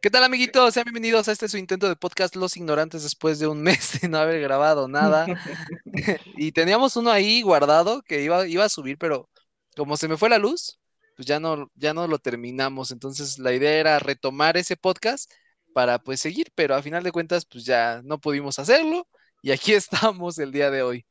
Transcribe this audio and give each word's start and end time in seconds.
¿Qué 0.00 0.10
tal, 0.10 0.22
amiguitos? 0.22 0.74
Sean 0.74 0.84
bienvenidos 0.84 1.26
a 1.26 1.32
este 1.32 1.48
su 1.48 1.58
intento 1.58 1.88
de 1.88 1.96
podcast 1.96 2.36
Los 2.36 2.56
Ignorantes 2.56 3.02
después 3.02 3.40
de 3.40 3.48
un 3.48 3.60
mes 3.62 4.00
de 4.00 4.08
no 4.08 4.18
haber 4.18 4.40
grabado 4.40 4.86
nada. 4.86 5.26
y 6.36 6.52
teníamos 6.52 6.96
uno 6.96 7.10
ahí 7.10 7.42
guardado 7.42 8.02
que 8.02 8.22
iba, 8.22 8.46
iba 8.46 8.64
a 8.64 8.68
subir, 8.68 8.96
pero 8.96 9.28
como 9.76 9.96
se 9.96 10.06
me 10.06 10.16
fue 10.16 10.28
la 10.28 10.38
luz, 10.38 10.78
pues 11.16 11.26
ya 11.26 11.40
no, 11.40 11.68
ya 11.74 11.94
no 11.94 12.06
lo 12.06 12.20
terminamos. 12.20 12.92
Entonces 12.92 13.40
la 13.40 13.52
idea 13.52 13.72
era 13.72 13.98
retomar 13.98 14.56
ese 14.56 14.76
podcast 14.76 15.32
para 15.74 15.98
pues 15.98 16.20
seguir, 16.20 16.52
pero 16.54 16.76
a 16.76 16.82
final 16.82 17.02
de 17.02 17.10
cuentas 17.10 17.44
pues 17.44 17.64
ya 17.64 18.00
no 18.04 18.20
pudimos 18.20 18.60
hacerlo 18.60 19.08
y 19.42 19.50
aquí 19.50 19.72
estamos 19.72 20.38
el 20.38 20.52
día 20.52 20.70
de 20.70 20.82
hoy. 20.82 21.06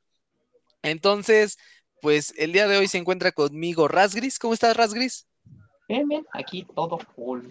Entonces, 0.82 1.58
pues 2.02 2.34
el 2.38 2.54
día 2.54 2.70
de 2.70 2.78
hoy 2.78 2.88
se 2.88 3.00
encuentra 3.00 3.34
conmigo 3.34 3.90
Rasgris. 3.90 4.40
¿Cómo 4.40 4.54
estás, 4.54 4.78
Rasgris? 4.78 5.28
Bien, 5.90 6.08
bien, 6.08 6.26
aquí 6.32 6.66
todo 6.74 6.98
full. 7.00 7.48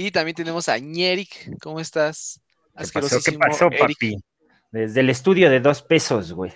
Y 0.00 0.10
también 0.12 0.34
tenemos 0.34 0.70
a 0.70 0.78
Ñeric. 0.78 1.58
¿Cómo 1.60 1.78
estás? 1.78 2.40
¿Qué 2.74 2.86
pasó, 2.90 3.18
¿Qué 3.22 3.32
pasó 3.32 3.68
papi? 3.68 4.16
Desde 4.70 5.00
el 5.00 5.10
estudio 5.10 5.50
de 5.50 5.60
dos 5.60 5.82
pesos, 5.82 6.32
güey. 6.32 6.54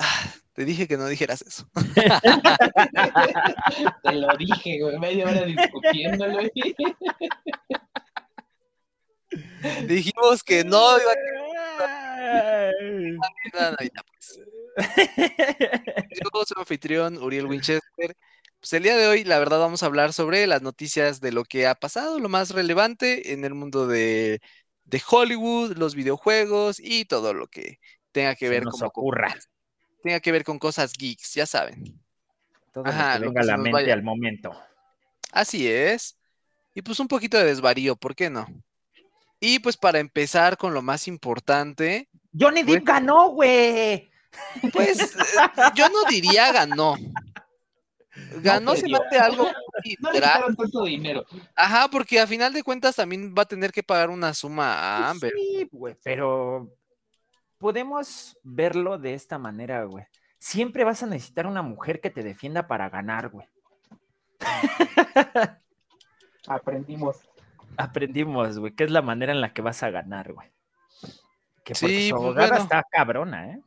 Ah, 0.00 0.34
te 0.52 0.64
dije 0.64 0.88
que 0.88 0.96
no 0.96 1.06
dijeras 1.06 1.42
eso. 1.42 1.68
te 4.02 4.12
lo 4.14 4.36
dije, 4.36 4.80
güey. 4.80 4.98
Media 4.98 5.26
hora 5.26 5.44
discutiéndolo. 5.44 6.40
Dijimos 9.86 10.42
que 10.42 10.64
no 10.64 10.98
iba 10.98 11.12
a... 11.12 11.14
Pues. 14.74 14.90
Yo 16.20 16.28
soy 16.44 16.56
anfitrión 16.58 17.16
Uriel 17.18 17.46
Winchester 17.46 18.16
pues 18.64 18.72
el 18.72 18.82
día 18.82 18.96
de 18.96 19.06
hoy, 19.08 19.24
la 19.24 19.38
verdad, 19.38 19.58
vamos 19.58 19.82
a 19.82 19.86
hablar 19.86 20.14
sobre 20.14 20.46
las 20.46 20.62
noticias 20.62 21.20
de 21.20 21.32
lo 21.32 21.44
que 21.44 21.66
ha 21.66 21.74
pasado, 21.74 22.18
lo 22.18 22.30
más 22.30 22.48
relevante 22.48 23.34
en 23.34 23.44
el 23.44 23.52
mundo 23.52 23.86
de, 23.86 24.40
Hollywood, 25.06 25.76
los 25.76 25.94
videojuegos 25.94 26.80
y 26.80 27.04
todo 27.04 27.34
lo 27.34 27.46
que 27.46 27.78
tenga 28.10 28.34
que 28.34 28.48
ver 28.48 28.64
con 28.64 28.82
ocurra. 28.82 29.36
tenga 30.02 30.18
que 30.18 30.32
ver 30.32 30.44
con 30.44 30.58
cosas 30.58 30.94
geeks, 30.94 31.34
ya 31.34 31.44
saben. 31.44 32.00
Todo 32.72 32.86
Ajá, 32.86 33.18
lo 33.18 33.24
que 33.24 33.26
venga 33.26 33.40
a 33.42 33.44
la 33.44 33.56
mente 33.58 33.92
al 33.92 34.02
momento. 34.02 34.58
Así 35.30 35.70
es. 35.70 36.16
Y 36.74 36.80
pues 36.80 36.98
un 37.00 37.08
poquito 37.08 37.36
de 37.36 37.44
desvarío, 37.44 37.96
¿por 37.96 38.14
qué 38.14 38.30
no? 38.30 38.46
Y 39.40 39.58
pues 39.58 39.76
para 39.76 39.98
empezar 39.98 40.56
con 40.56 40.72
lo 40.72 40.80
más 40.80 41.06
importante. 41.06 42.08
Johnny 42.32 42.62
Depp 42.62 42.82
pues 42.82 42.84
ganó, 42.84 43.28
güey. 43.28 44.10
Pues 44.72 45.00
eh, 45.00 45.06
yo 45.74 45.90
no 45.90 46.04
diría 46.08 46.50
ganó. 46.50 46.96
Ganó 48.42 48.74
se 48.76 48.88
mate 48.88 49.18
algo. 49.18 49.48
No 50.00 50.12
le 50.12 50.20
tanto 50.20 50.84
dinero. 50.84 51.26
Ajá, 51.54 51.88
porque 51.88 52.18
a 52.18 52.26
final 52.26 52.54
de 52.54 52.62
cuentas 52.62 52.96
también 52.96 53.34
va 53.36 53.42
a 53.42 53.48
tener 53.48 53.70
que 53.70 53.82
pagar 53.82 54.08
una 54.08 54.32
suma 54.32 54.72
a 54.78 54.96
pues 54.96 55.10
Amber. 55.10 55.32
Sí, 55.36 55.68
güey, 55.70 55.96
pero 56.02 56.72
podemos 57.58 58.38
verlo 58.42 58.96
de 58.96 59.12
esta 59.12 59.36
manera, 59.36 59.84
güey. 59.84 60.06
Siempre 60.38 60.84
vas 60.84 61.02
a 61.02 61.06
necesitar 61.06 61.46
una 61.46 61.60
mujer 61.60 62.00
que 62.00 62.08
te 62.08 62.22
defienda 62.22 62.66
para 62.66 62.88
ganar, 62.88 63.28
güey. 63.28 63.46
Aprendimos. 66.46 67.28
Aprendimos, 67.76 68.58
güey, 68.58 68.72
que 68.74 68.84
es 68.84 68.90
la 68.90 69.02
manera 69.02 69.32
en 69.32 69.40
la 69.40 69.52
que 69.52 69.62
vas 69.62 69.82
a 69.82 69.90
ganar, 69.90 70.32
güey. 70.32 70.48
Que 71.64 71.74
porque 71.74 71.74
sí, 71.74 72.08
su 72.08 72.16
pues 72.16 72.24
abogada 72.24 72.58
está 72.58 72.82
cabrona, 72.90 73.50
¿eh? 73.50 73.60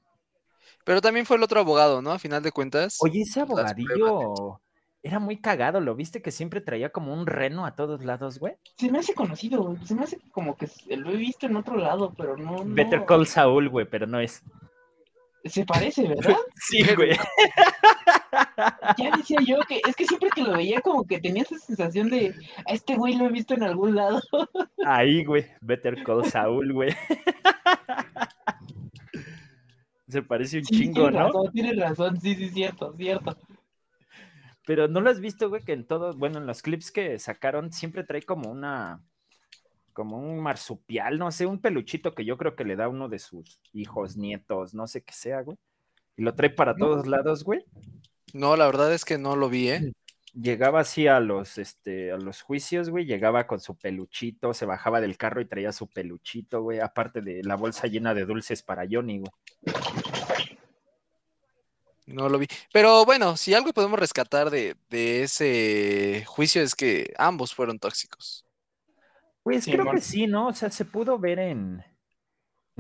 Pero 0.88 1.02
también 1.02 1.26
fue 1.26 1.36
el 1.36 1.44
otro 1.44 1.60
abogado, 1.60 2.02
¿no? 2.02 2.14
A 2.14 2.18
final 2.18 2.42
de 2.42 2.54
cuentas. 2.54 3.00
Oye, 3.02 3.24
ese 3.24 3.42
abogadillo 3.42 4.62
era 5.04 5.20
muy 5.20 5.36
cagado, 5.36 5.82
¿lo 5.82 5.96
viste 5.96 6.22
que 6.22 6.32
siempre 6.32 6.62
traía 6.62 6.92
como 6.94 7.14
un 7.14 7.28
reno 7.28 7.66
a 7.66 7.76
todos 7.76 8.06
lados, 8.06 8.40
güey? 8.40 8.56
Se 8.78 8.90
me 8.90 9.00
hace 9.00 9.14
conocido, 9.14 9.64
güey. 9.64 9.86
Se 9.86 9.94
me 9.96 10.04
hace 10.04 10.18
como 10.32 10.56
que 10.56 10.70
lo 10.96 11.12
he 11.12 11.18
visto 11.18 11.46
en 11.46 11.58
otro 11.58 11.76
lado, 11.76 12.14
pero 12.18 12.38
no. 12.38 12.64
Better 12.66 13.04
Call 13.04 13.28
Saul, 13.28 13.68
güey, 13.68 13.86
pero 13.86 14.08
no 14.08 14.22
es. 14.22 14.42
Se 15.44 15.66
parece, 15.66 16.04
¿verdad? 16.08 16.38
sí, 16.56 16.82
güey. 16.96 17.18
Ya 18.98 19.18
decía 19.18 19.40
yo 19.46 19.60
que 19.68 19.82
es 19.86 19.94
que 19.94 20.06
siempre 20.06 20.30
que 20.34 20.44
lo 20.44 20.54
veía 20.54 20.80
como 20.80 21.04
que 21.04 21.20
tenía 21.20 21.44
esa 21.44 21.58
sensación 21.58 22.10
de 22.10 22.34
a 22.66 22.72
este 22.72 22.96
güey 22.96 23.18
lo 23.18 23.26
he 23.26 23.30
visto 23.30 23.54
en 23.54 23.64
algún 23.64 23.94
lado. 23.94 24.22
Ahí, 24.86 25.26
güey, 25.26 25.46
Better 25.60 26.02
Call 26.04 26.24
Saul, 26.32 26.72
güey. 26.72 26.96
Se 30.08 30.22
parece 30.22 30.60
un 30.60 30.64
chingo, 30.64 31.12
¿no? 31.12 31.28
Razón, 31.28 31.52
tienes 31.52 31.78
razón, 31.78 32.20
sí, 32.22 32.36
sí, 32.36 32.50
cierto, 32.50 32.94
cierto. 32.96 33.38
Pero 34.66 34.88
no 34.88 35.02
lo 35.02 35.10
has 35.10 35.20
visto, 35.20 35.50
güey, 35.50 35.64
que 35.64 35.74
en 35.74 35.86
todos, 35.86 36.18
bueno, 36.18 36.40
en 36.40 36.46
los 36.46 36.62
clips 36.62 36.92
que 36.92 37.20
sacaron 37.20 37.72
siempre 37.72 38.04
trae 38.04 38.22
como 38.22 38.52
una, 38.52 39.02
como 39.94 40.18
un 40.18 40.40
marsupial, 40.40 41.18
no 41.18 41.32
sé, 41.32 41.46
un 41.46 41.60
peluchito 41.60 42.14
que 42.14 42.26
yo 42.26 42.38
creo 42.38 42.56
que 42.56 42.66
le 42.66 42.76
da 42.76 42.88
uno 42.88 43.10
de 43.10 43.20
sus 43.20 43.60
hijos, 43.74 44.18
nietos, 44.18 44.74
no 44.74 44.88
sé 44.88 45.04
qué 45.04 45.14
sea, 45.14 45.42
güey. 45.42 45.58
Y 46.18 46.24
lo 46.24 46.36
trae 46.36 46.50
para 46.50 46.76
todos 46.76 47.08
lados, 47.08 47.44
güey. 47.44 47.64
No, 48.34 48.56
la 48.56 48.66
verdad 48.66 48.94
es 48.94 49.06
que 49.06 49.18
no 49.18 49.36
lo 49.36 49.50
vi, 49.50 49.70
¿eh? 49.70 49.94
Llegaba 50.40 50.82
así 50.82 51.08
a 51.08 51.20
los, 51.20 51.58
este, 51.58 52.12
a 52.12 52.18
los 52.18 52.44
juicios, 52.44 52.90
güey, 52.90 53.06
llegaba 53.06 53.48
con 53.48 53.60
su 53.60 53.76
peluchito, 53.76 54.54
se 54.54 54.68
bajaba 54.68 55.02
del 55.02 55.18
carro 55.18 55.42
y 55.42 55.46
traía 55.46 55.72
su 55.72 55.88
peluchito, 55.88 56.62
güey, 56.62 56.80
aparte 56.80 57.22
de 57.22 57.44
la 57.44 57.56
bolsa 57.56 57.88
llena 57.88 58.14
de 58.14 58.26
dulces 58.26 58.62
para 58.62 58.86
Johnny, 58.90 59.20
güey. 59.20 59.32
No 62.08 62.30
lo 62.30 62.40
vi. 62.40 62.48
Pero 62.72 63.06
bueno, 63.06 63.36
si 63.36 63.54
algo 63.54 63.74
podemos 63.74 64.00
rescatar 64.00 64.50
de, 64.50 64.78
ese 64.90 66.24
juicio 66.26 66.62
es 66.62 66.74
que 66.74 67.14
ambos 67.18 67.54
fueron 67.54 67.80
tóxicos. 67.80 68.46
Pues 69.44 69.66
creo 69.66 69.92
que 69.92 70.02
sí, 70.02 70.26
¿no? 70.26 70.48
O 70.48 70.54
sea, 70.54 70.70
se 70.70 70.86
pudo 70.86 71.20
ver 71.20 71.40
en, 71.40 71.84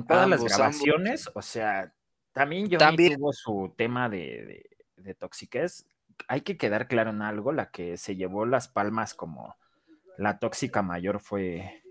todas 0.07 0.29
las 0.29 0.43
grabaciones. 0.43 1.29
O 1.33 1.41
sea, 1.41 1.93
también 2.31 2.69
yo 2.69 2.77
tuvo 2.77 3.33
su 3.33 3.73
tema 3.75 4.07
de, 4.09 4.63
de, 4.95 5.13
toxiquez. 5.13 5.85
Hay 6.27 6.41
que 6.41 6.57
quedar 6.57 6.87
claro 6.87 7.11
en 7.11 7.21
algo, 7.21 7.51
la 7.51 7.71
que 7.71 7.97
se 7.97 8.15
llevó 8.15 8.45
las 8.45 8.67
palmas 8.67 9.13
como 9.13 9.55
la 10.17 10.39
tóxica 10.39 10.81
mayor 10.81 11.19
fue, 11.19 11.83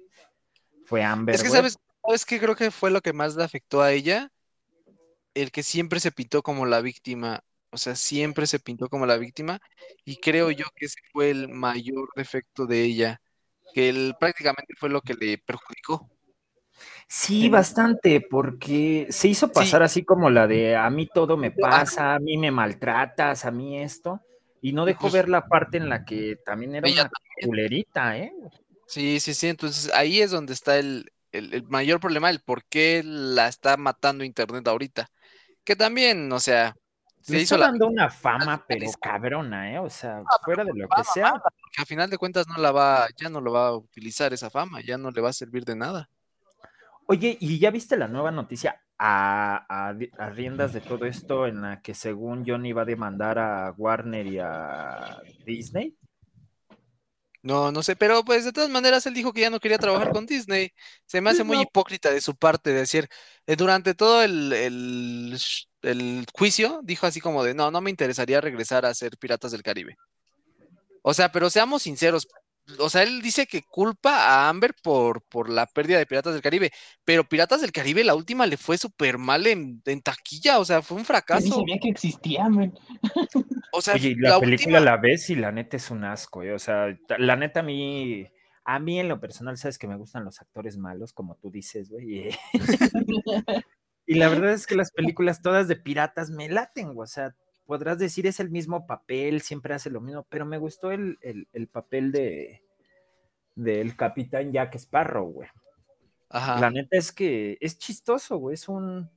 fue 0.85 1.03
Amber. 1.03 1.35
Es 1.35 1.43
que, 1.43 1.49
¿sabes, 1.49 1.79
¿sabes 2.05 2.27
qué 2.27 2.39
creo 2.39 2.57
que 2.57 2.71
fue 2.71 2.91
lo 2.91 3.01
que 3.01 3.13
más 3.13 3.37
le 3.37 3.45
afectó 3.45 3.81
a 3.81 3.93
ella? 3.93 4.31
el 5.37 5.51
que 5.53 5.63
siempre 5.63 6.01
se 6.01 6.13
pintó 6.13 6.43
como 6.43 6.65
la 6.65 6.81
víctima, 6.81 7.45
o 7.71 7.77
sea, 7.77 7.95
siempre 7.95 8.47
se 8.47 8.59
pintó 8.59 8.89
como 8.89 9.05
la 9.05 9.19
víctima 9.19 9.61
y 10.05 10.17
creo 10.17 10.51
yo 10.51 10.65
que 10.75 10.87
ese 10.87 10.99
fue 11.13 11.31
el 11.31 11.49
mayor 11.49 12.09
defecto 12.17 12.65
de 12.67 12.83
ella, 12.83 13.21
que 13.75 13.91
él 13.91 14.15
prácticamente 14.19 14.75
fue 14.79 14.89
lo 14.89 15.03
que 15.03 15.13
le 15.13 15.37
perjudicó. 15.37 16.09
Sí, 17.09 17.49
bastante, 17.49 18.21
porque 18.21 19.07
se 19.11 19.29
hizo 19.29 19.53
pasar 19.53 19.83
así 19.83 20.05
como 20.05 20.29
la 20.29 20.47
de 20.47 20.77
a 20.77 20.91
mí 20.91 21.09
todo 21.13 21.37
me 21.37 21.51
pasa, 21.51 22.15
a 22.15 22.19
mí 22.19 22.37
me 22.37 22.51
maltratas, 22.51 23.45
a 23.45 23.51
mí 23.51 23.81
esto, 23.81 24.21
y 24.61 24.73
no 24.73 24.85
dejó 24.85 25.11
ver 25.11 25.29
la 25.29 25.47
parte 25.47 25.77
en 25.77 25.89
la 25.89 26.05
que 26.05 26.37
también 26.45 26.75
era 26.75 26.89
una 26.89 27.11
culerita, 27.43 28.19
¿eh? 28.19 28.33
Sí, 28.87 29.21
sí, 29.21 29.35
sí, 29.35 29.49
entonces 29.49 29.93
ahí 29.95 30.21
es 30.21 30.31
donde 30.31 30.53
está 30.53 30.79
el, 30.79 31.13
el, 31.33 31.65
mayor 31.69 32.01
problema, 32.01 32.31
el 32.31 32.41
por 32.41 32.65
qué 32.65 33.03
la 33.05 33.49
está 33.49 33.77
matando 33.77 34.25
Internet 34.25 34.67
ahorita. 34.67 35.09
Que 35.65 35.77
también, 35.77 36.33
o 36.33 36.41
sea, 36.41 36.77
se 37.21 37.39
hizo 37.39 37.57
está 37.57 37.67
dando 37.67 37.89
una 37.89 38.09
fama, 38.09 38.65
pero 38.67 38.87
cabrona, 39.01 39.73
¿eh? 39.73 39.79
O 39.81 39.91
sea, 39.91 40.23
fuera 40.45 40.65
de 40.65 40.73
lo 40.75 40.89
que 40.89 41.05
sea. 41.13 41.35
a 41.77 41.85
final 41.85 42.09
de 42.09 42.19
cuentas 42.19 42.47
no 42.49 42.57
la 42.59 42.71
va, 42.71 43.09
ya 43.17 43.29
no 43.29 43.41
lo 43.41 43.53
va 43.53 43.69
a 43.69 43.77
utilizar 43.77 44.33
esa 44.33 44.49
fama, 44.49 44.81
ya 44.81 44.97
no 44.97 45.11
le 45.11 45.21
va 45.21 45.31
a 45.31 45.33
servir 45.33 45.65
de 45.65 45.75
nada. 45.75 46.09
Oye, 47.07 47.37
¿y 47.41 47.59
ya 47.59 47.71
viste 47.71 47.97
la 47.97 48.09
nueva 48.09 48.33
noticia 48.33 48.83
a, 48.99 49.89
a, 49.89 50.31
riendas 50.31 50.73
de 50.73 50.81
todo 50.81 51.07
esto 51.07 51.47
en 51.47 51.63
la 51.63 51.81
que 51.81 51.95
según 51.95 52.45
Johnny 52.47 52.73
va 52.73 52.83
a 52.83 52.87
demandar 52.87 53.39
a 53.39 53.73
Warner 53.77 54.27
y 54.27 54.39
a 54.39 55.23
Disney? 55.45 55.97
No, 57.47 57.71
no 57.71 57.85
sé, 57.85 57.95
pero 57.95 58.25
pues 58.25 58.45
de 58.45 58.53
todas 58.53 58.71
maneras 58.71 59.07
él 59.07 59.15
dijo 59.15 59.33
que 59.33 59.43
ya 59.43 59.51
no 59.51 59.61
quería 59.61 59.79
trabajar 59.79 60.11
con 60.11 60.27
Disney. 60.27 60.73
Se 61.07 61.21
me 61.21 61.31
hace 61.31 61.45
muy 61.45 61.61
hipócrita 61.61 62.11
de 62.11 62.21
su 62.21 62.35
parte 62.35 62.71
decir, 62.73 63.09
eh, 63.47 63.55
durante 63.55 63.95
todo 63.95 64.25
el, 64.25 64.53
el, 64.53 66.27
juicio, 66.35 66.81
dijo 66.83 67.07
así 67.07 67.21
como 67.21 67.45
de, 67.45 67.55
no, 67.55 67.71
no 67.71 67.81
me 67.81 67.91
interesaría 67.91 68.41
regresar 68.41 68.85
a 68.85 68.93
ser 68.95 69.17
Piratas 69.17 69.53
del 69.53 69.63
Caribe. 69.63 69.97
O 71.03 71.15
sea, 71.15 71.31
pero 71.31 71.49
seamos 71.49 71.83
sinceros, 71.83 72.27
o 72.79 72.91
sea, 72.91 73.03
él 73.03 73.23
dice 73.23 73.47
que 73.47 73.63
culpa 73.63 74.27
a 74.27 74.49
Amber 74.49 74.75
por, 74.83 75.23
por 75.23 75.49
la 75.49 75.67
pérdida 75.67 75.99
de 75.99 76.07
Piratas 76.07 76.33
del 76.33 76.43
Caribe, 76.43 76.73
pero 77.05 77.29
Piratas 77.29 77.61
del 77.61 77.73
Caribe 77.73 78.03
la 78.03 78.15
última 78.15 78.47
le 78.47 78.57
fue 78.57 78.77
súper 78.77 79.19
mal 79.19 79.47
en, 79.47 79.83
taquilla, 80.03 80.59
o 80.59 80.65
sea, 80.65 80.83
fue 80.83 80.97
un 80.97 81.05
fracaso. 81.05 81.49
No 81.49 81.57
sabía 81.57 81.79
que 81.81 81.89
existía, 81.89 82.49
man. 82.49 82.73
O 83.73 83.83
sea, 83.83 83.95
Oye, 83.95 84.15
la, 84.19 84.41
película 84.41 84.81
la 84.81 84.97
ves 84.97 85.29
y 85.29 85.35
la 85.35 85.53
neta 85.53 85.77
es 85.77 85.91
un 85.91 86.05
asco, 86.05 86.43
eh, 86.43 86.55
o 86.55 86.59
sea, 86.59 86.97
la 87.19 87.37
neta 87.37 87.61
a 87.61 87.63
mí, 87.63 88.27
a 88.65 88.79
mí 88.79 88.99
en 88.99 89.09
lo 89.09 89.21
personal, 89.21 89.59
sabes 89.59 89.77
que 89.77 89.87
me 89.87 89.97
gustan 89.97 90.25
los 90.25 90.41
actores 90.41 90.79
malos, 90.79 91.13
como 91.13 91.37
tú 91.37 91.51
dices, 91.51 91.91
güey. 91.91 92.31
y 92.31 92.31
la 94.15 94.29
verdad 94.29 94.53
es 94.53 94.67
que 94.67 94.77
las 94.77 94.93
películas 94.93 95.43
todas 95.43 95.69
de 95.69 95.77
piratas 95.77 96.31
me 96.31 96.49
laten, 96.49 96.95
o 96.97 97.07
sea, 97.07 97.35
podrás 97.67 97.99
decir 97.99 98.27
es 98.27 98.41
el 98.41 98.51
mismo 98.51 98.87
papel, 98.87 99.43
siempre 99.43 99.75
hace 99.75 99.91
lo 99.91 100.01
mismo, 100.01 100.25
pero 100.29 100.47
me 100.47 100.59
gustó 100.59 100.91
el, 100.91 101.19
papel 101.71 102.13
de, 102.13 102.63
del 103.55 103.97
capitán 103.97 104.53
Jack 104.53 104.77
Sparrow, 104.77 105.27
güey. 105.31 105.49
Ajá. 106.29 106.61
La 106.61 106.71
neta 106.71 106.97
es 106.97 107.13
que 107.13 107.59
es 107.61 107.79
chistoso, 107.79 108.37
güey, 108.39 108.55
es 108.55 108.69
un... 108.69 109.11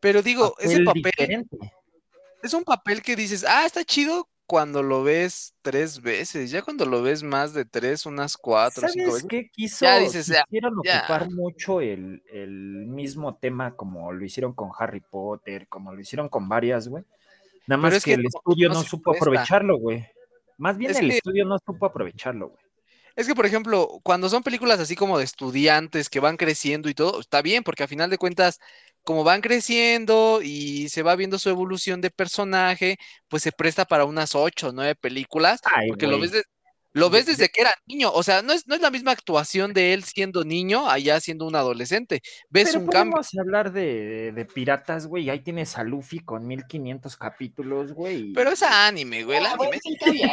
Pero 0.00 0.22
digo, 0.22 0.54
ese 0.58 0.82
papel... 0.82 1.46
Es 2.42 2.54
un 2.54 2.64
papel 2.64 3.02
que 3.02 3.16
dices, 3.16 3.44
ah, 3.48 3.66
está 3.66 3.84
chido 3.84 4.28
cuando 4.46 4.82
lo 4.82 5.02
ves 5.02 5.54
tres 5.62 6.00
veces, 6.00 6.50
ya 6.50 6.62
cuando 6.62 6.86
lo 6.86 7.02
ves 7.02 7.22
más 7.22 7.52
de 7.52 7.64
tres, 7.64 8.06
unas 8.06 8.36
cuatro, 8.36 8.82
¿Sabes 8.82 8.94
cinco 8.94 9.12
veces. 9.14 9.26
qué 9.28 9.50
quiso? 9.50 9.84
Ya 9.84 9.98
dices, 9.98 10.32
quisieron 10.44 10.78
ocupar 10.78 11.30
mucho 11.30 11.80
el, 11.80 12.22
mismo 12.86 13.36
tema 13.36 13.74
como 13.74 14.12
lo 14.12 14.24
hicieron 14.24 14.54
con 14.54 14.70
Harry 14.78 15.00
Potter, 15.00 15.66
como 15.68 15.92
lo 15.92 16.00
hicieron 16.00 16.28
con 16.28 16.48
varias, 16.48 16.88
güey. 16.88 17.04
Nada 17.66 17.80
más 17.80 18.04
que, 18.04 18.14
el 18.14 18.26
estudio 18.26 18.68
no, 18.68 18.82
supo 18.82 19.14
aprovecharlo, 19.14 19.78
güey. 19.78 20.06
Más 20.58 20.76
bien 20.76 20.96
el 20.96 21.10
estudio 21.10 21.44
no 21.44 21.58
supo 21.58 21.86
aprovecharlo, 21.86 22.48
güey. 22.50 22.66
Es 23.16 23.26
que, 23.26 23.34
por 23.34 23.46
ejemplo, 23.46 24.00
cuando 24.02 24.28
son 24.28 24.42
películas 24.42 24.78
así 24.78 24.94
como 24.94 25.16
de 25.16 25.24
estudiantes 25.24 26.10
que 26.10 26.20
van 26.20 26.36
creciendo 26.36 26.90
y 26.90 26.94
todo, 26.94 27.18
está 27.18 27.40
bien, 27.40 27.64
porque 27.64 27.82
a 27.82 27.88
final 27.88 28.10
de 28.10 28.18
cuentas 28.18 28.60
como 29.02 29.24
van 29.24 29.40
creciendo 29.40 30.40
y 30.42 30.90
se 30.90 31.02
va 31.02 31.16
viendo 31.16 31.38
su 31.38 31.48
evolución 31.48 32.00
de 32.02 32.10
personaje, 32.10 32.98
pues 33.28 33.42
se 33.42 33.52
presta 33.52 33.86
para 33.86 34.04
unas 34.04 34.34
ocho, 34.34 34.72
nueve 34.72 34.96
películas, 34.96 35.60
porque 35.88 36.06
lo 36.06 36.20
ves, 36.20 36.32
lo 36.96 37.10
ves 37.10 37.26
desde 37.26 37.50
que 37.50 37.60
era 37.60 37.74
niño, 37.86 38.10
o 38.10 38.22
sea, 38.22 38.40
no 38.40 38.54
es, 38.54 38.66
no 38.66 38.74
es 38.74 38.80
la 38.80 38.90
misma 38.90 39.10
actuación 39.10 39.74
de 39.74 39.92
él 39.92 40.02
siendo 40.02 40.44
niño 40.44 40.88
allá 40.88 41.20
siendo 41.20 41.46
un 41.46 41.54
adolescente, 41.54 42.22
ves 42.48 42.74
un 42.74 42.86
cambio. 42.86 43.16
Vamos 43.16 43.34
a 43.36 43.40
hablar 43.42 43.70
de, 43.70 44.32
de 44.32 44.44
piratas, 44.46 45.06
güey, 45.06 45.28
ahí 45.28 45.40
tienes 45.40 45.76
a 45.76 45.84
Luffy 45.84 46.20
con 46.20 46.46
1500 46.46 47.16
capítulos, 47.18 47.92
güey. 47.92 48.32
Pero 48.32 48.50
es 48.50 48.62
anime, 48.62 49.24
güey, 49.24 49.38
ah, 49.44 49.56
anime. 49.60 49.78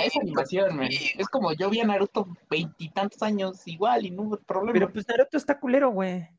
es 0.05 0.15
animación, 0.15 0.77
güey. 0.77 1.11
Es 1.17 1.27
como 1.27 1.51
yo 1.51 1.69
vi 1.69 1.81
a 1.81 1.85
Naruto 1.85 2.27
veintitantos 2.49 3.21
años 3.21 3.61
igual 3.65 4.05
y 4.05 4.11
no 4.11 4.23
hubo 4.23 4.37
problema. 4.37 4.71
Pero 4.71 4.93
pues 4.93 5.05
Naruto 5.05 5.35
está 5.35 5.59
culero, 5.59 5.91
güey. 5.91 6.29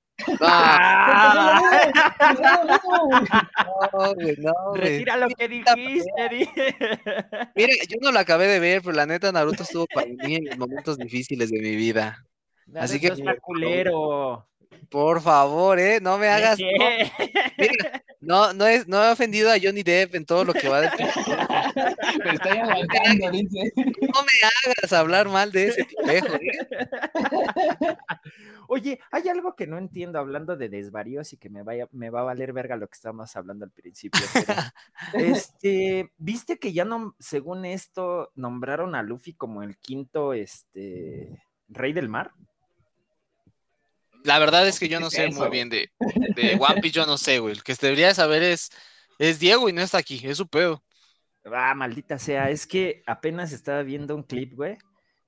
Ah. 0.40 1.60
no, 3.92 4.14
no, 4.38 4.74
Retira 4.74 5.16
lo 5.16 5.28
que 5.28 5.48
dijiste. 5.48 6.48
Mire, 7.56 7.72
yo 7.88 7.96
no 8.00 8.12
lo 8.12 8.18
acabé 8.18 8.46
de 8.46 8.60
ver, 8.60 8.82
pero 8.82 8.94
la 8.94 9.06
neta 9.06 9.32
Naruto 9.32 9.64
estuvo 9.64 9.86
para 9.92 10.06
mí 10.06 10.36
en 10.36 10.44
los 10.46 10.58
momentos 10.58 10.98
difíciles 10.98 11.50
de 11.50 11.60
mi 11.60 11.74
vida. 11.76 12.24
Así 12.74 13.00
que 13.00 13.08
está 13.08 13.36
culero. 13.38 14.46
Por 14.88 15.20
favor, 15.20 15.78
eh, 15.78 15.98
no 16.00 16.18
me 16.18 16.28
hagas. 16.28 16.58
No, 18.20 18.52
no, 18.54 18.66
es, 18.66 18.88
no 18.88 19.04
he 19.04 19.10
ofendido 19.10 19.50
a 19.50 19.58
Johnny 19.62 19.82
Depp 19.82 20.14
en 20.14 20.24
todo 20.24 20.44
lo 20.44 20.54
que 20.54 20.68
va 20.68 20.78
a 20.78 20.80
decir. 20.82 21.06
Me 22.24 22.30
estoy 22.32 22.58
aguantando, 22.58 23.30
dice. 23.30 23.72
No 23.76 24.22
me 24.22 24.32
hagas 24.72 24.92
hablar 24.92 25.28
mal 25.28 25.52
de 25.52 25.68
ese 25.68 25.84
tipejo, 25.84 26.34
¿eh? 26.34 26.58
Oye, 28.74 28.98
hay 29.12 29.28
algo 29.28 29.54
que 29.54 29.68
no 29.68 29.78
entiendo 29.78 30.18
hablando 30.18 30.56
de 30.56 30.68
desvaríos 30.68 31.32
y 31.32 31.36
que 31.36 31.48
me 31.48 31.62
vaya, 31.62 31.86
me 31.92 32.10
va 32.10 32.22
a 32.22 32.24
valer 32.24 32.52
verga 32.52 32.74
lo 32.74 32.88
que 32.88 32.94
estábamos 32.94 33.36
hablando 33.36 33.64
al 33.64 33.70
principio. 33.70 34.20
este, 35.14 36.10
viste 36.16 36.58
que 36.58 36.72
ya 36.72 36.84
no, 36.84 37.14
según 37.20 37.66
esto, 37.66 38.32
nombraron 38.34 38.96
a 38.96 39.04
Luffy 39.04 39.32
como 39.32 39.62
el 39.62 39.78
quinto, 39.78 40.32
este, 40.32 41.40
rey 41.68 41.92
del 41.92 42.08
mar. 42.08 42.32
La 44.24 44.40
verdad 44.40 44.66
es 44.66 44.80
que 44.80 44.88
yo 44.88 44.98
no 44.98 45.08
sé 45.08 45.28
muy 45.28 45.50
bien 45.50 45.68
de, 45.68 45.92
de 46.34 46.58
One 46.58 46.80
Piece, 46.80 46.96
yo 46.96 47.06
no 47.06 47.16
sé, 47.16 47.38
güey. 47.38 47.54
El 47.54 47.62
que 47.62 47.76
debería 47.80 48.12
saber 48.12 48.42
es, 48.42 48.70
es 49.20 49.38
Diego 49.38 49.68
y 49.68 49.72
no 49.72 49.82
está 49.82 49.98
aquí, 49.98 50.20
es 50.24 50.38
su 50.38 50.48
pedo. 50.48 50.82
Ah, 51.44 51.76
maldita 51.76 52.18
sea, 52.18 52.50
es 52.50 52.66
que 52.66 53.04
apenas 53.06 53.52
estaba 53.52 53.84
viendo 53.84 54.16
un 54.16 54.24
clip, 54.24 54.54
güey, 54.54 54.78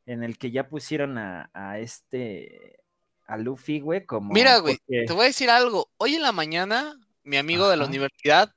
en 0.04 0.24
el 0.24 0.36
que 0.36 0.50
ya 0.50 0.68
pusieron 0.68 1.16
a, 1.16 1.48
a 1.54 1.78
este, 1.78 2.80
a 3.26 3.36
Luffy, 3.36 3.80
güey, 3.80 4.04
como... 4.04 4.32
Mira, 4.32 4.58
güey, 4.58 4.78
te 4.86 5.12
voy 5.12 5.24
a 5.24 5.26
decir 5.26 5.50
algo. 5.50 5.90
Hoy 5.96 6.14
en 6.14 6.22
la 6.22 6.32
mañana, 6.32 6.98
mi 7.24 7.36
amigo 7.36 7.68
de 7.68 7.76
la 7.76 7.86
universidad 7.86 8.52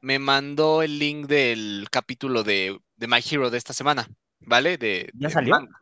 me 0.00 0.18
mandó 0.18 0.82
el 0.82 0.98
link 0.98 1.26
del 1.26 1.88
capítulo 1.90 2.42
de, 2.42 2.78
de, 2.96 3.06
My 3.06 3.20
Hero 3.28 3.50
de 3.50 3.58
esta 3.58 3.72
semana, 3.72 4.08
¿vale? 4.40 4.78
De, 4.78 5.10
¿Ya 5.14 5.30
salió? 5.30 5.54
Manga. 5.54 5.80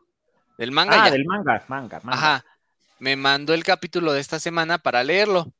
Del 0.57 0.71
manga. 0.71 1.03
Ah, 1.03 1.11
del 1.11 1.25
manga, 1.25 1.63
manga, 1.67 1.99
manga. 2.03 2.17
Ajá. 2.17 2.45
Me 2.99 3.15
mandó 3.15 3.53
el 3.53 3.63
capítulo 3.63 4.13
de 4.13 4.21
esta 4.21 4.39
semana 4.39 4.79
para 4.79 5.03
leerlo. 5.03 5.51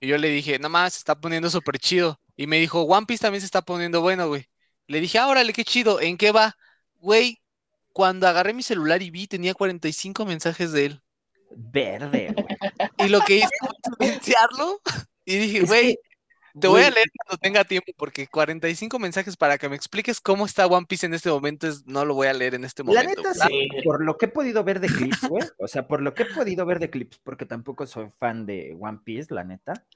Y 0.00 0.08
yo 0.08 0.18
le 0.18 0.28
dije, 0.30 0.58
nada 0.58 0.68
más, 0.68 0.94
se 0.94 0.98
está 0.98 1.14
poniendo 1.20 1.48
súper 1.48 1.78
chido. 1.78 2.18
Y 2.36 2.48
me 2.48 2.58
dijo, 2.58 2.82
One 2.82 3.06
Piece 3.06 3.22
también 3.22 3.40
se 3.40 3.46
está 3.46 3.62
poniendo 3.62 4.00
bueno, 4.00 4.26
güey. 4.26 4.48
Le 4.88 5.00
dije, 5.00 5.18
ah, 5.18 5.28
órale, 5.28 5.52
qué 5.52 5.64
chido, 5.64 6.00
¿en 6.00 6.16
qué 6.16 6.32
va? 6.32 6.56
Güey, 6.98 7.40
cuando 7.92 8.26
agarré 8.26 8.52
mi 8.52 8.64
celular 8.64 9.00
y 9.00 9.10
vi, 9.10 9.28
tenía 9.28 9.54
45 9.54 10.26
mensajes 10.26 10.72
de 10.72 10.86
él 10.86 11.01
verde, 11.56 12.34
Y 12.98 13.08
lo 13.08 13.20
que 13.20 13.36
hice 13.36 13.48
fue 13.60 14.06
silenciarlo 14.06 14.80
y 15.24 15.38
dije, 15.38 15.60
güey, 15.62 15.98
te 16.58 16.68
voy 16.68 16.82
a 16.82 16.90
leer 16.90 17.06
cuando 17.16 17.38
tenga 17.40 17.64
tiempo, 17.64 17.92
porque 17.96 18.26
45 18.26 18.98
mensajes 18.98 19.36
para 19.36 19.56
que 19.56 19.68
me 19.68 19.76
expliques 19.76 20.20
cómo 20.20 20.44
está 20.44 20.66
One 20.66 20.86
Piece 20.86 21.06
en 21.06 21.14
este 21.14 21.30
momento, 21.30 21.66
es, 21.66 21.86
no 21.86 22.04
lo 22.04 22.14
voy 22.14 22.26
a 22.26 22.34
leer 22.34 22.54
en 22.54 22.64
este 22.64 22.82
momento. 22.82 23.02
La 23.02 23.08
neta, 23.08 23.34
sí, 23.46 23.68
por 23.84 24.04
lo 24.04 24.18
que 24.18 24.26
he 24.26 24.28
podido 24.28 24.62
ver 24.62 24.80
de 24.80 24.88
clips, 24.88 25.28
güey, 25.28 25.44
o 25.58 25.68
sea, 25.68 25.86
por 25.86 26.02
lo 26.02 26.14
que 26.14 26.24
he 26.24 26.26
podido 26.26 26.66
ver 26.66 26.78
de 26.78 26.90
clips, 26.90 27.18
porque 27.22 27.46
tampoco 27.46 27.86
soy 27.86 28.08
fan 28.10 28.44
de 28.44 28.76
One 28.78 29.00
Piece, 29.04 29.32
la 29.32 29.44
neta, 29.44 29.86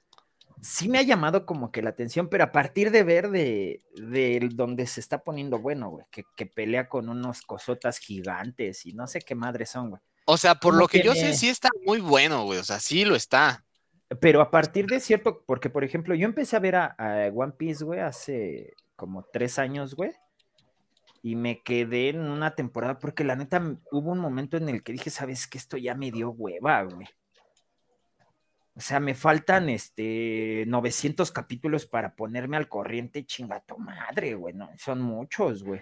sí 0.61 0.89
me 0.89 0.97
ha 0.97 1.03
llamado 1.03 1.45
como 1.45 1.71
que 1.71 1.81
la 1.81 1.91
atención, 1.91 2.29
pero 2.29 2.45
a 2.45 2.51
partir 2.51 2.91
de 2.91 3.03
ver 3.03 3.29
de, 3.29 3.83
de 3.95 4.49
donde 4.53 4.87
se 4.87 4.99
está 4.99 5.23
poniendo 5.23 5.59
bueno, 5.59 5.89
güey, 5.89 6.05
que, 6.09 6.23
que 6.35 6.45
pelea 6.45 6.89
con 6.89 7.09
unos 7.09 7.41
cosotas 7.41 7.99
gigantes 7.99 8.85
y 8.85 8.93
no 8.93 9.05
sé 9.07 9.19
qué 9.21 9.35
madres 9.35 9.69
son, 9.69 9.91
güey. 9.91 10.01
O 10.29 10.35
sea, 10.35 10.55
por 10.55 10.75
lo 10.75 10.89
que 10.89 11.01
yo 11.01 11.15
sé, 11.15 11.33
sí 11.33 11.47
está 11.47 11.69
muy 11.85 12.01
bueno, 12.01 12.43
güey. 12.43 12.59
O 12.59 12.63
sea, 12.63 12.81
sí 12.81 13.05
lo 13.05 13.15
está. 13.15 13.63
Pero 14.19 14.41
a 14.41 14.51
partir 14.51 14.85
de 14.85 14.99
cierto, 14.99 15.41
porque 15.45 15.69
por 15.69 15.85
ejemplo, 15.85 16.15
yo 16.15 16.25
empecé 16.25 16.57
a 16.57 16.59
ver 16.59 16.75
a, 16.75 16.95
One 17.33 17.53
Piece, 17.53 17.85
güey, 17.85 18.01
hace 18.01 18.73
como 18.97 19.23
tres 19.23 19.57
años, 19.57 19.95
güey. 19.95 20.11
Y 21.23 21.37
me 21.37 21.63
quedé 21.63 22.09
en 22.09 22.19
una 22.19 22.55
temporada, 22.55 22.99
porque 22.99 23.23
la 23.23 23.37
neta 23.37 23.61
hubo 23.89 24.11
un 24.11 24.19
momento 24.19 24.57
en 24.57 24.67
el 24.67 24.83
que 24.83 24.91
dije, 24.91 25.09
¿sabes 25.09 25.47
qué? 25.47 25.57
Esto 25.57 25.77
ya 25.77 25.95
me 25.95 26.11
dio 26.11 26.31
hueva, 26.31 26.83
güey. 26.83 27.07
O 28.75 28.81
sea, 28.81 28.99
me 28.99 29.15
faltan 29.15 29.69
este 29.69 30.65
900 30.67 31.31
capítulos 31.31 31.85
para 31.85 32.15
ponerme 32.15 32.57
al 32.57 32.67
corriente, 32.67 33.25
chingato 33.25 33.77
madre, 33.77 34.35
güey. 34.35 34.53
No, 34.53 34.69
son 34.77 35.01
muchos, 35.01 35.63
güey. 35.63 35.81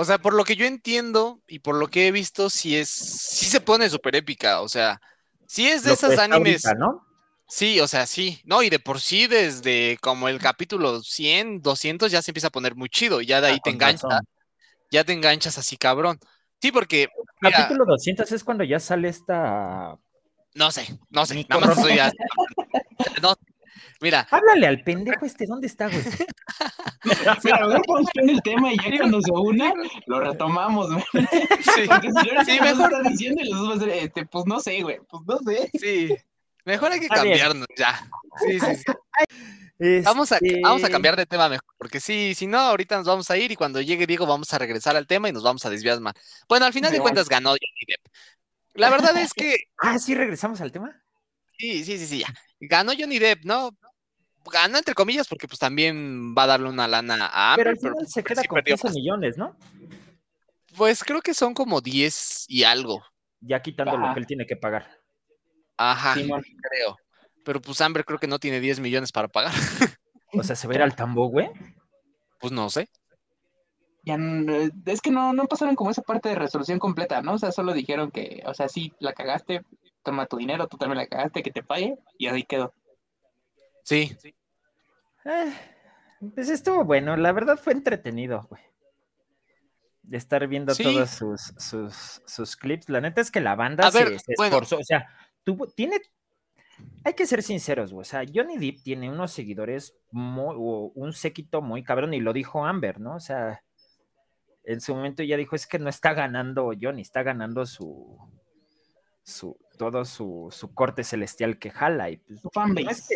O 0.00 0.04
sea, 0.06 0.16
por 0.16 0.32
lo 0.32 0.44
que 0.44 0.56
yo 0.56 0.64
entiendo 0.64 1.42
y 1.46 1.58
por 1.58 1.74
lo 1.74 1.88
que 1.88 2.06
he 2.06 2.10
visto, 2.10 2.48
sí 2.48 2.74
es, 2.74 2.88
sí 2.88 3.44
se 3.44 3.60
pone 3.60 3.90
súper 3.90 4.16
épica. 4.16 4.62
O 4.62 4.68
sea, 4.68 4.98
sí 5.46 5.68
es 5.68 5.82
de 5.82 5.92
esas 5.92 6.18
animes. 6.18 6.64
¿no? 6.78 7.06
Sí, 7.46 7.80
o 7.80 7.86
sea, 7.86 8.06
sí. 8.06 8.40
No, 8.44 8.62
y 8.62 8.70
de 8.70 8.78
por 8.78 8.98
sí, 8.98 9.26
desde 9.26 9.98
como 10.00 10.28
el 10.28 10.38
capítulo 10.38 11.02
100, 11.02 11.60
200, 11.60 12.10
ya 12.10 12.22
se 12.22 12.30
empieza 12.30 12.46
a 12.46 12.50
poner 12.50 12.74
muy 12.76 12.88
chido. 12.88 13.20
Ya 13.20 13.42
de 13.42 13.48
ahí 13.48 13.60
te 13.62 13.68
enganchas. 13.68 14.22
Ya 14.90 15.04
te 15.04 15.12
enganchas 15.12 15.58
así, 15.58 15.76
cabrón. 15.76 16.18
Sí, 16.62 16.72
porque. 16.72 17.08
capítulo 17.38 17.84
200 17.84 18.32
es 18.32 18.42
cuando 18.42 18.64
ya 18.64 18.80
sale 18.80 19.06
esta. 19.06 19.98
No 20.54 20.70
sé, 20.70 20.98
no 21.10 21.26
sé. 21.26 21.44
Nada 21.46 21.66
más 21.66 21.76
estoy 21.76 21.96
ya... 21.96 22.10
no, 23.22 23.34
Mira. 24.00 24.26
Háblale 24.30 24.66
al 24.66 24.82
pendejo 24.82 25.24
este, 25.24 25.46
¿dónde 25.46 25.66
está, 25.66 25.88
güey? 25.88 26.02
Mira, 27.44 27.56
a 27.56 27.66
ver, 27.66 27.80
en 28.14 28.30
el 28.30 28.42
tema 28.42 28.72
y 28.72 28.76
ya 28.76 28.98
cuando 28.98 29.20
se 29.20 29.30
una, 29.32 29.72
lo 30.06 30.20
retomamos, 30.20 30.88
güey. 30.90 31.26
Sí, 31.62 31.88
sí 32.46 32.60
mejor. 32.60 33.08
Diciendo 33.08 33.42
y 33.42 33.50
los 33.50 33.82
este, 33.82 34.26
pues 34.26 34.46
no 34.46 34.60
sé, 34.60 34.82
güey, 34.82 34.98
pues 35.08 35.22
no 35.26 35.38
sé. 35.38 35.70
Sí, 35.78 36.16
mejor 36.64 36.92
hay 36.92 37.00
que 37.00 37.08
cambiarnos 37.08 37.66
ya. 37.76 38.08
Sí, 38.46 38.60
sí, 38.60 38.76
sí. 38.76 38.84
Vamos, 40.04 40.30
a, 40.30 40.34
este 40.36 40.60
vamos 40.62 40.84
a 40.84 40.90
cambiar 40.90 41.16
de 41.16 41.24
tema 41.24 41.48
mejor, 41.48 41.74
porque 41.78 42.00
sí, 42.00 42.34
si 42.34 42.46
no, 42.46 42.58
ahorita 42.58 42.98
nos 42.98 43.06
vamos 43.06 43.30
a 43.30 43.38
ir 43.38 43.50
y 43.50 43.56
cuando 43.56 43.80
llegue 43.80 44.06
Diego 44.06 44.26
vamos 44.26 44.52
a 44.52 44.58
regresar 44.58 44.94
al 44.94 45.06
tema 45.06 45.30
y 45.30 45.32
nos 45.32 45.42
vamos 45.42 45.64
a 45.64 45.70
desviar 45.70 45.98
más. 46.00 46.12
Bueno, 46.48 46.66
al 46.66 46.74
final 46.74 46.92
de 46.92 47.00
cuentas 47.00 47.30
ganó 47.30 47.50
Johnny 47.50 47.86
Depp. 47.86 48.14
La 48.74 48.90
verdad 48.90 49.16
es 49.16 49.32
que... 49.32 49.56
Ah, 49.78 49.98
sí, 49.98 50.14
regresamos 50.14 50.60
al 50.60 50.70
tema. 50.70 51.02
Sí, 51.58 51.82
sí, 51.82 51.98
sí, 51.98 52.06
sí, 52.06 52.18
ya. 52.20 52.26
Ganó 52.60 52.92
Johnny 52.96 53.18
Depp, 53.18 53.44
¿no? 53.44 53.70
gana 54.50 54.78
entre 54.78 54.94
comillas 54.94 55.28
porque 55.28 55.46
pues 55.46 55.58
también 55.58 56.34
va 56.36 56.44
a 56.44 56.46
darle 56.46 56.68
una 56.68 56.88
lana 56.88 57.26
a 57.26 57.52
Amber. 57.52 57.66
Pero 57.66 57.70
al 57.70 57.78
final 57.78 58.08
se 58.08 58.24
queda 58.24 58.44
con 58.44 58.62
15 58.62 58.90
millones, 58.90 59.36
¿no? 59.36 59.56
Pues 60.76 61.04
creo 61.04 61.20
que 61.20 61.34
son 61.34 61.52
como 61.52 61.80
10 61.80 62.46
y 62.48 62.64
algo. 62.64 63.02
Ya 63.40 63.60
quitando 63.60 63.96
lo 63.96 64.14
que 64.14 64.20
él 64.20 64.26
tiene 64.26 64.46
que 64.46 64.56
pagar. 64.56 64.86
Ajá, 65.76 66.14
creo. 66.14 66.96
Pero 67.44 67.60
pues 67.60 67.80
Amber 67.80 68.04
creo 68.04 68.18
que 68.18 68.26
no 68.26 68.38
tiene 68.38 68.60
10 68.60 68.80
millones 68.80 69.12
para 69.12 69.28
pagar. 69.28 69.52
O 70.32 70.44
sea, 70.44 70.54
¿se 70.54 70.68
va 70.68 70.74
a 70.74 70.76
ir 70.76 70.82
al 70.82 70.94
tambo, 70.94 71.26
güey? 71.26 71.50
Pues 72.38 72.52
no 72.52 72.70
sé. 72.70 72.88
Ya, 74.04 74.16
es 74.86 75.00
que 75.00 75.10
no, 75.10 75.32
no 75.32 75.46
pasaron 75.46 75.74
como 75.74 75.90
esa 75.90 76.02
parte 76.02 76.28
de 76.28 76.36
resolución 76.36 76.78
completa, 76.78 77.20
¿no? 77.20 77.32
O 77.32 77.38
sea, 77.38 77.50
solo 77.50 77.72
dijeron 77.72 78.12
que, 78.12 78.40
o 78.46 78.54
sea, 78.54 78.68
sí, 78.68 78.92
la 79.00 79.12
cagaste, 79.12 79.62
toma 80.02 80.26
tu 80.26 80.36
dinero, 80.36 80.66
tú 80.66 80.76
también 80.76 80.98
la 80.98 81.06
cagaste, 81.06 81.42
que 81.42 81.50
te 81.50 81.62
pague, 81.62 81.98
y 82.18 82.26
ahí 82.26 82.44
quedó. 82.44 82.72
Sí. 83.84 84.16
Eh, 85.24 85.52
pues 86.34 86.48
estuvo 86.48 86.84
bueno, 86.84 87.16
la 87.16 87.32
verdad 87.32 87.58
fue 87.58 87.72
entretenido, 87.72 88.46
güey. 88.48 88.62
de 90.02 90.18
estar 90.18 90.46
viendo 90.46 90.74
todos 90.74 91.10
sus, 91.10 91.40
sus, 91.58 92.22
sus, 92.26 92.56
clips. 92.56 92.88
La 92.88 93.00
neta 93.00 93.20
es 93.20 93.30
que 93.30 93.40
la 93.40 93.54
banda 93.54 93.90
se, 93.90 94.16
esforzó. 94.28 94.78
O 94.78 94.84
sea, 94.84 95.08
tuvo, 95.44 95.66
tiene. 95.66 96.00
Hay 97.04 97.14
que 97.14 97.26
ser 97.26 97.42
sinceros, 97.42 97.92
güey. 97.92 98.02
O 98.02 98.04
sea, 98.04 98.22
Johnny 98.32 98.58
Depp 98.58 98.82
tiene 98.82 99.10
unos 99.10 99.32
seguidores, 99.32 99.96
muy, 100.10 100.54
un 100.58 101.12
séquito 101.12 101.62
muy 101.62 101.82
cabrón, 101.82 102.14
y 102.14 102.20
lo 102.20 102.32
dijo 102.32 102.64
Amber, 102.64 103.00
¿no? 103.00 103.16
O 103.16 103.20
sea, 103.20 103.62
en 104.64 104.80
su 104.80 104.94
momento 104.94 105.22
ya 105.22 105.36
dijo: 105.36 105.56
es 105.56 105.66
que 105.66 105.78
no 105.78 105.88
está 105.88 106.14
ganando 106.14 106.72
Johnny, 106.80 107.02
está 107.02 107.22
ganando 107.22 107.66
su. 107.66 108.18
Su 109.22 109.58
todo 109.78 110.04
su, 110.04 110.48
su 110.50 110.74
corte 110.74 111.04
celestial 111.04 111.58
que 111.58 111.70
jala. 111.70 112.10
Y 112.10 112.18
pues, 112.18 113.08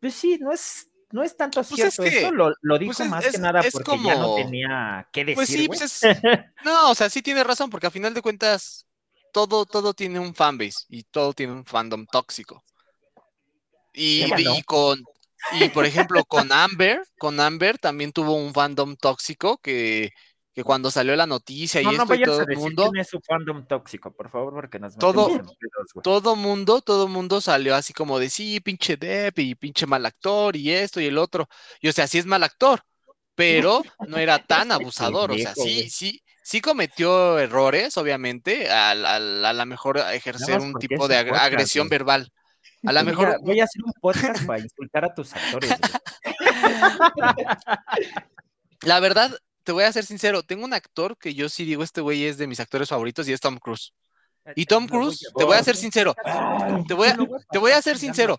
pues 0.00 0.14
sí, 0.14 0.38
no 0.40 0.52
es 0.52 0.88
no 1.10 1.22
es 1.22 1.36
tanto 1.36 1.62
pues 1.62 1.74
cierto 1.74 2.04
eso, 2.04 2.32
lo, 2.32 2.54
lo 2.62 2.78
dijo 2.78 2.94
pues 2.96 3.08
más 3.08 3.26
que 3.26 3.38
nada 3.38 3.62
porque 3.70 3.98
ya 4.02 4.14
no 4.16 4.34
tenía 4.34 5.08
que 5.12 5.26
decir. 5.26 5.66
Pues 5.66 5.90
sí, 5.90 6.00
pues 6.00 6.00
no, 6.64 6.90
o 6.90 6.94
sea, 6.94 7.10
sí 7.10 7.20
tiene 7.20 7.44
razón, 7.44 7.68
porque 7.68 7.86
a 7.86 7.90
final 7.90 8.14
de 8.14 8.22
cuentas 8.22 8.86
todo, 9.32 9.66
todo 9.66 9.92
tiene 9.92 10.18
un 10.18 10.34
fanbase 10.34 10.86
y 10.88 11.02
todo 11.02 11.32
tiene 11.34 11.52
un 11.52 11.66
fandom 11.66 12.06
tóxico. 12.06 12.64
Y, 13.92 14.24
y 14.38 14.62
con, 14.62 15.04
y 15.52 15.68
por 15.68 15.84
ejemplo, 15.84 16.24
con 16.24 16.50
Amber, 16.50 17.02
con 17.18 17.40
Amber 17.40 17.78
también 17.78 18.12
tuvo 18.12 18.34
un 18.34 18.54
fandom 18.54 18.96
tóxico 18.96 19.58
que, 19.58 20.12
que 20.54 20.62
cuando 20.62 20.90
salió 20.90 21.16
la 21.16 21.26
noticia 21.26 21.80
y 21.80 21.86
esto 21.86 22.14
y 22.14 22.22
todo 22.22 22.42
el 22.42 22.56
mundo 22.56 22.90
tiene 22.90 23.04
su 23.04 23.20
fandom 23.20 23.66
tóxico, 23.66 24.10
por 24.12 24.30
favor, 24.30 24.52
porque 24.52 24.78
nos 24.78 24.96
todo 24.96 25.30
todo 26.02 26.36
mundo, 26.36 26.82
todo 26.82 27.08
mundo 27.08 27.40
salió 27.40 27.74
así 27.74 27.92
como 27.92 28.18
de 28.18 28.28
sí, 28.28 28.60
pinche 28.60 28.96
Depp 28.96 29.38
y 29.38 29.54
pinche 29.54 29.86
mal 29.86 30.04
actor 30.04 30.54
y 30.56 30.70
esto 30.70 31.00
y 31.00 31.06
el 31.06 31.16
otro. 31.16 31.48
Y 31.80 31.88
o 31.88 31.92
sea, 31.92 32.06
sí 32.06 32.18
es 32.18 32.26
mal 32.26 32.42
actor, 32.42 32.82
pero 33.34 33.82
no 34.06 34.18
era 34.18 34.38
tan 34.46 34.72
abusador, 34.72 35.30
o 35.30 35.38
sea, 35.38 35.54
sí, 35.54 35.88
sí, 35.88 36.22
sí 36.42 36.60
cometió 36.60 37.38
errores, 37.38 37.96
obviamente, 37.96 38.70
al, 38.70 39.06
al, 39.06 39.44
a 39.44 39.52
lo 39.52 39.66
mejor 39.66 39.98
ejercer 40.12 40.60
un 40.60 40.74
tipo 40.74 41.08
de 41.08 41.16
agresión 41.16 41.88
verbal. 41.88 42.30
A 42.84 42.92
lo 42.92 43.04
mejor 43.04 43.38
voy 43.42 43.60
a 43.60 43.64
hacer 43.64 43.82
un 43.84 43.92
podcast 44.00 44.44
para 44.46 44.60
insultar 44.60 45.04
a 45.04 45.14
tus 45.14 45.32
actores. 45.34 45.72
La 48.82 48.98
verdad, 48.98 49.38
te 49.64 49.72
voy 49.72 49.84
a 49.84 49.92
ser 49.92 50.04
sincero, 50.04 50.42
tengo 50.42 50.64
un 50.64 50.74
actor 50.74 51.16
que 51.18 51.34
yo 51.34 51.48
sí 51.48 51.64
digo, 51.64 51.82
este 51.82 52.00
güey 52.00 52.24
es 52.24 52.38
de 52.38 52.46
mis 52.46 52.60
actores 52.60 52.88
favoritos 52.88 53.28
y 53.28 53.32
es 53.32 53.40
Tom 53.40 53.58
Cruise. 53.58 53.92
Y 54.56 54.66
Tom 54.66 54.88
Cruise, 54.88 55.20
te 55.36 55.44
voy 55.44 55.56
a 55.56 55.62
ser 55.62 55.76
sincero, 55.76 56.14
te 56.88 56.94
voy 56.94 57.08
a, 57.08 57.16
te 57.50 57.58
voy 57.58 57.70
a 57.72 57.80
ser 57.80 57.96
sincero, 57.98 58.38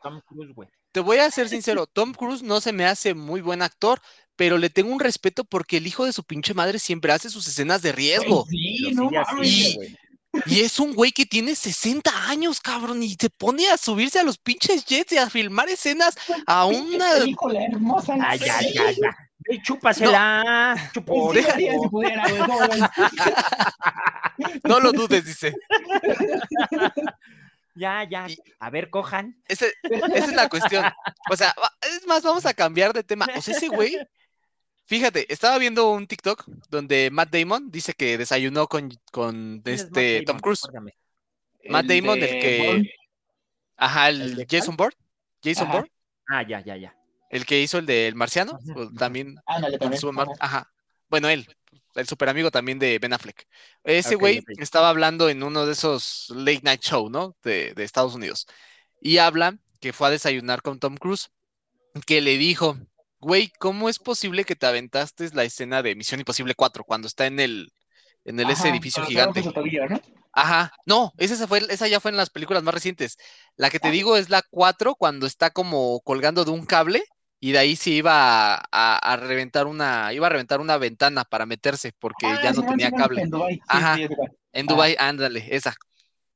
te 0.92 1.00
voy 1.00 1.18
a 1.18 1.32
ser 1.32 1.48
sincero, 1.48 1.88
Tom 1.88 2.13
Cruise 2.13 2.44
no 2.44 2.60
se 2.60 2.74
me 2.74 2.86
hace 2.86 3.13
muy 3.13 3.39
buen 3.39 3.62
actor, 3.62 4.01
pero 4.36 4.58
le 4.58 4.70
tengo 4.70 4.92
un 4.92 5.00
respeto 5.00 5.46
porque 5.46 5.77
el 5.77 5.88
hijo 5.88 6.06
de 6.06 6.12
su 6.12 6.24
pinche 6.24 6.53
madre 6.53 6.80
siempre 6.80 7.13
hace 7.13 7.30
sus 7.30 7.48
escenas 7.48 7.82
de 7.82 7.94
riesgo. 7.94 8.46
y, 8.51 9.77
y 10.48 10.62
es 10.62 10.80
un 10.80 10.94
güey 10.94 11.12
que 11.12 11.25
tiene 11.25 11.56
60 11.56 12.30
años, 12.30 12.60
cabrón, 12.60 13.03
y 13.03 13.15
se 13.20 13.30
pone 13.30 13.68
a 13.70 13.77
subirse 13.77 14.20
a 14.20 14.24
los 14.24 14.38
pinches 14.38 14.84
jets 14.86 15.12
y 15.13 15.18
a 15.18 15.30
filmar 15.30 15.70
escenas 15.70 16.15
a 16.48 16.65
una. 16.65 17.18
hermosa. 17.18 18.18
Ay, 18.20 18.39
ya, 18.39 18.60
ya, 18.62 19.15
ya. 19.50 19.62
chúpasela. 19.63 20.75
No. 24.63 24.79
lo 24.79 24.91
dudes, 24.91 25.25
dice. 25.25 25.53
Ya, 27.75 28.03
ya. 28.03 28.27
A 28.59 28.69
ver, 28.69 28.89
cojan. 28.89 29.41
esa 29.47 29.65
es 29.91 30.33
la 30.33 30.50
cuestión. 30.50 30.85
O 31.29 31.35
sea, 31.35 31.53
es 31.81 32.05
más, 32.07 32.23
vamos 32.23 32.45
a 32.45 32.53
cambiar 32.53 32.93
de 32.93 33.03
tema. 33.03 33.27
O 33.35 33.41
sea, 33.41 33.55
ese 33.55 33.67
güey, 33.67 33.97
fíjate, 34.85 35.31
estaba 35.31 35.57
viendo 35.59 35.91
un 35.91 36.07
TikTok 36.07 36.45
donde 36.69 37.09
Matt 37.12 37.31
Damon 37.31 37.71
dice 37.71 37.93
que 37.93 38.17
desayunó 38.17 38.67
con, 38.67 38.89
con 39.12 39.62
este 39.65 40.23
Tom 40.23 40.39
Cruise. 40.39 40.67
Matt 41.69 41.85
Damon, 41.85 42.21
el 42.21 42.29
que. 42.29 42.93
Ajá, 43.77 44.09
el, 44.09 44.45
Jason 44.50 44.75
Bourne. 44.75 44.95
Jason 45.43 45.69
Bourne. 45.69 45.91
Ah, 46.27 46.41
ya, 46.41 46.62
ya, 46.62 46.77
ya 46.77 46.95
el 47.34 47.48
que 47.48 47.60
hizo 47.60 47.80
el 47.80 47.88
del 47.88 48.13
marciano, 48.13 48.60
también. 48.96 49.40
Ajá. 50.40 50.72
Bueno, 51.10 51.30
él, 51.30 51.48
el 51.96 52.08
super 52.08 52.30
amigo 52.30 52.52
también 52.52 52.78
de 52.78 53.00
Ben 53.00 53.12
Affleck. 53.12 53.48
Ese 53.84 54.13
güey 54.13 54.44
estaba 54.60 54.90
hablando 54.90 55.30
en 55.30 55.42
uno 55.42 55.66
de 55.66 55.74
esos 55.74 56.28
late 56.30 56.62
night 56.62 56.82
show, 56.82 57.10
¿no? 57.10 57.36
De, 57.42 57.74
Estados 57.78 58.13
Unidos. 58.13 58.46
Y 59.02 59.18
habla 59.18 59.58
que 59.82 59.94
fue 59.94 60.10
a 60.10 60.12
desayunar 60.12 60.62
con 60.62 60.80
Tom 60.80 60.96
Cruise, 60.96 61.32
que 62.06 62.22
le 62.22 62.38
dijo, 62.38 62.78
güey, 63.20 63.52
¿cómo 63.58 63.90
es 63.90 63.98
posible 63.98 64.44
que 64.44 64.56
te 64.56 64.68
aventaste 64.68 65.28
la 65.34 65.44
escena 65.44 65.82
de 65.82 65.96
Misión 65.96 66.20
Imposible 66.20 66.54
4 66.54 66.84
cuando 66.84 67.08
está 67.08 67.25
en 67.25 67.40
el, 67.40 67.74
en 68.25 68.40
el 68.40 68.52
ese 68.52 68.70
edificio 68.70 69.04
gigante? 69.08 69.44
Ajá, 70.34 70.72
no, 70.86 71.13
esa, 71.18 71.48
fue, 71.48 71.66
esa 71.70 71.88
ya 71.88 72.00
fue 72.00 72.12
en 72.12 72.18
las 72.18 72.30
películas 72.30 72.62
más 72.62 72.75
recientes. 72.75 73.18
La 73.56 73.72
que 73.72 73.80
te 73.80 73.88
ah. 73.88 73.92
digo 73.92 74.18
es 74.18 74.30
la 74.30 74.44
4 74.52 74.94
cuando 74.94 75.25
está 75.25 75.50
como 75.50 76.00
colgando 76.02 76.46
de 76.46 76.52
un 76.52 76.68
cable 76.68 77.04
y 77.43 77.51
de 77.51 77.59
ahí 77.59 77.75
se 77.75 77.89
iba 77.89 78.55
a, 78.71 79.17
reventar 79.17 79.67
una, 79.67 80.13
iba 80.13 80.27
a 80.27 80.29
reventar 80.29 80.62
una 80.62 80.77
ventana 80.77 81.25
para 81.25 81.45
meterse 81.45 81.91
porque 82.00 82.25
ah, 82.25 82.39
ya 82.41 82.53
no 82.53 82.65
tenía 82.65 82.89
cable. 82.89 83.21
En 83.21 83.29
Dubai. 83.29 83.59
Ajá, 83.67 83.97
en 84.53 84.65
Dubai, 84.65 84.95
ándale, 84.97 85.45
esa. 85.53 85.75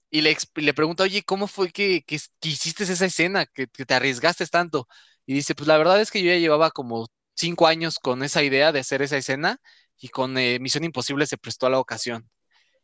Y 0.09 0.19
le, 0.19 0.35
le 0.55 0.73
pregunta, 0.73 1.03
oye, 1.03 1.23
¿cómo 1.23 1.47
fue 1.47 1.71
que, 1.71 2.03
que, 2.05 2.19
hiciste 2.41 2.83
esa 2.83 3.05
escena, 3.05 3.45
que, 3.45 3.67
te 3.67 3.93
arriesgaste 3.93 4.45
tanto? 4.47 4.89
Y 5.25 5.33
dice, 5.33 5.55
pues 5.55 5.69
la 5.69 5.77
verdad 5.77 6.01
es 6.01 6.11
que 6.11 6.21
yo 6.21 6.29
ya 6.29 6.39
llevaba 6.39 6.71
como 6.71 7.07
cinco 7.35 7.67
años 7.67 7.99
con 7.99 8.21
esa 8.21 8.43
idea 8.43 8.73
de 8.73 8.81
hacer 8.81 9.01
esa 9.01 9.15
escena 9.15 9.61
y 9.97 10.09
con 10.09 10.37
eh, 10.37 10.59
Misión 10.59 10.83
Imposible 10.83 11.25
se 11.25 11.37
prestó 11.37 11.67
a 11.67 11.69
la 11.69 11.79
ocasión. 11.79 12.29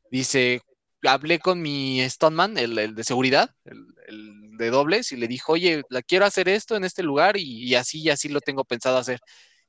Dice, 0.09 0.61
hablé 1.07 1.39
con 1.39 1.61
mi 1.61 2.07
stuntman, 2.09 2.57
el, 2.57 2.95
de 2.95 3.03
seguridad, 3.03 3.51
el, 3.65 4.57
de 4.57 4.69
dobles, 4.69 5.11
y 5.11 5.17
le 5.17 5.27
dijo, 5.27 5.53
oye, 5.53 5.83
la 5.89 6.01
quiero 6.01 6.25
hacer 6.25 6.47
esto 6.49 6.75
en 6.75 6.83
este 6.83 7.03
lugar 7.03 7.37
y, 7.37 7.75
así 7.75 8.01
y 8.01 8.09
así 8.09 8.29
lo 8.29 8.41
tengo 8.41 8.63
pensado 8.65 8.97
hacer. 8.97 9.19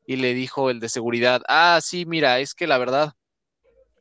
Y 0.07 0.17
le 0.17 0.35
dijo 0.35 0.71
el 0.71 0.81
de 0.81 0.88
seguridad, 0.91 1.43
ah, 1.49 1.81
sí, 1.83 2.07
mira, 2.07 2.41
es 2.41 2.55
que 2.55 2.67
la 2.67 2.79
verdad 2.79 3.12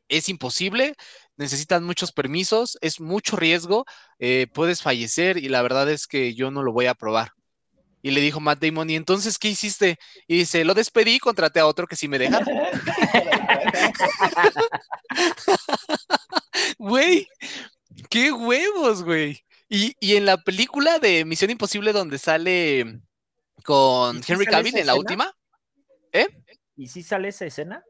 es 0.08 0.28
imposible, 0.28 0.94
necesitan 1.36 1.84
muchos 1.84 2.12
permisos, 2.12 2.78
es 2.80 3.00
mucho 3.00 3.36
riesgo, 3.36 3.84
eh, 4.18 4.46
puedes 4.52 4.82
fallecer 4.82 5.38
y 5.38 5.48
la 5.48 5.62
verdad 5.62 5.90
es 5.90 6.06
que 6.06 6.34
yo 6.34 6.50
no 6.50 6.62
lo 6.62 6.72
voy 6.72 6.86
a 6.86 6.94
probar. 6.94 7.30
Y 8.04 8.10
le 8.10 8.20
dijo 8.20 8.38
Matt 8.38 8.62
Damon, 8.62 8.90
¿y 8.90 8.96
entonces 8.96 9.38
qué 9.38 9.48
hiciste? 9.48 9.98
Y 10.26 10.36
dice, 10.36 10.62
lo 10.62 10.74
despedí, 10.74 11.18
contraté 11.18 11.60
a 11.60 11.66
otro 11.66 11.86
que 11.86 11.96
sí 11.96 12.06
me 12.06 12.18
deja. 12.18 12.38
Güey, 16.78 17.26
qué 18.10 18.30
huevos, 18.30 19.02
güey. 19.02 19.40
Y, 19.70 19.94
en 20.00 20.26
la 20.26 20.36
película 20.36 20.98
de 20.98 21.24
Misión 21.24 21.50
Imposible 21.50 21.94
donde 21.94 22.18
sale 22.18 23.00
con 23.64 24.20
Henry 24.26 24.44
Cavill 24.44 24.76
en 24.76 24.86
la 24.86 24.94
última, 24.96 25.34
¿eh? 26.12 26.28
¿Y 26.76 26.88
si 26.88 27.02
sale 27.02 27.28
esa 27.28 27.46
escena? 27.46 27.82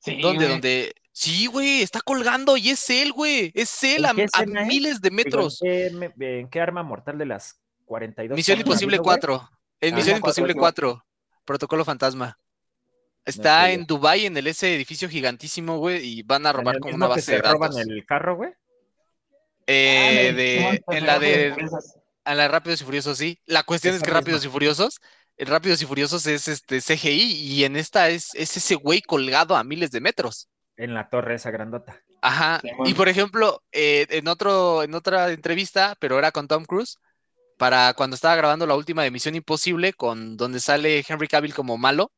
Sí, 0.00 0.20
¿Dónde? 0.20 0.48
Donde 0.48 0.92
Sí, 1.12 1.46
güey, 1.46 1.82
está 1.82 2.00
colgando 2.00 2.56
y 2.56 2.70
es 2.70 2.90
él, 2.90 3.12
güey. 3.12 3.52
Es 3.54 3.84
él 3.84 4.04
a, 4.04 4.14
miles 4.64 5.00
de 5.00 5.10
metros. 5.12 5.60
¿En 5.62 6.48
qué, 6.48 6.60
arma 6.60 6.82
mortal 6.82 7.18
de 7.18 7.26
las 7.26 7.60
42? 7.84 8.36
Misión 8.36 8.58
Imposible 8.58 8.98
4. 8.98 9.48
En 9.80 9.94
Misión 9.94 10.16
Imposible 10.16 10.54
4. 10.54 11.04
Protocolo 11.44 11.84
Fantasma. 11.84 12.38
Está 13.24 13.70
en 13.70 13.86
Dubai 13.86 14.26
en 14.26 14.36
el 14.36 14.46
ese 14.46 14.74
edificio 14.74 15.08
gigantísimo, 15.08 15.78
güey, 15.78 16.04
y 16.04 16.22
van 16.22 16.46
a 16.46 16.52
robar 16.52 16.80
como 16.80 16.94
una 16.94 17.06
base 17.06 17.32
de 17.32 17.38
datos. 17.38 17.52
roban 17.52 17.78
el 17.78 18.04
carro, 18.06 18.36
güey? 18.36 18.52
Eh, 19.66 20.30
ah, 20.30 20.34
de, 20.34 20.82
en 20.88 21.06
la 21.06 21.18
de 21.18 21.54
a 22.24 22.34
la 22.34 22.48
Rápidos 22.48 22.80
y 22.80 22.84
Furiosos, 22.84 23.18
sí. 23.18 23.38
La 23.46 23.62
cuestión 23.62 23.94
es 23.94 24.02
que 24.02 24.10
Rápidos 24.10 24.44
y 24.44 24.48
Furiosos, 24.48 25.00
el 25.36 25.46
Rápidos 25.46 25.80
y 25.82 25.86
Furiosos 25.86 26.26
es 26.26 26.48
este 26.48 26.80
CGI 26.80 27.32
y 27.32 27.64
en 27.64 27.76
esta 27.76 28.08
es, 28.08 28.34
es 28.34 28.56
ese 28.56 28.74
güey 28.74 29.00
colgado 29.00 29.56
a 29.56 29.64
miles 29.64 29.90
de 29.90 30.00
metros. 30.00 30.48
En 30.76 30.94
la 30.94 31.08
torre 31.08 31.34
esa 31.34 31.50
grandota. 31.50 32.00
Ajá. 32.22 32.60
Y 32.84 32.94
por 32.94 33.08
ejemplo, 33.08 33.62
eh, 33.72 34.06
en 34.10 34.28
otro, 34.28 34.82
en 34.82 34.94
otra 34.94 35.30
entrevista, 35.30 35.96
pero 35.98 36.18
era 36.18 36.32
con 36.32 36.48
Tom 36.48 36.64
Cruise, 36.64 36.98
para 37.60 37.92
cuando 37.92 38.14
estaba 38.14 38.36
grabando 38.36 38.66
la 38.66 38.74
última 38.74 39.02
de 39.02 39.10
Misión 39.10 39.34
Imposible, 39.34 39.92
con 39.92 40.38
donde 40.38 40.60
sale 40.60 41.04
Henry 41.06 41.28
Cavill 41.28 41.52
como 41.52 41.76
malo, 41.76 42.10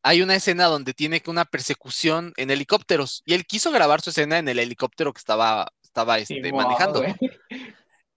hay 0.00 0.22
una 0.22 0.36
escena 0.36 0.66
donde 0.66 0.94
tiene 0.94 1.20
una 1.26 1.44
persecución 1.44 2.34
en 2.36 2.52
helicópteros 2.52 3.24
y 3.26 3.34
él 3.34 3.44
quiso 3.46 3.72
grabar 3.72 4.00
su 4.00 4.10
escena 4.10 4.38
en 4.38 4.46
el 4.46 4.60
helicóptero 4.60 5.12
que 5.12 5.18
estaba, 5.18 5.72
estaba 5.82 6.20
este, 6.20 6.52
manejando. 6.52 7.02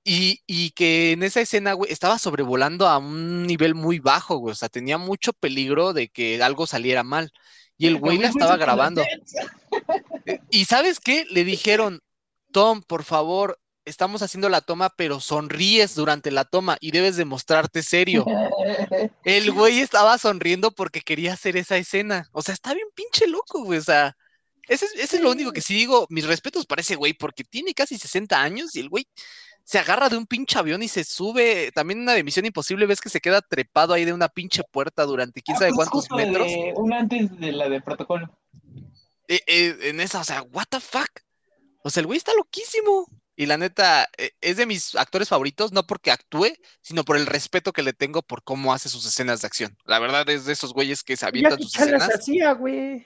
Y, 0.03 0.69
que 0.75 1.13
en 1.13 1.23
esa 1.23 1.41
escena, 1.41 1.73
güey, 1.73 1.91
estaba 1.91 2.19
sobrevolando 2.19 2.87
a 2.87 2.99
un 2.99 3.47
nivel 3.47 3.73
muy 3.73 3.97
bajo, 3.97 4.37
güey. 4.37 4.51
O 4.51 4.55
sea, 4.55 4.69
tenía 4.69 4.99
mucho 4.99 5.33
peligro 5.33 5.91
de 5.91 6.09
que 6.09 6.43
algo 6.43 6.67
saliera 6.67 7.01
mal. 7.03 7.31
Y 7.79 7.87
el 7.87 7.97
güey 7.97 8.19
la 8.19 8.27
estaba 8.27 8.57
grabando. 8.57 9.01
Eh, 10.27 10.39
y 10.51 10.65
¿sabes 10.65 10.99
qué? 10.99 11.25
Le 11.31 11.43
dijeron, 11.43 11.99
Tom, 12.51 12.83
por 12.83 13.03
favor, 13.03 13.59
estamos 13.85 14.21
haciendo 14.21 14.49
la 14.49 14.61
toma, 14.61 14.89
pero 14.95 15.19
sonríes 15.19 15.95
durante 15.95 16.31
la 16.31 16.45
toma 16.45 16.77
y 16.79 16.91
debes 16.91 17.15
demostrarte 17.17 17.83
serio. 17.83 18.25
El 19.23 19.51
güey 19.51 19.79
estaba 19.79 20.17
sonriendo 20.17 20.71
porque 20.71 21.01
quería 21.01 21.33
hacer 21.33 21.57
esa 21.57 21.77
escena. 21.77 22.29
O 22.31 22.41
sea, 22.41 22.53
está 22.53 22.73
bien 22.73 22.87
pinche 22.93 23.27
loco, 23.27 23.63
güey. 23.63 23.79
O 23.79 23.83
sea, 23.83 24.15
Ese, 24.67 24.85
ese 24.95 25.17
es 25.17 25.21
lo 25.21 25.31
único 25.31 25.51
que 25.51 25.61
sí 25.61 25.73
digo, 25.73 26.05
mis 26.09 26.27
respetos 26.27 26.65
para 26.65 26.81
ese 26.81 26.95
güey, 26.95 27.13
porque 27.13 27.43
tiene 27.43 27.73
casi 27.73 27.97
60 27.97 28.41
años 28.41 28.75
y 28.75 28.79
el 28.79 28.89
güey 28.89 29.07
se 29.63 29.79
agarra 29.79 30.09
de 30.09 30.17
un 30.17 30.25
pinche 30.25 30.57
avión 30.59 30.83
y 30.83 30.87
se 30.87 31.03
sube. 31.03 31.71
También 31.73 32.01
una 32.01 32.13
de 32.13 32.23
Misión 32.23 32.45
Imposible 32.45 32.85
ves 32.85 33.01
que 33.01 33.09
se 33.09 33.21
queda 33.21 33.41
trepado 33.41 33.93
ahí 33.93 34.05
de 34.05 34.13
una 34.13 34.29
pinche 34.29 34.63
puerta 34.69 35.05
durante 35.05 35.41
quién 35.41 35.55
ah, 35.55 35.59
sabe 35.59 35.71
pues 35.73 35.89
cuántos 35.89 36.11
metros. 36.11 36.47
una 36.75 36.99
antes 36.99 37.37
de 37.39 37.51
la 37.51 37.69
de 37.69 37.81
protocolo. 37.81 38.37
Eh, 39.27 39.41
eh, 39.47 39.77
en 39.83 40.01
esa, 40.01 40.19
o 40.19 40.23
sea, 40.23 40.41
what 40.41 40.65
the 40.69 40.79
fuck. 40.79 41.09
O 41.83 41.89
sea, 41.89 42.01
el 42.01 42.07
güey 42.07 42.17
está 42.17 42.33
loquísimo. 42.33 43.07
Y 43.35 43.45
la 43.45 43.57
neta, 43.57 44.09
eh, 44.17 44.31
es 44.41 44.57
de 44.57 44.65
mis 44.65 44.95
actores 44.95 45.29
favoritos, 45.29 45.71
no 45.71 45.87
porque 45.87 46.11
actúe, 46.11 46.49
sino 46.81 47.03
por 47.03 47.17
el 47.17 47.25
respeto 47.25 47.73
que 47.73 47.83
le 47.83 47.93
tengo 47.93 48.21
por 48.21 48.43
cómo 48.43 48.73
hace 48.73 48.89
sus 48.89 49.05
escenas 49.05 49.41
de 49.41 49.47
acción. 49.47 49.77
La 49.85 49.99
verdad 49.99 50.29
es 50.29 50.45
de 50.45 50.53
esos 50.53 50.73
güeyes 50.73 51.03
que 51.03 51.17
se 51.17 51.25
avientan 51.25 51.61
sus 51.61 51.75
escenas. 51.75 52.09
hacía, 52.13 52.51
güey. 52.53 53.05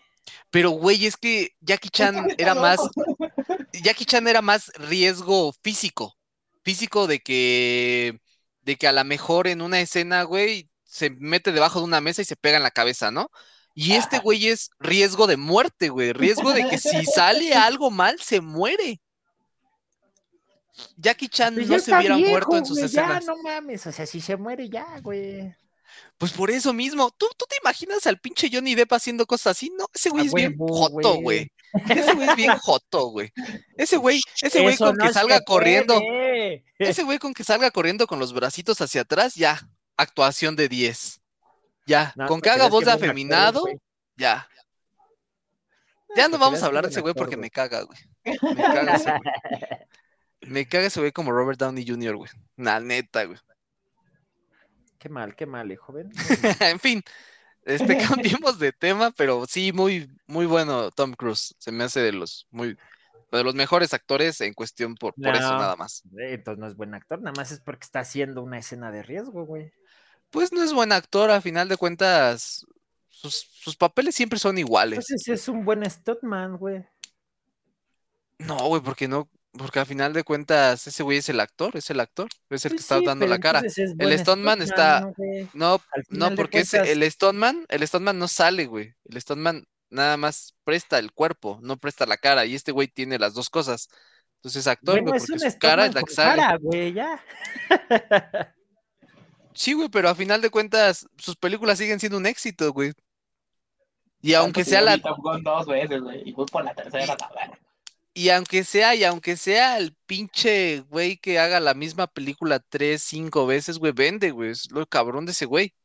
Pero, 0.50 0.72
güey, 0.72 1.06
es 1.06 1.18
que 1.18 1.52
Jackie 1.62 1.90
Chan 1.90 2.28
era 2.38 2.56
más. 2.56 2.80
Jackie 3.84 4.06
Chan 4.06 4.28
era 4.28 4.42
más 4.42 4.72
riesgo 4.76 5.54
físico 5.62 6.18
físico 6.66 7.06
de 7.08 7.22
que, 7.22 8.20
de 8.64 8.76
que 8.76 8.88
a 8.88 8.92
lo 8.92 9.06
mejor 9.06 9.48
en 9.48 9.62
una 9.62 9.80
escena, 9.80 10.24
güey, 10.24 10.70
se 10.84 11.12
mete 11.12 11.52
debajo 11.52 11.80
de 11.80 11.86
una 11.86 12.02
mesa 12.02 12.24
y 12.24 12.26
se 12.26 12.36
pega 12.36 12.58
en 12.58 12.64
la 12.64 12.72
cabeza, 12.72 13.12
¿no? 13.12 13.30
Y 13.76 13.94
este 13.94 14.20
güey 14.20 14.48
es 14.48 14.72
riesgo 14.80 15.28
de 15.28 15.38
muerte, 15.38 15.90
güey, 15.90 16.12
riesgo 16.12 16.54
de 16.54 16.68
que 16.68 16.80
si 16.80 17.06
sale 17.06 17.54
algo 17.54 17.92
mal, 17.92 18.20
se 18.20 18.42
muere. 18.42 19.00
Jackie 20.98 21.30
Chan 21.30 21.56
pues 21.56 21.68
no 21.68 21.80
se 21.80 21.96
hubiera 21.96 22.18
muerto 22.18 22.58
en 22.58 22.66
sus 22.66 22.78
escenas. 22.78 23.26
Ya, 23.26 23.32
no 23.32 23.42
mames, 23.42 23.86
o 23.88 23.92
sea, 23.92 24.06
si 24.06 24.22
se 24.22 24.36
muere 24.36 24.70
ya, 24.70 25.00
güey. 25.02 25.54
Pues 26.18 26.32
por 26.32 26.50
eso 26.50 26.74
mismo, 26.74 27.12
¿tú, 27.18 27.28
tú 27.38 27.46
te 27.50 27.58
imaginas 27.62 28.06
al 28.08 28.20
pinche 28.20 28.50
Johnny 28.52 28.76
Depp 28.76 28.94
haciendo 28.94 29.26
cosas 29.26 29.58
así, 29.58 29.72
¿no? 29.78 29.86
Ese 29.94 30.10
güey 30.10 30.28
es 30.28 30.34
bien 30.34 30.58
joto, 30.58 31.16
güey. 31.16 31.52
Ese 31.90 32.14
güey 32.14 32.30
es 32.30 32.36
bien 32.36 32.58
joto, 32.62 33.08
güey. 33.08 33.32
Ese 33.78 33.98
güey, 33.98 34.22
ese 34.42 34.62
güey 34.62 34.78
con 34.78 34.98
que 34.98 35.12
salga 35.12 35.42
corriendo. 35.42 36.00
Ese 36.80 37.04
güey 37.04 37.18
con 37.18 37.34
que 37.34 37.44
salga 37.44 37.72
corriendo 37.72 38.08
con 38.08 38.20
los 38.20 38.34
bracitos 38.34 38.82
hacia 38.82 39.02
atrás, 39.02 39.36
ya. 39.36 39.60
Actuación 39.98 40.56
de 40.56 40.68
10. 40.68 41.22
Ya. 41.88 42.14
con 42.28 42.42
que 42.42 42.50
haga 42.50 42.68
voz 42.68 42.86
de 42.86 42.92
afeminado, 42.92 43.64
ya. 44.18 44.48
Ya 46.16 46.28
no 46.28 46.38
vamos 46.38 46.64
a 46.64 46.66
hablar 46.66 46.86
de 46.86 46.92
ese 46.92 47.02
güey 47.02 47.14
porque 47.14 47.38
me 47.38 47.50
caga, 47.50 47.82
güey. 47.82 48.00
Me 48.24 48.64
caga 48.64 48.96
ese 48.96 49.12
güey. 49.12 49.22
Me 50.48 50.68
caga 50.68 50.88
ese 50.88 51.00
güey 51.00 51.12
como 51.12 51.32
Robert 51.32 51.60
Downey 51.60 51.86
Jr., 51.88 52.16
güey. 52.16 52.30
La 52.58 52.80
neta, 52.80 53.26
güey. 53.26 53.38
Qué 55.00 55.10
mal, 55.10 55.36
qué 55.36 55.46
mal, 55.46 55.72
hijo, 55.72 55.86
joven. 55.86 56.12
en 56.62 56.80
fin, 56.80 57.04
este, 57.64 57.98
cambiemos 58.44 58.60
de 58.60 58.72
tema, 58.72 59.12
pero 59.12 59.46
sí, 59.48 59.72
muy, 59.74 60.10
muy 60.28 60.46
bueno 60.46 60.92
Tom 60.92 61.14
Cruise. 61.14 61.56
Se 61.58 61.72
me 61.72 61.84
hace 61.84 62.00
de 62.00 62.12
los 62.12 62.48
muy 62.52 62.78
de 63.32 63.44
los 63.44 63.56
mejores 63.56 63.94
actores 63.94 64.40
en 64.42 64.54
cuestión 64.54 64.96
por, 64.96 65.14
por 65.14 65.36
eso 65.36 65.58
nada 65.58 65.76
más. 65.76 66.04
Entonces 66.18 66.60
no 66.60 66.68
es 66.68 66.76
buen 66.76 66.94
actor, 66.94 67.22
nada 67.22 67.34
más 67.36 67.52
es 67.52 67.60
porque 67.60 67.84
está 67.84 68.00
haciendo 68.00 68.42
una 68.42 68.60
escena 68.60 68.92
de 68.92 69.04
riesgo, 69.04 69.46
güey. 69.46 69.74
Pues 70.30 70.54
no 70.54 70.64
es 70.64 70.74
buen 70.74 70.92
actor, 70.92 71.32
a 71.32 71.42
final 71.42 71.68
de 71.68 71.78
cuentas, 71.78 72.66
sus, 73.10 73.76
papeles 73.78 74.16
siempre 74.16 74.40
son 74.40 74.58
iguales. 74.58 75.00
Entonces 75.00 75.28
es 75.28 75.50
un 75.50 75.66
buen 75.66 75.90
stuntman, 75.90 76.58
güey. 76.58 76.86
No, 78.40 78.68
güey, 78.68 78.82
porque 78.82 79.08
no, 79.08 79.30
porque 79.58 79.80
al 79.80 79.86
final 79.86 80.14
de 80.14 80.24
cuentas, 80.24 80.88
ese 80.88 81.04
güey 81.04 81.20
es 81.20 81.30
el 81.30 81.40
actor, 81.40 81.76
es 81.76 81.90
el 81.90 82.00
actor, 82.00 82.30
es 82.50 82.66
el 82.66 82.74
que 82.74 82.78
está 82.78 83.00
dando 83.02 83.26
la 83.28 83.40
cara. 83.40 83.62
el 83.62 84.20
Stoneman 84.20 84.62
está. 84.62 85.12
No, 85.54 85.82
no, 86.10 86.36
porque 86.36 86.60
es 86.60 86.74
el 86.74 87.10
Stoneman, 87.10 87.66
el 87.70 87.88
Stoneman 87.88 88.20
no 88.20 88.28
sale, 88.28 88.66
güey. 88.66 88.94
El 89.06 89.22
Stoneman 89.22 89.66
nada 89.90 90.18
más 90.18 90.56
presta 90.64 91.00
el 91.00 91.12
cuerpo, 91.12 91.60
no 91.62 91.78
presta 91.78 92.06
la 92.06 92.18
cara. 92.18 92.46
Y 92.46 92.56
este 92.56 92.72
güey 92.72 92.88
tiene 92.88 93.20
las 93.20 93.34
dos 93.34 93.50
cosas. 93.50 93.88
Entonces 94.38 94.62
es 94.62 94.68
actor, 94.68 95.02
güey, 95.02 95.20
porque 95.20 95.50
su 95.50 95.58
cara 95.58 95.86
es 95.86 95.94
la 95.94 96.04
que 96.04 96.14
sale. 96.14 96.42
Cara, 96.42 96.58
güey, 96.58 96.94
ya. 96.94 97.24
sí, 99.54 99.74
güey, 99.74 99.90
pero 99.90 100.10
a 100.10 100.16
final 100.16 100.42
de 100.42 100.50
cuentas, 100.50 101.08
sus 101.18 101.36
películas 101.36 101.78
siguen 101.78 102.00
siendo 102.00 102.18
un 102.18 102.26
éxito, 102.26 102.72
güey. 102.74 102.92
Y 104.22 104.34
aunque 104.34 104.66
sea 104.66 104.82
la. 104.82 104.98
Dos 104.98 105.66
veces, 105.68 106.02
güey, 106.02 106.28
y 106.28 106.34
voy 106.34 106.46
por 106.46 106.64
la 106.64 106.74
tercera, 106.74 107.16
y 108.18 108.30
aunque 108.30 108.64
sea, 108.64 108.96
y 108.96 109.04
aunque 109.04 109.36
sea 109.36 109.78
el 109.78 109.94
pinche 110.06 110.80
güey 110.90 111.18
que 111.18 111.38
haga 111.38 111.60
la 111.60 111.74
misma 111.74 112.08
película 112.08 112.60
tres, 112.60 113.04
cinco 113.04 113.46
veces, 113.46 113.78
güey, 113.78 113.92
vende, 113.92 114.32
güey. 114.32 114.52
Es 114.52 114.72
lo 114.72 114.88
cabrón 114.88 115.26
de 115.26 115.34
ese 115.34 115.46
güey. 115.46 115.76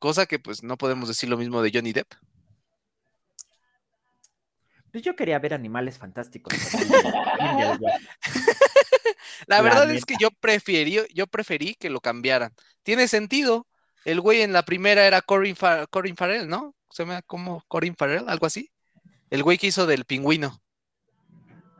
Cosa 0.00 0.26
que 0.26 0.40
pues 0.40 0.64
no 0.64 0.76
podemos 0.76 1.06
decir 1.06 1.28
lo 1.28 1.38
mismo 1.38 1.62
de 1.62 1.70
Johnny 1.72 1.92
Depp. 1.92 2.12
Pues 4.90 5.04
yo 5.04 5.14
quería 5.14 5.38
ver 5.38 5.54
animales 5.54 5.96
fantásticos. 5.96 6.52
la 9.46 9.62
verdad 9.62 9.88
es 9.92 10.04
que 10.04 10.16
yo 10.18 10.30
preferí, 10.40 10.98
yo 11.14 11.28
preferí 11.28 11.76
que 11.76 11.88
lo 11.88 12.00
cambiaran. 12.00 12.52
Tiene 12.82 13.06
sentido. 13.06 13.68
El 14.04 14.20
güey 14.20 14.42
en 14.42 14.52
la 14.52 14.64
primera 14.64 15.06
era 15.06 15.22
Corin, 15.22 15.54
Farrell, 15.54 16.48
¿no? 16.48 16.74
Se 16.90 17.04
llama 17.04 17.22
como 17.22 17.62
Corin 17.68 17.94
Farrell, 17.94 18.28
algo 18.28 18.46
así. 18.46 18.72
El 19.30 19.44
güey 19.44 19.56
que 19.56 19.68
hizo 19.68 19.86
del 19.86 20.04
pingüino. 20.04 20.60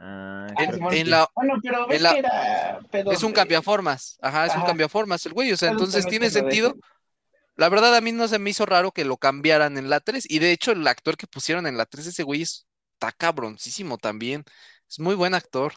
Ah, 0.02 0.46
en, 0.56 1.10
la, 1.10 1.28
bueno, 1.34 1.60
pero 1.62 1.86
ves 1.86 2.02
que 2.02 2.18
era 2.18 2.80
es 3.12 3.22
un 3.22 3.32
cambiaformas, 3.32 4.18
ajá, 4.22 4.46
es 4.46 4.56
un 4.56 4.62
cambiaformas 4.62 5.26
el 5.26 5.34
güey, 5.34 5.52
o 5.52 5.58
sea, 5.58 5.70
entonces 5.70 6.06
tiene 6.06 6.30
sentido. 6.30 6.74
La 7.56 7.68
verdad 7.68 7.94
a 7.94 8.00
mí 8.00 8.10
no 8.10 8.26
se 8.26 8.38
me 8.38 8.48
hizo 8.48 8.64
raro 8.64 8.92
que 8.92 9.04
lo 9.04 9.18
cambiaran 9.18 9.76
en 9.76 9.90
la 9.90 10.00
3 10.00 10.24
y 10.30 10.38
de 10.38 10.52
hecho 10.52 10.72
el 10.72 10.86
actor 10.86 11.18
que 11.18 11.26
pusieron 11.26 11.66
en 11.66 11.76
la 11.76 11.84
3 11.84 12.06
ese 12.06 12.22
güey 12.22 12.40
está 12.40 13.12
cabroncísimo 13.14 13.98
también. 13.98 14.44
Es 14.88 14.98
muy 14.98 15.14
buen 15.14 15.34
actor. 15.34 15.74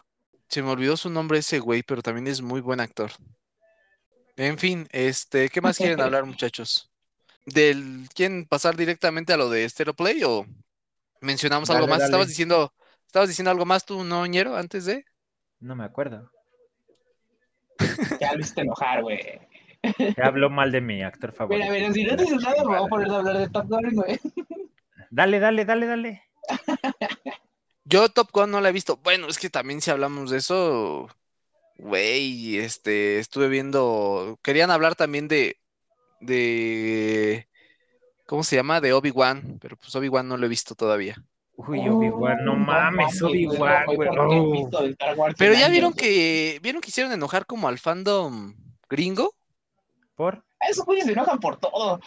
Se 0.48 0.62
me 0.62 0.70
olvidó 0.70 0.96
su 0.96 1.10
nombre 1.10 1.40
ese 1.40 1.60
güey, 1.60 1.84
pero 1.84 2.02
también 2.02 2.28
es 2.28 2.42
muy 2.42 2.62
buen 2.62 2.80
actor. 2.80 3.12
En 4.38 4.58
fin, 4.58 4.88
este, 4.92 5.50
¿qué 5.50 5.60
más 5.60 5.76
quieren 5.76 6.00
hablar, 6.02 6.26
muchachos? 6.26 6.90
¿Del 7.46 8.08
quieren 8.16 8.46
pasar 8.46 8.78
directamente 8.78 9.34
a 9.34 9.38
lo 9.38 9.50
de 9.50 9.68
Stereo 9.68 9.94
Play 9.94 10.24
o 10.24 10.46
mencionamos 11.20 11.70
algo 11.70 11.88
más? 11.88 12.04
Estabas 12.04 12.30
diciendo 12.30 12.74
¿Estabas 13.14 13.30
diciendo 13.30 13.52
algo 13.52 13.64
más 13.64 13.86
tú, 13.86 14.04
no, 14.04 14.26
ñero, 14.26 14.58
antes 14.58 14.86
de? 14.86 15.06
No 15.60 15.76
me 15.76 15.84
acuerdo. 15.84 16.32
Ya 18.20 18.34
lo 18.34 18.40
hiciste 18.40 18.62
enojar, 18.62 19.04
güey. 19.04 19.20
Ya 20.18 20.26
habló 20.26 20.50
mal 20.50 20.72
de 20.72 20.82
mi 20.82 21.04
actor 21.04 21.32
favorito. 21.32 21.64
Mira, 21.64 21.76
mira, 21.76 21.94
si 21.94 22.06
no 22.06 22.16
dices 22.16 22.42
nada, 22.42 22.64
me 22.64 22.76
voy 22.76 22.84
a 22.84 22.90
poner 22.90 23.12
a 23.12 23.18
hablar 23.18 23.38
de 23.38 23.50
Top 23.50 23.68
Gun, 23.68 23.94
güey. 23.94 24.20
Dale, 25.12 25.40
dale, 25.40 25.64
dale, 25.64 25.86
dale. 25.86 26.24
Yo 27.86 28.10
Top 28.10 28.32
Gun 28.34 28.50
no 28.50 28.62
la 28.62 28.70
he 28.70 28.72
visto. 28.72 28.98
Bueno, 28.98 29.28
es 29.28 29.38
que 29.38 29.52
también 29.52 29.80
si 29.80 29.92
hablamos 29.92 30.32
de 30.32 30.40
eso, 30.40 31.08
güey, 31.78 32.58
este, 32.58 33.20
estuve 33.20 33.48
viendo, 33.48 34.40
querían 34.42 34.72
hablar 34.72 34.96
también 34.96 35.28
de, 35.28 35.58
de, 36.20 37.48
¿cómo 38.26 38.44
se 38.44 38.56
llama? 38.56 38.82
De 38.82 38.92
Obi-Wan, 38.92 39.60
pero 39.62 39.78
pues 39.78 39.96
Obi-Wan 39.96 40.28
no 40.28 40.36
lo 40.36 40.48
he 40.48 40.50
visto 40.50 40.74
todavía. 40.74 41.24
Uy, 41.56 41.88
Obi-Wan, 41.88 42.44
no, 42.44 42.56
mames, 42.56 43.22
Obi-Wan, 43.22 43.86
güey. 43.96 44.98
Pero 45.38 45.54
ya 45.54 45.70
vieron 45.70 45.94
que 45.94 46.60
vieron 46.64 46.82
que 46.82 46.90
hicieron 46.90 47.12
enojar 47.12 47.46
como 47.46 47.68
al 47.68 47.78
fandom 47.78 48.56
gringo. 48.90 49.36
¿Por? 50.16 50.44
Esos 50.60 50.86
güeyes 50.86 51.06
se 51.06 51.12
enojan 51.12 51.40
por 51.40 51.58
todo. 51.58 52.00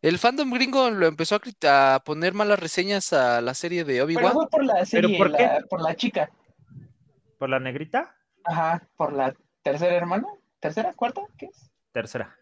El 0.00 0.18
fandom 0.18 0.50
gringo 0.50 0.90
lo 0.90 1.06
empezó 1.06 1.36
a, 1.36 1.94
a, 1.94 2.00
poner 2.00 2.32
malas 2.32 2.58
reseñas 2.58 3.12
a 3.12 3.42
la 3.42 3.52
serie 3.52 3.84
de 3.84 4.00
Obi-Wan. 4.00 4.24
Pero 4.24 4.34
fue 4.34 4.48
por 4.48 4.64
la 4.64 4.84
serie, 4.86 5.18
por, 5.18 5.36
qué? 5.36 5.50
por 5.68 5.82
la 5.82 5.94
chica. 5.94 6.30
¿Por 7.38 7.50
la 7.50 7.60
negrita? 7.60 8.16
Ajá, 8.44 8.88
por 8.96 9.12
la 9.12 9.34
tercera 9.62 9.94
hermana. 9.94 10.26
¿Tercera? 10.58 10.94
¿Cuarta? 10.94 11.22
¿Qué 11.36 11.46
es? 11.46 11.70
Tercera. 11.92 12.34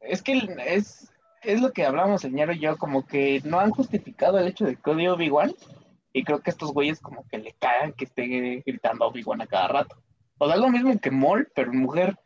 Es 0.00 0.22
que 0.22 0.56
es, 0.66 1.10
es 1.42 1.60
lo 1.60 1.72
que 1.72 1.84
hablamos, 1.84 2.22
señor 2.22 2.52
y 2.54 2.58
yo, 2.58 2.76
como 2.76 3.06
que 3.06 3.40
no 3.44 3.60
han 3.60 3.70
justificado 3.70 4.38
el 4.38 4.48
hecho 4.48 4.64
de 4.64 4.76
que 4.76 4.90
odio 4.90 5.14
Obi-Wan. 5.14 5.52
Y 6.12 6.24
creo 6.24 6.40
que 6.40 6.50
estos 6.50 6.72
güeyes 6.72 7.00
como 7.00 7.26
que 7.28 7.38
le 7.38 7.52
cagan 7.52 7.92
que 7.92 8.04
esté 8.04 8.62
gritando 8.66 9.06
Obi-Wan 9.06 9.42
a 9.42 9.46
cada 9.46 9.68
rato. 9.68 9.96
O 10.38 10.46
sea, 10.46 10.56
es 10.56 10.60
lo 10.60 10.70
mismo 10.70 10.98
que 10.98 11.10
Mol, 11.10 11.50
pero 11.54 11.72
mujer. 11.72 12.16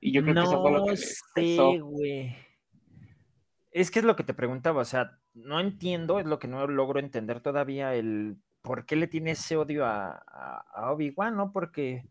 Y 0.00 0.12
yo 0.12 0.22
creo 0.22 0.34
que 0.34 0.40
eso 0.40 0.62
fue 0.62 0.72
lo 0.72 0.86
que 0.86 0.96
sé, 0.96 1.78
güey. 1.80 2.36
Es 3.70 3.90
que 3.90 3.98
es 3.98 4.04
lo 4.04 4.16
que 4.16 4.22
te 4.22 4.34
preguntaba, 4.34 4.80
o 4.80 4.84
sea, 4.84 5.18
no 5.32 5.58
entiendo, 5.58 6.20
es 6.20 6.26
lo 6.26 6.38
que 6.38 6.46
no 6.46 6.66
logro 6.66 7.00
entender 7.00 7.40
todavía 7.40 7.94
el 7.94 8.36
por 8.62 8.86
qué 8.86 8.96
le 8.96 9.08
tiene 9.08 9.32
ese 9.32 9.56
odio 9.56 9.84
a, 9.84 10.24
a, 10.72 10.92
Obi-Wan, 10.92 11.36
¿no? 11.36 11.52
Porque 11.52 12.04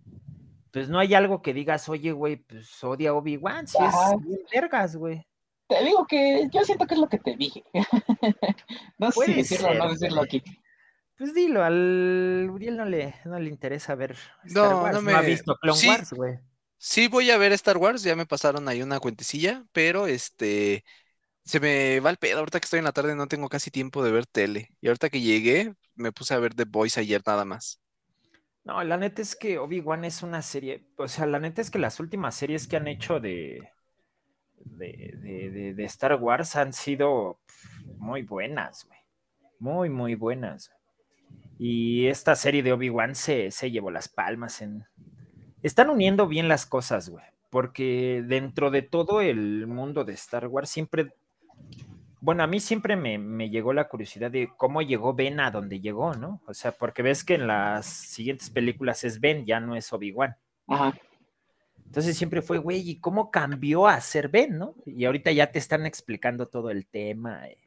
pues 0.72 0.90
no 0.90 1.00
hay 1.00 1.14
algo 1.14 1.42
que 1.42 1.54
digas, 1.54 1.88
oye, 1.90 2.12
güey, 2.12 2.36
pues 2.36 2.84
odia 2.84 3.12
a 3.12 3.14
Obi-Wan, 3.14 3.68
si 3.68 3.78
es 3.84 3.94
bien 4.22 4.42
vergas, 4.52 4.96
güey. 4.96 5.26
Te 5.74 5.84
digo 5.84 6.06
que 6.06 6.48
yo 6.52 6.64
siento 6.64 6.86
que 6.86 6.94
es 6.94 7.00
lo 7.00 7.10
que 7.10 7.18
te 7.18 7.36
dije. 7.36 7.64
no 9.00 9.12
sé 9.12 9.26
si 9.26 9.34
decirlo 9.34 9.70
o 9.70 9.74
no 9.74 9.90
decirlo 9.90 10.22
aquí. 10.22 10.44
Pues 11.18 11.34
dilo, 11.34 11.64
al 11.64 12.48
Uriel 12.52 12.78
no 12.78 12.86
le, 12.86 13.16
no 13.26 13.40
le 13.40 13.50
interesa 13.50 13.96
ver 13.96 14.16
Star 14.46 14.72
no, 14.72 14.82
Wars. 14.84 14.96
No, 14.96 15.02
me... 15.02 15.14
ha 15.14 15.22
visto 15.22 15.56
Clone 15.56 15.88
Wars, 15.88 16.14
güey. 16.14 16.40
Sí, 16.78 17.08
voy 17.08 17.32
a 17.32 17.38
ver 17.38 17.54
Star 17.54 17.78
Wars, 17.78 18.04
ya 18.04 18.16
me 18.16 18.28
pasaron 18.28 18.68
ahí 18.68 18.84
una 18.84 19.00
cuentecilla, 19.00 19.64
pero 19.72 20.06
este 20.06 20.84
se 21.44 21.60
me 21.60 22.00
va 22.02 22.12
el 22.12 22.18
pedo. 22.18 22.40
Ahorita 22.40 22.60
que 22.60 22.66
estoy 22.66 22.80
en 22.80 22.86
la 22.86 22.92
tarde 22.92 23.16
no 23.16 23.28
tengo 23.28 23.50
casi 23.50 23.72
tiempo 23.72 24.04
de 24.04 24.12
ver 24.12 24.28
tele. 24.28 24.70
Y 24.80 24.88
ahorita 24.88 25.10
que 25.10 25.22
llegué, 25.22 25.74
me 25.96 26.12
puse 26.12 26.36
a 26.36 26.40
ver 26.40 26.54
The 26.54 26.66
Boys 26.66 27.00
ayer 27.00 27.22
nada 27.26 27.46
más. 27.46 27.80
No, 28.64 28.84
la 28.84 28.98
neta 28.98 29.24
es 29.24 29.36
que 29.36 29.58
Obi-Wan 29.58 30.06
es 30.06 30.22
una 30.22 30.42
serie, 30.44 30.88
o 30.98 31.08
sea, 31.08 31.26
la 31.26 31.40
neta 31.40 31.62
es 31.62 31.72
que 31.72 31.80
las 31.80 32.00
últimas 32.00 32.36
series 32.36 32.68
que 32.68 32.78
han 32.78 32.88
hecho 32.88 33.20
de, 33.20 33.73
de, 34.58 35.74
de, 35.76 35.84
Star 35.86 36.16
Wars 36.16 36.56
han 36.56 36.74
sido 36.74 37.40
muy 37.98 38.24
buenas, 38.24 38.86
güey. 38.86 39.00
Muy, 39.60 39.90
muy 39.90 40.16
buenas. 40.16 40.72
Y 41.58 42.08
esta 42.08 42.36
serie 42.36 42.64
de 42.64 42.74
Obi-Wan 42.74 43.16
se, 43.16 43.52
se 43.52 43.72
llevó 43.72 43.92
las 43.92 44.10
palmas 44.10 44.62
en... 44.62 44.86
Están 45.62 45.90
uniendo 45.90 46.28
bien 46.28 46.48
las 46.48 46.66
cosas, 46.66 47.10
güey. 47.10 47.24
Porque 47.50 48.24
dentro 48.26 48.72
de 48.72 48.82
todo 48.82 49.22
el 49.22 49.68
mundo 49.68 50.04
de 50.04 50.14
Star 50.14 50.48
Wars 50.48 50.70
siempre 50.70 51.14
bueno, 52.24 52.42
a 52.42 52.48
mí 52.48 52.62
siempre 52.62 52.96
me, 52.96 53.50
llegó 53.50 53.74
la 53.74 53.90
curiosidad 53.90 54.32
de 54.32 54.50
cómo 54.56 54.82
llegó 54.82 55.14
Ben 55.14 55.42
a 55.42 55.52
donde 55.52 55.82
llegó, 55.82 56.14
¿no? 56.14 56.40
O 56.48 56.54
sea, 56.54 56.72
porque 56.72 57.02
ves 57.02 57.26
que 57.26 57.36
en 57.36 57.48
las 57.48 57.86
siguientes 57.86 58.50
películas 58.50 59.04
es 59.04 59.20
Ben, 59.20 59.46
ya 59.46 59.60
no 59.60 59.76
es 59.76 59.92
Obi-Wan. 59.92 60.38
Ajá. 60.70 60.94
Entonces 61.94 62.18
siempre 62.18 62.42
fue, 62.42 62.58
güey, 62.58 62.90
¿y 62.90 62.96
cómo 62.96 63.30
cambió 63.30 63.86
a 63.86 64.02
ser 64.02 64.30
Ben, 64.30 64.58
no? 64.58 64.74
Y 64.84 65.06
ahorita 65.06 65.32
ya 65.32 65.52
te 65.52 65.60
están 65.60 65.86
explicando 65.86 66.48
todo 66.48 66.72
el 66.72 66.88
tema. 66.88 67.46
Eh, 67.46 67.60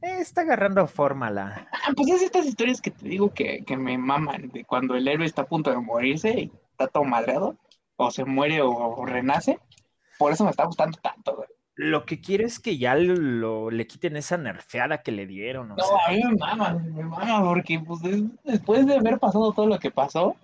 está 0.00 0.42
agarrando 0.42 0.86
forma 0.86 1.28
la. 1.28 1.66
Ah, 1.72 1.92
pues 1.96 2.08
es 2.08 2.22
estas 2.22 2.46
historias 2.46 2.80
que 2.80 2.92
te 2.92 3.08
digo 3.08 3.34
que, 3.34 3.64
que, 3.64 3.76
me 3.76 3.98
maman, 3.98 4.48
de 4.50 4.64
cuando 4.64 4.94
el 4.94 5.08
héroe 5.08 5.26
está 5.26 5.42
a 5.42 5.46
punto 5.48 5.70
de 5.70 5.78
morirse 5.78 6.30
y 6.38 6.52
está 6.70 6.86
todo 6.86 7.02
madreado, 7.02 7.56
o 7.96 8.12
se 8.12 8.24
muere 8.24 8.62
o 8.62 9.04
renace. 9.04 9.58
Por 10.20 10.32
eso 10.32 10.44
me 10.44 10.50
está 10.50 10.64
gustando 10.64 10.96
tanto, 11.02 11.34
güey. 11.34 11.48
Lo 11.74 12.06
que 12.06 12.20
quiero 12.20 12.46
es 12.46 12.60
que 12.60 12.78
ya 12.78 12.94
lo, 12.94 13.72
le 13.72 13.88
quiten 13.88 14.16
esa 14.16 14.36
nerfeada 14.36 15.02
que 15.02 15.10
le 15.10 15.26
dieron. 15.26 15.66
no, 15.66 15.76
a 15.76 16.12
mí 16.12 16.22
me 16.22 16.36
mama, 16.36 16.74
me 16.74 17.02
mama, 17.02 17.42
porque 17.42 17.80
pues, 17.80 18.02
después 18.44 18.86
de 18.86 18.94
haber 18.94 19.18
pasado 19.18 19.52
todo 19.52 19.66
lo 19.66 19.80
que 19.80 19.90
pasó, 19.90 20.36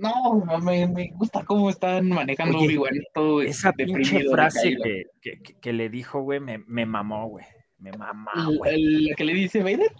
no, 0.00 0.60
me, 0.60 0.88
me 0.88 1.12
gusta 1.14 1.44
cómo 1.44 1.70
están 1.70 2.08
manejando 2.08 2.58
Oye, 2.58 2.78
todo 3.14 3.42
Esa 3.42 3.72
pinche 3.72 4.24
frase 4.30 4.76
que, 4.82 5.06
que, 5.20 5.54
que, 5.60 5.72
le 5.72 5.88
dijo, 5.88 6.22
güey, 6.22 6.40
me, 6.40 6.58
me 6.66 6.86
mamó, 6.86 7.28
güey. 7.28 7.44
Me 7.78 7.92
mamó, 7.92 8.30
güey. 8.58 9.08
¿La 9.08 9.16
que 9.16 9.24
le 9.24 9.34
dice 9.34 9.62
Vader? 9.62 9.92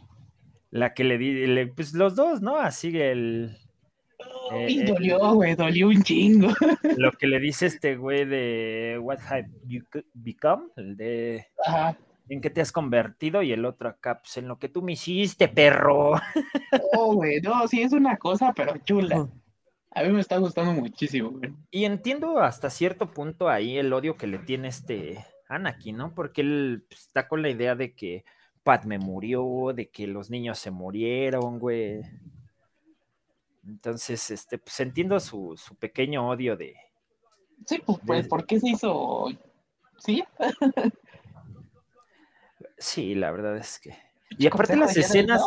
La 0.70 0.94
que 0.94 1.04
le 1.04 1.18
di, 1.18 1.66
pues 1.74 1.94
los 1.94 2.14
dos, 2.14 2.42
¿no? 2.42 2.56
Así 2.56 2.96
el, 2.96 3.56
eh, 4.52 4.84
dolió, 4.84 5.34
güey, 5.34 5.54
dolió 5.54 5.88
un 5.88 6.02
chingo. 6.02 6.48
Lo 6.96 7.12
que 7.12 7.26
le 7.26 7.38
dice 7.38 7.66
este 7.66 7.96
güey 7.96 8.24
de 8.24 8.98
What 9.00 9.18
have 9.28 9.48
you 9.66 9.82
become, 10.14 10.68
el 10.76 10.96
de 10.96 11.46
en 12.28 12.40
qué 12.40 12.48
te 12.48 12.60
has 12.60 12.70
convertido 12.70 13.42
y 13.42 13.52
el 13.52 13.64
otro 13.64 13.88
acá, 13.88 14.20
pues 14.22 14.36
en 14.36 14.46
lo 14.46 14.56
que 14.56 14.68
tú 14.68 14.82
me 14.82 14.92
hiciste, 14.92 15.48
perro. 15.48 16.12
Oh, 16.92 17.14
güey, 17.14 17.40
no, 17.40 17.66
sí 17.66 17.82
es 17.82 17.92
una 17.92 18.16
cosa, 18.16 18.52
pero 18.54 18.76
chula. 18.84 19.28
A 19.92 20.02
mí 20.02 20.10
me 20.10 20.20
está 20.20 20.36
gustando 20.38 20.72
muchísimo, 20.72 21.30
güey. 21.30 21.52
Y 21.70 21.84
entiendo 21.84 22.38
hasta 22.38 22.70
cierto 22.70 23.10
punto 23.10 23.48
ahí 23.48 23.76
el 23.76 23.92
odio 23.92 24.16
que 24.16 24.26
le 24.26 24.38
tiene 24.38 24.68
este 24.68 25.24
Anakin, 25.48 25.96
¿no? 25.96 26.14
Porque 26.14 26.42
él 26.42 26.84
pues, 26.88 27.02
está 27.02 27.26
con 27.26 27.42
la 27.42 27.50
idea 27.50 27.74
de 27.74 27.94
que 27.94 28.24
Padme 28.62 28.98
murió, 28.98 29.72
de 29.74 29.90
que 29.90 30.06
los 30.06 30.30
niños 30.30 30.58
se 30.58 30.70
murieron, 30.70 31.58
güey. 31.58 32.02
Entonces, 33.66 34.30
este, 34.30 34.58
pues 34.58 34.78
entiendo 34.80 35.18
su, 35.18 35.56
pequeño 35.78 36.28
odio 36.28 36.56
de. 36.56 36.76
Sí, 37.66 37.82
pues, 37.84 37.98
pues 38.06 38.28
¿por 38.28 38.46
qué 38.46 38.60
se 38.60 38.70
hizo? 38.70 39.26
Sí. 39.98 40.22
sí, 42.78 43.14
la 43.14 43.30
verdad 43.32 43.56
es 43.56 43.78
que. 43.78 43.96
Y 44.38 44.46
aparte 44.46 44.76
las 44.76 44.96
escenas, 44.96 45.42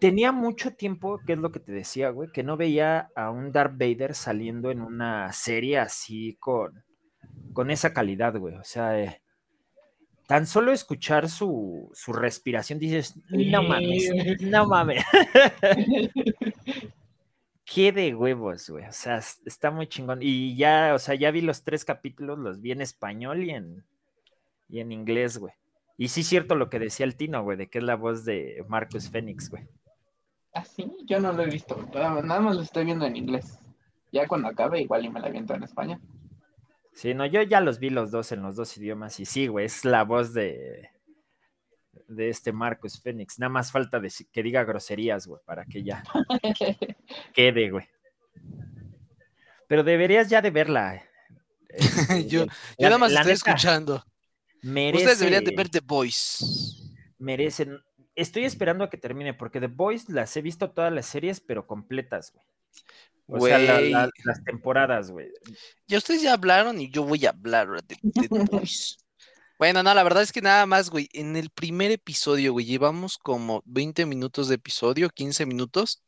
tenía 0.00 0.32
mucho 0.32 0.74
tiempo, 0.74 1.20
que 1.26 1.34
es 1.34 1.38
lo 1.38 1.52
que 1.52 1.60
te 1.60 1.72
decía, 1.72 2.10
güey, 2.10 2.30
que 2.32 2.42
no 2.42 2.56
veía 2.56 3.10
a 3.14 3.30
un 3.30 3.52
Darth 3.52 3.76
Vader 3.78 4.14
saliendo 4.14 4.70
en 4.70 4.80
una 4.80 5.32
serie 5.32 5.78
así 5.78 6.36
con, 6.40 6.84
con 7.52 7.70
esa 7.70 7.92
calidad, 7.92 8.36
güey. 8.36 8.54
O 8.56 8.64
sea, 8.64 8.98
eh, 9.00 9.22
tan 10.26 10.46
solo 10.46 10.72
escuchar 10.72 11.28
su, 11.28 11.90
su 11.94 12.12
respiración 12.12 12.78
dices, 12.78 13.14
no 13.28 13.62
mames, 13.62 14.10
no 14.40 14.66
mames. 14.66 15.04
qué 17.64 17.92
de 17.92 18.14
huevos, 18.14 18.68
güey. 18.68 18.84
O 18.86 18.92
sea, 18.92 19.18
está 19.46 19.70
muy 19.70 19.86
chingón. 19.86 20.18
Y 20.22 20.56
ya, 20.56 20.92
o 20.94 20.98
sea, 20.98 21.14
ya 21.14 21.30
vi 21.30 21.40
los 21.40 21.64
tres 21.64 21.84
capítulos, 21.84 22.38
los 22.38 22.60
vi 22.60 22.72
en 22.72 22.82
español 22.82 23.44
y 23.44 23.50
en, 23.50 23.84
y 24.68 24.80
en 24.80 24.92
inglés, 24.92 25.38
güey. 25.38 25.54
Y 26.02 26.08
sí 26.08 26.22
es 26.22 26.26
cierto 26.26 26.56
lo 26.56 26.68
que 26.68 26.80
decía 26.80 27.06
el 27.06 27.14
Tino, 27.14 27.44
güey, 27.44 27.56
de 27.56 27.70
que 27.70 27.78
es 27.78 27.84
la 27.84 27.94
voz 27.94 28.24
de 28.24 28.64
Marcus 28.66 29.08
Phoenix, 29.08 29.48
güey. 29.48 29.68
Ah, 30.52 30.64
sí, 30.64 30.92
yo 31.04 31.20
no 31.20 31.32
lo 31.32 31.44
he 31.44 31.46
visto. 31.46 31.80
Nada 31.94 32.40
más 32.40 32.56
lo 32.56 32.62
estoy 32.62 32.86
viendo 32.86 33.06
en 33.06 33.14
inglés. 33.14 33.60
Ya 34.10 34.26
cuando 34.26 34.48
acabe, 34.48 34.80
igual 34.80 35.04
y 35.04 35.10
me 35.10 35.20
la 35.20 35.28
viento 35.28 35.54
en 35.54 35.62
español. 35.62 36.00
Sí, 36.92 37.14
no, 37.14 37.24
yo 37.24 37.40
ya 37.42 37.60
los 37.60 37.78
vi 37.78 37.90
los 37.90 38.10
dos 38.10 38.32
en 38.32 38.42
los 38.42 38.56
dos 38.56 38.76
idiomas. 38.78 39.20
Y 39.20 39.26
sí, 39.26 39.46
güey, 39.46 39.66
es 39.66 39.84
la 39.84 40.02
voz 40.02 40.34
de, 40.34 40.90
de 42.08 42.30
este 42.30 42.50
Marcus 42.50 43.00
Phoenix. 43.00 43.38
Nada 43.38 43.50
más 43.50 43.70
falta 43.70 44.00
de 44.00 44.12
que 44.32 44.42
diga 44.42 44.64
groserías, 44.64 45.28
güey, 45.28 45.40
para 45.44 45.64
que 45.66 45.84
ya 45.84 46.02
quede, 47.32 47.70
güey. 47.70 47.88
Pero 49.68 49.84
deberías 49.84 50.28
ya 50.28 50.42
de 50.42 50.50
verla. 50.50 51.00
Este, 51.74 52.26
yo, 52.26 52.44
nada 52.76 52.98
más 52.98 53.12
estoy 53.12 53.32
escuchando. 53.32 54.04
Ustedes 54.62 55.18
deberían 55.18 55.44
de 55.44 55.54
ver 55.56 55.68
The 55.68 55.80
Boys. 55.80 56.92
Merecen. 57.18 57.80
Estoy 58.14 58.44
esperando 58.44 58.84
a 58.84 58.90
que 58.90 58.98
termine, 58.98 59.34
porque 59.34 59.60
The 59.60 59.68
Boys 59.68 60.08
las 60.08 60.36
he 60.36 60.42
visto 60.42 60.70
todas 60.70 60.92
las 60.92 61.06
series, 61.06 61.40
pero 61.40 61.66
completas, 61.66 62.32
güey. 62.32 62.46
O 63.26 63.46
sea, 63.46 63.58
las 63.58 64.44
temporadas, 64.44 65.10
güey. 65.10 65.28
Ya 65.86 65.98
ustedes 65.98 66.22
ya 66.22 66.34
hablaron 66.34 66.80
y 66.80 66.90
yo 66.90 67.04
voy 67.04 67.24
a 67.26 67.30
hablar 67.30 67.68
de, 67.84 67.96
The 67.96 68.28
Boys. 68.28 68.98
Bueno, 69.58 69.84
no, 69.84 69.94
la 69.94 70.02
verdad 70.02 70.24
es 70.24 70.32
que 70.32 70.40
nada 70.42 70.66
más, 70.66 70.90
güey. 70.90 71.08
En 71.12 71.36
el 71.36 71.48
primer 71.48 71.92
episodio, 71.92 72.52
güey, 72.52 72.66
llevamos 72.66 73.16
como 73.16 73.62
20 73.64 74.06
minutos 74.06 74.48
de 74.48 74.56
episodio, 74.56 75.08
15 75.08 75.46
minutos. 75.46 76.02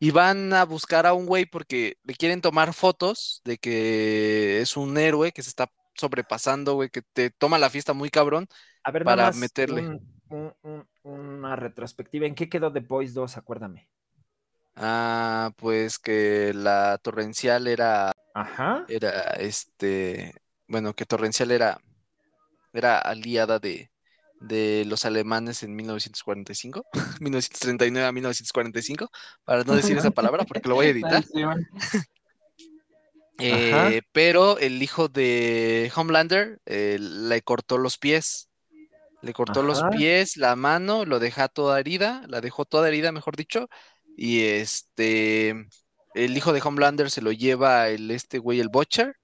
Y 0.00 0.10
van 0.10 0.52
a 0.52 0.64
buscar 0.64 1.06
a 1.06 1.12
un 1.12 1.26
güey 1.26 1.46
porque 1.46 1.96
le 2.02 2.16
quieren 2.16 2.40
tomar 2.40 2.74
fotos 2.74 3.40
de 3.44 3.56
que 3.58 4.60
es 4.60 4.76
un 4.76 4.98
héroe 4.98 5.30
que 5.30 5.44
se 5.44 5.50
está 5.50 5.70
sobrepasando, 5.96 6.74
güey, 6.74 6.90
que 6.90 7.02
te 7.02 7.30
toma 7.30 7.58
la 7.58 7.70
fiesta 7.70 7.92
muy 7.92 8.10
cabrón 8.10 8.46
a 8.82 8.90
ver, 8.90 9.04
para 9.04 9.32
meterle. 9.32 10.00
una 11.02 11.56
retrospectiva. 11.56 12.26
¿En 12.26 12.34
qué 12.34 12.48
quedó 12.48 12.72
The 12.72 12.80
Boys 12.80 13.14
2? 13.14 13.36
Acuérdame. 13.36 13.88
Ah, 14.76 15.52
pues 15.56 15.98
que 15.98 16.52
la 16.54 16.98
torrencial 16.98 17.66
era. 17.66 18.12
Ajá. 18.34 18.84
Era 18.88 19.30
este. 19.38 20.34
Bueno, 20.68 20.94
que 20.94 21.06
torrencial 21.06 21.50
era 21.50 21.80
era 22.76 22.98
aliada 22.98 23.58
de, 23.58 23.90
los 24.86 25.04
alemanes 25.04 25.62
en 25.62 25.74
1945, 25.74 26.84
1939 27.20 28.06
a 28.08 28.12
1945, 28.12 29.10
para 29.44 29.64
no 29.64 29.74
decir 29.74 29.96
esa 29.96 30.10
palabra 30.10 30.44
porque 30.44 30.68
lo 30.68 30.74
voy 30.74 30.86
a 30.86 30.90
editar. 30.90 31.24
Eh, 33.38 34.02
pero 34.12 34.58
el 34.58 34.82
hijo 34.82 35.08
de 35.08 35.92
Homelander 35.94 36.58
eh, 36.66 36.98
le 37.00 37.42
cortó 37.42 37.78
los 37.78 37.98
pies. 37.98 38.48
Le 39.22 39.32
cortó 39.32 39.62
los 39.62 39.82
pies, 39.96 40.36
la 40.36 40.54
mano, 40.56 41.04
lo 41.04 41.18
deja 41.18 41.48
toda 41.48 41.80
herida, 41.80 42.22
la 42.28 42.40
dejó 42.40 42.64
toda 42.64 42.88
herida, 42.88 43.12
mejor 43.12 43.34
dicho. 43.36 43.68
Y 44.16 44.44
este, 44.44 45.66
el 46.14 46.36
hijo 46.36 46.52
de 46.52 46.62
Homelander 46.62 47.10
se 47.10 47.22
lo 47.22 47.32
lleva 47.32 47.88
el 47.88 48.10
este 48.10 48.38
güey, 48.38 48.60
el 48.60 48.68
Butcher, 48.68 49.16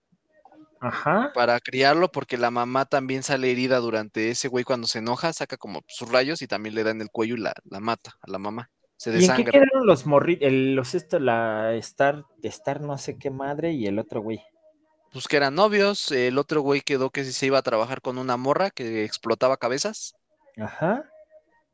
Ajá. 0.81 1.31
para 1.35 1.61
criarlo, 1.61 2.11
porque 2.11 2.37
la 2.37 2.51
mamá 2.51 2.85
también 2.85 3.23
sale 3.23 3.53
herida 3.53 3.79
durante 3.79 4.31
ese 4.31 4.49
güey 4.49 4.65
cuando 4.65 4.89
se 4.89 4.99
enoja, 4.99 5.33
saca 5.33 5.57
como 5.57 5.83
sus 5.87 6.11
rayos 6.11 6.43
y 6.43 6.49
también 6.49 6.75
le 6.75 6.83
da 6.83 6.91
en 6.91 7.01
el 7.01 7.11
cuello 7.11 7.37
y 7.37 7.41
la, 7.41 7.55
mata 7.81 8.17
a 8.21 8.31
la 8.31 8.39
mamá. 8.39 8.72
Se 9.03 9.11
desangra. 9.11 9.37
¿Y 9.37 9.41
en 9.41 9.45
qué 9.45 9.51
quedaron 9.51 9.85
los 9.85 10.07
morritos? 10.07 10.49
Los 10.53 10.95
esto, 10.95 11.19
la 11.19 11.75
Star, 11.75 12.25
Star 12.45 12.81
no 12.81 12.97
sé 12.99 13.19
qué 13.19 13.31
madre 13.31 13.73
y 13.73 13.87
el 13.89 13.99
otro 13.99 14.21
güey. 14.21 14.41
Pues 15.13 15.27
que 15.27 15.39
eran 15.39 15.57
novios, 15.57 16.13
el 16.13 16.39
otro 16.39 16.61
güey 16.61 16.83
quedó 16.83 17.11
que 17.11 17.25
se 17.25 17.47
iba 17.47 17.59
a 17.59 17.63
trabajar 17.63 18.01
con 18.01 18.17
una 18.17 18.37
morra 18.37 18.71
que 18.71 19.05
explotaba 19.05 19.57
cabezas. 19.57 20.15
Ajá. 20.57 21.11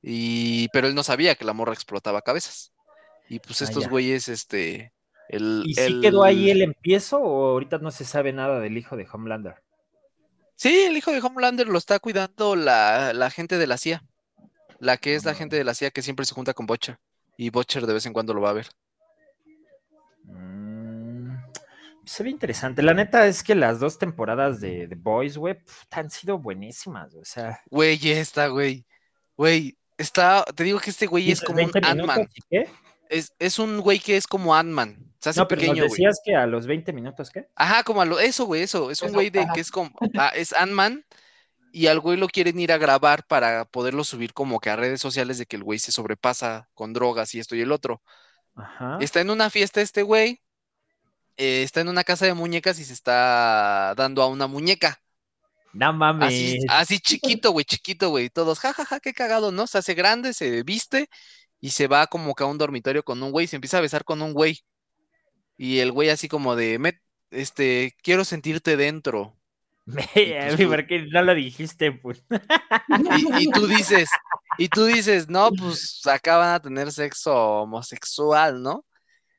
Y, 0.01 0.69
pero 0.69 0.87
él 0.87 0.95
no 0.95 1.03
sabía 1.03 1.35
que 1.35 1.45
la 1.45 1.53
morra 1.53 1.75
explotaba 1.75 2.23
cabezas. 2.23 2.73
Y 3.29 3.41
pues 3.41 3.61
ah, 3.61 3.65
estos 3.65 3.91
güeyes, 3.91 4.29
este, 4.29 4.95
¿Y 5.31 5.75
si 5.75 6.01
quedó 6.01 6.25
ahí 6.25 6.49
el 6.49 6.63
empiezo 6.63 7.19
o 7.19 7.51
ahorita 7.51 7.77
no 7.77 7.91
se 7.91 8.07
sabe 8.07 8.33
nada 8.33 8.59
del 8.59 8.79
hijo 8.79 8.97
de 8.97 9.07
Homelander? 9.13 9.57
Sí, 10.55 10.85
el 10.85 10.97
hijo 10.97 11.13
de 11.13 11.21
Homelander 11.21 11.69
lo 11.69 11.77
está 11.77 11.99
cuidando 11.99 12.57
la, 12.57 13.31
gente 13.35 13.59
de 13.59 13.67
la 13.67 13.77
CIA. 13.77 14.03
La 14.79 14.97
que 14.97 15.15
es 15.15 15.27
la 15.27 15.35
gente 15.35 15.57
de 15.57 15.65
la 15.65 15.75
CIA 15.75 15.91
que 15.91 16.01
siempre 16.01 16.25
se 16.25 16.35
junta 16.35 16.55
con 16.55 16.65
Butcher. 16.65 16.99
Y 17.41 17.51
Butcher 17.51 17.87
de 17.87 17.95
vez 17.95 18.05
en 18.05 18.13
cuando 18.13 18.35
lo 18.35 18.41
va 18.41 18.51
a 18.51 18.55
ver. 18.55 18.67
Mm, 20.25 21.37
se 22.05 22.25
ve 22.25 22.31
interesante. 22.31 22.83
La 22.83 22.95
neta 22.95 23.29
es 23.29 23.45
que 23.45 23.55
las 23.55 23.79
dos 23.79 23.97
temporadas 23.97 24.61
de 24.61 24.89
The 24.89 24.97
Boys, 24.97 25.39
güey, 25.39 25.57
han 25.93 26.11
sido 26.11 26.39
buenísimas. 26.39 27.15
O 27.15 27.25
sea. 27.25 27.63
Güey, 27.71 27.97
esta, 28.11 28.49
güey. 28.49 28.85
Güey, 29.37 29.79
está, 29.97 30.45
te 30.53 30.65
digo 30.65 30.81
que 30.81 30.91
este 30.91 31.07
güey 31.07 31.31
es 31.31 31.41
como 31.41 31.63
un 31.63 31.71
Ant-Man. 31.81 32.29
Es, 33.09 33.33
es, 33.39 33.59
un 33.61 33.81
güey 33.81 34.01
que 34.01 34.17
es 34.17 34.27
como 34.27 34.53
Ant-Man. 34.53 34.99
Se 35.21 35.31
hace 35.31 35.39
no, 35.39 35.47
pero 35.47 35.61
pequeño, 35.61 35.85
decías 35.85 36.21
que 36.25 36.35
a 36.35 36.45
los 36.45 36.67
20 36.67 36.93
minutos, 36.93 37.31
¿qué? 37.31 37.47
Ajá, 37.55 37.85
como 37.85 38.01
a 38.01 38.05
lo, 38.05 38.19
eso, 38.19 38.47
güey, 38.47 38.63
eso. 38.63 38.91
Es 38.91 39.01
un 39.01 39.13
güey 39.13 39.31
de 39.31 39.47
que 39.55 39.61
es 39.61 39.71
como, 39.71 39.93
ah, 40.19 40.33
es 40.35 40.53
Ant-Man 40.53 41.05
y 41.73 41.87
al 41.87 42.01
güey 42.01 42.17
lo 42.17 42.29
quieren 42.29 42.59
ir 42.61 42.73
a 42.73 42.79
grabar 42.79 43.25
para 43.27 43.65
poderlo 43.67 44.05
subir 44.05 44.33
como 44.33 44.61
que 44.61 44.71
a 44.71 44.77
redes 44.77 45.01
sociales 45.01 45.39
de 45.39 45.47
que 45.47 45.57
el 45.57 45.65
güey 45.65 45.79
se 45.79 45.93
sobrepasa 45.93 46.69
con 46.75 46.93
drogas 46.93 47.35
y 47.35 47.41
esto 47.41 47.57
y 47.57 47.61
el 47.61 47.73
otro. 47.73 48.03
Ajá. 48.55 48.99
Está 49.01 49.21
en 49.21 49.31
una 49.31 49.51
fiesta 49.51 49.81
este 49.81 50.03
güey, 50.03 50.41
eh, 51.37 51.63
está 51.63 51.81
en 51.81 51.89
una 51.89 52.03
casa 52.03 52.27
de 52.27 52.35
muñecas 52.35 52.81
y 52.81 52.85
se 52.85 52.93
está 52.93 53.95
dando 53.97 54.23
a 54.23 54.27
una 54.27 54.49
muñeca. 54.49 55.01
No 55.73 55.93
mames. 55.93 56.65
Así, 56.69 56.99
chiquito, 56.99 57.53
güey, 57.53 57.65
chiquito, 57.65 58.11
güey. 58.11 58.29
Todos, 58.31 58.59
jajaja, 58.59 58.85
ja, 58.85 58.97
ja, 58.97 59.01
qué 59.01 59.13
cagado, 59.13 59.53
¿no? 59.53 59.67
Se 59.69 59.79
hace 59.79 59.95
grande, 59.95 60.33
se 60.33 60.65
viste 60.65 61.09
y 61.61 61.71
se 61.71 61.87
va 61.87 62.09
como 62.09 62.35
que 62.35 62.43
a 62.43 62.47
un 62.47 62.59
dormitorio 62.59 63.05
con 63.05 63.23
un 63.23 63.31
güey, 63.31 63.47
se 63.47 63.57
empieza 63.57 63.79
a 63.79 63.83
besar 63.83 64.05
con 64.05 64.21
un 64.21 64.33
güey. 64.33 64.61
Y 65.57 65.79
el 65.79 65.93
güey 65.93 66.09
así 66.09 66.29
como 66.29 66.57
de, 66.57 66.99
este, 67.31 67.95
quiero 68.03 68.25
sentirte 68.25 68.77
dentro. 68.77 69.38
¿Por 70.69 70.87
qué 70.87 71.07
no 71.11 71.23
lo 71.23 71.35
dijiste, 71.35 71.93
pues? 71.93 72.23
Y, 73.41 73.51
tú 73.51 73.67
dices, 73.67 74.09
y 74.59 74.69
tú 74.69 74.85
dices, 74.85 75.29
no, 75.29 75.51
pues 75.51 76.07
acá 76.07 76.37
van 76.37 76.55
a 76.55 76.61
tener 76.61 76.93
sexo 76.93 77.35
homosexual, 77.63 78.63
¿no? 78.63 78.85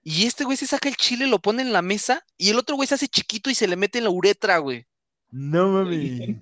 Y 0.02 0.26
este 0.26 0.46
güey 0.46 0.58
se 0.58 0.66
saca 0.66 0.90
el 0.90 0.96
chile, 0.96 1.28
lo 1.28 1.40
pone 1.40 1.62
en 1.62 1.74
la 1.74 1.82
mesa, 1.82 2.26
y 2.38 2.50
el 2.50 2.58
otro 2.58 2.76
güey 2.76 2.88
se 2.88 2.96
hace 2.96 3.08
chiquito 3.08 3.50
y 3.50 3.56
se 3.56 3.68
le 3.68 3.76
mete 3.76 4.00
en 4.00 4.06
la 4.06 4.10
uretra, 4.10 4.58
güey. 4.58 4.86
No 5.30 5.70
mami. 5.70 6.40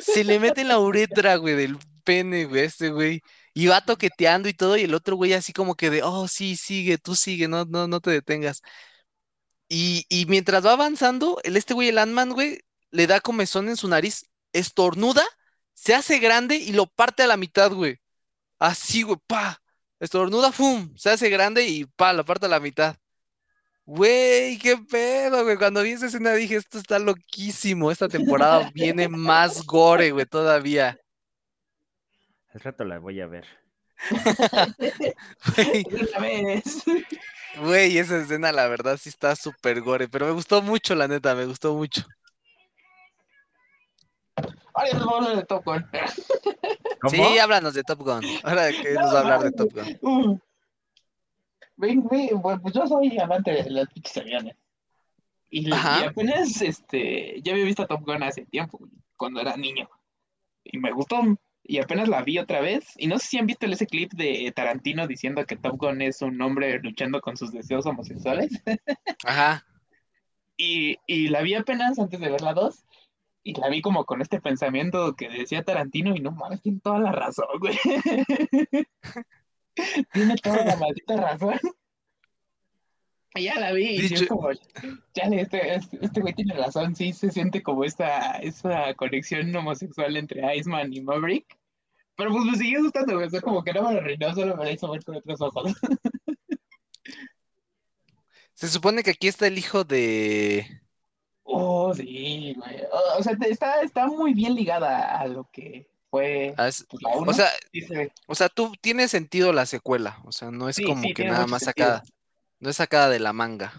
Se 0.00 0.24
le 0.24 0.40
mete 0.40 0.62
en 0.62 0.68
la 0.68 0.80
uretra, 0.80 1.36
güey, 1.36 1.54
del 1.54 1.78
pene, 2.02 2.46
güey, 2.46 2.64
este 2.64 2.90
güey. 2.90 3.20
Y 3.52 3.66
va 3.66 3.84
toqueteando 3.84 4.48
y 4.48 4.54
todo, 4.54 4.76
y 4.76 4.82
el 4.82 4.94
otro 4.94 5.14
güey 5.14 5.32
así 5.32 5.52
como 5.52 5.76
que 5.76 5.90
de, 5.90 6.02
oh, 6.02 6.26
sí, 6.26 6.56
sigue, 6.56 6.98
tú 6.98 7.14
sigue, 7.14 7.46
no, 7.46 7.64
no, 7.66 7.86
no 7.86 8.00
te 8.00 8.10
detengas. 8.10 8.62
Y, 9.68 10.06
y 10.08 10.26
mientras 10.26 10.64
va 10.66 10.72
avanzando, 10.72 11.38
el 11.44 11.56
este 11.56 11.74
güey, 11.74 11.88
el 11.88 11.98
Ant-Man, 11.98 12.30
güey, 12.30 12.60
le 12.94 13.06
da 13.08 13.20
comezón 13.20 13.68
en 13.68 13.76
su 13.76 13.88
nariz, 13.88 14.30
estornuda, 14.52 15.24
se 15.72 15.94
hace 15.94 16.20
grande 16.20 16.56
y 16.56 16.72
lo 16.72 16.86
parte 16.86 17.24
a 17.24 17.26
la 17.26 17.36
mitad, 17.36 17.72
güey. 17.72 17.98
Así, 18.58 19.02
güey, 19.02 19.18
pa. 19.26 19.60
Estornuda, 19.98 20.52
fum, 20.52 20.94
se 20.96 21.10
hace 21.10 21.28
grande 21.28 21.66
y 21.66 21.86
pa, 21.86 22.12
lo 22.12 22.24
parte 22.24 22.46
a 22.46 22.48
la 22.48 22.60
mitad. 22.60 22.96
Güey, 23.84 24.58
qué 24.58 24.76
pedo, 24.76 25.42
güey. 25.42 25.56
Cuando 25.56 25.82
vi 25.82 25.90
esa 25.90 26.06
escena 26.06 26.34
dije, 26.34 26.54
esto 26.54 26.78
está 26.78 27.00
loquísimo. 27.00 27.90
Esta 27.90 28.08
temporada 28.08 28.70
viene 28.74 29.08
más 29.08 29.66
gore, 29.66 30.12
güey, 30.12 30.26
todavía. 30.26 30.96
Al 32.52 32.60
rato 32.60 32.84
la 32.84 33.00
voy 33.00 33.20
a 33.20 33.26
ver. 33.26 33.46
Güey, 37.56 37.98
esa 37.98 38.18
escena 38.18 38.50
la 38.50 38.66
verdad 38.66 38.98
sí 39.00 39.08
está 39.08 39.36
súper 39.36 39.80
gore, 39.80 40.08
pero 40.08 40.26
me 40.26 40.32
gustó 40.32 40.60
mucho, 40.60 40.96
la 40.96 41.06
neta, 41.06 41.36
me 41.36 41.46
gustó 41.46 41.72
mucho. 41.72 42.04
Ahora 44.74 44.90
nos 44.92 45.06
vamos 45.06 45.14
a 45.14 45.30
hablar 45.30 45.36
de 45.36 45.44
Top 45.44 45.64
Gun. 45.64 45.86
Sí, 47.08 47.38
háblanos 47.38 47.74
de 47.74 47.84
Top 47.84 48.00
Gun. 48.00 48.24
Ahora 48.42 48.70
que 48.72 48.94
nos 48.94 49.14
va 49.14 49.18
a 49.18 49.20
hablar 49.20 49.42
de 49.44 49.52
Top 49.52 49.72
Gun. 49.72 50.42
Ven, 51.76 52.06
ven, 52.08 52.40
pues 52.40 52.72
yo 52.72 52.86
soy 52.86 53.18
amante 53.18 53.50
de 53.50 53.68
las 53.68 53.88
pinches 53.88 54.16
aviones. 54.16 54.56
Y, 55.50 55.68
y, 55.68 55.72
apenas 55.72 56.62
este, 56.62 57.40
ya 57.42 57.52
había 57.52 57.64
visto 57.64 57.84
Top 57.86 58.02
Gun 58.04 58.22
hace 58.22 58.46
tiempo, 58.46 58.78
cuando 59.16 59.40
era 59.40 59.56
niño. 59.56 59.88
Y 60.62 60.78
me 60.78 60.92
gustó. 60.92 61.20
Y 61.64 61.78
apenas 61.78 62.08
la 62.08 62.22
vi 62.22 62.38
otra 62.38 62.60
vez. 62.60 62.92
Y 62.96 63.08
no 63.08 63.18
sé 63.18 63.26
si 63.26 63.38
han 63.38 63.46
visto 63.46 63.66
ese 63.66 63.86
clip 63.86 64.12
de 64.12 64.52
Tarantino 64.54 65.08
diciendo 65.08 65.44
que 65.46 65.56
Top 65.56 65.76
Gun 65.76 66.00
es 66.00 66.22
un 66.22 66.40
hombre 66.40 66.78
luchando 66.78 67.20
con 67.20 67.36
sus 67.36 67.50
deseos 67.50 67.86
homosexuales. 67.86 68.50
Ajá. 69.24 69.66
Y, 70.56 70.96
y 71.08 71.28
la 71.28 71.42
vi 71.42 71.54
apenas 71.54 71.98
antes 71.98 72.20
de 72.20 72.30
ver 72.30 72.40
la 72.40 72.54
2 72.54 72.84
y 73.44 73.54
la 73.60 73.68
vi 73.68 73.82
como 73.82 74.06
con 74.06 74.22
este 74.22 74.40
pensamiento 74.40 75.14
que 75.14 75.28
decía 75.28 75.62
Tarantino 75.62 76.16
y 76.16 76.20
no 76.20 76.32
mames, 76.32 76.62
tiene 76.62 76.80
toda 76.80 76.98
la 76.98 77.12
razón, 77.12 77.46
güey. 77.60 77.78
tiene 80.12 80.36
toda 80.36 80.64
la 80.64 80.76
maldita 80.76 81.16
razón. 81.16 81.60
Y 83.34 83.42
ya 83.42 83.60
la 83.60 83.72
vi 83.72 83.84
y 83.84 84.08
yo 84.08 84.26
como, 84.28 84.50
ya 84.50 85.24
este, 85.24 85.74
este, 85.74 85.98
este, 86.00 86.20
güey 86.22 86.32
tiene 86.32 86.54
razón, 86.54 86.96
sí 86.96 87.12
se 87.12 87.30
siente 87.30 87.62
como 87.62 87.84
esta, 87.84 88.36
esa 88.36 88.94
conexión 88.94 89.54
homosexual 89.54 90.16
entre 90.16 90.56
Iceman 90.56 90.94
y 90.94 91.02
Maverick. 91.02 91.58
Pero 92.16 92.30
pues 92.30 92.44
me 92.44 92.56
sigue 92.56 92.80
gustando, 92.80 93.14
güey, 93.14 93.26
o 93.26 93.30
sea, 93.30 93.42
como 93.42 93.62
que 93.62 93.74
no 93.74 93.82
me 93.82 93.94
lo 93.94 94.00
arruinó, 94.00 94.34
solo 94.34 94.56
me 94.56 94.64
la 94.64 94.72
hizo 94.72 94.90
ver 94.90 95.04
con 95.04 95.16
otros 95.16 95.40
ojos. 95.42 95.74
Se 98.54 98.68
supone 98.68 99.02
que 99.02 99.10
aquí 99.10 99.28
está 99.28 99.48
el 99.48 99.58
hijo 99.58 99.84
de 99.84 100.80
Oh, 101.44 101.94
sí, 101.94 102.54
güey. 102.56 102.82
O 103.18 103.22
sea, 103.22 103.36
está, 103.48 103.82
está 103.82 104.06
muy 104.06 104.34
bien 104.34 104.54
ligada 104.54 105.18
a 105.18 105.26
lo 105.26 105.48
que 105.52 105.86
fue 106.10 106.54
ah, 106.56 106.70
pues, 106.88 107.02
O 107.04 107.32
sea, 107.32 107.48
o 108.26 108.34
sea, 108.34 108.48
tú 108.48 108.72
tienes 108.80 109.10
sentido 109.10 109.52
la 109.52 109.66
secuela. 109.66 110.20
O 110.24 110.32
sea, 110.32 110.50
no 110.50 110.68
es 110.68 110.80
como 110.84 111.02
que 111.14 111.24
nada 111.24 111.46
más 111.46 111.64
sacada. 111.64 112.02
No 112.60 112.70
es 112.70 112.76
sacada 112.76 113.10
de 113.10 113.20
la 113.20 113.32
manga. 113.32 113.72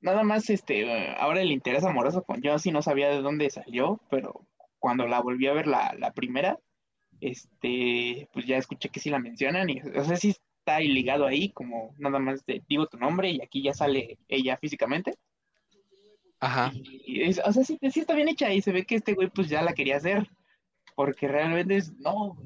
Nada 0.00 0.22
más, 0.22 0.48
este, 0.50 1.16
ahora 1.16 1.40
el 1.40 1.50
interés 1.50 1.84
amoroso 1.84 2.22
con 2.22 2.40
yo 2.42 2.58
sí 2.58 2.70
no 2.70 2.82
sabía 2.82 3.08
de 3.08 3.22
dónde 3.22 3.50
salió, 3.50 4.00
pero 4.10 4.46
cuando 4.78 5.06
la 5.06 5.20
volví 5.20 5.46
a 5.48 5.54
ver 5.54 5.66
la, 5.66 5.94
la 5.98 6.12
primera, 6.12 6.58
este, 7.20 8.28
pues 8.32 8.46
ya 8.46 8.58
escuché 8.58 8.90
que 8.90 9.00
sí 9.00 9.10
la 9.10 9.18
mencionan 9.18 9.68
y, 9.70 9.80
o 9.80 10.04
sea, 10.04 10.16
sí 10.16 10.36
está 10.58 10.78
ligado 10.80 11.26
ahí, 11.26 11.50
como 11.50 11.94
nada 11.98 12.18
más 12.18 12.44
de, 12.46 12.62
digo 12.68 12.86
tu 12.86 12.98
nombre 12.98 13.30
y 13.30 13.42
aquí 13.42 13.62
ya 13.62 13.74
sale 13.74 14.18
ella 14.28 14.56
físicamente. 14.56 15.14
Ajá. 16.40 16.72
o 17.44 17.52
sea, 17.52 17.64
sí, 17.64 17.78
está 17.82 18.14
bien 18.14 18.28
hecha 18.28 18.52
y 18.52 18.62
se 18.62 18.72
ve 18.72 18.84
que 18.84 18.96
este 18.96 19.14
güey 19.14 19.28
pues 19.28 19.48
ya 19.48 19.62
la 19.62 19.74
quería 19.74 19.96
hacer. 19.96 20.28
Porque 20.94 21.28
realmente 21.28 21.76
es, 21.76 21.92
no, 21.98 22.36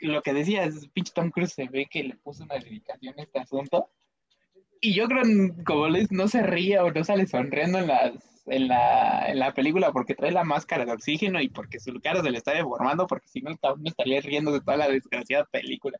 lo 0.00 0.22
que 0.22 0.32
decía 0.32 0.64
es, 0.64 0.88
pinche 0.88 1.12
Tom 1.12 1.30
Cruise 1.30 1.52
se 1.52 1.68
ve 1.68 1.86
que 1.90 2.04
le 2.04 2.16
puso 2.16 2.44
una 2.44 2.56
dedicación 2.56 3.14
a 3.18 3.22
este 3.22 3.38
asunto. 3.40 3.90
Y 4.80 4.94
yo 4.94 5.08
creo, 5.08 5.24
como 5.64 5.88
les, 5.88 6.12
no 6.12 6.28
se 6.28 6.42
ría 6.42 6.84
o 6.84 6.92
no 6.92 7.02
sale 7.02 7.26
sonriendo 7.26 7.78
en, 7.78 7.88
las, 7.88 8.12
en, 8.46 8.68
la, 8.68 9.28
en 9.28 9.40
la 9.40 9.52
película 9.52 9.90
porque 9.92 10.14
trae 10.14 10.30
la 10.30 10.44
máscara 10.44 10.84
de 10.84 10.92
oxígeno 10.92 11.40
y 11.40 11.48
porque 11.48 11.80
su 11.80 11.92
cara 12.00 12.22
se 12.22 12.30
le 12.30 12.38
está 12.38 12.52
deformando, 12.52 13.06
porque 13.08 13.28
si 13.28 13.40
no, 13.40 13.50
me 13.78 13.88
estaría 13.88 14.20
riendo 14.20 14.52
de 14.52 14.60
toda 14.60 14.76
la 14.76 14.88
desgraciada 14.88 15.44
película. 15.46 15.98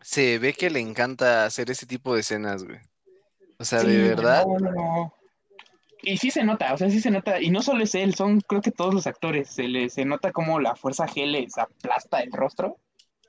Se 0.00 0.38
ve 0.38 0.54
que 0.54 0.70
le 0.70 0.80
encanta 0.80 1.44
hacer 1.44 1.70
ese 1.70 1.84
tipo 1.84 2.14
de 2.14 2.20
escenas, 2.20 2.64
güey. 2.64 2.78
O 3.58 3.64
sea, 3.64 3.82
de 3.82 3.98
verdad. 3.98 4.46
No, 4.46 4.58
no, 4.58 4.72
no 4.72 5.15
y 6.06 6.18
sí 6.18 6.30
se 6.30 6.44
nota, 6.44 6.72
o 6.72 6.78
sea, 6.78 6.88
sí 6.88 7.00
se 7.00 7.10
nota, 7.10 7.42
y 7.42 7.50
no 7.50 7.62
solo 7.62 7.82
es 7.82 7.96
él, 7.96 8.14
son 8.14 8.40
creo 8.40 8.62
que 8.62 8.70
todos 8.70 8.94
los 8.94 9.08
actores, 9.08 9.50
se, 9.50 9.64
le, 9.66 9.90
se 9.90 10.04
nota 10.04 10.30
como 10.30 10.60
la 10.60 10.76
fuerza 10.76 11.06
G 11.06 11.26
les 11.26 11.58
aplasta 11.58 12.20
el 12.20 12.30
rostro, 12.30 12.78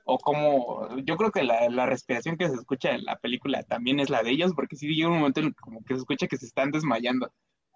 o 0.04 0.16
como, 0.18 0.88
yo 0.98 1.16
creo 1.16 1.32
que 1.32 1.42
la, 1.42 1.68
la, 1.70 1.86
respiración 1.86 2.36
que 2.36 2.48
se 2.48 2.54
escucha 2.54 2.92
en 2.92 3.04
la 3.04 3.16
película 3.16 3.64
también 3.64 3.98
es 3.98 4.10
la 4.10 4.22
de 4.22 4.30
ellos, 4.30 4.52
porque 4.54 4.76
sí 4.76 4.86
llega 4.94 5.08
un 5.08 5.18
momento 5.18 5.40
en 5.40 5.52
como 5.54 5.82
que 5.84 5.94
se 5.94 6.00
escucha 6.00 6.28
que 6.28 6.36
se 6.36 6.46
están 6.46 6.70
desmayando. 6.70 7.32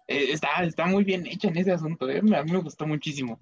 Eh, 0.07 0.31
está, 0.31 0.63
está 0.63 0.85
muy 0.85 1.03
bien 1.03 1.27
hecha 1.27 1.49
en 1.49 1.57
ese 1.57 1.73
asunto, 1.73 2.09
eh, 2.09 2.19
a 2.19 2.43
mí 2.43 2.51
me 2.51 2.59
gustó 2.59 2.87
muchísimo. 2.87 3.39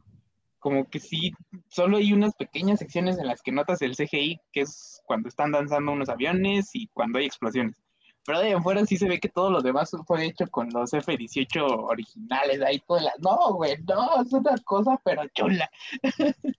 Como 0.57 0.89
que 0.89 0.99
sí, 0.99 1.31
solo 1.69 1.97
hay 1.97 2.11
unas 2.11 2.33
pequeñas 2.35 2.79
secciones 2.79 3.19
en 3.19 3.27
las 3.27 3.41
que 3.43 3.51
notas 3.51 3.83
el 3.83 3.95
CGI, 3.95 4.41
que 4.51 4.61
es 4.61 5.01
cuando 5.05 5.29
están 5.29 5.51
danzando 5.51 5.91
unos 5.91 6.09
aviones 6.09 6.71
y 6.73 6.87
cuando 6.87 7.19
hay 7.19 7.25
explosiones 7.25 7.75
pero 8.25 8.39
de 8.39 8.53
afuera 8.53 8.85
sí 8.85 8.97
se 8.97 9.07
ve 9.07 9.19
que 9.19 9.29
todo 9.29 9.49
lo 9.49 9.61
demás 9.61 9.91
fue 10.05 10.25
hecho 10.25 10.47
con 10.47 10.69
los 10.69 10.93
F-18 10.93 11.61
originales, 11.89 12.61
ahí 12.61 12.79
todas 12.87 13.03
las... 13.03 13.19
No, 13.19 13.53
güey, 13.53 13.77
no, 13.87 14.21
es 14.21 14.31
una 14.31 14.55
cosa 14.63 14.99
pero 15.03 15.23
chula. 15.33 15.69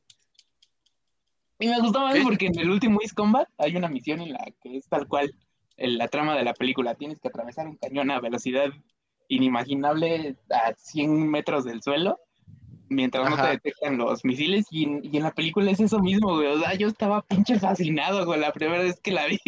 y 1.59 1.69
me 1.69 1.81
gustó 1.81 2.01
más 2.01 2.19
porque 2.25 2.47
en 2.47 2.59
el 2.59 2.71
último 2.71 3.01
East 3.01 3.15
Combat 3.15 3.49
hay 3.59 3.77
una 3.77 3.89
misión 3.89 4.21
en 4.21 4.33
la 4.33 4.45
que 4.63 4.77
es 4.77 4.89
tal 4.89 5.07
cual 5.07 5.35
en 5.77 5.99
la 5.99 6.09
trama 6.09 6.37
de 6.37 6.45
la 6.45 6.55
película. 6.55 6.95
Tienes 6.95 7.21
que 7.21 7.29
atravesar 7.29 7.69
un 7.69 7.77
cañón 7.77 8.11
a 8.11 8.21
velocidad 8.21 8.71
inimaginable 9.29 10.37
a 10.51 10.75
100 10.75 11.31
metros 11.31 11.65
del 11.65 11.83
suelo 11.83 12.19
mientras 12.89 13.29
no 13.29 13.37
te 13.37 13.49
detectan 13.49 13.97
los 13.97 14.25
misiles 14.25 14.67
y 14.71 14.85
en, 14.85 15.01
y 15.03 15.17
en, 15.17 15.23
la 15.23 15.33
película 15.33 15.71
es 15.71 15.81
eso 15.81 15.99
mismo, 16.01 16.35
güey. 16.35 16.49
O 16.49 16.59
sea, 16.59 16.75
yo 16.75 16.89
estaba 16.89 17.23
pinche 17.23 17.59
fascinado, 17.59 18.27
güey, 18.27 18.39
la 18.41 18.53
primera 18.53 18.83
vez 18.83 19.01
que 19.01 19.13
la 19.13 19.27
vi. 19.27 19.39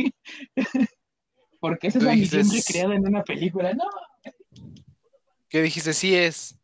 Porque 1.64 1.87
esa 1.87 1.96
es 1.96 2.05
la 2.05 2.12
misión 2.12 2.46
recreada 2.46 2.94
en 2.94 3.09
una 3.09 3.24
película, 3.24 3.72
¿no? 3.72 3.85
¿Qué 5.48 5.62
dijiste? 5.62 5.94
Sí 5.94 6.14
es. 6.14 6.59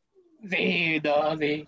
Sí, 0.47 1.01
no, 1.03 1.39
sí. 1.39 1.65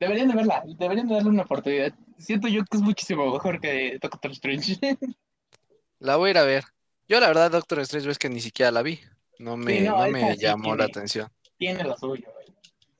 Deberían 0.00 0.26
de 0.26 0.34
verla, 0.34 0.64
deberían 0.66 1.06
de 1.06 1.14
darle 1.14 1.28
una 1.28 1.42
oportunidad. 1.44 1.94
Siento 2.18 2.48
yo 2.48 2.64
que 2.64 2.78
es 2.78 2.82
muchísimo 2.82 3.32
mejor 3.32 3.60
que 3.60 4.00
Doctor 4.02 4.32
Strange. 4.32 4.80
La 6.00 6.16
voy 6.16 6.26
a 6.26 6.30
ir 6.32 6.38
a 6.38 6.42
ver. 6.42 6.64
Yo 7.06 7.20
la 7.20 7.28
verdad 7.28 7.52
Doctor 7.52 7.78
Strange 7.78 8.10
es 8.10 8.18
que 8.18 8.28
ni 8.28 8.40
siquiera 8.40 8.72
la 8.72 8.82
vi. 8.82 8.98
No 9.38 9.56
me, 9.56 9.82
no, 9.82 10.04
me 10.08 10.36
llamó 10.36 10.74
la 10.74 10.86
atención. 10.86 11.28
Tiene 11.58 11.84
lo 11.84 11.96
suyo, 11.96 12.26
güey. 12.34 12.48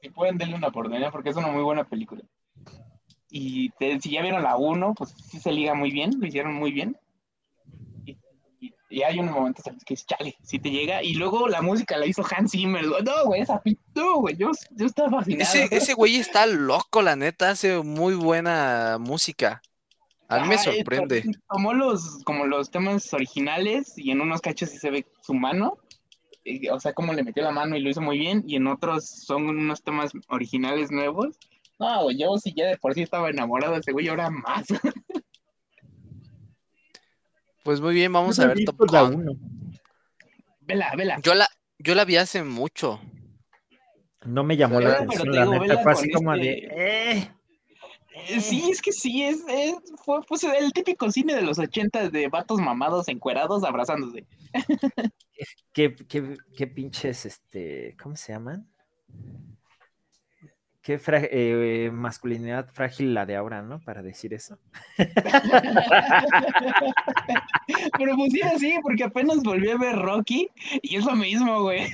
Si 0.00 0.10
pueden 0.10 0.38
darle 0.38 0.54
una 0.54 0.68
oportunidad 0.68 1.10
porque 1.10 1.30
es 1.30 1.36
una 1.36 1.48
muy 1.48 1.64
buena 1.64 1.82
película. 1.82 2.22
Y 3.28 3.72
si 4.00 4.10
ya 4.10 4.22
vieron 4.22 4.44
la 4.44 4.56
1, 4.56 4.94
pues 4.94 5.12
sí 5.28 5.40
se 5.40 5.50
liga 5.50 5.74
muy 5.74 5.90
bien, 5.90 6.20
lo 6.20 6.26
hicieron 6.28 6.54
muy 6.54 6.70
bien. 6.70 6.96
Y, 8.92 9.02
hay 9.02 9.18
unos 9.18 9.34
momentos 9.34 9.66
en 9.66 9.74
los 9.74 9.84
que 9.84 9.94
es 9.94 10.06
chale, 10.06 10.36
sí 10.42 10.58
te 10.58 10.70
llega. 10.70 11.02
Y 11.02 11.14
luego 11.14 11.48
la 11.48 11.62
música 11.62 11.96
la 11.96 12.06
hizo 12.06 12.22
Hans 12.30 12.52
Zimmer. 12.52 12.84
No, 12.84 13.24
güey, 13.26 13.40
esa 13.40 13.60
no, 13.94 14.20
güey, 14.20 14.36
yo, 14.36 14.50
yo 14.70 14.86
estaba 14.86 15.10
fascinado. 15.10 15.50
Ese, 15.50 15.68
ese 15.74 15.94
güey 15.94 16.16
está 16.16 16.46
loco, 16.46 17.02
la 17.02 17.16
neta, 17.16 17.50
hace 17.50 17.78
muy 17.82 18.14
buena 18.14 18.98
música. 19.00 19.62
A 20.28 20.40
mí 20.40 20.48
me 20.48 20.58
sorprende. 20.58 21.24
Como 21.46 21.74
los, 21.74 22.22
como 22.24 22.46
los 22.46 22.70
temas 22.70 23.12
originales 23.12 23.98
y 23.98 24.10
en 24.10 24.20
unos 24.20 24.40
cachos 24.40 24.70
sí 24.70 24.78
se 24.78 24.90
ve 24.90 25.06
su 25.20 25.34
mano. 25.34 25.78
O 26.72 26.80
sea, 26.80 26.94
como 26.94 27.12
le 27.12 27.22
metió 27.22 27.42
la 27.42 27.52
mano 27.52 27.76
y 27.76 27.80
lo 27.80 27.90
hizo 27.90 28.00
muy 28.00 28.18
bien. 28.18 28.42
Y 28.46 28.56
en 28.56 28.66
otros 28.66 29.04
son 29.04 29.46
unos 29.46 29.82
temas 29.82 30.12
originales 30.28 30.90
nuevos. 30.90 31.36
No, 31.78 32.04
güey, 32.04 32.18
yo 32.18 32.38
sí 32.38 32.54
ya 32.56 32.66
de 32.66 32.78
por 32.78 32.94
sí 32.94 33.02
estaba 33.02 33.28
enamorado 33.28 33.74
de 33.74 33.80
ese 33.80 33.92
güey, 33.92 34.08
ahora 34.08 34.30
más. 34.30 34.66
Pues 37.62 37.80
muy 37.80 37.94
bien, 37.94 38.12
vamos 38.12 38.38
a 38.38 38.48
ver 38.48 38.64
Top 38.64 38.78
Gun. 38.88 39.38
Vela, 40.60 40.92
vela. 40.96 41.18
Yo 41.22 41.34
la, 41.34 41.48
yo 41.78 41.94
la 41.94 42.04
vi 42.04 42.16
hace 42.16 42.42
mucho. 42.42 43.00
No 44.24 44.44
me 44.44 44.56
llamó 44.56 44.80
la 44.80 44.94
atención, 44.94 45.32
la 45.32 45.46
neta, 45.46 45.82
fue 45.82 45.92
así 45.92 46.10
como 46.10 46.32
de... 46.32 46.52
Este 46.52 47.18
eh, 47.18 47.32
eh, 48.28 48.40
sí, 48.40 48.70
es 48.70 48.80
que 48.80 48.92
sí, 48.92 49.22
es, 49.24 49.44
fue 50.04 50.20
pues, 50.28 50.44
el 50.44 50.72
típico 50.72 51.10
cine 51.10 51.34
de 51.34 51.42
los 51.42 51.58
ochentas 51.58 52.12
de 52.12 52.28
vatos 52.28 52.60
mamados 52.60 53.08
encuerados 53.08 53.64
abrazándose. 53.64 54.26
¿Qué, 55.72 55.94
qué, 55.94 56.36
qué 56.56 56.66
pinches, 56.66 57.26
este, 57.26 57.96
¿cómo 58.00 58.14
se 58.14 58.32
llaman? 58.32 58.68
Qué 60.82 61.00
eh, 61.06 61.90
masculinidad 61.92 62.68
frágil 62.72 63.14
la 63.14 63.24
de 63.24 63.36
ahora, 63.36 63.62
¿no? 63.62 63.78
Para 63.80 64.02
decir 64.02 64.34
eso. 64.34 64.58
Pero 67.98 68.16
pues 68.16 68.32
sí, 68.58 68.74
porque 68.82 69.04
apenas 69.04 69.44
volví 69.44 69.70
a 69.70 69.78
ver 69.78 69.94
Rocky 69.94 70.50
y 70.82 70.96
es 70.96 71.04
lo 71.04 71.14
mismo, 71.14 71.62
güey. 71.62 71.86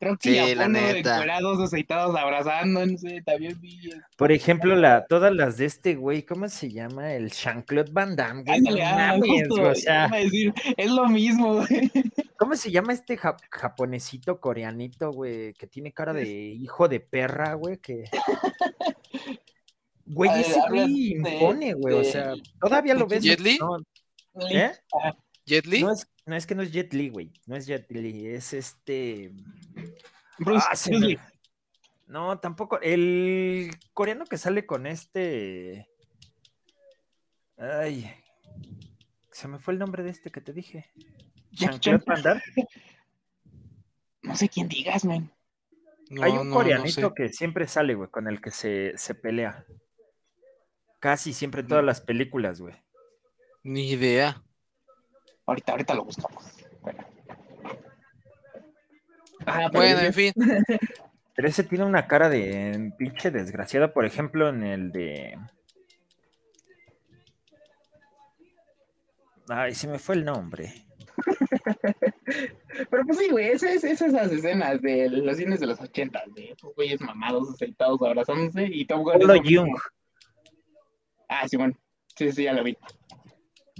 Rocky 0.00 0.30
sí, 0.30 0.54
la 0.54 0.68
neta. 0.68 1.22
aceitados, 1.62 2.16
abrazándose, 2.16 3.22
también 3.22 3.60
vi. 3.60 3.90
Por 4.16 4.32
ejemplo, 4.32 4.74
la, 4.76 5.06
todas 5.06 5.34
las 5.34 5.56
de 5.56 5.66
este 5.66 5.94
güey, 5.94 6.22
¿cómo 6.22 6.48
se 6.48 6.70
llama? 6.70 7.12
El 7.12 7.30
Jean-Claude 7.30 7.90
Van 7.92 8.16
Damme, 8.16 8.42
güey. 8.42 8.80
Ah, 8.82 9.18
o 9.50 9.74
sea, 9.74 10.08
decir, 10.08 10.52
es 10.76 10.90
lo 10.90 11.08
mismo, 11.08 11.54
güey. 11.68 11.90
¿Cómo 12.38 12.56
se 12.56 12.70
llama 12.70 12.92
este 12.92 13.18
japonesito 13.18 14.40
coreanito, 14.40 15.12
güey? 15.12 15.52
Que 15.54 15.66
tiene 15.66 15.92
cara 15.92 16.12
de 16.12 16.26
hijo 16.26 16.88
de 16.88 17.00
perra, 17.00 17.54
güey, 17.54 17.78
que... 17.78 18.04
Güey, 20.12 20.40
ese 20.40 20.60
güey 20.68 21.12
impone, 21.12 21.72
güey, 21.74 21.94
o 21.94 22.02
sea, 22.02 22.32
todavía 22.60 22.94
lo 22.94 23.06
ves. 23.06 23.22
¿Jet 23.22 23.38
Li? 23.38 23.58
¿Eh? 24.50 24.72
¿Jet 25.46 25.66
Li? 25.66 25.82
No 25.82 25.92
es, 25.92 26.08
no 26.30 26.36
es 26.36 26.46
que 26.46 26.54
no 26.54 26.62
es 26.62 26.70
Jet 26.70 26.94
Li, 26.94 27.08
güey, 27.08 27.32
no 27.46 27.56
es 27.56 27.66
Jet 27.66 27.90
Li, 27.90 28.28
es 28.28 28.52
este... 28.52 29.32
Bruce, 30.38 30.64
ah, 30.70 30.76
No, 32.06 32.38
tampoco, 32.38 32.80
el 32.80 33.72
coreano 33.92 34.24
que 34.24 34.38
sale 34.38 34.64
con 34.64 34.86
este... 34.86 35.88
Ay, 37.58 38.08
se 39.32 39.48
me 39.48 39.58
fue 39.58 39.74
el 39.74 39.80
nombre 39.80 40.04
de 40.04 40.10
este 40.10 40.30
que 40.30 40.40
te 40.40 40.52
dije. 40.52 40.88
No 44.22 44.36
sé 44.36 44.48
quién 44.48 44.68
digas, 44.68 45.04
man. 45.04 45.32
Hay 46.22 46.30
un 46.30 46.52
coreanito 46.52 47.12
que 47.12 47.30
siempre 47.30 47.66
sale, 47.66 47.94
güey, 47.94 48.08
con 48.08 48.28
el 48.28 48.40
que 48.40 48.52
se, 48.52 49.14
pelea. 49.20 49.66
Casi 51.00 51.32
siempre 51.32 51.62
en 51.62 51.66
todas 51.68 51.84
las 51.84 52.00
películas, 52.00 52.60
güey. 52.60 52.74
Ni 53.64 53.90
idea. 53.90 54.44
Ahorita, 55.50 55.72
ahorita 55.72 55.94
lo 55.94 56.04
buscamos. 56.04 56.44
Bueno, 56.80 57.04
bueno 59.72 60.00
en 60.00 60.14
fin. 60.14 60.32
Pero 61.34 61.48
ese 61.48 61.64
tiene 61.64 61.84
una 61.84 62.06
cara 62.06 62.28
de 62.28 62.92
pinche 62.96 63.32
desgraciada, 63.32 63.92
por 63.92 64.04
ejemplo, 64.04 64.48
en 64.48 64.62
el 64.62 64.92
de. 64.92 65.36
Ay, 69.48 69.74
se 69.74 69.88
me 69.88 69.98
fue 69.98 70.14
el 70.14 70.24
nombre. 70.24 70.86
Pero 72.88 73.04
pues 73.04 73.18
sí, 73.18 73.28
güey, 73.30 73.48
esas 73.48 73.82
es, 73.82 74.00
esas 74.00 74.30
escenas 74.30 74.80
de 74.80 75.10
los 75.10 75.36
cines 75.36 75.58
de 75.58 75.66
los 75.66 75.80
80, 75.80 76.22
de 76.32 76.52
esos 76.52 76.72
güeyes 76.76 77.00
mamados, 77.00 77.50
aceitados, 77.50 78.00
abrazándose 78.02 78.68
y 78.70 78.84
Tom 78.84 79.04
Bella 79.04 79.42
Young. 79.42 79.76
Ah, 81.28 81.48
sí, 81.48 81.56
bueno. 81.56 81.74
Sí, 82.14 82.30
sí, 82.30 82.44
ya 82.44 82.52
lo 82.52 82.62
vi. 82.62 82.78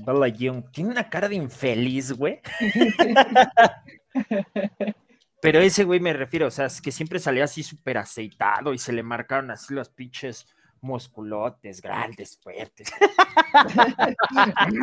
Bella 0.04 0.28
Young. 0.28 0.70
Tiene 0.70 0.90
una 0.90 1.08
cara 1.08 1.28
de 1.28 1.36
infeliz, 1.36 2.12
güey. 2.12 2.40
Pero 5.42 5.60
ese 5.60 5.84
güey 5.84 6.00
me 6.00 6.12
refiero, 6.12 6.48
o 6.48 6.50
sea, 6.50 6.66
es 6.66 6.82
que 6.82 6.92
siempre 6.92 7.18
salía 7.18 7.44
así 7.44 7.62
súper 7.62 7.96
aceitado 7.98 8.74
y 8.74 8.78
se 8.78 8.92
le 8.92 9.02
marcaron 9.02 9.50
así 9.50 9.72
los 9.72 9.88
pinches 9.88 10.46
musculotes, 10.82 11.80
grandes, 11.80 12.38
fuertes. 12.42 12.90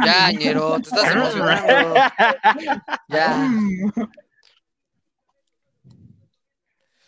ya, 0.05 0.31
ñero, 0.31 0.77
te 0.77 0.89
estás 0.89 1.11
emocionando. 1.15 1.95
ya. 3.07 3.49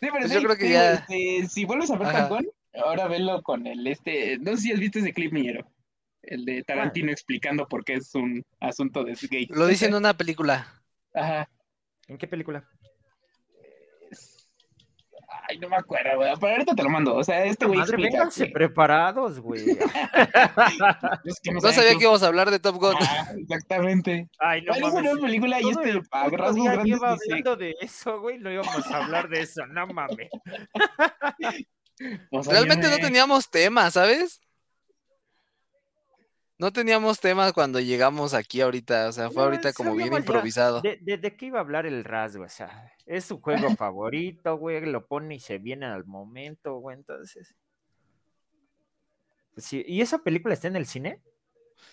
pero 0.00 0.20
pues 0.20 0.32
yo 0.32 0.42
creo 0.42 0.56
que 0.56 0.70
ya. 0.70 0.92
Este, 0.94 1.46
si 1.48 1.64
vuelves 1.64 1.90
a 1.90 1.96
ver 1.96 2.12
Falcón, 2.12 2.46
ahora 2.74 3.08
velo 3.08 3.42
con 3.42 3.66
el 3.66 3.86
este. 3.86 4.38
No 4.38 4.52
sé 4.52 4.62
si 4.62 4.72
has 4.72 4.80
visto 4.80 4.98
ese 4.98 5.12
clip, 5.12 5.32
ñero. 5.32 5.66
El 6.22 6.44
de 6.44 6.62
Tarantino 6.62 7.10
explicando 7.10 7.66
por 7.66 7.84
qué 7.84 7.94
es 7.94 8.14
un 8.14 8.44
asunto 8.60 9.04
de 9.04 9.16
gay. 9.30 9.46
Lo 9.50 9.66
dice 9.66 9.86
en 9.86 9.94
una 9.94 10.16
película. 10.16 10.82
Ajá. 11.14 11.48
¿En 12.08 12.18
qué 12.18 12.26
película? 12.26 12.68
Ay, 15.48 15.58
no 15.58 15.68
me 15.68 15.76
acuerdo, 15.76 16.16
güey. 16.16 16.30
Pero 16.40 16.52
ahorita 16.52 16.74
te 16.74 16.82
lo 16.82 16.90
mando. 16.90 17.14
O 17.14 17.24
sea, 17.24 17.44
este 17.44 17.66
güey. 17.66 17.78
Madre, 17.78 17.96
vénganse 17.96 18.46
preparados, 18.46 19.40
güey. 19.40 19.64
no, 21.52 21.60
sabía 21.72 21.92
que 21.96 22.02
íbamos 22.02 22.22
a 22.22 22.26
hablar 22.26 22.50
de 22.50 22.58
Top 22.58 22.76
Gun. 22.76 22.94
Ah, 23.00 23.32
exactamente. 23.36 24.28
Ay, 24.38 24.62
no. 24.62 24.74
Es 24.74 24.82
una 24.82 25.12
película 25.20 25.60
y 25.60 25.70
este. 25.70 25.90
Iba 25.90 27.10
hablando 27.12 27.56
de 27.56 27.74
eso, 27.80 28.20
güey. 28.20 28.38
No 28.38 28.50
íbamos 28.52 28.86
a 28.86 28.96
hablar 28.96 29.28
de 29.28 29.40
eso. 29.40 29.66
No 29.66 29.86
mames. 29.86 30.28
Realmente 32.30 32.88
no 32.88 32.98
teníamos 32.98 33.50
tema, 33.50 33.90
¿sabes? 33.90 34.40
No 36.60 36.74
teníamos 36.74 37.20
tema 37.20 37.54
cuando 37.54 37.80
llegamos 37.80 38.34
aquí 38.34 38.60
ahorita, 38.60 39.08
o 39.08 39.12
sea, 39.12 39.30
fue 39.30 39.44
ahorita 39.44 39.72
como 39.72 39.94
bien 39.94 40.12
improvisado. 40.12 40.82
De, 40.82 40.98
de, 41.00 41.34
qué 41.34 41.46
iba 41.46 41.56
a 41.56 41.62
hablar 41.62 41.86
el 41.86 42.04
Raz, 42.04 42.36
güey? 42.36 42.48
O 42.48 42.50
sea, 42.50 42.92
es 43.06 43.24
su 43.24 43.40
juego 43.40 43.74
favorito, 43.78 44.58
güey, 44.58 44.84
lo 44.84 45.06
pone 45.06 45.36
y 45.36 45.40
se 45.40 45.56
viene 45.56 45.86
al 45.86 46.04
momento, 46.04 46.74
güey, 46.74 46.98
entonces. 46.98 47.54
Pues 49.54 49.64
sí, 49.64 49.82
¿y 49.86 50.02
esa 50.02 50.18
película 50.18 50.52
está 50.52 50.68
en 50.68 50.76
el 50.76 50.84
cine? 50.84 51.22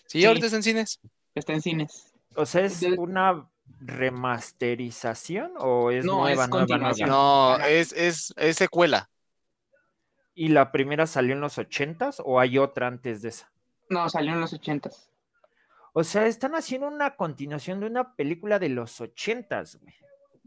Sí, 0.06 0.26
ahorita 0.26 0.48
está 0.48 0.58
en 0.58 0.64
cines. 0.64 1.00
Está 1.34 1.54
en 1.54 1.62
cines. 1.62 2.14
O 2.36 2.46
sea, 2.46 2.66
¿es 2.66 2.82
una 2.98 3.50
remasterización 3.80 5.54
o 5.60 5.92
es 5.92 6.04
nueva, 6.04 6.44
es 6.44 6.50
nueva, 6.50 6.78
nueva? 6.78 7.08
No, 7.08 7.58
es, 7.66 7.94
es, 7.94 8.34
es 8.36 8.58
secuela. 8.58 9.10
¿Y 10.36 10.50
la 10.50 10.74
primera 10.74 11.08
salió 11.08 11.34
en 11.36 11.40
los 11.40 11.58
ochentas 11.58 12.22
o 12.22 12.42
hay 12.42 12.58
otra 12.58 12.88
antes 12.88 13.22
de 13.22 13.30
esa? 13.30 13.50
No, 13.90 14.10
salió 14.10 14.34
en 14.34 14.42
los 14.42 14.54
ochentas. 14.54 15.10
O 15.94 16.04
sea, 16.04 16.28
están 16.28 16.54
haciendo 16.56 16.88
una 16.88 17.16
continuación 17.16 17.80
de 17.80 17.88
una 17.88 18.16
película 18.16 18.60
de 18.60 18.70
los 18.70 19.02
ochentas, 19.02 19.80
güey. 19.82 19.96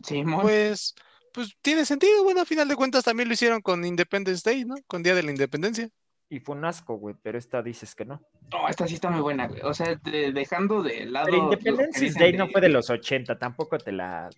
Sí, 0.02 0.22
Pues, 0.40 0.94
pues 1.32 1.56
tiene 1.60 1.84
sentido, 1.84 2.22
bueno, 2.22 2.42
a 2.42 2.44
final 2.44 2.68
de 2.68 2.76
cuentas 2.76 3.04
también 3.04 3.28
lo 3.28 3.34
hicieron 3.34 3.60
con 3.60 3.84
Independence 3.84 4.48
Day, 4.48 4.64
¿no? 4.64 4.76
Con 4.86 5.02
Día 5.02 5.14
de 5.14 5.22
la 5.22 5.30
Independencia. 5.30 5.88
Y 6.28 6.38
fue 6.38 6.54
un 6.54 6.64
asco, 6.64 6.94
güey, 6.94 7.16
pero 7.20 7.36
esta 7.36 7.60
dices 7.60 7.96
que 7.96 8.04
no. 8.04 8.22
No, 8.52 8.68
esta 8.68 8.86
sí 8.86 8.94
está 8.94 9.10
muy 9.10 9.20
buena, 9.20 9.48
güey. 9.48 9.62
O 9.62 9.74
sea, 9.74 9.96
dejando 10.04 10.82
de 10.82 11.06
lado. 11.06 11.26
Pero 11.26 11.42
Independence 11.42 12.12
Day 12.18 12.34
no 12.34 12.48
fue 12.48 12.60
de 12.60 12.68
los 12.68 12.88
80, 12.88 13.36
tampoco 13.36 13.78
te 13.78 13.90
la. 13.90 14.30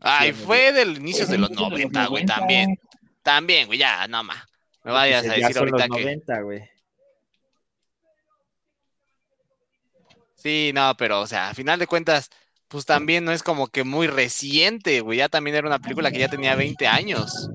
Ay, 0.00 0.32
fue 0.32 0.72
del 0.72 0.96
inicio 0.96 1.26
de 1.26 1.36
los 1.36 1.50
90, 1.50 2.06
güey, 2.06 2.24
también. 2.24 2.78
También, 3.22 3.66
güey, 3.66 3.78
ya, 3.78 4.08
no 4.08 4.24
más. 4.24 4.42
Me 4.84 4.92
vayas 4.92 5.28
a 5.28 5.34
decir 5.34 5.58
ahorita 5.58 5.86
los 5.86 5.98
90, 5.98 6.40
güey. 6.40 6.73
Sí, 10.44 10.72
no, 10.74 10.94
pero, 10.98 11.22
o 11.22 11.26
sea, 11.26 11.48
a 11.48 11.54
final 11.54 11.78
de 11.78 11.86
cuentas, 11.86 12.28
pues 12.68 12.84
también 12.84 13.24
no 13.24 13.32
es 13.32 13.42
como 13.42 13.68
que 13.68 13.82
muy 13.82 14.08
reciente, 14.08 15.00
güey. 15.00 15.16
Ya 15.16 15.30
también 15.30 15.56
era 15.56 15.66
una 15.66 15.78
película 15.78 16.10
que 16.10 16.18
ya 16.18 16.28
tenía 16.28 16.54
20 16.54 16.86
años. 16.86 17.48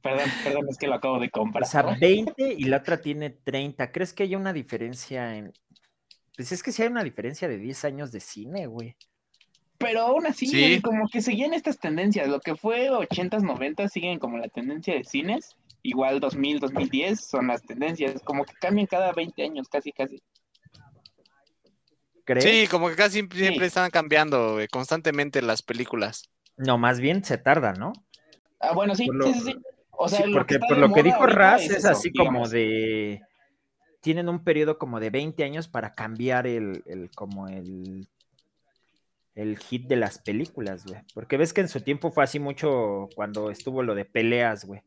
Perdón, 0.00 0.30
perdón, 0.42 0.66
es 0.70 0.78
que 0.78 0.86
lo 0.86 0.94
acabo 0.94 1.18
de 1.18 1.28
comprar. 1.28 1.64
O 1.64 1.66
sea, 1.66 1.82
20 1.82 2.54
y 2.56 2.64
la 2.64 2.78
otra 2.78 2.98
tiene 2.98 3.28
30. 3.28 3.92
¿Crees 3.92 4.14
que 4.14 4.22
hay 4.22 4.36
una 4.36 4.54
diferencia 4.54 5.36
en. 5.36 5.52
Pues 6.34 6.50
es 6.50 6.62
que 6.62 6.72
sí 6.72 6.80
hay 6.80 6.88
una 6.88 7.04
diferencia 7.04 7.46
de 7.46 7.58
10 7.58 7.84
años 7.84 8.10
de 8.10 8.20
cine, 8.20 8.66
güey. 8.66 8.96
Pero 9.76 10.00
aún 10.00 10.26
así, 10.26 10.80
como 10.80 11.08
que 11.10 11.20
seguían 11.20 11.52
estas 11.52 11.78
tendencias. 11.78 12.26
Lo 12.28 12.40
que 12.40 12.56
fue 12.56 12.88
80s, 12.88 13.42
90 13.42 13.88
siguen 13.90 14.18
como 14.18 14.38
la 14.38 14.48
tendencia 14.48 14.94
de 14.94 15.04
cines 15.04 15.56
igual 15.84 16.18
2000, 16.18 16.58
2010 16.58 17.20
son 17.20 17.46
las 17.46 17.62
tendencias, 17.62 18.20
como 18.22 18.44
que 18.44 18.54
cambian 18.54 18.86
cada 18.86 19.12
20 19.12 19.42
años, 19.42 19.68
casi, 19.68 19.92
casi. 19.92 20.20
Sí, 22.38 22.66
como 22.70 22.88
que 22.88 22.96
casi 22.96 23.26
siempre 23.32 23.66
están 23.66 23.90
cambiando 23.90 24.58
constantemente 24.70 25.42
las 25.42 25.62
películas. 25.62 26.30
No, 26.56 26.78
más 26.78 27.00
bien 27.00 27.24
se 27.24 27.38
tarda, 27.38 27.72
¿no? 27.72 27.92
Ah, 28.60 28.72
bueno, 28.74 28.94
sí, 28.94 29.08
sí, 29.24 29.40
sí, 29.40 29.56
O 29.90 30.08
sea, 30.08 30.24
porque 30.32 30.58
por 30.58 30.78
lo 30.78 30.92
que 30.92 31.02
dijo 31.02 31.26
Raz 31.26 31.62
es, 31.62 31.84
así 31.84 32.12
como 32.12 32.48
de 32.48 33.20
tienen 34.00 34.28
un 34.28 34.44
periodo 34.44 34.78
como 34.78 35.00
de 35.00 35.10
20 35.10 35.44
años 35.44 35.66
para 35.66 35.92
cambiar 35.92 36.46
el, 36.46 36.82
el 36.86 37.10
como 37.10 37.48
el 37.48 38.06
el 39.34 39.58
hit 39.58 39.88
de 39.88 39.96
las 39.96 40.18
películas, 40.18 40.84
güey. 40.86 41.00
Porque 41.12 41.36
ves 41.36 41.52
que 41.52 41.60
en 41.60 41.68
su 41.68 41.80
tiempo 41.80 42.10
fue 42.10 42.24
así 42.24 42.38
mucho 42.38 43.08
cuando 43.16 43.50
estuvo 43.50 43.82
lo 43.82 43.94
de 43.94 44.04
peleas, 44.04 44.64
güey. 44.64 44.82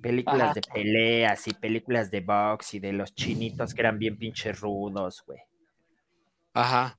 Películas 0.00 0.54
de 0.54 0.62
peleas 0.62 1.46
y 1.46 1.54
películas 1.54 2.10
de 2.10 2.20
box 2.20 2.74
y 2.74 2.80
de 2.80 2.92
los 2.92 3.14
chinitos 3.14 3.72
que 3.72 3.80
eran 3.80 3.98
bien 3.98 4.18
pinches 4.18 4.60
rudos, 4.60 5.22
güey. 5.26 5.40
Ajá. 6.54 6.98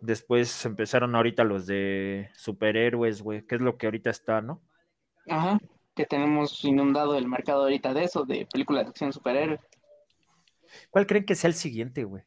Después 0.00 0.64
empezaron 0.64 1.16
ahorita 1.16 1.42
los 1.42 1.66
de 1.66 2.30
superhéroes, 2.36 3.22
güey, 3.22 3.44
que 3.44 3.56
es 3.56 3.60
lo 3.60 3.76
que 3.76 3.86
ahorita 3.86 4.10
está, 4.10 4.40
¿no? 4.40 4.62
Ajá, 5.28 5.58
que 5.96 6.06
tenemos 6.06 6.64
inundado 6.64 7.16
el 7.16 7.26
mercado 7.26 7.62
ahorita 7.62 7.92
de 7.92 8.04
eso, 8.04 8.24
de 8.24 8.46
películas 8.46 8.84
de 8.84 8.90
acción 8.90 9.12
superhéroes. 9.12 9.60
¿Cuál 10.90 11.06
creen 11.06 11.24
que 11.24 11.34
sea 11.34 11.48
el 11.48 11.54
siguiente, 11.54 12.04
güey? 12.04 12.22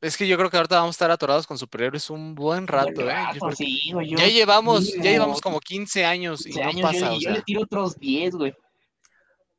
Es 0.00 0.16
que 0.16 0.28
yo 0.28 0.36
creo 0.36 0.48
que 0.48 0.56
ahorita 0.56 0.76
vamos 0.76 0.94
a 0.94 0.96
estar 0.96 1.10
atorados 1.10 1.46
con 1.46 1.58
superhéroes 1.58 2.08
un 2.10 2.36
buen 2.36 2.68
rato, 2.68 3.10
¿eh? 3.10 3.16
sí, 3.56 3.92
ya 4.16 4.28
llevamos, 4.28 4.94
ya 4.94 5.10
llevamos 5.10 5.40
como 5.40 5.58
15 5.58 6.04
años 6.04 6.46
y 6.46 6.52
no 6.52 6.82
pasa. 6.82 7.16
Yo, 7.18 7.30
le 7.30 7.42
tiro 7.42 7.62
otros 7.62 7.98
10, 7.98 8.34
güey. 8.36 8.54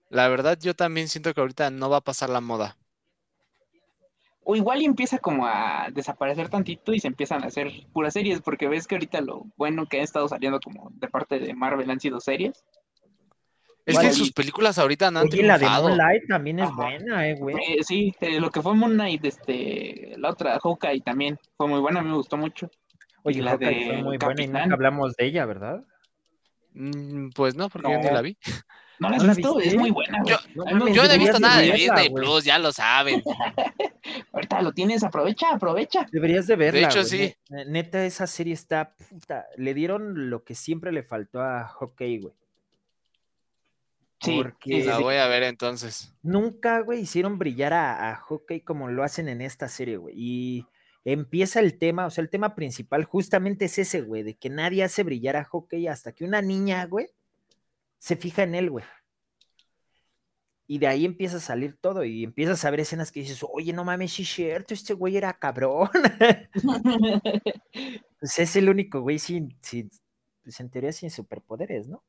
La 0.09 0.29
verdad, 0.29 0.57
yo 0.61 0.73
también 0.73 1.09
siento 1.09 1.33
que 1.33 1.41
ahorita 1.41 1.69
no 1.71 1.89
va 1.89 1.97
a 1.97 2.01
pasar 2.01 2.29
la 2.29 2.39
moda. 2.39 2.77
O 4.43 4.55
igual 4.55 4.81
y 4.81 4.85
empieza 4.85 5.19
como 5.19 5.45
a 5.45 5.89
desaparecer 5.91 6.49
tantito 6.49 6.93
y 6.93 6.99
se 6.99 7.07
empiezan 7.07 7.43
a 7.43 7.47
hacer 7.47 7.71
puras 7.93 8.13
series, 8.13 8.41
porque 8.41 8.67
ves 8.67 8.87
que 8.87 8.95
ahorita 8.95 9.21
lo 9.21 9.45
bueno 9.57 9.85
que 9.85 9.99
ha 9.99 10.03
estado 10.03 10.27
saliendo 10.27 10.59
como 10.59 10.89
de 10.93 11.07
parte 11.07 11.39
de 11.39 11.53
Marvel 11.53 11.89
han 11.89 11.99
sido 11.99 12.19
series. 12.19 12.63
Es 13.85 13.97
que 13.97 14.11
sus 14.11 14.31
películas 14.31 14.77
ahorita 14.77 15.07
han 15.07 15.17
Oye, 15.17 15.43
la 15.43 15.57
de 15.57 15.67
Moonlight 15.67 16.27
también 16.27 16.59
es 16.59 16.71
buena, 16.75 17.27
eh, 17.27 17.35
güey. 17.35 17.55
Eh, 17.55 17.83
sí, 17.83 18.13
eh, 18.21 18.39
lo 18.39 18.51
que 18.51 18.61
fue 18.61 18.75
Moon 18.75 18.93
Knight, 18.93 19.25
este, 19.25 20.13
la 20.17 20.29
otra, 20.29 20.59
Hawkeye 20.59 21.01
también, 21.01 21.39
fue 21.57 21.67
muy 21.67 21.79
buena, 21.79 22.01
me 22.01 22.13
gustó 22.13 22.37
mucho. 22.37 22.69
Oye, 23.23 23.41
la 23.41 23.57
de 23.57 23.85
fue 23.85 24.03
muy 24.03 24.17
buena 24.17 24.43
y 24.43 24.47
nunca 24.47 24.73
hablamos 24.73 25.15
de 25.15 25.25
ella, 25.25 25.45
¿verdad? 25.45 25.83
Mm, 26.73 27.29
pues 27.29 27.55
no, 27.55 27.69
porque 27.69 27.91
yo 27.91 27.97
ni 27.97 28.09
la 28.09 28.21
vi. 28.21 28.37
No 28.99 29.09
la 29.09 29.17
has 29.17 29.37
visto, 29.37 29.59
es 29.59 29.75
muy 29.75 29.91
buena. 29.91 30.21
Yo, 30.25 30.37
no, 30.55 30.87
yo 30.89 31.03
no 31.03 31.11
he 31.11 31.17
visto 31.17 31.39
nada 31.39 31.61
de 31.61 31.71
Disney 31.71 32.09
Plus, 32.09 32.43
ya 32.43 32.59
lo 32.59 32.71
saben. 32.71 33.23
Ahorita 34.33 34.61
lo 34.61 34.73
tienes, 34.73 35.03
aprovecha, 35.03 35.51
aprovecha. 35.53 36.05
Deberías 36.11 36.47
de 36.47 36.55
verla. 36.55 36.79
De 36.79 36.85
hecho, 36.85 37.03
sí. 37.03 37.33
Neta, 37.67 38.05
esa 38.05 38.27
serie 38.27 38.53
está 38.53 38.95
puta. 38.95 39.45
Le 39.55 39.73
dieron 39.73 40.29
lo 40.29 40.43
que 40.43 40.55
siempre 40.55 40.91
le 40.91 41.03
faltó 41.03 41.41
a 41.41 41.65
Hawkeye, 41.67 42.19
güey. 42.19 42.33
Sí, 44.21 44.35
Porque 44.35 44.83
la 44.83 44.99
voy 44.99 45.15
a 45.15 45.27
ver 45.27 45.43
entonces. 45.43 46.13
Nunca, 46.23 46.81
güey, 46.81 47.01
hicieron 47.01 47.39
brillar 47.39 47.71
a, 47.71 48.11
a 48.11 48.25
como 48.65 48.89
lo 48.89 49.03
hacen 49.03 49.29
en 49.29 49.41
esta 49.41 49.69
serie, 49.69 49.95
güey. 49.95 50.13
Y 50.17 50.67
empieza 51.05 51.61
el 51.61 51.77
tema, 51.77 52.05
o 52.05 52.09
sea, 52.09 52.21
el 52.21 52.29
tema 52.29 52.53
principal 52.53 53.05
justamente 53.05 53.65
es 53.65 53.79
ese, 53.79 54.01
güey, 54.01 54.23
de 54.23 54.35
que 54.35 54.49
nadie 54.49 54.83
hace 54.83 55.03
brillar 55.03 55.37
a 55.37 55.45
Hawkeye 55.45 55.87
hasta 55.87 56.11
que 56.11 56.25
una 56.25 56.41
niña, 56.41 56.85
güey, 56.85 57.09
se 57.99 58.15
fija 58.15 58.43
en 58.43 58.55
él, 58.55 58.71
güey. 58.71 58.85
Y 60.65 60.77
de 60.77 60.87
ahí 60.87 61.05
empieza 61.05 61.37
a 61.37 61.41
salir 61.41 61.77
todo 61.81 62.03
y 62.03 62.23
empiezas 62.23 62.63
a 62.63 62.69
ver 62.69 62.79
escenas 62.81 63.11
que 63.11 63.21
dices, 63.21 63.43
oye, 63.51 63.73
no 63.73 63.83
mames, 63.83 64.13
sí 64.13 64.23
es 64.23 64.29
cierto, 64.29 64.73
este 64.73 64.93
güey 64.93 65.17
era 65.17 65.33
cabrón. 65.33 65.89
pues 68.19 68.39
es 68.39 68.55
el 68.55 68.69
único 68.69 69.01
güey 69.01 69.19
sin, 69.19 69.57
sin, 69.61 69.89
pues 70.43 70.59
en 70.59 70.69
teoría 70.69 70.91
sin 70.91 71.09
superpoderes, 71.09 71.87
¿no? 71.87 72.03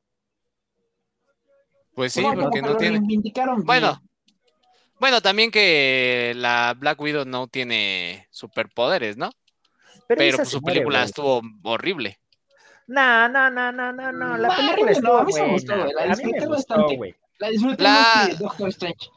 Pues 1.93 2.13
sí, 2.13 2.21
porque 2.21 2.61
no 2.61 2.77
tiene. 2.77 3.01
Bueno, 3.63 4.01
bueno, 4.99 5.19
también 5.19 5.49
que 5.49 6.33
la 6.35 6.75
Black 6.77 7.01
Widow 7.01 7.25
no 7.25 7.47
tiene 7.47 8.27
superpoderes, 8.29 9.17
¿no? 9.17 9.31
Pero, 10.07 10.37
pues, 10.37 10.49
su 10.49 10.61
película 10.61 11.03
estuvo 11.03 11.41
horrible. 11.63 12.20
No, 12.91 13.29
no, 13.29 13.49
no, 13.49 13.71
no, 13.71 13.93
no, 13.93 14.11
no. 14.11 14.37
La 14.37 14.55
película 14.55 14.91
estuvo 14.91 15.17
a 15.17 15.23
mí 15.23 15.31
buena. 15.31 15.47
Me 15.47 15.53
gustó, 15.53 15.75
la 15.75 16.07
disfruté 16.07 16.47
bastante. 16.47 16.97
Güey. 16.97 17.15
La 17.39 17.49
disfruté 17.49 17.83
la... 17.83 18.29
Doctor 18.37 18.69
Strange. 18.69 19.09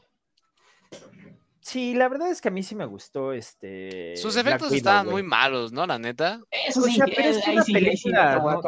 Sí, 1.61 1.95
la 1.95 2.09
verdad 2.09 2.31
es 2.31 2.41
que 2.41 2.49
a 2.49 2.51
mí 2.53 2.63
sí 2.63 2.77
me 2.77 2.87
gustó 2.87 3.33
este. 3.33 4.17
Sus 4.17 4.37
efectos 4.37 4.73
estaban 4.73 5.09
muy 5.09 5.23
malos, 5.23 5.73
¿no? 5.73 5.87
La 5.87 5.99
neta. 5.99 6.41
Eso 6.51 6.83
sí, 6.83 6.93
o 6.93 6.95
sea, 6.95 7.07
pero 7.07 7.29
es 7.31 7.45
que 7.45 7.51
una 7.51 7.65
película. 7.65 8.37
no, 8.37 8.63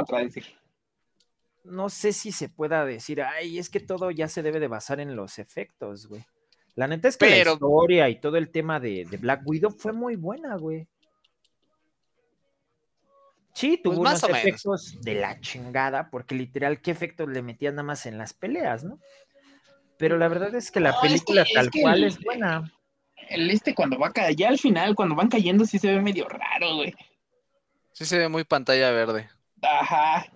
no 1.65 1.89
sé 1.89 2.13
si 2.13 2.33
se 2.33 2.49
pueda 2.49 2.85
decir, 2.85 3.23
ay, 3.23 3.59
es 3.59 3.71
que 3.71 3.81
todo 3.81 4.11
ya 4.11 4.29
se 4.29 4.43
debe 4.43 4.59
de 4.59 4.69
basar 4.69 4.99
en 4.99 5.15
los 5.15 5.39
efectos, 5.39 6.09
güey. 6.09 6.25
La 6.75 6.89
neta 6.89 7.09
es 7.09 7.17
que 7.17 7.31
la 7.31 7.53
historia 7.53 8.09
y 8.09 8.21
todo 8.21 8.39
el 8.39 8.51
tema 8.51 8.81
de, 8.81 9.07
Black 9.21 9.43
Widow 9.45 9.71
fue 9.71 9.93
muy 9.93 10.17
buena, 10.17 10.57
güey. 10.57 10.89
Sí, 13.57 13.81
tuvo 13.83 14.03
pues 14.03 14.23
unos 14.23 14.39
efectos 14.39 15.01
de 15.01 15.15
la 15.15 15.41
chingada, 15.41 16.11
porque 16.11 16.35
literal, 16.35 16.83
¿qué 16.83 16.91
efectos 16.91 17.27
le 17.27 17.41
metían 17.41 17.77
nada 17.77 17.85
más 17.85 18.05
en 18.05 18.19
las 18.19 18.35
peleas, 18.35 18.85
no? 18.85 18.99
Pero 19.97 20.19
la 20.19 20.29
verdad 20.29 20.55
es 20.55 20.71
que 20.71 20.79
la 20.79 21.01
película 21.01 21.43
tal 21.55 21.71
cual 21.71 22.05
es 22.05 22.23
buena. 22.23 22.71
El 23.31 23.51
este 23.51 23.75
cuando 23.75 23.99
va 23.99 24.13
a 24.15 24.31
ya 24.33 24.49
al 24.49 24.59
final, 24.59 24.95
cuando 24.95 25.15
van 25.15 25.31
cayendo, 25.31 25.65
sí 25.65 25.79
se 25.79 25.91
ve 25.91 26.03
medio 26.03 26.29
raro, 26.29 26.75
güey. 26.75 26.95
Sí 27.93 28.05
se 28.05 28.19
ve 28.19 28.29
muy 28.29 28.45
pantalla 28.45 28.91
verde. 28.91 29.31
Ajá. 29.63 30.27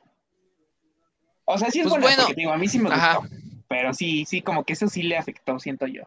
O 1.44 1.58
sea, 1.58 1.70
sí 1.70 1.80
es 1.80 1.88
pues 1.88 2.00
bueno, 2.00 2.24
digo, 2.34 2.52
a 2.52 2.56
mí 2.56 2.68
sí 2.68 2.78
me 2.78 2.88
gustó. 2.88 3.22
Pero 3.68 3.92
sí, 3.92 4.24
sí, 4.24 4.40
como 4.40 4.64
que 4.64 4.72
eso 4.72 4.88
sí 4.88 5.02
le 5.02 5.18
afectó, 5.18 5.58
siento 5.58 5.86
yo. 5.86 6.04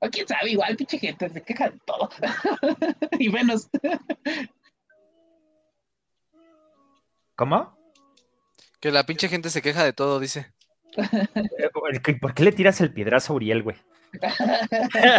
O 0.00 0.08
quién 0.10 0.26
sabe, 0.26 0.50
igual 0.50 0.76
pinche 0.76 0.98
gente 0.98 1.28
se 1.28 1.42
queja 1.44 1.70
de 1.70 1.78
todo. 1.84 2.10
y 3.20 3.28
menos. 3.28 3.68
¿Cómo? 7.38 7.78
Que 8.80 8.90
la 8.90 9.06
pinche 9.06 9.28
gente 9.28 9.48
se 9.48 9.62
queja 9.62 9.84
de 9.84 9.92
todo, 9.92 10.18
dice. 10.18 10.52
¿Por 12.20 12.34
qué 12.34 12.42
le 12.42 12.50
tiras 12.50 12.80
el 12.80 12.92
piedrazo 12.92 13.32
a 13.32 13.36
Uriel, 13.36 13.62
güey? 13.62 13.76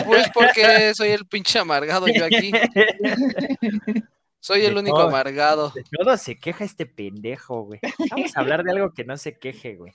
Pues 0.06 0.30
porque 0.34 0.94
soy 0.96 1.12
el 1.12 1.26
pinche 1.28 1.60
amargado 1.60 2.08
yo 2.08 2.26
aquí. 2.26 2.52
Soy 4.42 4.66
el 4.66 4.76
único 4.76 5.00
amargado. 5.00 5.72
De 5.74 5.86
todo 5.98 6.18
se 6.18 6.38
queja 6.38 6.66
este 6.66 6.86
pendejo, 6.86 7.64
güey. 7.64 7.80
Vamos 8.12 8.36
a 8.36 8.42
hablar 8.42 8.64
de 8.66 8.72
algo 8.72 8.94
que 8.94 9.06
no 9.06 9.16
se 9.16 9.40
queje, 9.40 9.76
güey. 9.76 9.94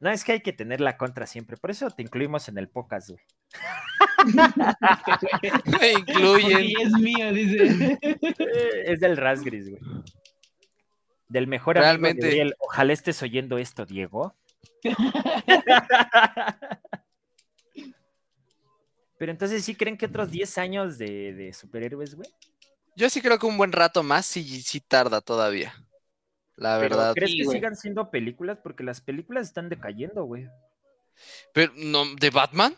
No, 0.00 0.10
es 0.10 0.24
que 0.24 0.32
hay 0.32 0.40
que 0.40 0.52
tener 0.52 0.82
la 0.82 0.98
contra 0.98 1.26
siempre. 1.26 1.56
Por 1.56 1.70
eso 1.70 1.90
te 1.90 2.02
incluimos 2.02 2.50
en 2.50 2.58
el 2.58 2.68
podcast, 2.68 3.08
güey. 3.08 3.22
Me 5.80 5.92
incluyen. 5.92 6.70
es 6.82 6.92
mío, 6.92 7.32
dice. 7.32 7.98
Es 8.84 9.00
del 9.00 9.16
Rasgris, 9.16 9.70
güey. 9.70 9.80
Del 11.28 11.46
mejor 11.46 11.76
Realmente. 11.76 12.26
amigo 12.26 12.44
de 12.44 12.54
Ojalá 12.58 12.92
estés 12.92 13.22
oyendo 13.22 13.58
esto, 13.58 13.86
Diego. 13.86 14.34
Pero 19.18 19.32
entonces, 19.32 19.64
¿sí 19.64 19.74
creen 19.74 19.96
que 19.96 20.06
otros 20.06 20.30
10 20.30 20.58
años 20.58 20.98
de 20.98 21.52
superhéroes, 21.54 22.14
güey? 22.14 22.28
Yo 22.96 23.10
sí 23.10 23.20
creo 23.20 23.38
que 23.38 23.46
un 23.46 23.58
buen 23.58 23.72
rato 23.72 24.02
más 24.02 24.26
sí, 24.26 24.62
sí 24.62 24.80
tarda 24.80 25.20
todavía. 25.20 25.74
La 26.56 26.78
verdad. 26.78 27.14
¿Crees 27.14 27.34
que 27.34 27.44
sigan 27.44 27.76
siendo 27.76 28.10
películas? 28.10 28.58
Porque 28.62 28.84
las 28.84 29.00
películas 29.00 29.48
están 29.48 29.68
decayendo, 29.68 30.24
güey. 30.24 30.48
Pero, 31.52 31.72
¿no? 31.76 32.04
¿De 32.14 32.30
Batman? 32.30 32.76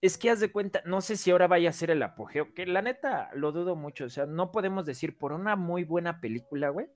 Es 0.00 0.18
que 0.18 0.30
haz 0.30 0.40
de 0.40 0.52
cuenta, 0.52 0.82
no 0.84 1.00
sé 1.00 1.16
si 1.16 1.30
ahora 1.30 1.46
vaya 1.46 1.70
a 1.70 1.72
ser 1.72 1.90
el 1.90 2.02
apogeo, 2.02 2.52
que 2.52 2.66
la 2.66 2.82
neta 2.82 3.30
lo 3.34 3.52
dudo 3.52 3.74
mucho. 3.74 4.04
O 4.04 4.10
sea, 4.10 4.26
no 4.26 4.52
podemos 4.52 4.86
decir 4.86 5.16
por 5.16 5.32
una 5.32 5.56
muy 5.56 5.84
buena 5.84 6.20
película, 6.20 6.68
güey, 6.70 6.88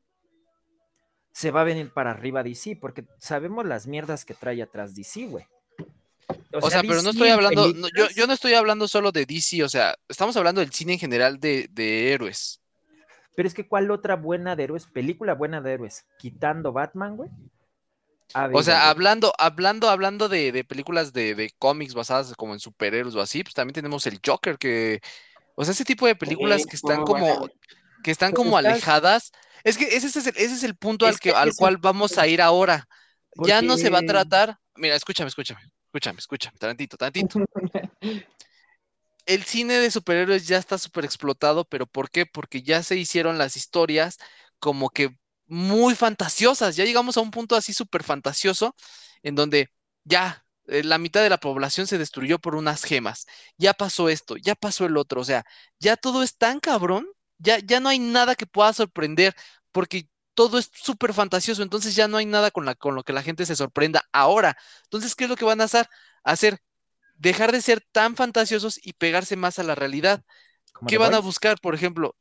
se 1.39 1.53
va 1.53 1.61
a 1.61 1.65
venir 1.65 1.93
para 1.93 2.11
arriba 2.11 2.43
DC, 2.43 2.79
porque 2.81 3.05
sabemos 3.21 3.65
las 3.65 3.87
mierdas 3.87 4.25
que 4.25 4.35
trae 4.35 4.61
atrás 4.61 4.97
DC, 4.97 5.27
güey. 5.27 5.47
O, 6.53 6.69
sea, 6.69 6.83
pero 6.83 7.01
no 7.01 7.11
estoy 7.11 7.29
hablando, 7.29 7.73
yo, 8.17 8.27
no 8.27 8.33
estoy 8.33 8.55
hablando 8.55 8.89
solo 8.89 9.13
de 9.13 9.25
DC, 9.25 9.63
o 9.63 9.69
sea, 9.69 9.95
estamos 10.09 10.37
hablando 10.37 10.61
del 10.61 10.73
cine 10.73 10.95
en 10.95 10.99
general 10.99 11.39
de, 11.39 11.69
héroes. 12.13 12.61
Pero 13.37 13.47
es 13.47 13.55
que, 13.55 13.69
¿cuál 13.69 13.89
otra 13.93 14.17
buena 14.17 14.57
de 14.57 14.65
héroes? 14.65 14.87
Película 14.87 15.35
buena 15.35 15.61
de 15.61 15.75
héroes, 15.75 16.07
quitando 16.19 16.73
Batman, 16.73 17.17
güey. 17.17 17.31
o 18.53 18.63
sea, 18.65 18.91
hablando, 18.91 19.33
hablando, 19.39 19.91
hablando 19.91 20.29
de, 20.29 20.65
películas 20.65 21.13
de, 21.13 21.53
cómics 21.57 21.95
basadas 21.95 22.35
como 22.35 22.53
en 22.53 22.59
superhéroes 22.59 23.15
o 23.15 23.21
así, 23.21 23.45
pues 23.45 23.55
también 23.55 23.75
tenemos 23.75 24.05
el 24.09 24.19
Joker, 24.27 24.59
que, 24.59 25.01
o 25.55 25.65
sea, 25.65 25.71
ese 25.71 25.85
tipo 25.85 26.05
de 26.05 26.17
películas 26.17 26.67
que 26.67 26.75
están 26.75 27.05
como, 27.05 27.49
que 28.03 28.11
están 28.11 28.33
como 28.33 28.57
alejadas. 28.57 29.33
Es 29.65 29.77
que 29.77 29.85
ese 29.97 30.07
es 30.07 30.17
el, 30.17 30.37
ese 30.37 30.55
es 30.55 30.63
el 30.63 30.77
punto 30.77 31.07
al, 31.07 31.19
que, 31.19 31.33
al 31.33 31.53
cual 31.55 31.79
vamos 31.79 32.17
a 32.19 32.27
ir 32.27 32.41
ahora 32.41 32.87
Ya 33.45 33.63
no 33.63 33.77
se 33.77 33.91
va 33.91 33.99
a 33.99 34.03
tratar. 34.03 34.59
Mira, 34.77 34.95
escúchame, 34.95 35.29
escúchame, 35.29 35.61
escúchame, 35.87 36.19
escúchame, 36.19 36.59
tantito, 36.59 36.97
tantito. 36.97 37.41
el 39.27 39.45
cine 39.45 39.75
de 39.75 39.91
superhéroes 39.91 40.47
ya 40.47 40.57
está 40.57 40.79
súper 40.79 41.05
explotado, 41.05 41.65
pero 41.67 41.87
¿por 41.87 42.11
qué? 42.11 42.25
Porque 42.25 42.63
ya 42.63 42.83
se 42.83 42.97
hicieron 42.97 43.37
las 43.37 43.57
historias 43.57 44.17
como 44.59 44.89
que 44.89 45.11
muy 45.47 45.95
fantasiosas, 45.95 46.77
ya 46.77 46.85
llegamos 46.85 47.17
a 47.17 47.21
un 47.21 47.31
punto 47.31 47.55
así 47.57 47.73
súper 47.73 48.05
fantasioso, 48.05 48.75
en 49.23 49.35
donde 49.35 49.71
ya 50.05 50.45
eh, 50.67 50.83
la 50.83 50.99
mitad 50.99 51.23
de 51.23 51.31
la 51.31 51.39
población 51.39 51.87
se 51.87 51.99
destruyó 51.99 52.39
por 52.39 52.55
unas 52.55 52.85
gemas, 52.85 53.27
ya 53.59 53.75
pasó 53.75 54.09
esto, 54.09 54.37
ya 54.37 54.55
pasó 54.55 54.87
el 54.87 54.97
otro, 54.97 55.21
o 55.21 55.25
sea, 55.25 55.45
ya 55.79 55.97
todo 55.97 56.23
es 56.23 56.37
tan 56.37 56.61
cabrón, 56.61 57.07
ya, 57.39 57.59
ya 57.59 57.81
no 57.81 57.89
hay 57.89 57.99
nada 57.99 58.35
que 58.35 58.47
pueda 58.47 58.73
sorprender, 58.73 59.35
porque 59.73 60.09
todo 60.35 60.59
es 60.59 60.71
súper 60.73 61.15
fantasioso, 61.15 61.63
entonces 61.63 61.97
ya 61.97 62.09
no 62.09 62.17
hay 62.17 62.27
nada 62.27 62.51
con, 62.51 62.65
la, 62.65 62.75
con 62.75 62.95
lo 62.95 63.03
que 63.05 63.13
la 63.13 63.23
gente 63.23 63.47
se 63.47 63.57
sorprenda 63.57 64.05
ahora. 64.13 64.57
Entonces, 64.85 65.15
¿qué 65.15 65.25
es 65.25 65.31
lo 65.31 65.37
que 65.37 65.45
van 65.45 65.61
a 65.61 65.65
hacer? 65.65 65.89
Hacer 66.23 66.61
dejar 67.17 67.53
de 67.53 67.61
ser 67.61 67.81
tan 67.93 68.17
fantasiosos 68.17 68.81
y 68.83 68.93
pegarse 68.95 69.37
más 69.37 69.59
a 69.59 69.65
la 69.65 69.75
realidad. 69.75 70.23
¿Qué 70.87 70.99
van 70.99 71.15
a 71.15 71.19
buscar, 71.19 71.59
por 71.61 71.75
ejemplo? 71.75 72.15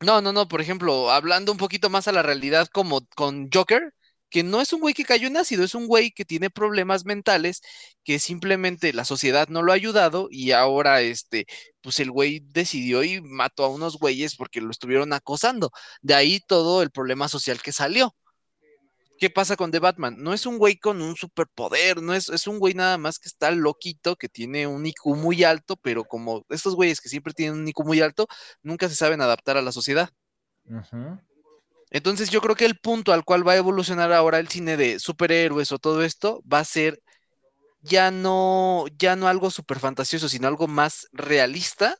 No, 0.00 0.22
no, 0.22 0.32
no, 0.32 0.48
por 0.48 0.60
ejemplo, 0.60 1.10
hablando 1.10 1.52
un 1.52 1.58
poquito 1.58 1.90
más 1.90 2.08
a 2.08 2.12
la 2.12 2.22
realidad 2.22 2.68
como 2.68 3.06
con 3.14 3.50
Joker, 3.52 3.92
que 4.30 4.42
no 4.42 4.60
es 4.60 4.72
un 4.72 4.80
güey 4.80 4.94
que 4.94 5.04
cayó 5.04 5.26
en 5.28 5.36
ácido, 5.36 5.64
es 5.64 5.74
un 5.74 5.86
güey 5.86 6.12
que 6.12 6.24
tiene 6.24 6.50
problemas 6.50 7.04
mentales, 7.04 7.62
que 8.04 8.18
simplemente 8.18 8.92
la 8.92 9.04
sociedad 9.04 9.48
no 9.48 9.62
lo 9.62 9.72
ha 9.72 9.74
ayudado 9.74 10.28
y 10.30 10.52
ahora 10.52 11.02
este, 11.02 11.46
pues 11.82 12.00
el 12.00 12.10
güey 12.10 12.40
decidió 12.40 13.02
y 13.02 13.20
mató 13.20 13.64
a 13.64 13.68
unos 13.68 13.98
güeyes 13.98 14.36
porque 14.36 14.60
lo 14.60 14.70
estuvieron 14.70 15.12
acosando. 15.12 15.70
De 16.00 16.14
ahí 16.14 16.40
todo 16.40 16.82
el 16.82 16.90
problema 16.90 17.28
social 17.28 17.60
que 17.60 17.72
salió. 17.72 18.14
¿Qué 19.18 19.28
pasa 19.28 19.54
con 19.54 19.70
The 19.70 19.80
Batman? 19.80 20.16
No 20.18 20.32
es 20.32 20.46
un 20.46 20.56
güey 20.56 20.78
con 20.78 21.02
un 21.02 21.14
superpoder, 21.14 22.00
no 22.00 22.14
es, 22.14 22.30
es 22.30 22.46
un 22.46 22.58
güey 22.58 22.72
nada 22.72 22.96
más 22.96 23.18
que 23.18 23.28
está 23.28 23.50
loquito, 23.50 24.16
que 24.16 24.30
tiene 24.30 24.66
un 24.66 24.86
IQ 24.86 25.14
muy 25.14 25.44
alto, 25.44 25.76
pero 25.76 26.04
como 26.04 26.46
estos 26.48 26.74
güeyes 26.74 27.02
que 27.02 27.10
siempre 27.10 27.34
tienen 27.34 27.60
un 27.60 27.68
IQ 27.68 27.84
muy 27.84 28.00
alto, 28.00 28.26
nunca 28.62 28.88
se 28.88 28.94
saben 28.94 29.20
adaptar 29.20 29.58
a 29.58 29.62
la 29.62 29.72
sociedad. 29.72 30.08
Entonces 31.90 32.30
yo 32.30 32.40
creo 32.40 32.54
que 32.54 32.66
el 32.66 32.78
punto 32.78 33.12
al 33.12 33.24
cual 33.24 33.46
va 33.46 33.52
a 33.52 33.56
evolucionar 33.56 34.12
ahora 34.12 34.38
el 34.38 34.48
cine 34.48 34.76
de 34.76 34.98
superhéroes 34.98 35.72
o 35.72 35.78
todo 35.78 36.02
esto 36.02 36.42
va 36.50 36.60
a 36.60 36.64
ser 36.64 37.00
ya 37.82 38.10
no, 38.10 38.84
ya 38.98 39.16
no 39.16 39.26
algo 39.26 39.50
súper 39.50 39.78
fantasioso, 39.78 40.28
sino 40.28 40.46
algo 40.48 40.68
más 40.68 41.08
realista 41.12 41.96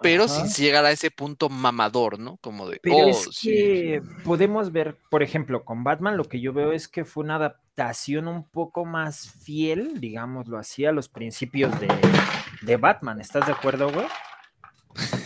pero 0.00 0.28
sin 0.28 0.46
llegar 0.48 0.84
a 0.84 0.90
ese 0.90 1.10
punto 1.10 1.48
mamador, 1.48 2.18
¿no? 2.18 2.36
Como 2.38 2.68
de. 2.68 2.78
Pero 2.82 3.08
es 3.08 3.26
oh, 3.26 3.30
que 3.40 4.02
podemos 4.24 4.72
ver, 4.72 4.98
por 5.10 5.22
ejemplo, 5.22 5.64
con 5.64 5.84
Batman, 5.84 6.16
lo 6.16 6.24
que 6.24 6.40
yo 6.40 6.52
veo 6.52 6.72
es 6.72 6.88
que 6.88 7.04
fue 7.04 7.24
una 7.24 7.36
adaptación 7.36 8.28
un 8.28 8.48
poco 8.48 8.84
más 8.84 9.30
fiel, 9.42 10.00
digámoslo 10.00 10.58
así, 10.58 10.84
a 10.84 10.92
los 10.92 11.08
principios 11.08 11.72
de, 11.80 12.76
Batman. 12.76 13.20
¿Estás 13.20 13.46
de 13.46 13.52
acuerdo, 13.52 13.90
güey? 13.90 14.06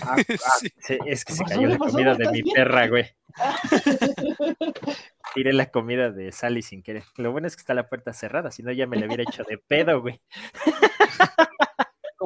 Ah, 0.03 0.17
ah, 0.17 0.17
es 1.07 1.25
que 1.25 1.33
se 1.33 1.45
cayó 1.45 1.69
la 1.69 1.79
comida 1.79 2.15
de 2.15 2.31
mi 2.31 2.43
perra, 2.43 2.89
güey. 2.89 3.07
Tiré 5.35 5.53
la 5.53 5.71
comida 5.71 6.11
de 6.11 6.33
Sally 6.33 6.63
sin 6.63 6.83
querer. 6.83 7.05
Lo 7.17 7.33
bueno 7.33 7.47
es 7.47 7.57
que 7.57 7.61
está 7.61 7.75
la 7.75 7.89
puerta 7.89 8.13
cerrada, 8.13 8.51
si 8.51 8.63
no 8.63 8.73
ya 8.73 8.87
me 8.87 8.99
la 8.99 9.07
hubiera 9.07 9.23
hecho 9.23 9.45
de 9.45 9.59
pedo, 9.59 10.01
güey 10.01 10.21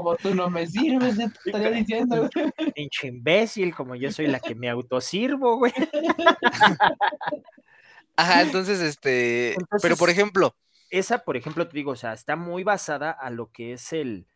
como 0.04 0.16
tú 0.16 0.34
no 0.34 0.50
me 0.50 0.66
sirves, 0.66 1.16
te 1.16 1.24
estaría 1.46 1.70
diciendo. 1.70 2.28
Pinche 2.74 3.06
imbécil, 3.06 3.74
como 3.74 3.94
yo 3.94 4.10
soy 4.10 4.26
la 4.26 4.40
que 4.40 4.56
me 4.56 4.68
autosirvo, 4.68 5.56
güey. 5.56 5.72
Ajá, 8.16 8.42
entonces, 8.42 8.80
este, 8.80 9.56
pero 9.80 9.96
por 9.96 10.10
ejemplo. 10.10 10.56
Esa, 10.90 11.24
por 11.24 11.36
ejemplo, 11.36 11.68
te 11.68 11.76
digo, 11.76 11.92
o 11.92 11.96
sea, 11.96 12.12
está 12.12 12.34
muy 12.34 12.64
basada 12.64 13.12
a 13.12 13.30
lo 13.30 13.52
que 13.52 13.72
es 13.72 13.92
el, 13.92 14.26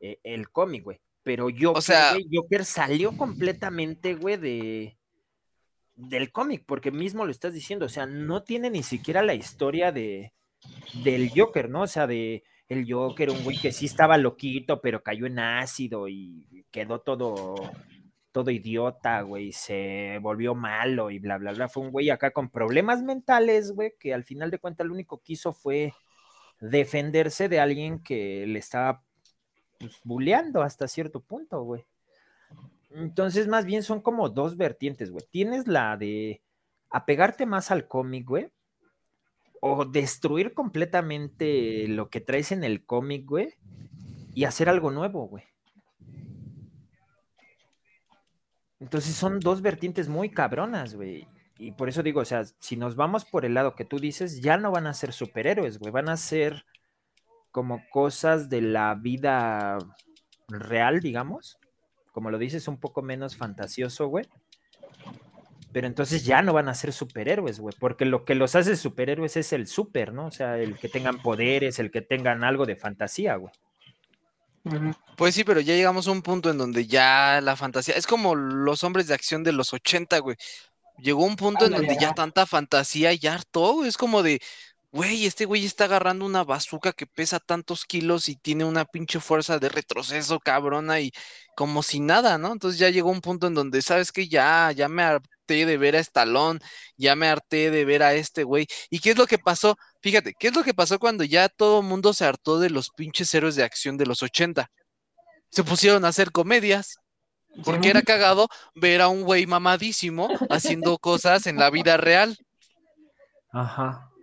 eh, 0.00 0.20
el 0.24 0.50
cómic, 0.50 0.84
güey. 0.84 1.00
Pero 1.24 1.46
Joker, 1.46 1.78
o 1.78 1.80
sea, 1.80 2.16
Joker 2.32 2.64
salió 2.64 3.16
completamente, 3.16 4.14
güey, 4.14 4.36
de 4.36 4.98
del 5.96 6.32
cómic, 6.32 6.64
porque 6.66 6.90
mismo 6.90 7.24
lo 7.24 7.30
estás 7.30 7.54
diciendo, 7.54 7.86
o 7.86 7.88
sea, 7.88 8.06
no 8.06 8.42
tiene 8.42 8.68
ni 8.68 8.82
siquiera 8.82 9.22
la 9.22 9.34
historia 9.34 9.90
de 9.90 10.32
del 11.02 11.30
Joker, 11.34 11.70
¿no? 11.70 11.82
O 11.82 11.86
sea, 11.86 12.06
de 12.06 12.44
el 12.68 12.90
Joker, 12.90 13.30
un 13.30 13.42
güey 13.42 13.58
que 13.58 13.72
sí 13.72 13.86
estaba 13.86 14.18
loquito, 14.18 14.80
pero 14.80 15.02
cayó 15.02 15.26
en 15.26 15.38
ácido 15.38 16.08
y 16.08 16.66
quedó 16.70 17.00
todo, 17.00 17.54
todo 18.32 18.50
idiota, 18.50 19.22
güey, 19.22 19.52
se 19.52 20.18
volvió 20.20 20.54
malo 20.54 21.10
y 21.10 21.18
bla, 21.18 21.38
bla, 21.38 21.52
bla. 21.52 21.68
Fue 21.68 21.84
un 21.84 21.90
güey 21.90 22.10
acá 22.10 22.32
con 22.32 22.50
problemas 22.50 23.02
mentales, 23.02 23.72
güey, 23.72 23.94
que 23.98 24.14
al 24.14 24.24
final 24.24 24.50
de 24.50 24.58
cuentas 24.58 24.86
lo 24.86 24.92
único 24.92 25.22
que 25.22 25.34
hizo 25.34 25.52
fue 25.52 25.92
defenderse 26.60 27.48
de 27.48 27.60
alguien 27.60 28.02
que 28.02 28.46
le 28.46 28.58
estaba 28.58 29.02
pues, 29.78 30.00
bulleando 30.04 30.62
hasta 30.62 30.88
cierto 30.88 31.20
punto, 31.20 31.62
güey. 31.62 31.84
Entonces, 32.90 33.48
más 33.48 33.64
bien 33.64 33.82
son 33.82 34.00
como 34.00 34.28
dos 34.28 34.56
vertientes, 34.56 35.10
güey. 35.10 35.24
Tienes 35.30 35.66
la 35.66 35.96
de 35.96 36.42
apegarte 36.90 37.44
más 37.44 37.70
al 37.70 37.88
cómic, 37.88 38.26
güey, 38.26 38.50
o 39.60 39.84
destruir 39.84 40.54
completamente 40.54 41.88
lo 41.88 42.08
que 42.08 42.20
traes 42.20 42.52
en 42.52 42.62
el 42.62 42.84
cómic, 42.84 43.26
güey, 43.26 43.54
y 44.34 44.44
hacer 44.44 44.68
algo 44.68 44.90
nuevo, 44.90 45.26
güey. 45.26 45.44
Entonces 48.78 49.14
son 49.14 49.40
dos 49.40 49.62
vertientes 49.62 50.08
muy 50.08 50.30
cabronas, 50.30 50.94
güey. 50.94 51.26
Y 51.58 51.72
por 51.72 51.88
eso 51.88 52.02
digo, 52.02 52.20
o 52.20 52.24
sea, 52.24 52.44
si 52.58 52.76
nos 52.76 52.96
vamos 52.96 53.24
por 53.24 53.44
el 53.44 53.54
lado 53.54 53.74
que 53.74 53.84
tú 53.84 53.98
dices, 53.98 54.40
ya 54.40 54.56
no 54.56 54.70
van 54.70 54.86
a 54.86 54.94
ser 54.94 55.12
superhéroes, 55.12 55.78
güey, 55.78 55.92
van 55.92 56.08
a 56.08 56.16
ser 56.16 56.66
como 57.54 57.80
cosas 57.88 58.50
de 58.50 58.60
la 58.60 58.96
vida 58.96 59.78
real, 60.48 60.98
digamos. 60.98 61.56
Como 62.10 62.32
lo 62.32 62.38
dices, 62.38 62.66
un 62.66 62.80
poco 62.80 63.00
menos 63.00 63.36
fantasioso, 63.36 64.08
güey 64.08 64.26
pero 65.74 65.88
entonces 65.88 66.24
ya 66.24 66.40
no 66.40 66.52
van 66.52 66.68
a 66.68 66.74
ser 66.74 66.92
superhéroes, 66.92 67.58
güey, 67.58 67.74
porque 67.80 68.04
lo 68.04 68.24
que 68.24 68.36
los 68.36 68.54
hace 68.54 68.76
superhéroes 68.76 69.36
es 69.36 69.52
el 69.52 69.66
super, 69.66 70.12
¿no? 70.12 70.26
O 70.26 70.30
sea, 70.30 70.56
el 70.56 70.78
que 70.78 70.88
tengan 70.88 71.20
poderes, 71.20 71.80
el 71.80 71.90
que 71.90 72.00
tengan 72.00 72.44
algo 72.44 72.64
de 72.64 72.76
fantasía, 72.76 73.34
güey. 73.34 73.52
Pues 75.16 75.34
sí, 75.34 75.42
pero 75.42 75.58
ya 75.58 75.74
llegamos 75.74 76.06
a 76.06 76.12
un 76.12 76.22
punto 76.22 76.48
en 76.48 76.58
donde 76.58 76.86
ya 76.86 77.40
la 77.42 77.56
fantasía, 77.56 77.96
es 77.96 78.06
como 78.06 78.36
los 78.36 78.84
hombres 78.84 79.08
de 79.08 79.14
acción 79.14 79.42
de 79.42 79.50
los 79.50 79.72
80, 79.72 80.16
güey. 80.20 80.36
Llegó 80.98 81.24
un 81.24 81.34
punto 81.34 81.66
en 81.66 81.72
donde 81.72 81.96
ya 82.00 82.14
tanta 82.14 82.46
fantasía 82.46 83.12
ya 83.12 83.34
hartó, 83.34 83.84
es 83.84 83.96
como 83.96 84.22
de, 84.22 84.40
güey, 84.94 85.26
este 85.26 85.44
güey 85.44 85.64
está 85.64 85.84
agarrando 85.86 86.24
una 86.24 86.44
bazuca 86.44 86.92
que 86.92 87.04
pesa 87.04 87.40
tantos 87.40 87.84
kilos 87.84 88.28
y 88.28 88.36
tiene 88.36 88.64
una 88.64 88.84
pinche 88.84 89.18
fuerza 89.18 89.58
de 89.58 89.68
retroceso 89.68 90.38
cabrona 90.38 91.00
y 91.00 91.10
como 91.56 91.82
si 91.82 91.98
nada, 91.98 92.38
¿no? 92.38 92.52
Entonces 92.52 92.78
ya 92.78 92.90
llegó 92.90 93.10
un 93.10 93.20
punto 93.20 93.48
en 93.48 93.54
donde, 93.54 93.82
¿sabes 93.82 94.12
que 94.12 94.28
Ya, 94.28 94.70
ya 94.70 94.88
me 94.88 95.02
harté 95.02 95.66
de 95.66 95.76
ver 95.78 95.96
a 95.96 95.98
Estalón, 95.98 96.60
ya 96.96 97.16
me 97.16 97.26
harté 97.26 97.72
de 97.72 97.84
ver 97.84 98.04
a 98.04 98.14
este 98.14 98.44
güey. 98.44 98.68
¿Y 98.88 99.00
qué 99.00 99.10
es 99.10 99.18
lo 99.18 99.26
que 99.26 99.36
pasó? 99.36 99.76
Fíjate, 100.00 100.32
¿qué 100.38 100.48
es 100.48 100.54
lo 100.54 100.62
que 100.62 100.74
pasó 100.74 101.00
cuando 101.00 101.24
ya 101.24 101.48
todo 101.48 101.80
el 101.80 101.86
mundo 101.86 102.14
se 102.14 102.24
hartó 102.24 102.60
de 102.60 102.70
los 102.70 102.90
pinches 102.90 103.34
héroes 103.34 103.56
de 103.56 103.64
acción 103.64 103.96
de 103.96 104.06
los 104.06 104.22
80? 104.22 104.70
Se 105.50 105.64
pusieron 105.64 106.04
a 106.04 106.08
hacer 106.08 106.30
comedias. 106.30 106.98
Porque 107.64 107.88
era 107.88 108.02
cagado 108.02 108.48
ver 108.74 109.00
a 109.00 109.08
un 109.08 109.22
güey 109.22 109.46
mamadísimo 109.46 110.28
haciendo 110.50 110.98
cosas 110.98 111.48
en 111.48 111.56
la 111.56 111.70
vida 111.70 111.96
real. 111.96 112.36
Ajá 113.50 114.13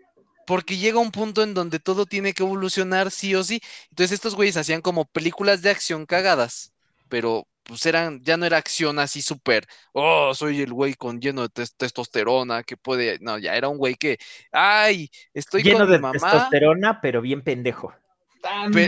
porque 0.51 0.75
llega 0.75 0.99
un 0.99 1.11
punto 1.11 1.43
en 1.43 1.53
donde 1.53 1.79
todo 1.79 2.05
tiene 2.05 2.33
que 2.33 2.43
evolucionar 2.43 3.09
sí 3.09 3.33
o 3.35 3.41
sí. 3.41 3.61
Entonces 3.89 4.11
estos 4.11 4.35
güeyes 4.35 4.57
hacían 4.57 4.81
como 4.81 5.05
películas 5.05 5.61
de 5.61 5.69
acción 5.69 6.05
cagadas, 6.05 6.73
pero 7.07 7.47
pues 7.63 7.85
eran, 7.85 8.21
ya 8.21 8.35
no 8.35 8.45
era 8.45 8.57
acción 8.57 8.99
así 8.99 9.21
súper, 9.21 9.65
oh, 9.93 10.33
soy 10.33 10.61
el 10.61 10.73
güey 10.73 10.95
con 10.95 11.21
lleno 11.21 11.47
de 11.47 11.65
testosterona 11.77 12.63
que 12.63 12.75
puede, 12.75 13.17
no, 13.21 13.37
ya 13.37 13.55
era 13.55 13.69
un 13.69 13.77
güey 13.77 13.95
que, 13.95 14.17
ay, 14.51 15.09
estoy 15.33 15.63
lleno 15.63 15.87
de 15.87 15.99
testosterona, 15.99 16.99
pero 16.99 17.21
bien 17.21 17.43
pendejo 17.43 17.93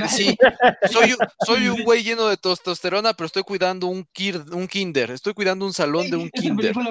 sí, 0.10 0.36
soy, 0.92 1.16
soy 1.46 1.68
un 1.68 1.84
güey 1.84 2.04
lleno 2.04 2.28
de 2.28 2.38
testosterona, 2.38 3.14
pero 3.14 3.28
estoy 3.28 3.44
cuidando 3.44 3.88
un, 3.88 4.08
un 4.52 4.68
kinder. 4.68 5.12
Estoy 5.12 5.34
cuidando 5.34 5.66
un 5.66 5.74
salón 5.74 6.10
de 6.10 6.18
un 6.18 6.30
kinder. 6.30 6.74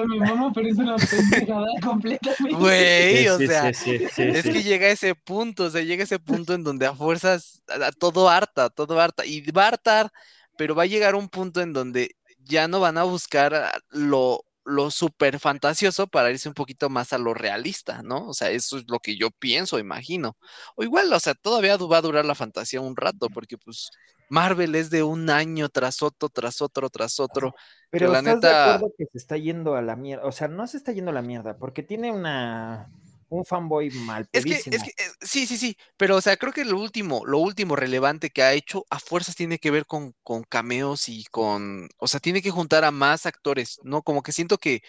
Güey, 2.51 3.27
o 3.27 3.37
sea, 3.37 3.69
es 3.69 3.83
que 4.15 4.63
llega 4.63 4.87
a 4.87 4.91
ese 4.91 5.15
punto, 5.15 5.65
o 5.65 5.69
sea, 5.69 5.81
llega 5.81 6.03
a 6.03 6.05
ese 6.05 6.19
punto 6.19 6.53
en 6.53 6.63
donde 6.63 6.85
a 6.85 6.93
fuerzas 6.93 7.61
a, 7.67 7.91
todo 7.91 8.29
harta, 8.29 8.69
todo 8.69 8.99
harta. 8.99 9.25
Y 9.25 9.41
va 9.51 9.65
a 9.65 9.67
hartar, 9.69 10.11
pero 10.57 10.75
va 10.75 10.83
a 10.83 10.87
llegar 10.87 11.15
un 11.15 11.29
punto 11.29 11.61
en 11.61 11.73
donde 11.73 12.15
ya 12.39 12.67
no 12.67 12.79
van 12.79 12.97
a 12.97 13.03
buscar 13.03 13.71
lo 13.89 14.45
lo 14.65 14.91
súper 14.91 15.39
fantasioso 15.39 16.07
para 16.07 16.31
irse 16.31 16.47
un 16.47 16.55
poquito 16.55 16.89
más 16.89 17.13
a 17.13 17.17
lo 17.17 17.33
realista, 17.33 18.01
¿no? 18.01 18.27
O 18.27 18.33
sea, 18.33 18.49
eso 18.49 18.77
es 18.77 18.85
lo 18.87 18.99
que 18.99 19.17
yo 19.17 19.29
pienso, 19.31 19.79
imagino. 19.79 20.37
O 20.75 20.83
igual, 20.83 21.11
o 21.11 21.19
sea, 21.19 21.33
todavía 21.33 21.77
va 21.77 21.97
a 21.97 22.01
durar 22.01 22.25
la 22.25 22.35
fantasía 22.35 22.81
un 22.81 22.95
rato, 22.95 23.29
porque 23.29 23.57
pues 23.57 23.89
Marvel 24.29 24.75
es 24.75 24.89
de 24.89 25.03
un 25.03 25.29
año 25.29 25.69
tras 25.69 26.01
otro, 26.01 26.29
tras 26.29 26.61
otro, 26.61 26.89
tras 26.89 27.19
otro. 27.19 27.53
Pero 27.89 28.11
la 28.11 28.19
¿estás 28.19 28.35
neta... 28.35 28.47
de 28.47 28.55
acuerdo 28.55 28.95
que 28.97 29.05
se 29.11 29.17
está 29.17 29.37
yendo 29.37 29.75
a 29.75 29.81
la 29.81 29.95
mierda? 29.95 30.25
O 30.25 30.31
sea, 30.31 30.47
no 30.47 30.65
se 30.67 30.77
está 30.77 30.91
yendo 30.91 31.11
a 31.11 31.13
la 31.13 31.21
mierda, 31.21 31.57
porque 31.57 31.83
tiene 31.83 32.11
una 32.11 32.89
un 33.33 33.45
fanboy 33.45 33.89
mal 33.91 34.27
es 34.31 34.45
que, 34.45 34.53
es 34.53 34.63
que, 34.63 34.89
eh, 34.89 35.11
sí, 35.21 35.45
sí, 35.45 35.57
sí, 35.57 35.77
pero 35.97 36.15
o 36.17 36.21
sea, 36.21 36.37
creo 36.37 36.53
que 36.53 36.65
lo 36.65 36.79
último, 36.79 37.25
lo 37.25 37.39
último 37.39 37.75
relevante 37.75 38.29
que 38.29 38.43
ha 38.43 38.53
hecho 38.53 38.85
a 38.89 38.99
fuerzas 38.99 39.35
tiene 39.35 39.59
que 39.59 39.71
ver 39.71 39.85
con, 39.85 40.13
con 40.23 40.43
cameos 40.43 41.09
y 41.09 41.25
con, 41.25 41.89
o 41.97 42.07
sea, 42.07 42.19
tiene 42.19 42.41
que 42.41 42.51
juntar 42.51 42.83
a 42.83 42.91
más 42.91 43.25
actores, 43.25 43.79
¿no? 43.83 44.01
Como 44.03 44.21
que 44.21 44.31
siento 44.31 44.57
que 44.57 44.81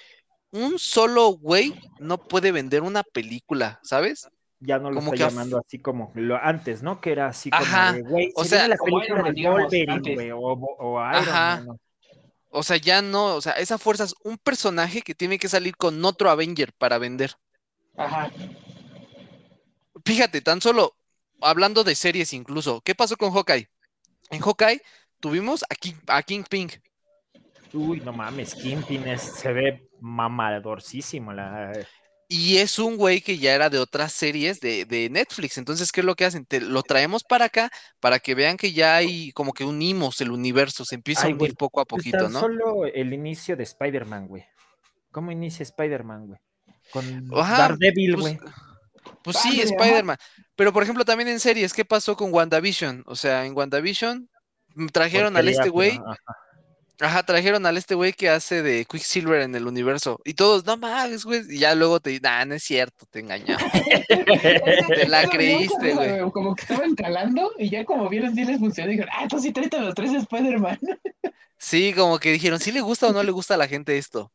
un 0.50 0.78
solo 0.78 1.30
güey 1.30 1.74
no 1.98 2.18
puede 2.18 2.52
vender 2.52 2.82
una 2.82 3.02
película, 3.02 3.80
¿sabes? 3.82 4.28
Ya 4.60 4.78
no 4.78 4.90
lo 4.90 5.00
como 5.00 5.14
está 5.14 5.28
llamando 5.28 5.58
así 5.58 5.78
como 5.78 6.12
lo 6.14 6.36
antes, 6.36 6.82
¿no? 6.82 7.00
Que 7.00 7.12
era 7.12 7.26
así 7.26 7.50
como 7.50 8.08
güey, 8.08 8.32
o 8.34 8.44
sea, 8.44 8.68
la 8.68 8.76
película 8.76 9.30
de 9.30 9.48
Wolverine, 9.48 10.14
güey, 10.14 10.30
o, 10.30 10.38
o, 10.38 11.10
Iron 11.10 11.26
Man, 11.26 11.66
O 12.50 12.62
sea, 12.62 12.76
ya 12.76 13.02
no, 13.02 13.34
o 13.34 13.40
sea, 13.40 13.54
esa 13.54 13.78
fuerza 13.78 14.04
es 14.04 14.14
un 14.22 14.38
personaje 14.38 15.02
que 15.02 15.14
tiene 15.14 15.38
que 15.38 15.48
salir 15.48 15.76
con 15.76 16.02
otro 16.04 16.30
Avenger 16.30 16.72
para 16.78 16.98
vender. 16.98 17.32
Ajá. 17.96 18.30
Fíjate, 20.04 20.40
tan 20.40 20.60
solo 20.60 20.94
hablando 21.40 21.84
de 21.84 21.94
series 21.94 22.32
incluso, 22.32 22.80
¿qué 22.80 22.94
pasó 22.94 23.16
con 23.16 23.32
Hawkeye? 23.32 23.68
En 24.30 24.40
Hawkeye 24.40 24.82
tuvimos 25.20 25.64
a, 25.68 25.74
King, 25.74 25.94
a 26.06 26.22
Kingpin. 26.22 26.70
Uy, 27.72 28.00
no 28.00 28.12
mames, 28.12 28.54
Kingpin 28.54 29.18
se 29.18 29.52
ve 29.52 29.88
mamadorcísimo. 30.00 31.32
La... 31.32 31.72
Y 32.28 32.56
es 32.58 32.78
un 32.78 32.96
güey 32.96 33.20
que 33.20 33.38
ya 33.38 33.54
era 33.54 33.68
de 33.68 33.78
otras 33.78 34.12
series 34.12 34.60
de, 34.60 35.08
Netflix. 35.10 35.58
Entonces, 35.58 35.92
¿qué 35.92 36.00
es 36.00 36.06
lo 36.06 36.14
que 36.14 36.24
hacen? 36.24 36.46
lo 36.62 36.82
traemos 36.82 37.24
para 37.24 37.46
acá 37.46 37.70
para 38.00 38.18
que 38.18 38.34
vean 38.34 38.56
que 38.56 38.72
ya 38.72 38.96
hay 38.96 39.32
como 39.32 39.52
que 39.52 39.64
unimos 39.64 40.20
el 40.20 40.30
universo, 40.30 40.84
se 40.84 40.94
empieza 40.94 41.26
a 41.26 41.30
unir 41.30 41.54
poco 41.54 41.80
a 41.80 41.84
poquito, 41.84 42.28
¿no? 42.28 42.40
Solo 42.40 42.86
el 42.86 43.12
inicio 43.12 43.56
de 43.56 43.64
Spider-Man, 43.64 44.28
güey. 44.28 44.44
¿Cómo 45.10 45.30
inicia 45.30 45.62
Spider-Man, 45.62 46.26
güey? 46.28 46.40
Con 46.90 47.28
Daredevil, 47.28 48.14
pues, 48.14 48.22
güey. 48.22 48.38
Pues, 49.22 49.38
sí, 49.38 49.60
Spider-Man. 49.60 50.18
Pero 50.54 50.72
por 50.72 50.82
ejemplo, 50.82 51.04
también 51.04 51.28
en 51.28 51.40
series, 51.40 51.72
¿qué 51.72 51.84
pasó 51.84 52.16
con 52.16 52.32
WandaVision? 52.32 53.04
O 53.06 53.16
sea, 53.16 53.44
en 53.46 53.56
WandaVision 53.56 54.28
mm, 54.74 54.86
trajeron 54.88 55.36
al 55.36 55.48
este 55.48 55.68
güey. 55.70 55.98
Ajá. 57.00 57.24
trajeron 57.24 57.66
al 57.66 57.76
este 57.76 57.96
güey 57.96 58.12
que 58.12 58.28
hace 58.28 58.62
de 58.62 58.84
Quicksilver 58.84 59.40
en 59.40 59.54
el 59.54 59.66
universo. 59.66 60.20
Y 60.24 60.34
todos, 60.34 60.64
no 60.64 60.76
mames, 60.76 61.24
güey. 61.24 61.42
Y 61.48 61.58
ya 61.58 61.74
luego 61.74 61.98
te 61.98 62.10
dicen, 62.10 62.22
nah, 62.22 62.44
no 62.44 62.54
es 62.54 62.62
cierto, 62.62 63.06
te 63.10 63.20
engañamos. 63.20 63.64
te 64.88 65.08
la 65.08 65.26
creíste, 65.28 65.94
güey. 65.94 66.20
Como, 66.30 66.54
que 66.54 66.62
estaban 66.62 66.94
calando 66.94 67.50
y 67.58 67.70
ya 67.70 67.84
como 67.84 68.08
vieron 68.08 68.34
si 68.34 68.44
les 68.44 68.58
funcionó, 68.58 68.90
dijeron, 68.90 69.10
ah, 69.12 69.22
entonces 69.22 69.48
sí 69.48 69.52
tráete 69.52 69.80
los 69.80 69.94
tres 69.94 70.12
Spider-Man. 70.12 70.78
sí, 71.58 71.92
como 71.94 72.18
que 72.18 72.30
dijeron, 72.30 72.60
¿sí 72.60 72.70
le 72.70 72.80
gusta 72.80 73.08
o 73.08 73.12
no 73.12 73.22
le 73.22 73.32
gusta 73.32 73.54
a 73.54 73.56
la 73.56 73.66
gente 73.66 73.96
esto? 73.98 74.30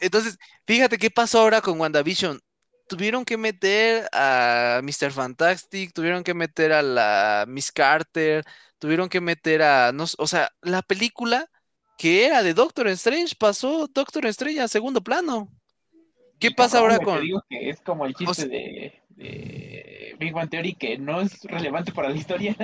Entonces, 0.00 0.38
fíjate 0.66 0.98
qué 0.98 1.10
pasó 1.10 1.40
ahora 1.40 1.60
con 1.60 1.80
WandaVision. 1.80 2.40
Tuvieron 2.88 3.24
que 3.24 3.36
meter 3.36 4.08
a 4.12 4.80
Mr. 4.82 5.10
Fantastic, 5.10 5.92
tuvieron 5.92 6.22
que 6.22 6.34
meter 6.34 6.72
a 6.72 6.82
la 6.82 7.44
Miss 7.48 7.72
Carter, 7.72 8.44
tuvieron 8.78 9.08
que 9.08 9.20
meter 9.20 9.62
a. 9.62 9.92
No, 9.92 10.04
o 10.18 10.26
sea, 10.26 10.52
la 10.62 10.82
película 10.82 11.50
que 11.98 12.26
era 12.26 12.42
de 12.42 12.54
Doctor 12.54 12.88
Strange 12.88 13.34
pasó 13.36 13.88
Doctor 13.88 14.26
Strange 14.26 14.60
a 14.60 14.68
segundo 14.68 15.00
plano. 15.00 15.50
¿Qué 16.38 16.50
pasa 16.50 16.78
ahora 16.78 16.98
con.? 16.98 17.20
es 17.50 17.80
como 17.80 18.04
el 18.06 18.14
chiste 18.14 18.46
de, 18.46 20.14
Big 20.18 20.32
Bang 20.32 20.48
Theory 20.50 20.74
que 20.74 20.98
no 20.98 21.20
es 21.20 21.42
relevante 21.44 21.92
para 21.92 22.10
la 22.10 22.16
historia. 22.16 22.54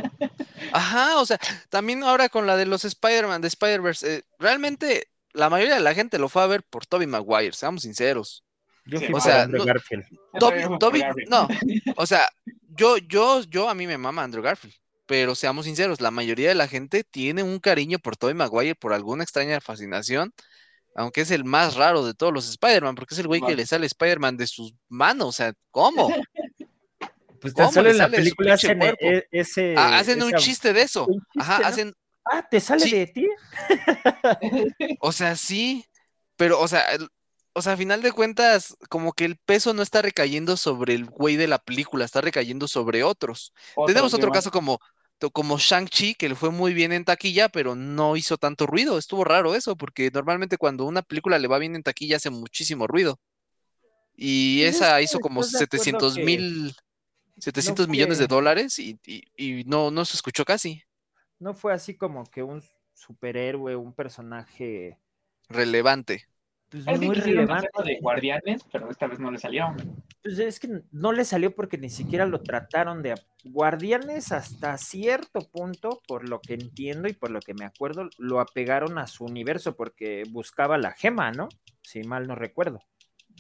Ajá, 0.73 1.19
o 1.19 1.27
sea, 1.27 1.39
también 1.71 2.03
ahora 2.03 2.29
con 2.29 2.47
la 2.47 2.57
de 2.57 2.67
los 2.67 2.85
Spider-Man, 2.85 3.41
de 3.41 3.49
Spider-Verse, 3.49 4.17
eh, 4.17 4.23
realmente 4.39 5.09
la 5.33 5.51
mayoría 5.51 5.75
de 5.75 5.81
la 5.81 5.95
gente 5.95 6.19
lo 6.19 6.29
fue 6.29 6.43
a 6.43 6.47
ver 6.47 6.63
por 6.63 6.87
Toby 6.87 7.07
Maguire, 7.07 7.53
seamos 7.53 7.83
sinceros. 7.83 8.45
Yo 8.85 8.99
o 9.13 9.21
sea, 9.21 9.47
no, 9.47 9.65
Toby, 10.79 11.05
no, 11.29 11.47
o 11.97 12.07
sea, 12.07 12.29
yo, 12.69 12.97
yo, 12.99 13.43
yo 13.45 13.69
a 13.69 13.75
mí 13.75 13.87
me 13.87 13.97
mama 13.97 14.25
Andrew 14.25 14.43
Garfield, 14.43 14.75
pero 15.07 15.35
seamos 15.35 15.67
sinceros, 15.67 16.01
la 16.01 16.11
mayoría 16.11 16.49
de 16.49 16.57
la 16.57 16.67
gente 16.67 17.05
tiene 17.05 17.45
un 17.45 17.61
cariño 17.61 17.99
por 18.01 18.17
Toby 18.17 18.35
Maguire 18.35 18.75
por 18.75 18.93
alguna 18.93 19.23
extraña 19.23 19.61
fascinación, 19.61 20.35
aunque 20.97 21.21
es 21.21 21.31
el 21.31 21.45
más 21.45 21.77
raro 21.77 22.05
de 22.05 22.15
todos 22.15 22.33
los 22.33 22.49
Spider-Man, 22.49 22.97
porque 22.97 23.15
es 23.15 23.21
el 23.21 23.29
güey 23.29 23.41
que 23.41 23.55
le 23.55 23.67
sale 23.67 23.87
Spider-Man 23.87 24.37
de 24.37 24.49
sus 24.49 24.75
manos, 24.89 25.29
o 25.29 25.33
sea, 25.33 25.53
¿cómo? 25.71 26.13
Pues 27.41 27.55
te 27.55 27.69
sale 27.71 27.91
en 27.91 27.99
la 27.99 28.09
película 28.09 28.55
hacen, 28.55 28.81
e, 28.83 29.27
ese, 29.33 29.75
ah, 29.77 29.99
hacen 29.99 30.23
un 30.23 30.33
chiste 30.35 30.73
de 30.73 30.83
eso. 30.83 31.09
Ajá, 31.37 31.57
hacen, 31.67 31.93
Ah, 32.25 32.47
¿te 32.49 32.61
sale 32.61 32.89
de 32.89 33.07
ti? 33.07 33.29
o 35.01 35.13
sea, 35.13 35.37
sí, 35.37 35.85
pero, 36.37 36.61
o 36.61 36.69
sea, 36.69 36.85
o 37.55 37.63
sea, 37.63 37.75
a 37.75 37.77
final 37.77 38.01
de 38.03 38.13
cuentas, 38.13 38.77
como 38.89 39.13
que 39.13 39.25
el 39.25 39.37
peso 39.37 39.75
no 39.75 39.83
está 39.83 40.03
recayendo 40.03 40.57
sobre 40.57 40.95
el 40.95 41.05
güey 41.05 41.37
de 41.37 41.49
la 41.49 41.59
película, 41.59 42.05
está 42.05 42.21
recayendo 42.21 42.69
sobre 42.69 43.03
otros. 43.03 43.53
Tenemos 43.87 44.15
otro 44.15 44.31
caso 44.31 44.51
como, 44.51 44.79
como 45.33 45.59
Shang-Chi, 45.59 46.15
que 46.15 46.29
le 46.29 46.35
fue 46.35 46.51
muy 46.51 46.73
bien 46.73 46.93
en 46.93 47.05
taquilla, 47.05 47.49
pero 47.49 47.75
no 47.75 48.17
hizo 48.17 48.39
tanto 48.39 48.67
ruido. 48.67 48.99
Estuvo 48.99 49.25
raro 49.25 49.55
eso, 49.55 49.77
porque 49.77 50.11
normalmente 50.13 50.57
cuando 50.57 50.85
una 50.85 51.03
película 51.03 51.39
le 51.39 51.49
va 51.49 51.59
bien 51.59 51.77
en 51.77 51.83
taquilla 51.83 52.17
hace 52.17 52.31
muchísimo 52.31 52.87
ruido. 52.87 53.21
Y 54.15 54.63
esa 54.63 55.01
hizo 55.03 55.19
como 55.21 55.43
700 55.43 56.19
mil, 56.19 56.75
700 57.39 57.89
millones 57.89 58.19
de 58.19 58.27
dólares 58.29 58.79
y, 58.79 58.99
y 59.05 59.65
no, 59.65 59.91
no 59.91 60.05
se 60.05 60.17
escuchó 60.17 60.45
casi 60.45 60.83
no 61.43 61.55
fue 61.55 61.73
así 61.73 61.95
como 61.97 62.25
que 62.25 62.43
un 62.43 62.63
superhéroe, 62.95 63.75
un 63.75 63.93
personaje 63.93 64.99
relevante. 65.49 66.27
Pues 66.71 66.87
muy 66.87 67.17
relevante. 67.17 67.69
de 67.85 67.99
Guardianes, 68.01 68.65
pero 68.73 68.89
esta 68.91 69.07
vez 69.07 69.19
no 69.19 69.31
le 69.31 69.39
salió. 69.39 69.75
Pues 70.23 70.39
es 70.39 70.59
que 70.59 70.69
no 70.91 71.13
le 71.13 71.27
salió 71.27 71.55
porque 71.55 71.77
ni 71.77 71.91
siquiera 71.91 72.25
lo 72.25 72.41
trataron 72.41 73.03
de 73.03 73.15
Guardianes 73.45 74.33
hasta 74.33 74.79
cierto 74.79 75.41
punto, 75.51 76.01
por 76.07 76.27
lo 76.29 76.41
que 76.41 76.55
entiendo 76.55 77.09
y 77.09 77.13
por 77.13 77.31
lo 77.31 77.41
que 77.41 77.53
me 77.53 77.67
acuerdo, 77.67 78.09
lo 78.17 78.41
apegaron 78.41 78.97
a 78.97 79.07
su 79.07 79.25
universo 79.25 79.77
porque 79.77 80.23
buscaba 80.31 80.79
la 80.79 80.93
gema, 80.93 81.33
¿no? 81.33 81.49
Si 81.83 82.05
mal 82.05 82.27
no 82.27 82.37
recuerdo. 82.37 82.81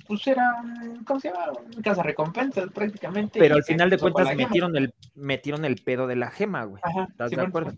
Pues 0.06 0.26
era, 0.26 0.62
¿cómo 1.04 1.20
se 1.20 1.28
llama? 1.28 1.52
Casa 1.82 2.02
recompensas 2.02 2.70
prácticamente. 2.72 3.38
Pero 3.38 3.54
al 3.54 3.64
final 3.64 3.90
de 3.90 3.98
cuentas 3.98 4.34
metieron 4.36 4.76
el, 4.76 4.94
metieron 5.14 5.64
el 5.64 5.76
pedo 5.76 6.06
de 6.06 6.16
la 6.16 6.30
gema, 6.30 6.64
güey. 6.64 6.82
¿Estás 7.08 7.30
de 7.30 7.40
acuerdo? 7.40 7.72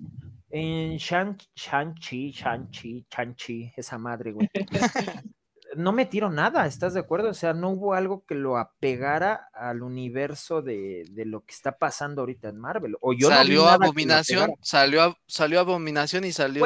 En 0.50 0.96
Shang-Chi, 0.96 2.30
Shang-Chi, 2.30 3.06
Shang-Chi, 3.10 3.72
esa 3.76 3.98
madre, 3.98 4.32
güey. 4.32 4.48
no 5.76 5.92
metieron 5.92 6.34
nada, 6.34 6.66
¿estás 6.66 6.94
de 6.94 7.00
acuerdo? 7.00 7.30
O 7.30 7.34
sea, 7.34 7.52
no 7.52 7.70
hubo 7.70 7.94
algo 7.94 8.24
que 8.24 8.34
lo 8.34 8.56
apegara 8.56 9.48
al 9.52 9.82
universo 9.82 10.62
de, 10.62 11.04
lo 11.26 11.44
que 11.44 11.52
está 11.52 11.78
pasando 11.78 12.22
ahorita 12.22 12.48
en 12.48 12.58
Marvel. 12.58 12.96
O 13.00 13.12
yo 13.12 13.28
salió 13.28 13.68
Abominación, 13.68 14.52
salió, 14.60 15.16
salió 15.26 15.60
Abominación 15.60 16.24
y 16.24 16.32
salió. 16.32 16.64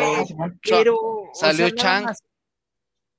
pero, 0.62 0.98
salió 1.32 1.70
Chang 1.70 2.14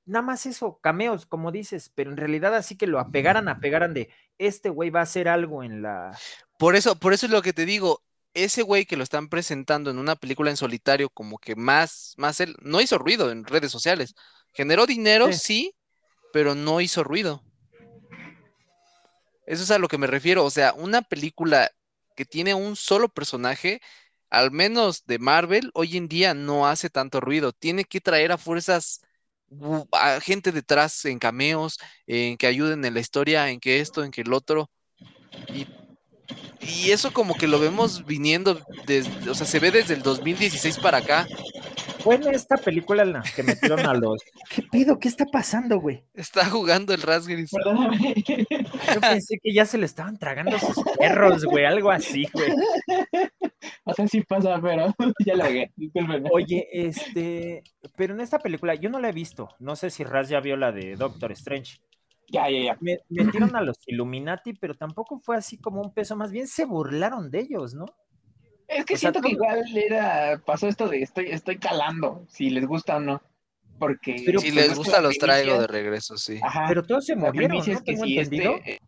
nada 0.10 0.24
más 0.24 0.46
eso, 0.46 0.80
cameos, 0.82 1.26
como 1.26 1.52
dices, 1.52 1.92
pero 1.94 2.12
en 2.12 2.18
realidad 2.18 2.56
así 2.56 2.76
que 2.76 2.88
lo 2.88 3.00
apegaran, 3.00 3.48
apegaran 3.48 3.94
de 3.94 4.10
este 4.38 4.70
güey 4.70 4.90
va 4.90 5.02
a 5.02 5.04
hacer 5.04 5.28
algo 5.28 5.64
en 5.64 5.82
la. 5.82 6.18
Por 6.58 6.76
eso, 6.76 6.96
por 6.96 7.14
eso 7.14 7.28
es 7.28 7.32
lo 7.32 7.42
que 7.42 7.54
te 7.54 7.66
digo. 7.66 8.02
Ese 8.34 8.62
güey 8.62 8.86
que 8.86 8.98
lo 8.98 9.04
están 9.04 9.28
presentando 9.28 9.90
en 9.90 9.98
una 9.98 10.16
película 10.16 10.50
en 10.52 10.58
solitario, 10.58 11.10
como 11.10 11.40
que 11.40 11.56
más, 11.56 12.14
más 12.18 12.40
él, 12.40 12.56
no 12.62 12.80
hizo 12.80 12.98
ruido 12.98 13.32
en 13.32 13.44
redes 13.44 13.72
sociales. 13.72 14.14
Generó 14.54 14.86
dinero, 14.86 15.32
sí, 15.34 15.76
pero 16.32 16.54
no 16.54 16.80
hizo 16.80 17.04
ruido. 17.04 17.44
Eso 19.46 19.64
es 19.64 19.72
a 19.72 19.80
lo 19.80 19.88
que 19.88 19.98
me 19.98 20.08
refiero. 20.08 20.46
O 20.46 20.52
sea, 20.52 20.74
una 20.74 21.02
película 21.02 21.72
que 22.16 22.24
tiene 22.24 22.54
un 22.54 22.76
solo 22.76 23.10
personaje, 23.10 23.82
al 24.30 24.52
menos 24.52 25.06
de 25.06 25.18
Marvel, 25.18 25.72
hoy 25.74 25.98
en 25.98 26.08
día 26.08 26.36
no 26.36 26.68
hace 26.68 26.90
tanto 26.92 27.20
ruido. 27.20 27.52
Tiene 27.52 27.84
que 27.84 28.00
traer 28.00 28.32
a 28.32 28.38
fuerzas 28.38 29.02
a 29.92 30.20
gente 30.22 30.52
detrás 30.52 31.06
en 31.06 31.20
cameos, 31.20 31.78
en 32.08 32.38
que 32.38 32.48
ayuden 32.48 32.84
en 32.86 32.94
la 32.94 33.00
historia, 33.00 33.50
en 33.50 33.60
que 33.60 33.80
esto, 33.80 34.04
en 34.04 34.12
que 34.12 34.22
el 34.22 34.34
otro. 34.34 34.70
Y, 35.54 35.66
y 36.62 36.92
eso 36.92 37.12
como 37.12 37.36
que 37.36 37.48
lo 37.48 37.60
vemos 37.60 38.06
viniendo, 38.06 38.60
desde, 38.86 39.30
o 39.30 39.34
sea, 39.34 39.48
se 39.48 39.60
ve 39.60 39.72
desde 39.72 39.94
el 39.96 40.02
2016 40.04 40.78
para 40.80 41.00
acá. 41.00 41.28
Fue 42.00 42.16
en 42.16 42.28
esta 42.34 42.56
película 42.56 43.04
en 43.04 43.14
la 43.14 43.24
que 43.36 43.44
metieron 43.44 43.86
a 43.86 43.94
los. 43.94 44.22
¿Qué 44.50 44.64
pedo? 44.64 45.00
¿Qué 45.00 45.08
está 45.08 45.26
pasando, 45.26 45.80
güey? 45.80 46.04
Está 46.14 46.46
jugando 46.46 46.94
el 46.94 47.02
Raspberry. 47.02 47.46
Yo 47.46 49.02
pensé 49.02 49.38
que 49.42 49.54
ya 49.54 49.66
se 49.66 49.78
le 49.78 49.86
estaban 49.86 50.18
tragando 50.18 50.58
sus 50.60 50.82
perros, 50.98 51.44
güey, 51.46 51.66
algo 51.66 51.92
así, 51.92 52.26
güey. 52.32 52.52
O 53.84 53.94
sea, 53.94 54.08
sí 54.08 54.22
pasa, 54.22 54.60
pero 54.62 54.94
ya 55.26 55.36
la 55.36 55.46
hagué. 55.46 55.72
Oye, 56.32 56.68
este, 56.72 57.64
pero 57.98 58.14
en 58.14 58.22
esta 58.22 58.40
película 58.40 58.76
yo 58.76 58.90
no 58.90 59.00
la 59.00 59.10
he 59.10 59.14
visto. 59.14 59.50
No 59.60 59.76
sé 59.76 59.90
si 59.90 60.04
Raz 60.04 60.30
ya 60.30 60.40
vio 60.40 60.56
la 60.56 60.72
de 60.72 60.96
Doctor 60.96 61.32
Strange. 61.34 61.80
Ya, 62.32 62.50
ya, 62.50 62.64
ya. 62.64 62.78
Me, 62.80 63.00
metieron 63.10 63.56
a 63.56 63.62
los 63.62 63.78
Illuminati, 63.88 64.54
pero 64.54 64.76
tampoco 64.76 65.20
fue 65.20 65.38
así 65.38 65.58
como 65.58 65.82
un 65.82 65.94
peso. 65.94 66.16
Más 66.16 66.32
bien 66.32 66.48
se 66.48 66.66
burlaron 66.66 67.32
de 67.32 67.40
ellos, 67.40 67.74
¿no? 67.74 67.86
Es 68.68 68.86
que 68.86 68.98
siento 68.98 69.20
que 69.22 69.32
igual 69.32 69.66
era, 69.76 70.42
pasó 70.46 70.68
esto 70.68 70.88
de 70.88 71.02
estoy, 71.02 71.32
estoy 71.32 71.58
calando, 71.58 72.26
si 72.30 72.52
les 72.52 72.68
gusta 72.68 72.98
o 72.98 73.00
no. 73.00 73.22
Porque 73.80 74.20
si 74.20 74.52
les 74.52 74.76
gusta 74.76 75.02
los 75.02 75.18
traigo 75.18 75.60
de 75.60 75.68
regreso, 75.68 76.18
sí. 76.18 76.40
Pero 76.68 76.84
todos 76.84 77.06
se 77.06 77.16
murieron, 77.16 77.58
¿no? 77.58 77.64
Es 77.64 77.82
que 77.82 77.98
si 77.98 78.20
este, 78.20 78.74
eh, 78.74 78.80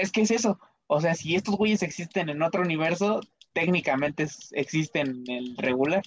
es 0.00 0.12
que 0.12 0.22
es 0.22 0.30
eso. 0.30 0.58
O 0.86 1.00
sea, 1.00 1.14
si 1.14 1.34
estos 1.34 1.56
güeyes 1.56 1.82
existen 1.82 2.28
en 2.28 2.42
otro 2.42 2.60
universo, 2.60 3.20
técnicamente 3.52 4.26
existen 4.52 5.24
en 5.28 5.36
el 5.36 5.56
regular. 5.56 6.02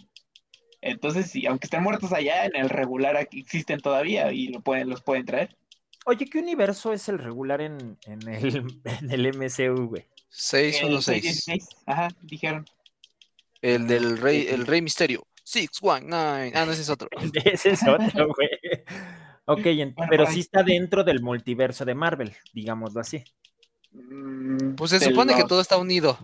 Entonces, 0.82 1.32
si, 1.32 1.48
aunque 1.48 1.66
estén 1.66 1.82
muertos 1.82 2.14
allá, 2.14 2.46
en 2.46 2.56
el 2.56 2.70
regular 2.70 3.18
aquí 3.18 3.40
existen 3.40 3.80
todavía 3.80 4.32
y 4.32 4.50
lo 4.50 4.62
pueden, 4.62 4.90
los 4.90 5.02
pueden 5.02 5.26
traer. 5.26 5.58
Oye, 6.10 6.26
¿qué 6.26 6.40
universo 6.40 6.94
es 6.94 7.10
el 7.10 7.20
regular 7.20 7.60
en, 7.60 7.98
en, 8.06 8.28
el, 8.30 8.80
en 8.86 9.12
el 9.12 9.38
MCU, 9.38 9.88
güey? 9.88 10.06
616. 10.30 11.68
Ajá, 11.86 12.08
dijeron. 12.22 12.66
El 13.62 13.88
del 13.88 14.18
rey, 14.18 14.48
el 14.50 14.66
rey 14.66 14.82
misterio. 14.82 15.28
619. 15.44 16.54
Ah, 16.56 16.66
no, 16.66 16.72
ese 16.72 16.84
es 16.84 16.90
otro. 16.90 17.10
ese 17.44 17.72
es 17.72 17.86
otro, 17.86 18.28
güey. 18.36 18.50
Ok, 19.48 19.94
pero 20.10 20.26
sí 20.28 20.40
está 20.40 20.64
dentro 20.64 21.04
del 21.04 21.22
multiverso 21.22 21.84
de 21.84 21.94
Marvel, 21.94 22.34
digámoslo 22.54 23.02
así. 23.02 23.22
Mm, 23.92 24.76
pues 24.76 24.92
se 24.92 25.02
supone 25.02 25.36
que 25.36 25.44
todo 25.44 25.60
está 25.60 25.76
unido. 25.76 26.18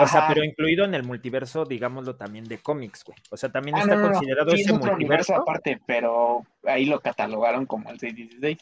O 0.00 0.06
sea, 0.06 0.28
pero 0.28 0.44
incluido 0.44 0.84
en 0.84 0.94
el 0.94 1.02
multiverso, 1.02 1.64
digámoslo 1.64 2.14
también 2.14 2.44
de 2.44 2.58
cómics, 2.58 3.02
güey. 3.02 3.18
O 3.30 3.36
sea, 3.36 3.50
también 3.50 3.74
ah, 3.76 3.80
está 3.80 4.00
considerado 4.00 4.52
ese 4.52 4.72
multiverso. 4.72 5.34
aparte, 5.34 5.80
pero 5.86 6.46
ahí 6.62 6.84
lo 6.84 7.00
catalogaron 7.00 7.66
como 7.66 7.90
el 7.90 7.98
616. 7.98 8.58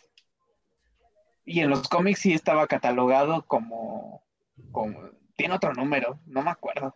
Y 1.46 1.60
en 1.60 1.70
los 1.70 1.88
cómics 1.88 2.20
sí 2.20 2.34
estaba 2.34 2.66
catalogado 2.66 3.46
como, 3.46 4.22
como 4.72 5.10
tiene 5.36 5.54
otro 5.54 5.72
número, 5.72 6.18
no 6.26 6.42
me 6.42 6.50
acuerdo. 6.50 6.94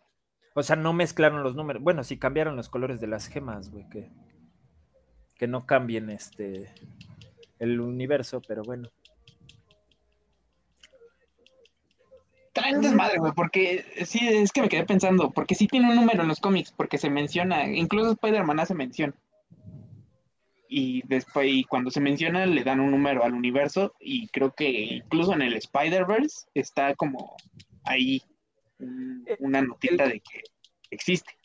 O 0.54 0.62
sea, 0.62 0.74
no 0.74 0.92
mezclaron 0.92 1.44
los 1.44 1.54
números. 1.54 1.82
Bueno, 1.82 2.02
sí 2.02 2.18
cambiaron 2.18 2.56
los 2.56 2.68
colores 2.68 3.00
de 3.00 3.06
las 3.06 3.28
gemas, 3.28 3.70
güey, 3.70 3.88
que, 3.88 4.10
que 5.36 5.46
no 5.46 5.64
cambien 5.66 6.10
este 6.10 6.74
el 7.60 7.80
universo, 7.80 8.42
pero 8.46 8.62
bueno. 8.64 8.90
Traen 12.52 12.80
desmadre, 12.80 13.18
güey, 13.18 13.32
porque 13.32 13.84
sí, 14.04 14.26
es 14.26 14.50
que 14.50 14.62
me 14.62 14.68
quedé 14.68 14.84
pensando, 14.84 15.30
porque 15.30 15.54
sí 15.54 15.68
tiene 15.68 15.88
un 15.88 15.94
número 15.94 16.22
en 16.22 16.28
los 16.28 16.40
cómics, 16.40 16.72
porque 16.72 16.98
se 16.98 17.08
menciona, 17.08 17.68
incluso 17.68 18.12
Spider-Man 18.12 18.58
hace 18.58 18.74
mención. 18.74 19.14
Y 20.72 21.02
después, 21.08 21.48
y 21.50 21.64
cuando 21.64 21.90
se 21.90 22.00
menciona, 22.00 22.46
le 22.46 22.62
dan 22.62 22.78
un 22.78 22.92
número 22.92 23.24
al 23.24 23.34
universo, 23.34 23.92
y 23.98 24.28
creo 24.28 24.54
que 24.54 24.70
incluso 24.70 25.32
en 25.32 25.42
el 25.42 25.54
Spider-Verse 25.54 26.46
está 26.54 26.94
como 26.94 27.36
ahí 27.84 28.22
eh, 28.78 29.36
una 29.40 29.62
notita 29.62 30.06
de 30.06 30.20
que 30.20 30.42
existe. 30.90 31.36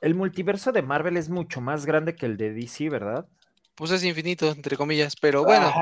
El 0.00 0.16
multiverso 0.16 0.72
de 0.72 0.82
Marvel 0.82 1.16
es 1.16 1.28
mucho 1.28 1.60
más 1.60 1.86
grande 1.86 2.16
que 2.16 2.26
el 2.26 2.36
de 2.36 2.52
DC, 2.52 2.90
¿verdad? 2.90 3.28
Pues 3.76 3.92
es 3.92 4.02
infinito, 4.02 4.50
entre 4.50 4.76
comillas, 4.76 5.14
pero 5.14 5.44
bueno, 5.44 5.72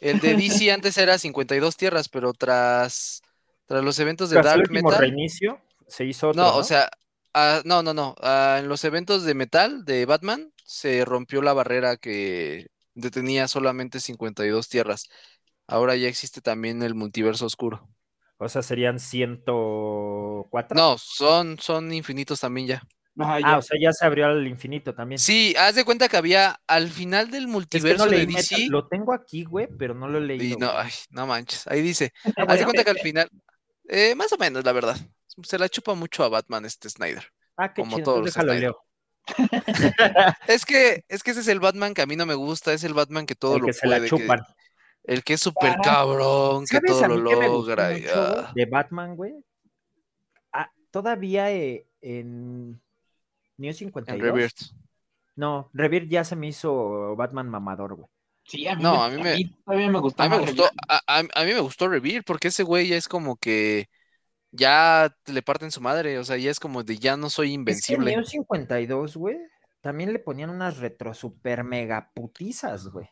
el 0.00 0.20
de 0.20 0.36
DC 0.36 0.70
antes 0.72 0.96
era 0.98 1.18
52 1.18 1.76
tierras, 1.76 2.08
pero 2.08 2.32
tras 2.32 3.20
tras 3.66 3.82
los 3.82 3.98
eventos 3.98 4.30
de 4.30 4.40
Dark 4.40 4.70
Metal. 4.70 4.98
reinicio 4.98 5.60
se 5.88 6.04
hizo 6.04 6.32
no, 6.34 6.54
o 6.56 6.62
sea, 6.62 6.88
ah, 7.34 7.62
no, 7.64 7.82
no, 7.82 7.94
no. 7.94 8.14
Ah, 8.20 8.58
en 8.60 8.68
los 8.68 8.84
eventos 8.84 9.24
de 9.24 9.34
Metal 9.34 9.84
de 9.84 10.06
Batman 10.06 10.51
se 10.64 11.04
rompió 11.04 11.42
la 11.42 11.52
barrera 11.52 11.96
que 11.96 12.68
detenía 12.94 13.48
solamente 13.48 14.00
52 14.00 14.68
tierras. 14.68 15.08
Ahora 15.66 15.96
ya 15.96 16.08
existe 16.08 16.40
también 16.40 16.82
el 16.82 16.94
multiverso 16.94 17.46
oscuro. 17.46 17.88
O 18.38 18.48
sea, 18.48 18.62
serían 18.62 18.98
104. 18.98 20.76
No, 20.76 20.98
son, 20.98 21.58
son 21.58 21.92
infinitos 21.92 22.40
también 22.40 22.66
ya. 22.66 22.82
Ah, 23.18 23.58
o 23.58 23.62
sea, 23.62 23.78
ya 23.80 23.92
se 23.92 24.06
abrió 24.06 24.26
al 24.26 24.46
infinito 24.46 24.94
también. 24.94 25.18
Sí, 25.18 25.54
haz 25.58 25.74
de 25.74 25.84
cuenta 25.84 26.08
que 26.08 26.16
había 26.16 26.58
al 26.66 26.88
final 26.88 27.30
del 27.30 27.46
multiverso 27.46 28.06
de 28.06 28.26
DC. 28.26 28.68
Lo 28.68 28.88
tengo 28.88 29.12
aquí, 29.12 29.44
güey, 29.44 29.68
pero 29.78 29.94
no 29.94 30.08
lo 30.08 30.18
he 30.18 30.22
leído. 30.22 30.58
no, 30.58 30.72
no 31.10 31.26
manches. 31.26 31.66
Ahí 31.66 31.82
dice. 31.82 32.12
haz 32.48 32.58
de 32.58 32.64
cuenta 32.64 32.84
que 32.84 32.90
al 32.90 32.98
final, 32.98 33.28
eh, 33.88 34.14
más 34.14 34.32
o 34.32 34.38
menos, 34.38 34.64
la 34.64 34.72
verdad. 34.72 34.96
Se 35.42 35.58
la 35.58 35.68
chupa 35.68 35.94
mucho 35.94 36.24
a 36.24 36.28
Batman 36.28 36.64
este 36.64 36.88
Snyder. 36.88 37.24
Ah, 37.56 37.72
qué 37.72 37.82
como 37.82 37.96
chido, 37.96 38.04
todos 38.04 38.24
déjalo 38.26 38.54
leo. 38.54 38.84
es 40.48 40.64
que 40.64 41.04
es 41.08 41.22
que 41.22 41.30
ese 41.30 41.40
es 41.40 41.48
el 41.48 41.60
Batman 41.60 41.94
que 41.94 42.02
a 42.02 42.06
mí 42.06 42.16
no 42.16 42.26
me 42.26 42.34
gusta, 42.34 42.72
es 42.72 42.84
el 42.84 42.94
Batman 42.94 43.26
que 43.26 43.34
todo 43.34 43.58
lo 43.58 43.66
que 43.66 43.72
se 43.72 43.86
La 43.86 44.04
chupan. 44.04 44.40
el 45.04 45.22
que 45.22 45.34
es 45.34 45.40
súper 45.40 45.76
cabrón, 45.82 46.66
que 46.66 46.80
todo 46.80 47.08
lo 47.08 47.16
logra. 47.16 47.88
de 47.90 48.66
Batman, 48.66 49.16
güey. 49.16 49.34
Ah, 50.52 50.70
todavía 50.90 51.50
eh, 51.52 51.86
en 52.00 52.80
New 53.58 53.72
52. 53.72 54.08
En 54.08 54.20
Rebirth. 54.20 54.60
No, 55.36 55.70
Rebirth 55.72 56.08
ya 56.08 56.24
se 56.24 56.36
me 56.36 56.48
hizo 56.48 57.16
Batman 57.16 57.48
mamador, 57.48 57.94
güey. 57.94 58.08
Sí, 58.44 58.66
a 58.66 58.74
mí, 58.74 58.82
no, 58.82 59.02
a 59.02 59.08
mí 59.08 59.22
me, 59.22 59.88
me 59.88 59.98
gustó. 60.00 60.22
A 60.22 60.28
mí 60.28 60.36
me 60.36 60.42
gustó, 60.42 60.68
a, 60.88 61.22
mí 61.22 61.52
me 61.52 61.60
gustó 61.60 61.88
Revere 61.88 62.22
porque 62.22 62.48
ese 62.48 62.64
güey 62.64 62.88
ya 62.88 62.96
es 62.96 63.08
como 63.08 63.36
que 63.36 63.88
ya 64.52 65.16
le 65.26 65.42
parten 65.42 65.70
su 65.70 65.80
madre, 65.80 66.18
o 66.18 66.24
sea, 66.24 66.36
ya 66.36 66.50
es 66.50 66.60
como 66.60 66.84
de 66.84 66.98
ya 66.98 67.16
no 67.16 67.30
soy 67.30 67.52
invencible. 67.52 68.12
en 68.12 68.24
52, 68.24 69.16
güey, 69.16 69.38
también 69.80 70.12
le 70.12 70.18
ponían 70.18 70.50
unas 70.50 70.78
retro 70.78 71.14
super 71.14 71.64
mega 71.64 72.12
putizas, 72.14 72.88
güey. 72.88 73.08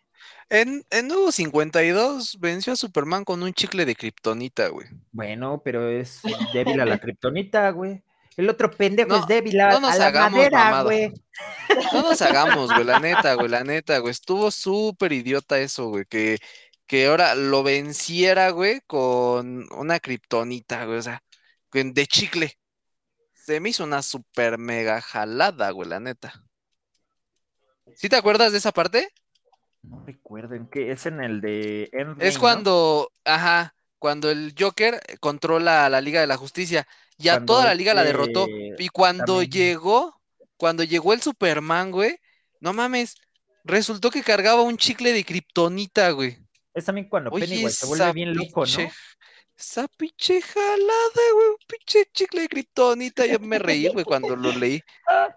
En, 0.50 0.84
en 0.90 1.08
Nuevo 1.08 1.32
52 1.32 2.38
venció 2.40 2.74
a 2.74 2.76
Superman 2.76 3.24
con 3.24 3.42
un 3.42 3.54
chicle 3.54 3.86
de 3.86 3.94
kriptonita, 3.94 4.68
güey. 4.68 4.86
Bueno, 5.12 5.62
pero 5.64 5.88
es 5.88 6.20
débil 6.52 6.78
a 6.80 6.84
la 6.84 6.98
kriptonita, 6.98 7.70
güey. 7.70 8.02
El 8.36 8.48
otro 8.48 8.70
pendejo 8.70 9.16
es 9.16 9.26
débil 9.26 9.60
a, 9.60 9.70
no 9.70 9.80
nos 9.80 9.98
la 9.98 10.12
madera, 10.12 10.82
güey. 10.82 11.12
No 11.92 12.02
nos 12.02 12.22
hagamos, 12.22 12.72
güey, 12.72 12.84
la 12.84 13.00
neta, 13.00 13.34
güey, 13.34 13.48
la 13.48 13.64
neta, 13.64 13.98
güey. 13.98 14.12
Estuvo 14.12 14.50
súper 14.50 15.12
idiota 15.12 15.58
eso, 15.58 15.88
güey, 15.88 16.04
que, 16.04 16.38
que 16.86 17.06
ahora 17.06 17.34
lo 17.34 17.62
venciera, 17.62 18.50
güey, 18.50 18.80
con 18.86 19.66
una 19.72 20.00
kriptonita, 20.00 20.84
güey, 20.84 20.98
o 20.98 21.02
sea, 21.02 21.22
de 21.72 22.06
chicle. 22.06 22.58
Se 23.32 23.60
me 23.60 23.70
hizo 23.70 23.84
una 23.84 24.02
súper 24.02 24.58
mega 24.58 25.00
jalada, 25.00 25.70
güey, 25.70 25.88
la 25.88 26.00
neta. 26.00 26.44
¿Sí 27.94 28.08
te 28.08 28.16
acuerdas 28.16 28.52
de 28.52 28.58
esa 28.58 28.72
parte? 28.72 29.08
No 29.82 30.04
recuerdo 30.04 30.54
en 30.54 30.68
qué, 30.68 30.90
es 30.90 31.06
en 31.06 31.22
el 31.22 31.40
de 31.40 31.90
Es 32.18 32.38
cuando, 32.38 33.10
ajá, 33.24 33.74
cuando 33.98 34.30
el 34.30 34.54
Joker 34.58 35.00
controla 35.20 35.88
la 35.88 36.00
Liga 36.00 36.20
de 36.20 36.26
la 36.26 36.36
Justicia 36.36 36.86
y 37.16 37.28
a 37.28 37.44
toda 37.44 37.64
la 37.64 37.74
liga 37.74 37.94
la 37.94 38.04
derrotó. 38.04 38.46
Y 38.78 38.88
cuando 38.88 39.42
llegó, 39.42 40.20
cuando 40.56 40.84
llegó 40.84 41.12
el 41.12 41.20
Superman, 41.20 41.90
güey, 41.90 42.18
no 42.60 42.72
mames, 42.72 43.16
resultó 43.64 44.10
que 44.10 44.22
cargaba 44.22 44.62
un 44.62 44.76
chicle 44.76 45.12
de 45.12 45.24
kriptonita, 45.24 46.10
güey. 46.10 46.38
Es 46.72 46.84
también 46.84 47.08
cuando 47.08 47.30
Penny, 47.30 47.68
se 47.68 47.86
vuelve 47.86 48.12
bien 48.12 48.34
loco, 48.34 48.64
¿no? 48.64 48.90
Esa 49.60 49.86
pinche 49.88 50.40
jalada, 50.40 51.24
güey, 51.34 51.48
pinche 51.66 52.06
chicle 52.14 52.40
de 52.40 52.48
kriptonita. 52.48 53.26
Yo 53.26 53.38
me 53.40 53.58
reí, 53.58 53.88
güey, 53.88 54.06
cuando 54.06 54.34
lo 54.34 54.52
leí. 54.52 54.82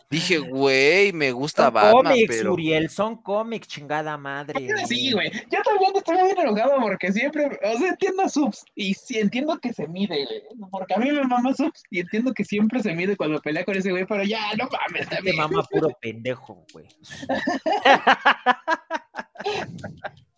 Dije, 0.10 0.38
güey, 0.38 1.12
me 1.12 1.34
gusta 1.34 1.66
son 1.66 1.74
Batman, 1.74 2.04
cómics, 2.06 2.28
pero... 2.30 2.54
Uriel, 2.54 2.90
son 2.90 3.22
cómics, 3.22 3.68
chingada 3.68 4.18
madre. 4.18 4.66
Sí, 4.88 5.12
güey. 5.12 5.30
Yo 5.52 5.62
también 5.66 5.92
estoy 5.94 6.16
muy 6.16 6.32
enojado 6.32 6.80
porque 6.80 7.12
siempre, 7.12 7.48
o 7.48 7.78
sea, 7.78 7.90
entiendo 7.90 8.24
a 8.24 8.30
Subs 8.30 8.64
y 8.76 8.94
sí 8.94 9.20
entiendo 9.20 9.60
que 9.60 9.74
se 9.74 9.90
mide, 9.90 10.26
güey. 10.26 10.42
Porque 10.72 10.94
a 10.94 11.00
mí 11.00 11.12
me 11.12 11.24
mama 11.24 11.54
Subs 11.54 11.84
y 11.90 12.00
entiendo 12.00 12.34
que 12.34 12.46
siempre 12.46 12.82
se 12.82 12.96
mide 12.96 13.18
cuando 13.18 13.42
pelea 13.42 13.66
con 13.66 13.76
ese 13.76 13.92
güey, 13.92 14.06
pero 14.06 14.24
ya, 14.24 14.54
no 14.58 14.70
mames, 14.72 15.10
también. 15.10 15.36
Me 15.36 15.42
mama 15.42 15.64
puro 15.64 15.90
pendejo, 16.00 16.66
güey. 16.72 16.88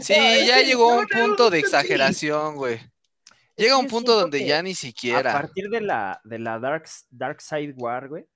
Sí, 0.00 0.14
ya 0.14 0.60
llegó 0.60 0.98
un 0.98 1.06
punto 1.06 1.50
de 1.50 1.58
exageración, 1.58 2.56
güey. 2.56 2.80
Llega 3.56 3.78
un 3.78 3.86
punto 3.86 4.18
donde 4.18 4.44
ya 4.44 4.62
ni 4.62 4.74
siquiera. 4.74 5.30
A 5.30 5.40
partir 5.40 5.70
de 5.70 5.80
la, 5.80 6.20
de 6.24 6.38
la 6.38 6.58
Dark, 6.58 6.84
Dark 7.10 7.40
Side 7.40 7.74
War, 7.76 8.08
güey, 8.08 8.26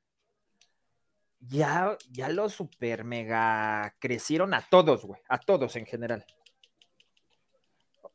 ya, 1.41 1.97
ya 2.11 2.29
lo 2.29 2.49
super 2.49 3.05
mega 3.05 3.95
crecieron 3.99 4.55
a 4.55 4.63
todos, 4.63 5.05
güey. 5.05 5.21
A 5.29 5.39
todos 5.39 5.77
en 5.77 5.87
general. 5.87 6.25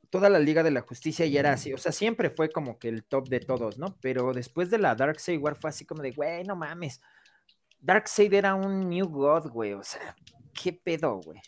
Toda 0.10 0.30
la 0.30 0.39
Liga 0.39 0.64
de 0.64 0.72
la 0.72 0.82
Justicia 0.82 1.26
ya 1.26 1.41
era 1.41 1.54
así. 1.54 1.74
O 1.74 1.78
sea, 1.78 1.91
siempre 1.91 2.30
fue 2.30 2.50
como 2.50 2.80
que 2.80 2.88
el 2.88 3.04
top 3.04 3.28
de 3.28 3.39
todos, 3.39 3.78
¿no? 3.78 3.98
Pero 4.02 4.32
después 4.34 4.70
de 4.70 4.78
la 4.78 4.96
Dark 4.96 5.20
Side 5.20 5.39
War 5.39 5.56
fue 5.56 5.70
así 5.70 5.86
como 5.86 6.02
de, 6.02 6.12
güey, 6.12 6.43
no 6.43 6.56
mames. 6.56 7.02
Darkseid 7.80 8.34
era 8.34 8.56
un 8.56 8.89
New 8.89 9.08
God, 9.08 9.50
güey. 9.50 9.74
O 9.74 9.84
sea, 9.84 10.16
¿qué 10.54 10.74
pedo, 10.74 11.20
güey? 11.22 11.39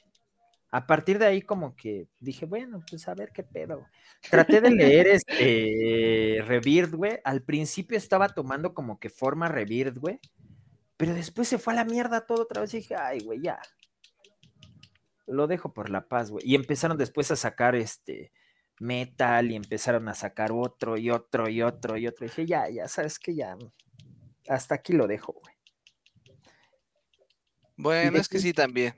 A 0.78 0.86
partir 0.86 1.18
de 1.18 1.26
ahí 1.26 1.42
como 1.42 1.76
que 1.76 2.08
dije, 2.20 2.46
bueno, 2.46 2.84
pues 2.88 3.08
a 3.08 3.16
ver 3.16 3.32
qué 3.34 3.42
pedo. 3.42 3.88
Traté 4.30 4.62
de 4.62 4.70
leer 4.70 5.08
este 5.26 6.44
Rebirth, 6.46 6.94
güey. 6.94 7.20
Al 7.24 7.42
principio 7.42 7.98
estaba 7.98 8.30
tomando 8.30 8.76
como 8.76 9.00
que 9.00 9.10
forma 9.10 9.48
Rebirth, 9.48 9.98
güey. 9.98 10.20
Pero 10.96 11.16
después 11.16 11.48
se 11.48 11.58
fue 11.58 11.74
a 11.74 11.78
la 11.78 11.84
mierda 11.84 12.28
todo 12.28 12.44
otra 12.44 12.62
vez 12.62 12.76
y 12.76 12.78
dije, 12.78 12.96
ay, 12.96 13.22
güey, 13.22 13.42
ya. 13.42 13.60
Lo 15.26 15.48
dejo 15.48 15.74
por 15.74 15.90
la 15.90 16.08
paz, 16.08 16.30
güey. 16.30 16.48
Y 16.48 16.54
empezaron 16.54 16.96
después 16.96 17.32
a 17.32 17.36
sacar 17.36 17.76
este 17.76 18.32
metal 18.80 19.50
y 19.50 19.56
empezaron 19.56 20.08
a 20.10 20.14
sacar 20.14 20.52
otro 20.52 20.96
y 20.96 21.10
otro 21.10 21.50
y 21.50 21.64
otro 21.64 21.98
y 21.98 22.06
otro. 22.06 22.24
Y 22.24 22.30
dije, 22.30 22.46
ya, 22.46 22.70
ya, 22.70 22.88
sabes 22.88 23.18
que 23.18 23.34
ya. 23.34 23.58
Hasta 24.48 24.76
aquí 24.76 24.94
lo 24.94 25.08
dejo, 25.08 25.34
güey. 25.34 25.56
Bueno, 27.78 28.20
es 28.20 28.30
que 28.30 28.38
sí 28.38 28.54
también. 28.54 28.94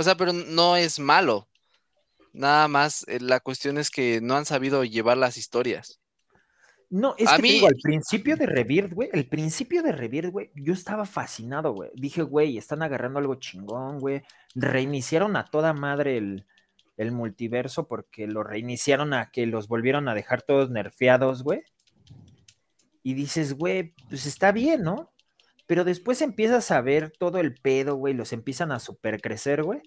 O 0.00 0.02
sea, 0.02 0.14
pero 0.14 0.32
no 0.32 0.76
es 0.76 0.98
malo. 0.98 1.46
Nada 2.32 2.68
más, 2.68 3.06
eh, 3.06 3.20
la 3.20 3.38
cuestión 3.38 3.76
es 3.76 3.90
que 3.90 4.22
no 4.22 4.34
han 4.34 4.46
sabido 4.46 4.82
llevar 4.82 5.18
las 5.18 5.36
historias. 5.36 6.00
No, 6.88 7.14
es 7.18 7.30
que 7.30 7.42
digo, 7.42 7.66
al 7.66 7.76
principio 7.82 8.34
de 8.34 8.46
Rebirth, 8.46 8.94
güey, 8.94 9.10
el 9.12 9.28
principio 9.28 9.82
de 9.82 9.92
Rebirth, 9.92 10.30
güey, 10.30 10.50
yo 10.54 10.72
estaba 10.72 11.04
fascinado, 11.04 11.74
güey. 11.74 11.90
Dije, 11.94 12.22
güey, 12.22 12.56
están 12.56 12.82
agarrando 12.82 13.18
algo 13.18 13.34
chingón, 13.34 13.98
güey. 13.98 14.22
Reiniciaron 14.54 15.36
a 15.36 15.44
toda 15.44 15.74
madre 15.74 16.16
el, 16.16 16.46
el 16.96 17.12
multiverso 17.12 17.86
porque 17.86 18.26
lo 18.26 18.42
reiniciaron 18.42 19.12
a 19.12 19.30
que 19.30 19.44
los 19.44 19.68
volvieron 19.68 20.08
a 20.08 20.14
dejar 20.14 20.40
todos 20.40 20.70
nerfeados, 20.70 21.42
güey. 21.42 21.60
Y 23.02 23.12
dices, 23.12 23.52
güey, 23.52 23.92
pues 24.08 24.24
está 24.24 24.50
bien, 24.50 24.82
¿no? 24.82 25.12
Pero 25.70 25.84
después 25.84 26.20
empiezas 26.20 26.72
a 26.72 26.80
ver 26.80 27.12
todo 27.16 27.38
el 27.38 27.54
pedo, 27.54 27.94
güey, 27.94 28.12
los 28.12 28.32
empiezan 28.32 28.72
a 28.72 28.80
supercrecer, 28.80 29.62
güey. 29.62 29.80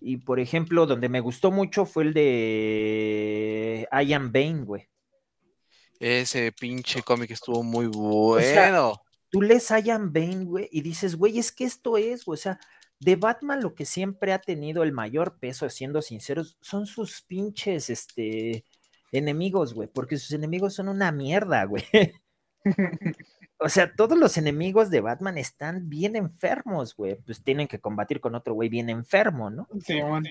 Y 0.00 0.18
por 0.18 0.38
ejemplo, 0.38 0.86
donde 0.86 1.08
me 1.08 1.18
gustó 1.18 1.50
mucho 1.50 1.86
fue 1.86 2.04
el 2.04 2.14
de 2.14 3.88
Ian 3.90 4.30
Bane, 4.30 4.62
güey. 4.62 4.88
Ese 5.98 6.52
pinche 6.52 7.02
cómic 7.02 7.32
estuvo 7.32 7.64
muy 7.64 7.86
bueno. 7.86 9.02
tú 9.28 9.42
lees 9.42 9.72
Ian 9.82 10.12
Bane, 10.12 10.44
güey, 10.44 10.68
y 10.70 10.82
dices, 10.82 11.16
güey, 11.16 11.36
es 11.40 11.50
que 11.50 11.64
esto 11.64 11.98
es, 11.98 12.24
güey, 12.24 12.34
o 12.34 12.40
sea, 12.40 12.60
de 13.00 13.16
Batman 13.16 13.60
lo 13.60 13.74
que 13.74 13.86
siempre 13.86 14.32
ha 14.32 14.40
tenido 14.40 14.84
el 14.84 14.92
mayor 14.92 15.36
peso, 15.40 15.68
siendo 15.68 16.00
sinceros, 16.00 16.56
son 16.60 16.86
sus 16.86 17.22
pinches, 17.22 17.90
este, 17.90 18.64
enemigos, 19.10 19.74
güey, 19.74 19.88
porque 19.92 20.16
sus 20.16 20.30
enemigos 20.30 20.74
son 20.74 20.88
una 20.88 21.10
mierda, 21.10 21.64
güey. 21.64 21.82
o 23.62 23.68
sea, 23.68 23.94
todos 23.94 24.18
los 24.18 24.36
enemigos 24.36 24.90
de 24.90 25.00
Batman 25.00 25.38
están 25.38 25.88
bien 25.88 26.16
enfermos, 26.16 26.96
güey. 26.96 27.16
Pues 27.16 27.42
tienen 27.42 27.68
que 27.68 27.80
combatir 27.80 28.20
con 28.20 28.34
otro 28.34 28.54
güey 28.54 28.68
bien 28.68 28.90
enfermo, 28.90 29.50
¿no? 29.50 29.68
Sí, 29.84 30.00
bueno, 30.00 30.28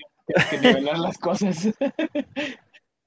que 0.50 0.58
nivelar 0.58 0.98
las 0.98 1.18
cosas. 1.18 1.68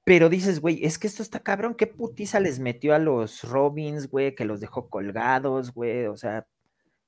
Pero 0.04 0.28
dices, 0.28 0.60
güey, 0.60 0.84
es 0.84 0.98
que 0.98 1.08
esto 1.08 1.22
está 1.22 1.40
cabrón, 1.40 1.74
qué 1.74 1.88
putiza 1.88 2.38
les 2.38 2.60
metió 2.60 2.94
a 2.94 3.00
los 3.00 3.42
Robins, 3.42 4.08
güey, 4.08 4.36
que 4.36 4.44
los 4.44 4.60
dejó 4.60 4.88
colgados, 4.88 5.72
güey, 5.74 6.06
o 6.06 6.16
sea, 6.16 6.46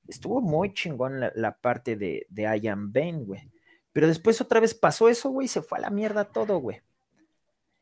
estuvo 0.09 0.41
muy 0.41 0.73
chingón 0.73 1.21
la, 1.33 1.57
parte 1.57 1.95
de, 1.95 2.27
de 2.29 2.59
Ian 2.61 2.91
Bane, 2.91 3.23
güey. 3.23 3.49
Pero 3.93 4.07
después 4.07 4.41
otra 4.41 4.59
vez 4.59 4.73
pasó 4.73 5.07
eso, 5.07 5.29
güey, 5.29 5.45
y 5.45 5.47
se 5.47 5.61
fue 5.61 5.77
a 5.77 5.81
la 5.81 5.89
mierda 5.89 6.25
todo, 6.25 6.57
güey. 6.59 6.81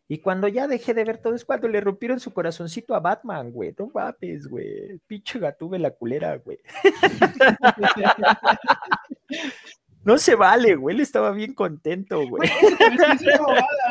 Y 0.10 0.20
cuando 0.20 0.47
ya 0.47 0.68
dejé 0.68 0.93
de 0.93 1.03
ver 1.03 1.18
todo 1.18 1.36
es 1.36 1.43
cuando 1.43 1.68
le 1.68 1.82
rompieron 1.82 2.20
su 2.20 2.34
corazoncito 2.34 2.95
a 2.95 3.01
Batman, 3.01 3.51
güey. 3.51 3.76
No 3.78 3.91
mames, 3.93 4.47
güey. 4.47 4.99
Pinche 5.05 5.39
gatube 5.39 5.80
la 5.80 5.91
culera, 5.91 6.38
güey. 6.38 6.60
No 10.08 10.18
se 10.18 10.36
vale, 10.36 10.78
güey. 10.78 10.95
Él 10.95 11.01
estaba 11.01 11.32
bien 11.32 11.53
contento, 11.53 12.26
güey. 12.30 12.49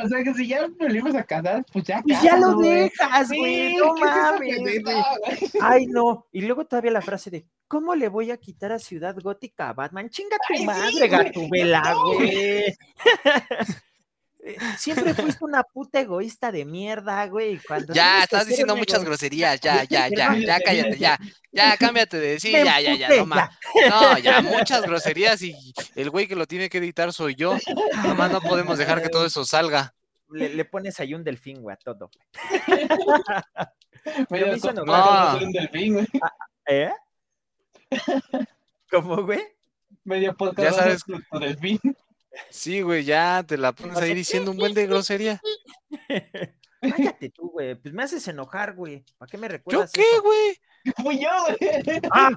o 0.02 0.08
sea, 0.08 0.24
que 0.24 0.32
si 0.32 0.48
ya 0.48 0.66
lo 0.66 0.94
ibas 0.94 1.14
a 1.14 1.24
casar, 1.24 1.62
pues 1.70 1.84
ya. 1.84 2.00
Pues 2.00 2.22
ya 2.22 2.38
lo 2.38 2.56
dejas, 2.56 3.28
güey. 3.28 3.76
no 3.76 3.94
mames, 3.96 4.60
güey. 4.60 4.82
Ay, 5.60 5.84
no. 5.84 6.26
Y 6.32 6.40
luego 6.40 6.64
todavía 6.64 6.90
la 6.90 7.02
frase 7.02 7.28
de, 7.28 7.44
¿cómo 7.68 7.94
le 7.94 8.08
voy 8.08 8.30
a 8.30 8.38
quitar 8.38 8.72
a 8.72 8.78
Ciudad 8.78 9.14
Gótica 9.20 9.68
a 9.68 9.74
Batman? 9.74 10.08
Chinga 10.08 10.38
tu 10.48 10.64
madre, 10.64 11.06
gatubela, 11.06 11.94
güey. 12.06 12.34
Eh, 12.34 12.76
siempre 14.78 15.14
fuiste 15.14 15.44
una 15.44 15.62
puta 15.62 16.00
egoísta 16.00 16.52
de 16.52 16.64
mierda, 16.64 17.26
güey. 17.26 17.60
ya, 17.92 18.22
estás 18.22 18.46
diciendo 18.46 18.76
muchas 18.76 19.04
groserías, 19.04 19.60
ya, 19.60 19.84
ya, 19.84 20.08
ya, 20.08 20.34
ya, 20.36 20.60
cállate, 20.60 20.98
ya, 20.98 21.18
ya, 21.52 21.76
cámbiate 21.76 22.18
de 22.18 22.28
decir, 22.28 22.52
ya, 22.52 22.80
ya, 22.80 22.94
ya, 22.94 23.08
no 23.16 23.26
más. 23.26 23.50
No, 23.88 24.18
ya, 24.18 24.40
muchas 24.42 24.82
groserías 24.82 25.42
y 25.42 25.54
el 25.94 26.10
güey 26.10 26.26
que 26.26 26.36
lo 26.36 26.46
tiene 26.46 26.68
que 26.68 26.78
editar 26.78 27.12
soy 27.12 27.34
yo. 27.34 27.56
Nomás 28.04 28.30
no 28.30 28.40
podemos 28.40 28.78
dejar 28.78 29.02
que 29.02 29.08
todo 29.08 29.26
eso 29.26 29.44
salga. 29.44 29.94
Le, 30.30 30.64
pones 30.64 30.98
ahí 31.00 31.14
un 31.14 31.22
delfín, 31.22 31.62
güey, 31.62 31.74
a 31.74 31.76
todo. 31.76 32.10
Pero 34.28 34.46
me 34.46 34.72
no. 34.72 35.38
un 35.38 35.52
delfín, 35.52 35.94
güey. 35.94 36.06
Ah, 36.22 36.32
¿Eh? 36.66 36.92
¿Cómo, 38.90 39.22
güey? 39.22 39.40
Medio 40.04 40.36
podcast 40.36 40.70
ya 40.70 40.72
sabes. 40.72 41.04
tu 41.04 41.38
delfín. 41.38 41.80
Sí, 42.50 42.82
güey, 42.82 43.04
ya 43.04 43.44
te 43.46 43.56
la 43.56 43.72
pones 43.72 43.96
ahí 43.98 44.14
diciendo 44.14 44.50
un 44.50 44.56
buen 44.56 44.74
de 44.74 44.86
grosería. 44.86 45.40
Cállate 46.80 47.30
tú, 47.30 47.50
güey. 47.50 47.74
Pues 47.74 47.94
me 47.94 48.02
haces 48.02 48.26
enojar, 48.28 48.74
güey. 48.74 49.04
¿Para 49.18 49.30
qué 49.30 49.38
me 49.38 49.48
recuerdas? 49.48 49.92
¿Yo 49.92 50.02
qué, 50.02 50.18
güey? 50.20 50.58
Fui 51.02 51.18
yo, 51.20 51.30
güey. 51.58 52.00
Ah, 52.12 52.30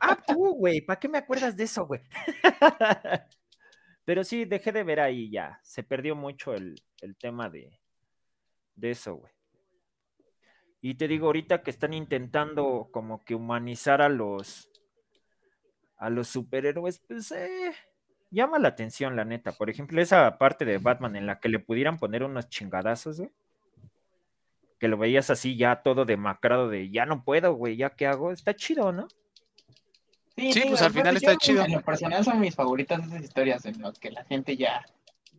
ah, 0.00 0.22
tú, 0.26 0.54
güey. 0.56 0.80
¿Para 0.80 0.98
qué 0.98 1.08
me 1.08 1.18
acuerdas 1.18 1.56
de 1.56 1.64
eso, 1.64 1.86
güey? 1.86 2.00
Pero 4.04 4.24
sí, 4.24 4.44
dejé 4.44 4.72
de 4.72 4.84
ver 4.84 5.00
ahí 5.00 5.30
ya. 5.30 5.60
Se 5.62 5.82
perdió 5.82 6.16
mucho 6.16 6.54
el, 6.54 6.82
el 7.00 7.16
tema 7.16 7.48
de, 7.48 7.78
de 8.74 8.90
eso, 8.90 9.16
güey. 9.16 9.32
Y 10.80 10.94
te 10.94 11.08
digo, 11.08 11.26
ahorita 11.26 11.62
que 11.62 11.70
están 11.70 11.94
intentando 11.94 12.90
como 12.92 13.24
que 13.24 13.34
humanizar 13.34 14.02
a 14.02 14.08
los 14.08 14.68
a 15.96 16.10
los 16.10 16.28
superhéroes, 16.28 16.98
pues 16.98 17.32
eh, 17.32 17.72
llama 18.34 18.58
la 18.58 18.68
atención, 18.68 19.16
la 19.16 19.24
neta. 19.24 19.52
Por 19.52 19.70
ejemplo, 19.70 20.00
esa 20.02 20.36
parte 20.38 20.64
de 20.64 20.78
Batman 20.78 21.16
en 21.16 21.26
la 21.26 21.40
que 21.40 21.48
le 21.48 21.58
pudieran 21.58 21.98
poner 21.98 22.22
unos 22.22 22.48
chingadazos, 22.48 23.18
güey. 23.18 23.30
Que 24.78 24.88
lo 24.88 24.98
veías 24.98 25.30
así 25.30 25.56
ya 25.56 25.82
todo 25.82 26.04
demacrado 26.04 26.68
de 26.68 26.90
ya 26.90 27.06
no 27.06 27.24
puedo, 27.24 27.54
güey, 27.54 27.76
ya 27.76 27.90
qué 27.90 28.06
hago. 28.06 28.32
Está 28.32 28.54
chido, 28.54 28.92
¿no? 28.92 29.08
Sí, 30.36 30.62
pues 30.68 30.82
al 30.82 30.92
final 30.92 31.16
está 31.16 31.36
chido. 31.36 31.64
En 31.64 31.72
lo 31.72 31.80
personal 31.80 32.24
son 32.24 32.40
mis 32.40 32.54
favoritas 32.54 33.06
esas 33.06 33.22
historias 33.22 33.64
en 33.64 33.80
las 33.80 33.98
que 33.98 34.10
la 34.10 34.24
gente 34.24 34.56
ya, 34.56 34.84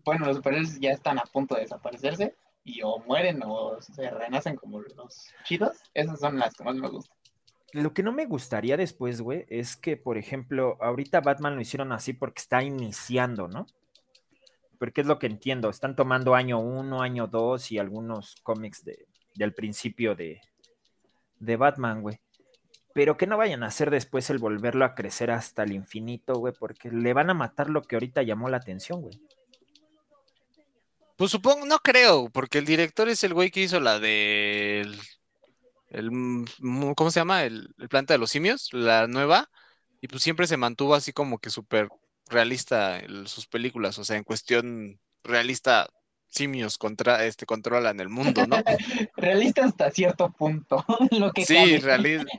bueno, 0.06 0.26
los 0.26 0.38
superhéroes 0.38 0.80
ya 0.80 0.92
están 0.92 1.20
a 1.20 1.24
punto 1.24 1.56
de 1.56 1.62
desaparecerse 1.62 2.34
y 2.64 2.82
o 2.82 3.00
mueren 3.00 3.42
o 3.46 3.80
se 3.82 4.10
renacen 4.10 4.56
como 4.56 4.80
los 4.80 5.34
chidos. 5.44 5.84
Esas 5.94 6.20
son 6.20 6.40
las 6.40 6.56
que 6.56 6.64
más 6.64 6.76
me 6.76 6.88
gustan 6.88 7.16
lo 7.74 7.94
que 7.94 8.04
no 8.04 8.12
me 8.12 8.26
gustaría 8.26 8.78
después, 8.78 9.22
güey, 9.22 9.46
es 9.50 9.76
que, 9.76 9.98
por 9.98 10.18
ejemplo, 10.18 10.78
ahorita 10.82 11.22
Batman 11.22 11.56
lo 11.56 11.62
hicieron 11.62 11.92
así 11.92 12.14
porque 12.14 12.42
está 12.42 12.64
iniciando, 12.64 13.48
¿no? 13.48 13.66
Porque 14.80 15.02
es 15.02 15.08
lo 15.08 15.20
que 15.20 15.28
entiendo, 15.28 15.70
están 15.70 15.96
tomando 15.96 16.36
año 16.36 16.60
uno, 16.60 17.02
año 17.02 17.28
dos 17.28 17.72
y 17.72 17.78
algunos 17.78 18.36
cómics 18.44 18.84
de, 18.84 19.08
del 19.36 19.54
principio 19.54 20.16
de, 20.16 20.42
de 21.40 21.58
Batman, 21.58 22.02
güey. 22.02 22.20
Pero 22.94 23.18
que 23.18 23.28
no 23.28 23.38
vayan 23.38 23.64
a 23.64 23.68
hacer 23.68 23.92
después 23.92 24.30
el 24.30 24.38
volverlo 24.38 24.86
a 24.86 24.96
crecer 24.96 25.32
hasta 25.32 25.64
el 25.64 25.74
infinito, 25.74 26.36
güey, 26.36 26.54
porque 26.58 26.90
le 26.90 27.14
van 27.14 27.30
a 27.30 27.34
matar 27.34 27.70
lo 27.70 27.82
que 27.82 27.98
ahorita 27.98 28.24
llamó 28.24 28.48
la 28.48 28.58
atención, 28.58 29.02
güey. 29.02 29.20
Pues 31.18 31.32
supongo, 31.32 31.66
no 31.66 31.80
creo, 31.80 32.30
porque 32.30 32.58
el 32.58 32.66
director 32.66 33.08
es 33.08 33.24
el 33.24 33.34
güey 33.34 33.50
que 33.50 33.62
hizo 33.62 33.80
la 33.80 34.00
del 34.00 34.98
el, 35.90 36.10
¿cómo 36.96 37.12
se 37.12 37.20
llama? 37.20 37.44
El, 37.44 37.74
el, 37.78 37.90
planeta 37.90 38.14
de 38.14 38.18
los 38.18 38.32
simios, 38.32 38.70
la 38.74 39.08
nueva, 39.08 39.50
y 40.02 40.08
pues 40.08 40.24
siempre 40.24 40.48
se 40.48 40.58
mantuvo 40.58 40.96
así 40.96 41.14
como 41.14 41.40
que 41.40 41.50
súper 41.50 41.90
realista 42.30 43.02
sus 43.26 43.48
películas, 43.48 43.98
o 44.00 44.04
sea, 44.04 44.18
en 44.18 44.24
cuestión 44.24 45.00
realista, 45.24 45.88
simios 46.28 46.78
contra, 46.78 47.26
este, 47.26 47.46
controlan 47.46 48.00
el 48.00 48.10
mundo, 48.10 48.46
¿no? 48.48 48.58
realista 49.16 49.66
hasta 49.66 49.90
cierto 49.92 50.32
punto, 50.32 50.84
lo 51.12 51.32
que 51.32 51.46
Sí, 51.46 51.78
realista, 51.78 52.32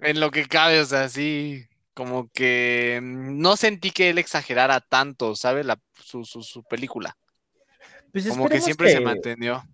en 0.00 0.20
lo 0.20 0.30
que 0.30 0.46
cabe, 0.46 0.80
o 0.80 0.84
sea, 0.84 1.08
sí, 1.08 1.66
como 1.94 2.30
que 2.30 3.00
no 3.02 3.56
sentí 3.56 3.90
que 3.90 4.10
él 4.10 4.18
exagerara 4.18 4.80
tanto, 4.80 5.34
¿sabes? 5.34 5.66
La, 5.66 5.80
su, 5.94 6.24
su, 6.24 6.62
película. 6.64 7.16
Pues 8.12 8.28
como 8.28 8.48
que 8.48 8.60
siempre 8.60 8.90
se 8.90 9.00
mantenió. 9.00 9.64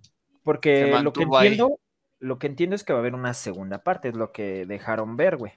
Porque 0.42 0.86
lo 1.02 1.12
que 1.12 1.22
entiendo, 1.22 1.78
lo 2.24 2.38
que 2.38 2.46
entiendo 2.46 2.74
es 2.74 2.84
que 2.84 2.94
va 2.94 3.00
a 3.00 3.02
haber 3.02 3.14
una 3.14 3.34
segunda 3.34 3.82
parte, 3.84 4.08
es 4.08 4.14
lo 4.14 4.32
que 4.32 4.64
dejaron 4.64 5.16
ver, 5.16 5.36
güey. 5.36 5.52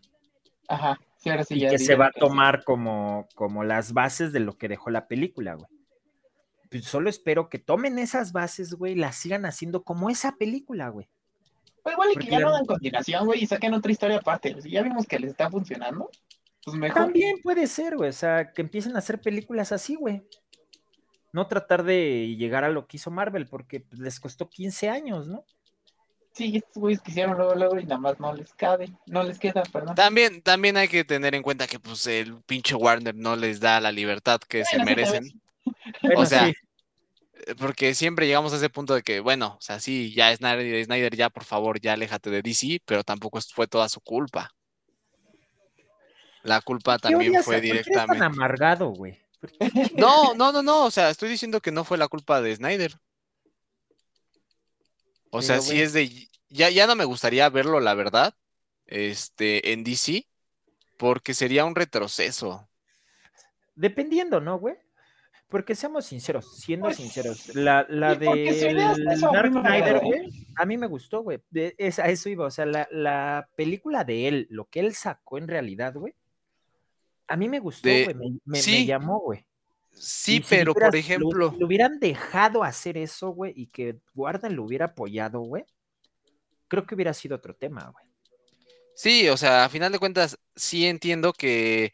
Ajá, 0.67 0.99
sí, 1.15 1.29
ahora 1.29 1.45
sí 1.45 1.55
y 1.55 1.69
que 1.69 1.79
se 1.79 1.95
va 1.95 2.07
a 2.07 2.11
tomar 2.11 2.65
como, 2.65 3.29
como 3.35 3.63
las 3.63 3.93
bases 3.93 4.33
de 4.33 4.41
lo 4.41 4.57
que 4.57 4.67
dejó 4.67 4.89
la 4.89 5.07
película, 5.07 5.53
güey. 5.53 5.69
Pues 6.69 6.83
solo 6.83 7.09
espero 7.09 7.47
que 7.47 7.57
tomen 7.57 7.97
esas 7.97 8.33
bases, 8.33 8.73
güey, 8.73 8.91
y 8.91 8.95
las 8.97 9.15
sigan 9.15 9.45
haciendo 9.45 9.83
como 9.83 10.09
esa 10.09 10.35
película, 10.35 10.89
güey. 10.89 11.07
Pues 11.83 11.93
igual 11.93 12.09
y 12.13 12.17
que 12.17 12.27
ya 12.29 12.39
no 12.41 12.51
dan 12.51 12.65
continuación, 12.65 13.25
güey, 13.25 13.43
y 13.43 13.47
saquen 13.47 13.73
otra 13.73 13.91
historia 13.93 14.17
aparte. 14.17 14.61
Si 14.61 14.69
ya 14.69 14.81
vimos 14.81 15.07
que 15.07 15.19
les 15.19 15.31
está 15.31 15.49
funcionando, 15.49 16.09
pues 16.65 16.75
mejor. 16.75 17.01
También 17.01 17.37
puede 17.41 17.65
ser, 17.67 17.95
güey, 17.95 18.09
o 18.09 18.13
sea, 18.13 18.51
que 18.51 18.61
empiecen 18.61 18.97
a 18.97 18.99
hacer 18.99 19.21
películas 19.21 19.71
así, 19.71 19.95
güey. 19.95 20.21
No 21.31 21.47
tratar 21.47 21.83
de 21.83 22.35
llegar 22.35 22.65
a 22.65 22.69
lo 22.69 22.87
que 22.87 22.97
hizo 22.97 23.09
Marvel, 23.09 23.47
porque 23.47 23.79
pues, 23.79 24.01
les 24.01 24.19
costó 24.19 24.49
15 24.49 24.89
años, 24.89 25.29
¿no? 25.29 25.45
Sí, 26.37 26.57
estos 26.57 26.79
güeyes 26.79 27.01
quisieron 27.01 27.35
luego, 27.35 27.55
luego 27.55 27.79
y 27.79 27.83
nada 27.83 27.97
más 27.97 28.19
no 28.19 28.31
les 28.31 28.53
cabe, 28.53 28.91
no 29.07 29.23
les 29.23 29.39
queda, 29.39 29.63
perdón. 29.63 29.95
También, 29.95 30.43
también 30.43 30.77
hay 30.77 30.87
que 30.87 31.03
tener 31.03 31.33
en 31.33 31.41
cuenta 31.41 31.65
que 31.65 31.79
pues 31.79 32.05
el 32.05 32.43
pinche 32.43 32.75
Warner 32.75 33.15
no 33.15 33.35
les 33.35 33.59
da 33.59 33.81
la 33.81 33.91
libertad 33.91 34.39
que 34.47 34.63
se 34.63 34.77
merecen. 34.83 35.41
o 36.15 36.27
sea, 36.27 36.53
porque 37.57 37.95
siempre 37.95 38.27
llegamos 38.27 38.53
a 38.53 38.57
ese 38.57 38.69
punto 38.69 38.93
de 38.93 39.01
que, 39.01 39.19
bueno, 39.19 39.55
o 39.57 39.61
sea, 39.61 39.79
sí, 39.79 40.13
ya 40.13 40.35
Snyder, 40.35 40.85
Snyder, 40.85 41.15
ya 41.15 41.31
por 41.31 41.43
favor, 41.43 41.81
ya 41.81 41.93
aléjate 41.93 42.29
de 42.29 42.43
DC, 42.43 42.81
pero 42.85 43.03
tampoco 43.03 43.39
fue 43.41 43.65
toda 43.65 43.89
su 43.89 43.99
culpa. 43.99 44.51
La 46.43 46.61
culpa 46.61 46.99
también 46.99 47.41
fue 47.41 47.61
directamente. 47.61 48.07
¿por 48.07 48.17
tan 48.17 48.23
amargado, 48.31 48.89
güey? 48.89 49.17
No, 49.97 50.35
no, 50.35 50.51
no, 50.51 50.61
no. 50.61 50.85
O 50.85 50.91
sea, 50.91 51.09
estoy 51.09 51.29
diciendo 51.29 51.61
que 51.61 51.71
no 51.71 51.83
fue 51.83 51.97
la 51.97 52.07
culpa 52.07 52.41
de 52.41 52.55
Snyder. 52.55 52.99
O 55.37 55.41
sea, 55.41 55.61
sí 55.61 55.81
es 55.81 55.93
de. 55.93 56.09
Ya, 56.49 56.69
ya 56.69 56.87
no 56.87 56.95
me 56.95 57.05
gustaría 57.05 57.49
verlo, 57.49 57.79
la 57.79 57.93
verdad. 57.93 58.33
Este, 58.85 59.73
en 59.73 59.83
DC. 59.83 60.27
Porque 60.97 61.33
sería 61.33 61.65
un 61.65 61.75
retroceso. 61.75 62.67
Dependiendo, 63.75 64.41
¿no, 64.41 64.57
güey? 64.57 64.75
Porque 65.49 65.75
seamos 65.75 66.05
sinceros, 66.05 66.59
siendo 66.59 66.87
pues, 66.87 66.97
sinceros, 66.97 67.55
la, 67.55 67.85
la 67.87 68.15
de 68.15 68.73
Dark 69.31 69.51
Snyder, 69.51 69.99
güey, 69.99 70.45
a 70.57 70.65
mí 70.65 70.77
me 70.77 70.87
gustó, 70.87 71.21
güey. 71.23 71.39
a 71.39 72.09
eso 72.09 72.27
iba, 72.27 72.45
o 72.45 72.51
sea, 72.51 72.65
la, 72.65 72.85
la, 72.91 73.47
película 73.55 74.03
de 74.03 74.27
él, 74.27 74.47
lo 74.49 74.65
que 74.65 74.81
él 74.81 74.93
sacó 74.93 75.37
en 75.37 75.47
realidad, 75.47 75.93
güey, 75.93 76.13
a 77.29 77.37
mí 77.37 77.47
me 77.47 77.59
gustó, 77.59 77.87
güey, 77.87 78.13
me, 78.13 78.39
me, 78.43 78.85
llamó, 78.85 79.21
güey. 79.21 79.46
Sí, 79.99 80.43
pero 80.47 80.73
por 80.73 80.95
ejemplo. 80.95 81.53
Lo, 81.57 81.65
hubieran 81.65 81.99
dejado 81.99 82.63
hacer 82.63 82.97
eso, 82.97 83.29
güey, 83.29 83.53
y 83.55 83.67
que 83.67 83.99
Guardian 84.13 84.55
lo 84.55 84.63
hubiera 84.63 84.85
apoyado, 84.85 85.41
güey, 85.41 85.65
creo 86.67 86.85
que 86.85 86.95
hubiera 86.95 87.13
sido 87.13 87.35
otro 87.35 87.55
tema, 87.55 87.91
güey. 87.91 88.05
Sí, 88.95 89.29
o 89.29 89.37
sea, 89.37 89.65
a 89.65 89.69
final 89.69 89.91
de 89.91 89.99
cuentas, 89.99 90.37
sí 90.55 90.87
entiendo 90.87 91.31
que 91.33 91.93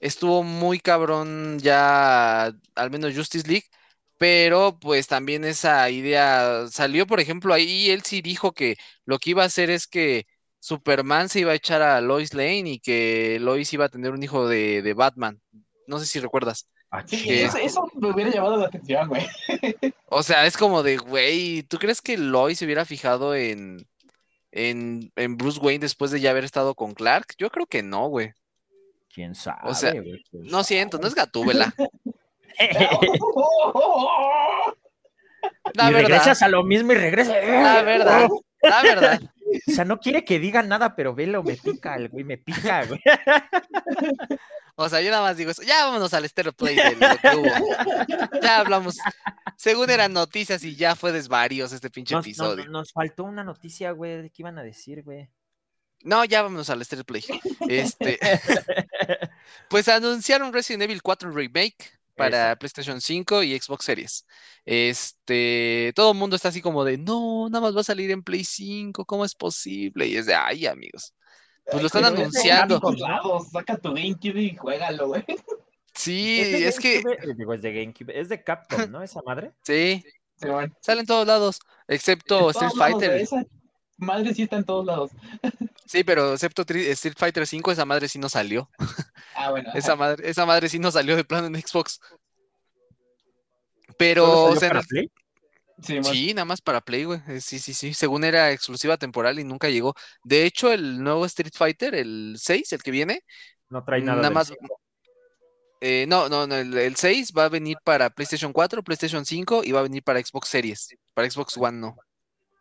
estuvo 0.00 0.42
muy 0.42 0.78
cabrón 0.78 1.58
ya, 1.58 2.52
al 2.74 2.90
menos 2.90 3.16
Justice 3.16 3.48
League, 3.48 3.66
pero 4.18 4.78
pues 4.80 5.06
también 5.08 5.44
esa 5.44 5.90
idea 5.90 6.66
salió, 6.70 7.06
por 7.06 7.20
ejemplo, 7.20 7.52
ahí 7.52 7.90
él 7.90 8.02
sí 8.02 8.22
dijo 8.22 8.52
que 8.52 8.76
lo 9.04 9.18
que 9.18 9.30
iba 9.30 9.42
a 9.42 9.46
hacer 9.46 9.70
es 9.70 9.86
que 9.86 10.26
Superman 10.60 11.28
se 11.28 11.40
iba 11.40 11.52
a 11.52 11.56
echar 11.56 11.82
a 11.82 12.00
Lois 12.00 12.34
Lane 12.34 12.70
y 12.70 12.80
que 12.80 13.38
Lois 13.40 13.72
iba 13.72 13.86
a 13.86 13.88
tener 13.88 14.12
un 14.12 14.22
hijo 14.22 14.48
de, 14.48 14.94
Batman. 14.96 15.40
No 15.86 15.98
sé 15.98 16.06
si 16.06 16.18
recuerdas. 16.20 16.68
Ah, 16.90 17.04
eso, 17.10 17.90
me 17.94 18.10
hubiera 18.10 18.30
llamado 18.30 18.56
la 18.56 18.66
atención, 18.66 19.08
güey. 19.08 19.26
O 20.08 20.22
sea, 20.22 20.46
es 20.46 20.56
como 20.56 20.82
de, 20.82 20.98
güey, 20.98 21.62
¿tú 21.64 21.78
crees 21.78 22.00
que 22.00 22.16
Lois 22.16 22.58
se 22.58 22.64
hubiera 22.64 22.84
fijado 22.84 23.34
en, 23.34 23.86
en, 24.52 25.12
en 25.16 25.36
Bruce 25.36 25.58
Wayne 25.60 25.80
después 25.80 26.12
de 26.12 26.20
ya 26.20 26.30
haber 26.30 26.44
estado 26.44 26.74
con 26.74 26.94
Clark? 26.94 27.34
Yo 27.38 27.50
creo 27.50 27.66
que 27.66 27.82
no, 27.82 28.08
güey. 28.08 28.32
¿Quién 29.12 29.34
sabe? 29.34 29.60
O 29.64 29.74
sea, 29.74 29.94
no 30.32 30.62
siento, 30.62 30.98
no 30.98 31.08
es 31.08 31.14
Gatúbela. 31.14 31.74
la 35.74 35.90
y 35.90 35.92
verdad. 35.92 36.08
regresas 36.08 36.42
a 36.42 36.48
lo 36.48 36.62
mismo 36.62 36.92
y 36.92 36.96
regresas. 36.96 37.34
La 37.44 37.82
verdad, 37.82 38.28
la 38.62 38.82
verdad. 38.82 39.20
O 39.66 39.70
sea, 39.70 39.84
no 39.84 39.98
quiere 39.98 40.24
que 40.24 40.38
diga 40.38 40.62
nada, 40.62 40.96
pero 40.96 41.14
velo, 41.14 41.42
me 41.42 41.56
pica, 41.56 41.96
el 41.96 42.08
güey, 42.08 42.24
me 42.24 42.38
pica, 42.38 42.84
güey. 42.84 43.00
O 44.78 44.90
sea, 44.90 45.00
yo 45.00 45.10
nada 45.10 45.22
más 45.22 45.38
digo 45.38 45.50
eso. 45.50 45.62
Ya 45.62 45.86
vámonos 45.86 46.12
al 46.12 46.28
Stereo 46.28 46.52
Play 46.52 46.76
de 46.76 46.96
lo 46.96 47.16
que 47.16 47.36
hubo. 47.36 48.40
Ya 48.42 48.60
hablamos. 48.60 48.98
Según 49.56 49.88
eran 49.88 50.12
noticias 50.12 50.62
y 50.64 50.76
ya 50.76 50.94
fue 50.94 51.12
desvarios 51.12 51.72
este 51.72 51.88
pinche 51.88 52.14
episodio. 52.14 52.66
nos 52.66 52.92
faltó 52.92 53.24
una 53.24 53.42
noticia, 53.42 53.92
güey, 53.92 54.20
de 54.20 54.30
qué 54.30 54.42
iban 54.42 54.58
a 54.58 54.62
decir, 54.62 55.02
güey. 55.02 55.30
No, 56.02 56.26
ya 56.26 56.42
vámonos 56.42 56.68
al 56.68 56.84
Stereo 56.84 57.04
Play. 57.04 57.24
Este, 57.68 58.18
pues 59.70 59.88
anunciaron 59.88 60.52
Resident 60.52 60.82
Evil 60.82 61.00
4 61.00 61.30
Remake 61.30 61.90
para 62.16 62.56
PlayStation 62.56 63.00
5 63.00 63.42
y 63.42 63.58
Xbox 63.58 63.84
Series. 63.84 64.26
Este, 64.64 65.92
todo 65.94 66.12
el 66.12 66.18
mundo 66.18 66.36
está 66.36 66.48
así 66.48 66.60
como 66.60 66.84
de, 66.84 66.98
no, 66.98 67.48
nada 67.48 67.60
más 67.60 67.76
va 67.76 67.82
a 67.82 67.84
salir 67.84 68.10
en 68.10 68.22
Play 68.22 68.44
5, 68.44 69.04
¿cómo 69.04 69.24
es 69.24 69.34
posible? 69.34 70.06
Y 70.06 70.16
es 70.16 70.26
de, 70.26 70.34
ay, 70.34 70.66
amigos. 70.66 71.14
Pues 71.70 71.82
lo 71.82 71.86
están 71.86 72.04
anunciando. 72.04 72.80
saca 73.52 73.76
tu 73.76 73.92
GameCube 73.92 74.40
y 74.40 74.56
juégalo, 74.56 75.08
güey. 75.08 75.24
Sí, 75.94 76.40
es, 76.40 76.78
que. 76.78 77.02
Digo, 77.36 77.54
es 77.54 77.62
de 77.62 77.72
GameCube, 77.72 78.20
es 78.20 78.28
de 78.28 78.42
Capcom, 78.42 78.90
¿no? 78.90 79.02
Esa 79.02 79.20
madre. 79.22 79.52
Sí. 79.64 80.04
sí 80.36 80.48
Sale 80.80 81.00
en 81.00 81.06
todos 81.06 81.26
lados, 81.26 81.58
excepto 81.88 82.50
Street 82.50 82.72
Fighter 82.76 83.26
madre 83.98 84.34
sí 84.34 84.42
está 84.42 84.56
en 84.56 84.64
todos 84.64 84.84
lados. 84.84 85.10
Sí, 85.86 86.02
pero 86.04 86.32
excepto 86.32 86.62
Street 86.62 87.14
Fighter 87.16 87.46
5, 87.46 87.72
esa 87.72 87.84
madre 87.84 88.08
sí 88.08 88.18
no 88.18 88.28
salió. 88.28 88.68
Ah, 89.38 89.50
bueno. 89.50 89.70
esa 89.74 89.96
madre, 89.96 90.30
esa 90.30 90.46
madre 90.46 90.68
sí 90.68 90.78
no 90.78 90.90
salió 90.90 91.14
de 91.14 91.24
plano 91.24 91.46
en 91.46 91.60
Xbox. 91.60 92.00
Pero. 93.98 94.54
para 94.58 94.82
Play? 94.82 95.10
Sí, 95.82 96.32
nada 96.32 96.46
más 96.46 96.62
para 96.62 96.80
Play, 96.80 97.04
güey. 97.04 97.20
Eh, 97.28 97.40
sí, 97.40 97.58
sí, 97.58 97.74
sí. 97.74 97.92
Según 97.92 98.24
era 98.24 98.50
exclusiva 98.50 98.96
temporal 98.96 99.38
y 99.38 99.44
nunca 99.44 99.68
llegó. 99.68 99.94
De 100.24 100.44
hecho, 100.44 100.72
el 100.72 101.02
nuevo 101.02 101.26
Street 101.26 101.52
Fighter, 101.54 101.94
el 101.94 102.36
6, 102.38 102.72
el 102.72 102.82
que 102.82 102.90
viene. 102.90 103.20
No 103.68 103.84
trae 103.84 104.00
nada. 104.00 104.22
Nada 104.22 104.30
más. 104.30 104.52
Eh, 105.82 106.06
no, 106.08 106.30
no, 106.30 106.46
no 106.46 106.56
el, 106.56 106.76
el, 106.78 106.96
6 106.96 107.34
va 107.36 107.44
a 107.44 107.48
venir 107.50 107.76
para 107.84 108.08
PlayStation 108.08 108.52
4, 108.54 108.82
PlayStation 108.82 109.26
5 109.26 109.62
y 109.64 109.72
va 109.72 109.80
a 109.80 109.82
venir 109.82 110.02
para 110.02 110.18
Xbox 110.18 110.48
Series. 110.48 110.96
Para 111.12 111.30
Xbox 111.30 111.58
One 111.58 111.78
no. 111.78 111.96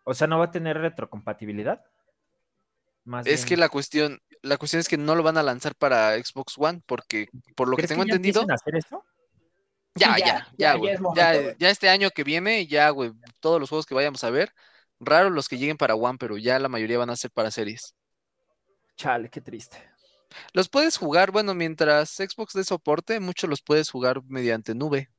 O 0.04 0.14
sea, 0.14 0.28
¿no 0.28 0.38
va 0.38 0.46
a 0.46 0.52
tener 0.52 0.78
retrocompatibilidad? 0.78 1.82
Es 3.26 3.46
que 3.46 3.58
la 3.58 3.70
cuestión, 3.70 4.20
la 4.42 4.58
cuestión 4.58 4.80
es 4.80 4.88
que 4.88 4.98
no 4.98 5.16
lo 5.16 5.24
van 5.24 5.38
a 5.38 5.44
lanzar 5.44 5.76
para 5.76 6.18
Xbox 6.18 6.56
One, 6.58 6.82
porque 6.86 7.30
por 7.56 7.68
lo 7.68 7.78
que 7.78 7.88
tengo 7.88 8.04
entendido. 8.04 8.46
hacer 8.50 8.76
eso? 8.76 9.04
Ya, 9.96 10.18
ya, 10.18 10.48
ya, 10.58 10.76
güey. 10.76 10.96
Ya, 11.16 11.56
ya, 11.58 11.70
este 11.70 11.90
año 11.90 12.10
que 12.10 12.24
viene, 12.24 12.68
ya, 12.68 12.90
güey, 12.90 13.14
todos 13.40 13.60
los 13.60 13.70
juegos 13.70 13.86
que 13.86 13.96
vayamos 13.96 14.24
a 14.24 14.30
ver, 14.30 14.52
raro 15.00 15.30
los 15.30 15.48
que 15.48 15.58
lleguen 15.58 15.78
para 15.78 15.96
One, 15.96 16.18
pero 16.20 16.38
ya 16.38 16.60
la 16.60 16.68
mayoría 16.68 16.98
van 16.98 17.10
a 17.10 17.16
ser 17.16 17.32
para 17.32 17.52
series. 17.52 17.96
Chale, 18.98 19.30
qué 19.30 19.40
triste. 19.40 19.78
Los 20.54 20.68
puedes 20.68 20.98
jugar, 20.98 21.32
bueno, 21.32 21.54
mientras 21.54 22.10
Xbox 22.10 22.54
dé 22.54 22.64
soporte, 22.64 23.20
muchos 23.20 23.50
los 23.50 23.62
puedes 23.62 23.90
jugar 23.90 24.22
mediante 24.28 24.76
nube. 24.76 25.10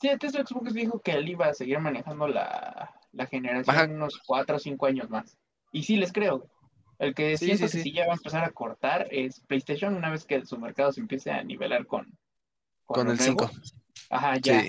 Sí, 0.00 0.08
antes 0.08 0.32
Xbox 0.32 0.74
dijo 0.74 1.00
que 1.00 1.12
él 1.12 1.28
iba 1.28 1.46
a 1.46 1.54
seguir 1.54 1.78
manejando 1.78 2.26
la, 2.26 2.92
la 3.12 3.26
generación 3.26 3.92
unos 3.92 4.18
cuatro 4.26 4.56
o 4.56 4.58
cinco 4.58 4.86
años 4.86 5.08
más. 5.10 5.38
Y 5.70 5.84
sí 5.84 5.96
les 5.96 6.12
creo. 6.12 6.50
El 6.98 7.14
que 7.14 7.36
siento 7.36 7.64
que 7.64 7.68
sí 7.68 7.92
ya 7.92 8.06
va 8.06 8.12
a 8.12 8.16
empezar 8.16 8.44
a 8.44 8.50
cortar 8.50 9.08
es 9.10 9.40
PlayStation 9.40 9.94
una 9.94 10.10
vez 10.10 10.24
que 10.24 10.44
su 10.46 10.58
mercado 10.58 10.92
se 10.92 11.00
empiece 11.00 11.30
a 11.30 11.42
nivelar 11.42 11.86
con, 11.86 12.16
con, 12.84 13.08
el 13.08 13.18
5. 13.18 13.50
Ajá, 14.10 14.36
ya. 14.38 14.62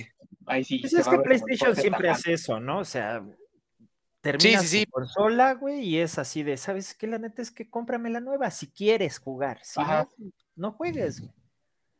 Ahí 0.45 0.63
sí. 0.63 0.79
Pues 0.79 0.93
es 0.93 1.07
que 1.07 1.19
PlayStation 1.19 1.75
siempre 1.75 2.09
hace 2.09 2.33
eso, 2.33 2.59
¿no? 2.59 2.79
O 2.79 2.85
sea, 2.85 3.23
termina 4.21 4.63
su 4.63 4.83
consola, 4.89 5.53
güey, 5.53 5.81
y 5.81 5.99
es 5.99 6.17
así 6.17 6.43
de, 6.43 6.57
¿sabes 6.57 6.95
qué? 6.95 7.07
La 7.07 7.19
neta 7.19 7.41
es 7.41 7.51
que 7.51 7.69
cómprame 7.69 8.09
la 8.09 8.19
nueva 8.19 8.49
si 8.51 8.67
quieres 8.67 9.19
jugar. 9.19 9.59
Si 9.63 9.79
no, 9.79 10.09
no 10.55 10.71
juegues, 10.71 11.21
güey. 11.21 11.31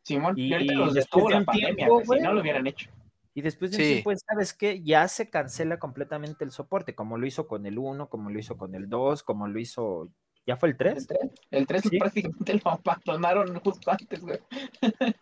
Simón, 0.03 0.37
y, 0.37 0.51
ahorita 0.51 0.73
los 0.73 0.93
detuvo 0.93 1.29
la 1.29 1.43
pandemia, 1.43 1.87
si 1.87 2.19
no 2.19 2.33
lo 2.33 2.41
hubieran 2.41 2.67
hecho. 2.67 2.89
Y 3.35 3.41
después 3.41 3.71
de 3.71 3.77
un 3.77 3.83
tiempo, 3.83 4.11
¿sabes 4.27 4.53
qué? 4.53 4.81
Ya 4.83 5.07
se 5.07 5.29
cancela 5.29 5.79
completamente 5.79 6.43
el 6.45 6.51
soporte, 6.51 6.93
como 6.93 7.17
lo 7.17 7.25
hizo 7.25 7.47
con 7.47 7.65
el 7.65 7.79
1, 7.79 8.09
como 8.09 8.29
lo 8.29 8.37
hizo 8.37 8.57
con 8.57 8.75
el 8.75 8.89
2, 8.89 9.23
como 9.23 9.47
lo 9.47 9.59
hizo. 9.59 10.09
¿Ya 10.45 10.57
fue 10.57 10.69
el 10.69 10.77
3? 10.77 11.07
El 11.51 11.65
3, 11.65 11.83
prácticamente 11.97 12.53
lo 12.63 12.71
abandonaron 12.71 13.59
justo 13.59 13.91
antes, 13.91 14.21
güey. 14.21 14.39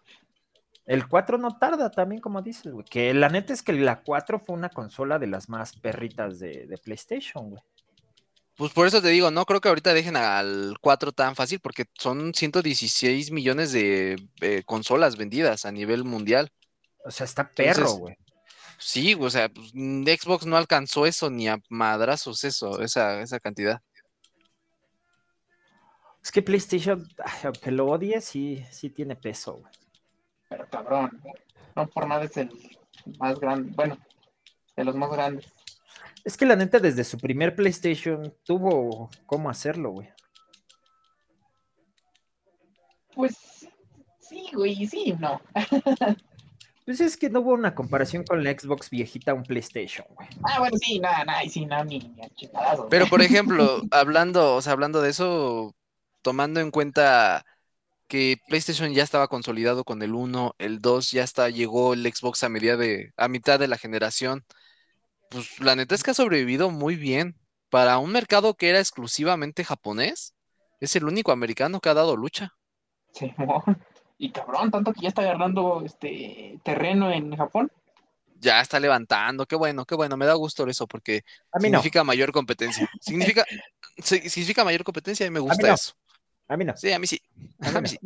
El 0.86 1.08
4 1.08 1.38
no 1.38 1.58
tarda 1.58 1.92
también, 1.92 2.20
como 2.22 2.42
dices, 2.42 2.74
güey. 2.74 2.84
Que 2.84 3.14
la 3.14 3.30
neta 3.30 3.54
es 3.54 3.62
que 3.62 3.72
la 3.72 4.02
4 4.02 4.40
fue 4.40 4.56
una 4.56 4.70
consola 4.70 5.20
de 5.20 5.28
las 5.28 5.48
más 5.48 5.76
perritas 5.78 6.40
de, 6.40 6.78
PlayStation, 6.84 7.52
güey. 7.52 7.62
Pues 8.56 8.74
por 8.74 8.88
eso 8.88 9.02
te 9.02 9.08
digo, 9.08 9.32
no 9.32 9.46
creo 9.46 9.62
que 9.62 9.70
ahorita 9.70 9.94
dejen 9.94 10.18
al 10.18 10.76
4 10.82 11.14
tan 11.14 11.36
fácil, 11.36 11.60
porque 11.62 11.86
son 11.98 12.34
116 12.34 13.32
millones 13.32 13.72
de 13.72 14.22
eh, 14.42 14.64
consolas 14.66 15.16
vendidas 15.16 15.66
a 15.66 15.72
nivel 15.72 16.04
mundial. 16.04 16.52
O 17.06 17.12
sea, 17.12 17.26
está 17.26 17.50
perro, 17.50 17.92
güey. 17.94 18.16
Sí, 18.78 19.16
o 19.20 19.30
sea, 19.30 19.48
pues, 19.50 19.72
Xbox 19.72 20.46
no 20.46 20.58
alcanzó 20.58 21.06
eso 21.06 21.30
ni 21.30 21.48
a 21.48 21.60
madrazos 21.70 22.44
eso, 22.44 22.82
esa, 22.82 23.22
esa 23.22 23.40
cantidad. 23.40 23.80
Es 26.24 26.32
que 26.32 26.42
PlayStation, 26.42 27.08
aunque 27.44 27.72
lo 27.72 27.88
odie, 27.88 28.22
sí, 28.22 28.64
sí 28.72 28.90
tiene 28.90 29.16
peso, 29.16 29.54
güey. 29.54 29.72
Pero 30.50 30.68
cabrón, 30.70 31.22
no 31.76 31.88
por 31.88 32.08
nada 32.08 32.26
es 32.26 32.36
el 32.38 32.50
más 33.20 33.40
grande, 33.40 33.72
bueno, 33.76 33.98
de 34.76 34.84
los 34.84 34.96
más 34.96 35.12
grandes. 35.12 35.54
Es 36.24 36.38
que 36.38 36.46
la 36.46 36.56
neta, 36.56 36.80
desde 36.80 37.04
su 37.04 37.18
primer 37.18 37.56
PlayStation 37.56 38.36
tuvo 38.44 39.10
cómo 39.26 39.50
hacerlo, 39.50 39.92
güey. 39.92 40.10
Pues 43.16 43.68
sí, 44.20 44.50
güey, 44.54 44.88
sí, 44.88 45.16
no. 45.20 45.42
Pues 46.86 47.00
es 47.00 47.16
que 47.16 47.30
no 47.30 47.42
hubo 47.42 47.54
una 47.54 47.76
comparación 47.76 48.24
con 48.24 48.44
la 48.44 48.52
Xbox 48.52 48.90
viejita 48.90 49.32
a 49.32 49.34
un 49.36 49.44
PlayStation, 49.44 50.06
güey. 50.16 50.28
Ah, 50.44 50.60
bueno, 50.60 50.78
sí, 50.78 51.00
nada, 51.00 51.24
nada, 51.24 51.42
sí, 51.48 51.66
nada, 51.66 51.84
ni, 51.84 52.00
ni 52.00 52.50
Pero, 52.90 53.08
por 53.08 53.22
ejemplo, 53.22 53.82
hablando, 53.92 54.56
o 54.56 54.62
sea, 54.62 54.74
hablando 54.74 55.02
de 55.02 55.12
eso, 55.12 55.76
tomando 56.22 56.60
en 56.60 56.72
cuenta 56.72 57.46
que 58.08 58.38
PlayStation 58.48 58.94
ya 58.94 59.04
estaba 59.04 59.28
consolidado 59.28 59.84
con 59.84 60.02
el 60.02 60.16
1, 60.16 60.56
el 60.58 60.80
2 60.82 61.12
ya 61.12 61.24
está, 61.24 61.50
llegó 61.50 61.94
el 61.94 62.12
Xbox 62.12 62.44
a 62.44 62.50
media 62.50 62.76
de, 62.76 63.14
a 63.16 63.28
mitad 63.28 63.60
de 63.60 63.68
la 63.68 63.78
generación. 63.78 64.44
Pues 65.30 65.60
la 65.60 65.76
neta 65.76 65.96
es 65.96 66.04
que 66.04 66.12
ha 66.12 66.16
sobrevivido 66.16 66.72
muy 66.72 66.96
bien. 66.96 67.38
Para 67.70 68.00
un 68.00 68.12
mercado 68.12 68.56
que 68.56 68.70
era 68.70 68.80
exclusivamente 68.80 69.64
japonés, 69.64 70.36
es 70.82 70.96
el 70.98 71.06
único 71.06 71.32
americano 71.32 71.80
que 71.80 71.88
ha 71.88 71.94
dado 71.94 72.18
lucha. 72.18 72.50
Sí, 73.14 73.34
y 74.22 74.30
cabrón, 74.30 74.70
tanto 74.70 74.94
que 74.94 75.02
ya 75.02 75.08
está 75.08 75.24
agarrando 75.24 75.82
este 75.84 76.60
terreno 76.64 77.12
en 77.12 77.36
Japón. 77.36 77.72
Ya 78.40 78.62
está 78.62 78.80
levantando, 78.80 79.48
qué 79.48 79.56
bueno, 79.56 79.84
qué 79.84 79.96
bueno, 79.96 80.16
me 80.16 80.28
da 80.28 80.36
gusto 80.36 80.68
eso 80.68 80.86
porque 80.86 81.24
significa 81.60 82.04
mayor 82.04 82.32
competencia. 82.32 82.88
Significa, 83.00 83.44
significa 83.98 84.64
mayor 84.64 84.84
competencia 84.84 85.26
y 85.26 85.32
me 85.32 85.40
gusta 85.40 85.74
eso. 85.74 85.94
A 86.48 86.56
mí 86.56 86.66
no. 86.66 86.78
Sí, 86.78 86.92
a 86.92 87.00
mí 87.00 87.08
sí. 87.08 87.20
A 87.62 87.82
mí, 87.82 87.88
sí. 87.88 88.00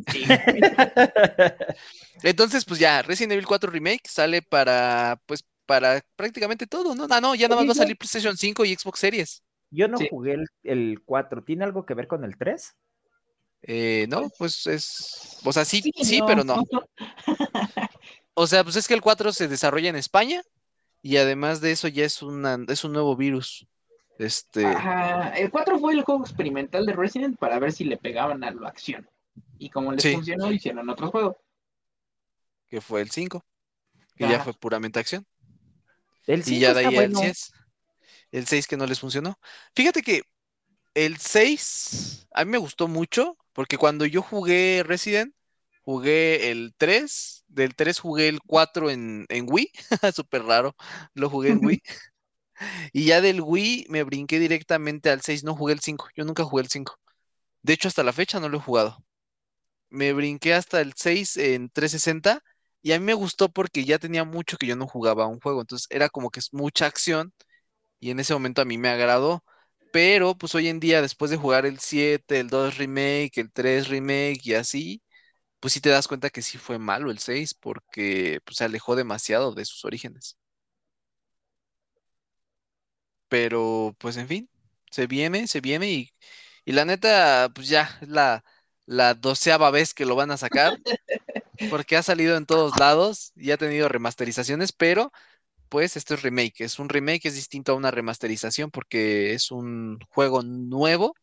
Entonces, 2.24 2.64
pues 2.64 2.80
ya, 2.80 3.02
Resident 3.02 3.34
Evil 3.34 3.46
4 3.46 3.70
Remake 3.70 4.08
sale 4.08 4.42
para, 4.42 5.20
pues, 5.26 5.44
para 5.66 6.00
prácticamente 6.16 6.66
todo, 6.66 6.96
¿no? 6.96 7.08
Ah, 7.10 7.20
no, 7.20 7.36
ya 7.36 7.50
nada 7.50 7.60
más 7.60 7.68
va 7.68 7.72
a 7.74 7.84
salir 7.84 7.98
PlayStation 7.98 8.38
5 8.38 8.64
y 8.64 8.76
Xbox 8.76 9.00
Series. 9.00 9.44
Yo 9.70 9.90
no 9.90 9.98
jugué 10.10 10.38
el, 10.64 11.02
4. 11.04 11.44
¿Tiene 11.44 11.66
algo 11.66 11.86
que 11.86 11.94
ver 11.94 12.08
con 12.08 12.24
el 12.24 12.38
3? 12.38 12.74
Eh, 13.68 14.06
no, 14.10 14.30
pues 14.38 14.68
es. 14.68 15.40
O 15.44 15.52
sea, 15.52 15.66
sí, 15.66 15.82
sí, 16.02 16.22
pero 16.26 16.44
no. 16.44 16.64
O 18.38 18.48
sea, 18.48 18.66
pues 18.66 18.76
es 18.76 18.86
que 18.88 18.94
el 18.94 19.02
4 19.02 19.32
se 19.32 19.48
desarrolla 19.48 19.90
en 19.90 19.96
España 19.96 20.42
y 21.02 21.16
además 21.16 21.62
de 21.62 21.72
eso 21.72 21.88
ya 21.88 22.04
es, 22.04 22.22
una, 22.22 22.60
es 22.68 22.84
un 22.84 22.92
nuevo 22.92 23.16
virus. 23.16 23.66
Este... 24.20 24.66
Ajá. 24.66 25.30
El 25.30 25.50
4 25.50 25.80
fue 25.80 25.94
el 25.94 26.04
juego 26.04 26.22
experimental 26.22 26.86
de 26.86 26.92
Resident 26.92 27.38
para 27.38 27.60
ver 27.60 27.72
si 27.72 27.86
le 27.86 27.96
pegaban 27.96 28.44
a 28.44 28.52
la 28.52 28.68
acción. 28.68 29.10
Y 29.58 29.70
como 29.70 29.94
les 29.94 30.04
funcionó, 30.14 30.52
hicieron 30.52 30.90
otro 30.90 31.10
juego. 31.12 31.38
Que 32.68 32.82
fue 32.82 33.02
el 33.02 33.10
5. 33.10 33.46
Que 34.18 34.28
ya 34.28 34.44
fue 34.44 34.54
puramente 34.54 35.00
acción. 35.00 35.26
El 36.28 36.44
5 36.44 36.58
y 36.58 36.60
ya 36.60 36.74
de 36.74 36.88
ahí 36.88 36.96
el 36.98 37.16
6. 37.16 37.54
El 38.32 38.48
6 38.48 38.68
que 38.68 38.76
no 38.76 38.86
les 38.86 39.00
funcionó. 39.00 39.40
Fíjate 39.74 40.02
que 40.02 40.24
el 40.94 41.18
6 41.18 42.28
a 42.32 42.44
mí 42.44 42.52
me 42.52 42.58
gustó 42.58 42.90
mucho. 42.90 43.38
Porque 43.56 43.80
cuando 43.80 44.06
yo 44.08 44.24
jugué 44.24 44.84
Resident, 44.86 45.36
jugué 45.84 46.52
el 46.52 46.76
3. 46.78 47.46
Del 47.50 47.76
3 47.76 48.00
jugué 48.00 48.30
el 48.30 48.42
4 48.42 48.92
en, 48.92 49.26
en 49.30 49.48
Wii. 49.50 49.72
Súper 50.16 50.44
raro. 50.46 50.76
Lo 51.16 51.32
jugué 51.32 51.52
en 51.52 51.62
Wii. 51.66 51.82
Y 52.94 53.06
ya 53.06 53.22
del 53.22 53.42
Wii 53.42 53.88
me 53.90 54.04
brinqué 54.04 54.40
directamente 54.40 55.10
al 55.10 55.22
6, 55.22 55.44
no 55.44 55.56
jugué 55.56 55.74
el 55.74 55.80
5, 55.82 56.08
yo 56.16 56.26
nunca 56.26 56.44
jugué 56.44 56.64
el 56.64 56.70
5. 56.70 56.96
De 57.64 57.74
hecho, 57.74 57.88
hasta 57.88 58.04
la 58.04 58.14
fecha 58.14 58.40
no 58.40 58.50
lo 58.50 58.58
he 58.58 58.62
jugado. 58.62 59.04
Me 59.90 60.14
brinqué 60.14 60.54
hasta 60.54 60.82
el 60.82 60.94
6 60.96 61.38
en 61.38 61.70
360 61.70 62.44
y 62.82 62.94
a 62.94 63.00
mí 63.00 63.06
me 63.06 63.14
gustó 63.14 63.50
porque 63.50 63.86
ya 63.86 64.00
tenía 64.00 64.24
mucho 64.26 64.58
que 64.58 64.68
yo 64.68 64.76
no 64.76 64.88
jugaba 64.88 65.28
un 65.28 65.40
juego, 65.40 65.62
entonces 65.62 65.88
era 65.92 66.10
como 66.10 66.30
que 66.32 66.40
es 66.40 66.54
mucha 66.54 66.86
acción 66.88 67.34
y 68.00 68.12
en 68.12 68.20
ese 68.20 68.34
momento 68.34 68.62
a 68.62 68.66
mí 68.66 68.78
me 68.78 68.90
agradó. 68.90 69.44
Pero 69.96 70.38
pues 70.38 70.54
hoy 70.56 70.68
en 70.68 70.82
día, 70.82 71.02
después 71.02 71.32
de 71.32 71.38
jugar 71.38 71.66
el 71.66 71.80
7, 71.80 72.42
el 72.42 72.50
2 72.50 72.78
remake, 72.78 73.38
el 73.38 73.50
3 73.54 73.88
remake 73.88 74.42
y 74.44 74.54
así, 74.56 75.02
pues 75.62 75.74
sí 75.74 75.82
te 75.82 75.90
das 75.90 76.08
cuenta 76.10 76.30
que 76.32 76.42
sí 76.42 76.58
fue 76.58 76.80
malo 76.80 77.12
el 77.12 77.20
6 77.20 77.54
porque 77.56 78.42
pues, 78.46 78.58
se 78.58 78.66
alejó 78.66 78.96
demasiado 78.98 79.54
de 79.54 79.66
sus 79.66 79.86
orígenes. 79.86 80.38
Pero, 83.28 83.96
pues 84.00 84.18
en 84.18 84.28
fin, 84.28 84.50
se 84.92 85.08
viene, 85.08 85.48
se 85.48 85.62
viene 85.62 85.90
y, 85.90 86.14
la 86.66 86.86
neta, 86.86 87.52
pues 87.56 87.70
ya 87.70 87.98
es 88.02 88.10
la, 88.10 88.44
la 88.86 89.14
doceava 89.14 89.72
vez 89.72 89.94
que 89.94 90.06
lo 90.06 90.16
van 90.16 90.32
a 90.32 90.38
sacar, 90.38 90.78
porque 91.72 91.98
ha 91.98 92.04
salido 92.04 92.38
en 92.38 92.46
todos 92.46 92.78
lados 92.80 93.32
y 93.36 93.52
ha 93.52 93.58
tenido 93.58 93.90
remasterizaciones, 93.90 94.72
pero 94.74 95.12
pues 95.70 95.98
esto 95.98 96.14
es 96.14 96.22
remake, 96.22 96.62
es 96.62 96.80
un 96.80 96.90
remake, 96.90 97.26
es 97.26 97.36
distinto 97.36 97.72
a 97.72 97.76
una 97.76 97.92
remasterización 97.92 98.72
porque 98.72 99.34
es 99.34 99.52
un 99.52 100.00
juego 100.10 100.42
nuevo, 100.44 101.16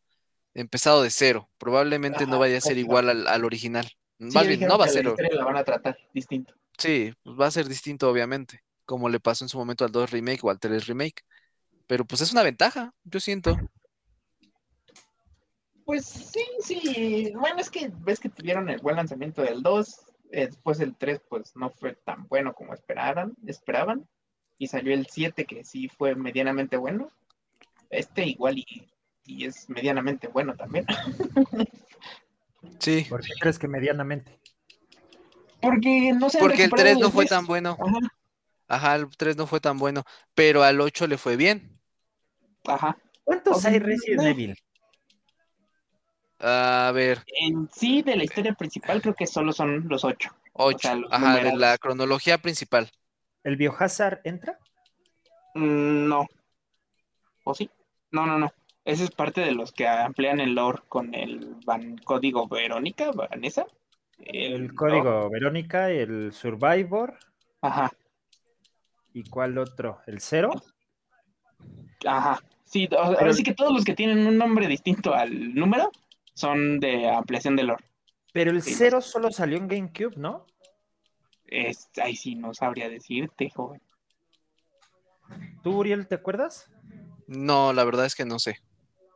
empezado 0.54 1.02
de 1.02 1.10
cero, 1.10 1.48
probablemente 1.58 2.26
no 2.26 2.38
vaya 2.38 2.58
a 2.58 2.60
ser 2.60 2.78
igual 2.78 3.26
al, 3.26 3.44
original. 3.44 3.90
Más 4.18 4.46
bien, 4.46 4.60
no 4.60 4.78
va 4.78 4.84
a 4.84 4.88
ser. 4.88 5.04
La 5.04 5.44
van 5.44 5.56
a 5.56 5.64
tratar 5.64 5.98
distinto. 6.14 6.54
Sí, 6.78 7.12
pues 7.22 7.38
va 7.38 7.46
a 7.46 7.50
ser 7.50 7.68
distinto, 7.68 8.08
obviamente, 8.08 8.62
como 8.84 9.08
le 9.08 9.20
pasó 9.20 9.44
en 9.44 9.48
su 9.48 9.58
momento 9.58 9.84
al 9.84 9.92
2 9.92 10.10
Remake 10.10 10.40
o 10.42 10.50
al 10.50 10.60
3 10.60 10.86
Remake. 10.86 11.22
Pero 11.86 12.04
pues 12.04 12.20
es 12.20 12.32
una 12.32 12.42
ventaja, 12.42 12.94
yo 13.04 13.20
siento. 13.20 13.56
Pues 15.84 16.06
sí, 16.06 16.44
sí. 16.60 17.32
Bueno, 17.34 17.60
es 17.60 17.70
que 17.70 17.90
ves 18.00 18.20
que 18.20 18.28
tuvieron 18.28 18.68
el 18.68 18.80
buen 18.80 18.96
lanzamiento 18.96 19.42
del 19.42 19.62
2. 19.62 20.00
Eh, 20.30 20.46
después 20.46 20.80
el 20.80 20.96
3 20.96 21.20
pues 21.28 21.54
no 21.56 21.70
fue 21.70 21.94
tan 21.94 22.26
bueno 22.28 22.54
como 22.54 22.72
esperaban, 22.72 23.34
esperaban. 23.46 24.08
Y 24.58 24.68
salió 24.68 24.94
el 24.94 25.06
7 25.06 25.44
que 25.44 25.64
sí 25.64 25.88
fue 25.88 26.14
medianamente 26.14 26.76
bueno. 26.76 27.10
Este 27.90 28.26
igual 28.26 28.58
y, 28.58 29.44
es 29.44 29.68
medianamente 29.68 30.28
bueno 30.28 30.54
también. 30.56 30.86
Sí. 32.78 33.06
¿Por 33.08 33.22
qué 33.22 33.32
crees 33.40 33.58
que 33.58 33.68
medianamente? 33.68 34.40
Porque 35.60 36.12
no 36.12 36.30
sé. 36.30 36.38
Porque 36.38 36.64
el 36.64 36.70
3 36.70 36.98
no 36.98 37.10
fue 37.10 37.26
tan 37.26 37.46
bueno. 37.46 37.76
Ajá, 38.68 38.96
el 38.96 39.08
3 39.08 39.36
no 39.36 39.46
fue 39.46 39.60
tan 39.60 39.78
bueno, 39.78 40.04
pero 40.34 40.62
al 40.62 40.80
8 40.80 41.06
le 41.06 41.18
fue 41.18 41.36
bien. 41.36 41.78
Ajá. 42.64 42.96
¿Cuántos 43.24 43.64
hay 43.64 43.78
Resident 43.78 44.22
Evil? 44.22 44.56
A 46.38 46.90
ver. 46.92 47.22
En 47.26 47.68
sí, 47.72 48.02
de 48.02 48.16
la 48.16 48.24
historia 48.24 48.52
principal, 48.54 49.00
creo 49.00 49.14
que 49.14 49.26
solo 49.26 49.52
son 49.52 49.88
los 49.88 50.04
8. 50.04 50.30
8. 50.54 50.88
Ajá, 51.10 51.36
de 51.36 51.56
la 51.56 51.78
cronología 51.78 52.38
principal. 52.38 52.90
¿El 53.44 53.56
Biohazard 53.56 54.20
entra? 54.24 54.58
Mm, 55.54 56.08
no. 56.08 56.26
¿O 57.44 57.54
sí? 57.54 57.70
No, 58.10 58.26
no, 58.26 58.38
no. 58.38 58.52
Ese 58.84 59.04
es 59.04 59.10
parte 59.10 59.40
de 59.40 59.52
los 59.52 59.72
que 59.72 59.86
amplían 59.86 60.40
el 60.40 60.54
lore 60.54 60.82
con 60.88 61.14
el 61.14 61.56
código 62.04 62.48
Verónica, 62.48 63.10
Vanessa. 63.12 63.66
El, 64.18 64.74
código 64.74 65.30
Verónica, 65.30 65.90
el 65.90 66.32
Survivor. 66.32 67.16
Ajá. 67.60 67.92
¿Y 69.12 69.24
cuál 69.24 69.58
otro? 69.58 70.00
¿El 70.06 70.20
cero? 70.20 70.50
Ajá. 72.06 72.40
Sí, 72.64 72.88
ahora 72.96 73.32
sí 73.32 73.42
que 73.42 73.54
todos 73.54 73.72
los 73.72 73.84
que 73.84 73.94
tienen 73.94 74.26
un 74.26 74.38
nombre 74.38 74.66
distinto 74.66 75.14
al 75.14 75.54
número 75.54 75.90
son 76.34 76.80
de 76.80 77.08
ampliación 77.08 77.54
de 77.54 77.64
lore. 77.64 77.84
Pero 78.32 78.50
el 78.50 78.62
cero 78.62 79.00
solo 79.00 79.30
salió 79.30 79.58
en 79.58 79.68
GameCube, 79.68 80.16
¿no? 80.16 80.46
Es, 81.54 81.90
ahí 82.02 82.16
sí 82.16 82.34
no 82.34 82.54
sabría 82.54 82.88
decirte, 82.88 83.50
joven. 83.50 83.82
¿Tú, 85.62 85.80
Uriel, 85.80 86.08
te 86.08 86.14
acuerdas? 86.14 86.70
No, 87.26 87.74
la 87.74 87.84
verdad 87.84 88.06
es 88.06 88.14
que 88.14 88.24
no 88.24 88.38
sé. 88.38 88.58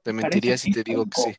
Te 0.02 0.12
mentiría 0.12 0.58
si 0.58 0.70
te 0.70 0.82
digo 0.82 1.06
que 1.06 1.20
sí. 1.20 1.36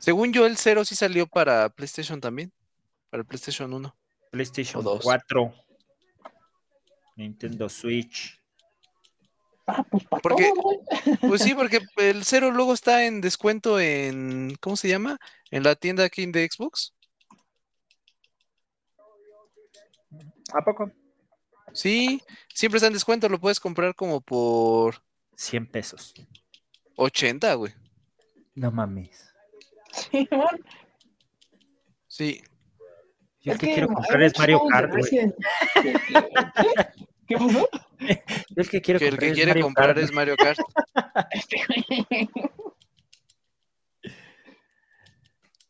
Según 0.00 0.32
yo, 0.32 0.46
el 0.46 0.56
cero 0.56 0.84
sí 0.84 0.96
salió 0.96 1.28
para 1.28 1.68
PlayStation 1.68 2.20
también. 2.20 2.52
Para 3.08 3.20
el 3.20 3.26
PlayStation 3.26 3.72
1. 3.72 3.96
PlayStation 4.32 4.82
4. 4.82 5.54
Nintendo 7.14 7.68
Switch. 7.68 8.42
Ah, 9.64 9.84
pues 9.84 10.02
porque, 10.20 10.52
pues 11.20 11.42
sí, 11.42 11.54
porque 11.54 11.80
el 11.98 12.24
cero 12.24 12.50
luego 12.50 12.74
está 12.74 13.04
en 13.04 13.20
descuento 13.20 13.78
en, 13.78 14.56
¿cómo 14.60 14.76
se 14.76 14.88
llama? 14.88 15.20
En 15.52 15.62
la 15.62 15.76
tienda 15.76 16.02
aquí 16.02 16.26
de 16.26 16.48
Xbox. 16.50 16.94
¿A 20.52 20.62
poco? 20.64 20.90
Sí, 21.72 22.20
siempre 22.52 22.76
está 22.76 22.86
en 22.86 22.92
descuento, 22.92 23.28
lo 23.28 23.40
puedes 23.40 23.60
comprar 23.60 23.94
como 23.94 24.20
por 24.20 24.96
100 25.36 25.66
pesos. 25.70 26.14
80, 26.96 27.54
güey. 27.54 27.72
No 28.54 28.70
mames. 28.70 29.32
Sí, 29.92 30.28
Sí. 32.06 32.42
Yo 33.40 33.52
es 33.52 33.58
que, 33.58 33.72
quiero 33.72 33.88
comprar 33.88 34.22
es 34.22 34.38
Mario 34.38 34.60
Kart, 34.70 34.92
güey. 34.92 35.32
¿Qué 37.26 37.36
pasó? 37.36 37.68
El 37.98 38.68
que, 38.68 38.82
quiero 38.82 39.00
que 39.00 39.08
el 39.08 39.18
que 39.18 39.32
quiere 39.32 39.60
comprar 39.60 39.98
es 39.98 40.12
Mario 40.12 40.36
Kart. 40.36 40.58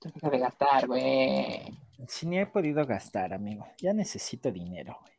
Deja 0.00 0.30
de 0.30 0.38
gastar, 0.38 0.86
güey. 0.88 1.78
Si 2.08 2.26
ni 2.26 2.38
he 2.38 2.46
podido 2.46 2.84
gastar, 2.86 3.32
amigo. 3.32 3.66
Ya 3.78 3.92
necesito 3.92 4.50
dinero, 4.50 4.98
güey. 5.00 5.12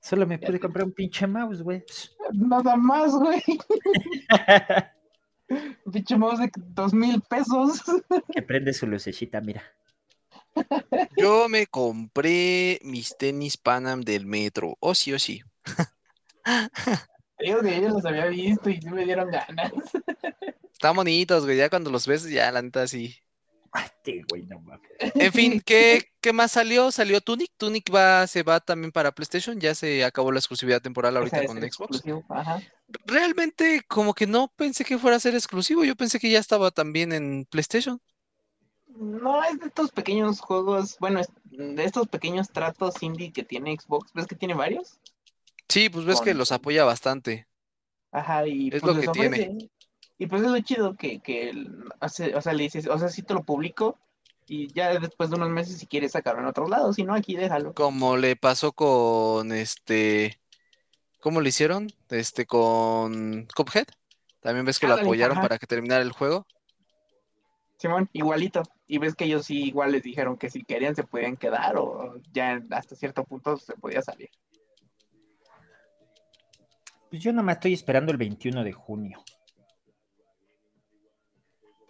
Solo 0.00 0.26
me 0.26 0.38
pude 0.38 0.58
comprar 0.58 0.84
un 0.84 0.92
pinche 0.92 1.26
mouse, 1.26 1.62
güey. 1.62 1.84
Nada 2.32 2.76
más, 2.76 3.12
güey. 3.12 3.42
un 5.84 5.92
pinche 5.92 6.16
mouse 6.16 6.40
de 6.40 6.50
dos 6.56 6.92
mil 6.92 7.20
pesos. 7.22 7.80
que 8.32 8.42
prende 8.42 8.72
su 8.72 8.86
lucecita, 8.86 9.40
mira. 9.40 9.62
Yo 11.16 11.48
me 11.48 11.66
compré 11.66 12.80
mis 12.82 13.16
tenis 13.16 13.56
Panam 13.56 14.00
del 14.00 14.26
metro. 14.26 14.76
Oh, 14.80 14.94
sí, 14.94 15.12
oh, 15.12 15.18
sí. 15.18 15.40
Digo 17.38 17.60
que 17.60 17.76
ellos 17.76 17.92
los 17.92 18.04
había 18.04 18.26
visto 18.26 18.70
y 18.70 18.80
sí 18.80 18.90
me 18.90 19.04
dieron 19.04 19.30
ganas. 19.30 19.72
Están 20.72 20.96
bonitos, 20.96 21.44
güey. 21.44 21.56
Ya 21.56 21.70
cuando 21.70 21.90
los 21.90 22.06
ves, 22.08 22.28
ya 22.28 22.50
la 22.50 22.60
neta 22.60 22.88
sí. 22.88 23.16
Ay, 23.72 24.22
güey, 24.28 24.42
no 24.46 24.60
mames. 24.60 24.90
En 24.98 25.32
fin, 25.32 25.62
¿qué, 25.66 26.02
¿qué, 26.20 26.32
más 26.32 26.52
salió? 26.52 26.90
Salió 26.92 27.20
Tunic. 27.22 27.50
Tunic 27.56 27.92
va, 27.94 28.26
se 28.26 28.42
va 28.42 28.60
también 28.60 28.92
para 28.92 29.12
PlayStation. 29.12 29.58
Ya 29.58 29.74
se 29.74 30.04
acabó 30.04 30.30
la 30.30 30.38
exclusividad 30.38 30.82
temporal 30.82 31.16
ahorita 31.16 31.46
con 31.46 31.58
Xbox. 31.58 32.02
Realmente, 33.06 33.82
como 33.88 34.12
que 34.12 34.26
no 34.26 34.52
pensé 34.56 34.84
que 34.84 34.98
fuera 34.98 35.16
a 35.16 35.20
ser 35.20 35.34
exclusivo. 35.34 35.84
Yo 35.84 35.96
pensé 35.96 36.20
que 36.20 36.30
ya 36.30 36.38
estaba 36.38 36.70
también 36.70 37.12
en 37.12 37.46
PlayStation. 37.46 37.98
no 38.88 39.42
es 39.42 39.58
de 39.58 39.66
estos 39.68 39.90
pequeños 39.90 40.40
juegos, 40.40 40.98
bueno, 41.00 41.22
de 41.44 41.84
estos 41.84 42.08
pequeños 42.08 42.50
tratos 42.50 43.02
indie 43.02 43.32
que 43.32 43.42
tiene 43.42 43.74
Xbox, 43.78 44.12
¿ves 44.12 44.26
que 44.26 44.36
tiene 44.36 44.52
varios? 44.52 44.98
Sí, 45.68 45.88
pues 45.88 46.04
ves 46.04 46.20
que 46.20 46.34
los 46.34 46.52
apoya 46.52 46.84
bastante. 46.84 47.48
Ajá, 48.10 48.46
y 48.46 48.68
es 48.68 48.82
pues 48.82 48.94
lo 48.94 49.00
que 49.00 49.08
tiene. 49.08 49.70
Y 50.22 50.28
pues 50.28 50.40
es 50.42 50.52
lo 50.52 50.60
chido 50.60 50.94
que, 50.94 51.18
que 51.18 51.52
hace, 51.98 52.36
o 52.36 52.40
sea, 52.40 52.52
le 52.52 52.62
dices, 52.62 52.86
o 52.86 52.96
sea, 52.96 53.08
si 53.08 53.22
te 53.22 53.34
lo 53.34 53.42
publico 53.42 53.98
y 54.46 54.72
ya 54.72 54.96
después 55.00 55.30
de 55.30 55.34
unos 55.34 55.50
meses 55.50 55.78
si 55.78 55.88
quieres 55.88 56.12
sacarlo 56.12 56.40
en 56.42 56.46
otro 56.46 56.68
lado, 56.68 56.92
si 56.92 57.02
no, 57.02 57.12
aquí 57.12 57.34
déjalo. 57.34 57.74
Como 57.74 58.16
le 58.16 58.36
pasó 58.36 58.70
con 58.70 59.50
este, 59.50 60.40
¿cómo 61.18 61.40
lo 61.40 61.48
hicieron? 61.48 61.88
Este, 62.08 62.46
con 62.46 63.48
Cuphead. 63.52 63.86
También 64.38 64.64
ves 64.64 64.78
que 64.78 64.86
lo 64.86 64.94
apoyaron 64.94 65.40
para 65.40 65.58
que 65.58 65.66
terminara 65.66 66.02
el 66.02 66.12
juego. 66.12 66.46
Simón, 67.78 68.08
igualito. 68.12 68.62
Y 68.86 68.98
ves 68.98 69.16
que 69.16 69.24
ellos 69.24 69.46
sí 69.46 69.64
igual 69.64 69.90
les 69.90 70.04
dijeron 70.04 70.36
que 70.36 70.50
si 70.50 70.62
querían 70.62 70.94
se 70.94 71.02
podían 71.02 71.36
quedar 71.36 71.76
o 71.78 72.20
ya 72.32 72.62
hasta 72.70 72.94
cierto 72.94 73.24
punto 73.24 73.56
se 73.56 73.74
podía 73.74 74.02
salir. 74.02 74.30
Pues 77.10 77.20
yo 77.20 77.32
nomás 77.32 77.56
estoy 77.56 77.72
esperando 77.72 78.12
el 78.12 78.18
21 78.18 78.62
de 78.62 78.72
junio. 78.72 79.24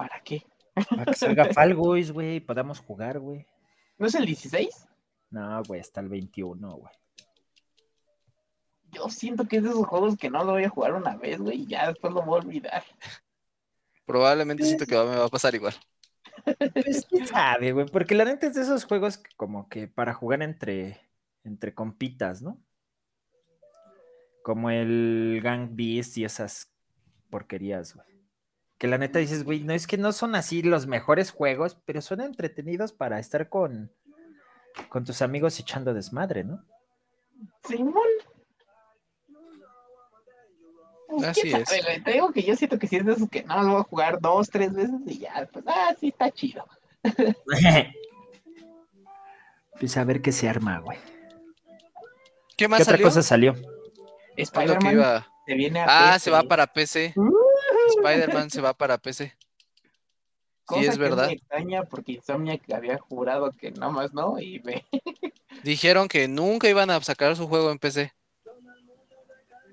¿Para 0.03 0.21
qué? 0.23 0.45
Para 0.91 1.05
que 1.05 1.15
salga 1.15 1.53
Fall 1.53 1.75
Guys, 1.75 2.13
güey, 2.13 2.37
y 2.37 2.41
podamos 2.41 2.81
jugar, 2.81 3.19
güey. 3.19 3.47
¿No 3.99 4.07
es 4.07 4.15
el 4.15 4.27
16? 4.27 4.89
No, 5.31 5.63
güey, 5.65 5.81
hasta 5.81 6.01
el 6.01 6.09
21, 6.09 6.69
güey 6.77 6.93
yo 8.93 9.09
siento 9.09 9.49
que 9.49 9.57
es 9.57 9.63
de 9.63 9.71
esos 9.71 9.87
juegos 9.87 10.17
que 10.17 10.31
no 10.31 10.45
lo 10.45 10.53
voy 10.53 10.65
a 10.65 10.69
jugar 10.69 10.93
una 10.93 11.17
vez, 11.17 11.39
güey, 11.39 11.63
y 11.63 11.67
ya 11.67 11.89
después 11.89 12.13
lo 12.13 12.23
voy 12.23 12.39
a 12.39 12.45
olvidar. 12.45 12.85
Probablemente 14.05 14.65
siento 14.65 14.85
que 14.87 14.95
me 14.95 15.17
va 15.17 15.25
a 15.25 15.29
pasar 15.29 15.55
igual. 15.55 15.75
Pues 16.45 17.07
quién 17.09 17.27
sabe, 17.27 17.73
güey, 17.73 17.87
porque 17.87 18.15
la 18.15 18.25
neta 18.25 18.47
es 18.47 18.55
de 18.55 18.63
esos 18.63 18.85
juegos 18.85 19.23
como 19.37 19.69
que 19.69 19.89
para 19.89 20.13
jugar 20.13 20.43
entre, 20.43 21.01
entre 21.45 21.75
compitas, 21.75 22.43
¿no? 22.43 22.61
Como 24.43 24.71
el 24.71 25.41
Gang 25.43 25.71
Beast 25.73 26.19
y 26.19 26.25
esas 26.25 26.71
porquerías, 27.31 27.95
güey. 27.95 28.12
Que 28.83 28.89
la 28.89 28.99
neta 28.99 29.21
dices, 29.21 29.45
güey, 29.45 29.61
no 29.61 29.73
es 29.75 29.87
que 29.87 29.97
no 29.97 30.11
son 30.11 30.35
así 30.35 30.61
los 30.61 30.89
mejores 30.89 31.31
juegos, 31.31 31.79
pero 31.85 32.03
son 32.03 32.21
entretenidos 32.21 32.93
para 32.93 33.21
estar 33.21 33.49
con, 33.49 33.93
con 34.89 35.05
tus 35.05 35.23
amigos 35.23 35.61
echando 35.61 35.95
desmadre, 35.95 36.43
¿no? 36.43 36.65
Simón, 37.63 38.03
pues, 41.07 41.23
Así 41.29 41.53
es. 41.53 42.03
Te 42.03 42.11
digo 42.11 42.33
que 42.33 42.43
yo 42.43 42.57
siento 42.57 42.77
que 42.77 42.89
si 42.89 42.97
es 42.97 43.07
de 43.07 43.13
esos 43.13 43.31
que 43.31 43.45
no 43.45 43.63
lo 43.63 43.71
voy 43.71 43.81
a 43.83 43.85
jugar 43.85 44.21
dos, 44.21 44.51
tres 44.51 44.75
veces 44.75 45.01
y 45.07 45.21
ya, 45.21 45.49
pues, 45.53 45.65
ah, 45.69 45.95
sí, 46.01 46.09
está 46.09 46.33
chido. 46.33 46.67
pues 49.79 49.97
a 49.97 50.03
ver 50.03 50.21
qué 50.23 50.33
se 50.33 50.49
arma, 50.49 50.81
güey. 50.81 50.99
¿Qué 52.57 52.67
más 52.67 52.81
otra 52.81 52.99
cosa 52.99 53.23
salió? 53.23 53.55
Spider-Man 54.37 55.25
se 55.47 55.55
viene 55.55 55.79
a 55.79 56.15
Ah, 56.15 56.19
se 56.19 56.33
va 56.33 56.43
para 56.43 56.67
PC. 56.67 57.13
Uh. 57.15 57.42
Spider-Man 57.89 58.51
se 58.51 58.61
va 58.61 58.75
para 58.75 58.99
PC. 58.99 59.35
sí, 60.69 60.87
es 60.87 60.99
verdad. 60.99 61.27
Me 61.27 61.35
extraña 61.35 61.85
porque 61.85 62.13
Insomniac 62.13 62.71
había 62.73 62.99
jurado 62.99 63.51
que 63.53 63.71
nada 63.71 63.93
más 63.93 64.13
no 64.13 64.39
y 64.39 64.59
ve. 64.59 64.85
Dijeron 65.63 66.09
que 66.09 66.29
nunca 66.29 66.69
iban 66.69 66.91
a 66.91 67.01
sacar 67.01 67.37
su 67.37 67.47
juego 67.47 67.71
en 67.71 67.79
PC. 67.79 68.13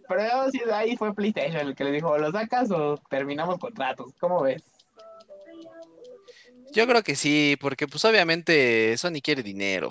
Pero 0.08 0.50
sí, 0.52 0.60
ahí 0.74 0.98
fue 0.98 1.14
PlayStation 1.14 1.68
el 1.68 1.76
que 1.76 1.84
le 1.84 1.92
dijo, 1.92 2.18
¿lo 2.18 2.32
sacas 2.32 2.72
o 2.72 2.98
terminamos 3.10 3.60
contratos? 3.60 4.12
¿Cómo 4.20 4.42
ves? 4.42 4.64
Yo 6.74 6.88
creo 6.88 7.04
que 7.04 7.16
sí, 7.16 7.58
porque 7.60 7.88
pues 7.88 8.04
obviamente 8.06 8.98
Sony 8.98 9.22
quiere 9.24 9.44
dinero. 9.44 9.90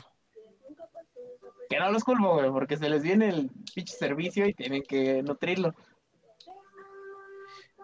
Que 1.68 1.78
no 1.78 1.90
los 1.92 2.02
culpo, 2.02 2.34
güey, 2.34 2.50
porque 2.50 2.76
se 2.76 2.88
les 2.88 3.02
viene 3.02 3.28
el 3.28 3.50
pinche 3.74 3.94
servicio 3.96 4.46
y 4.46 4.54
tienen 4.54 4.82
que 4.82 5.22
nutrirlo. 5.22 5.74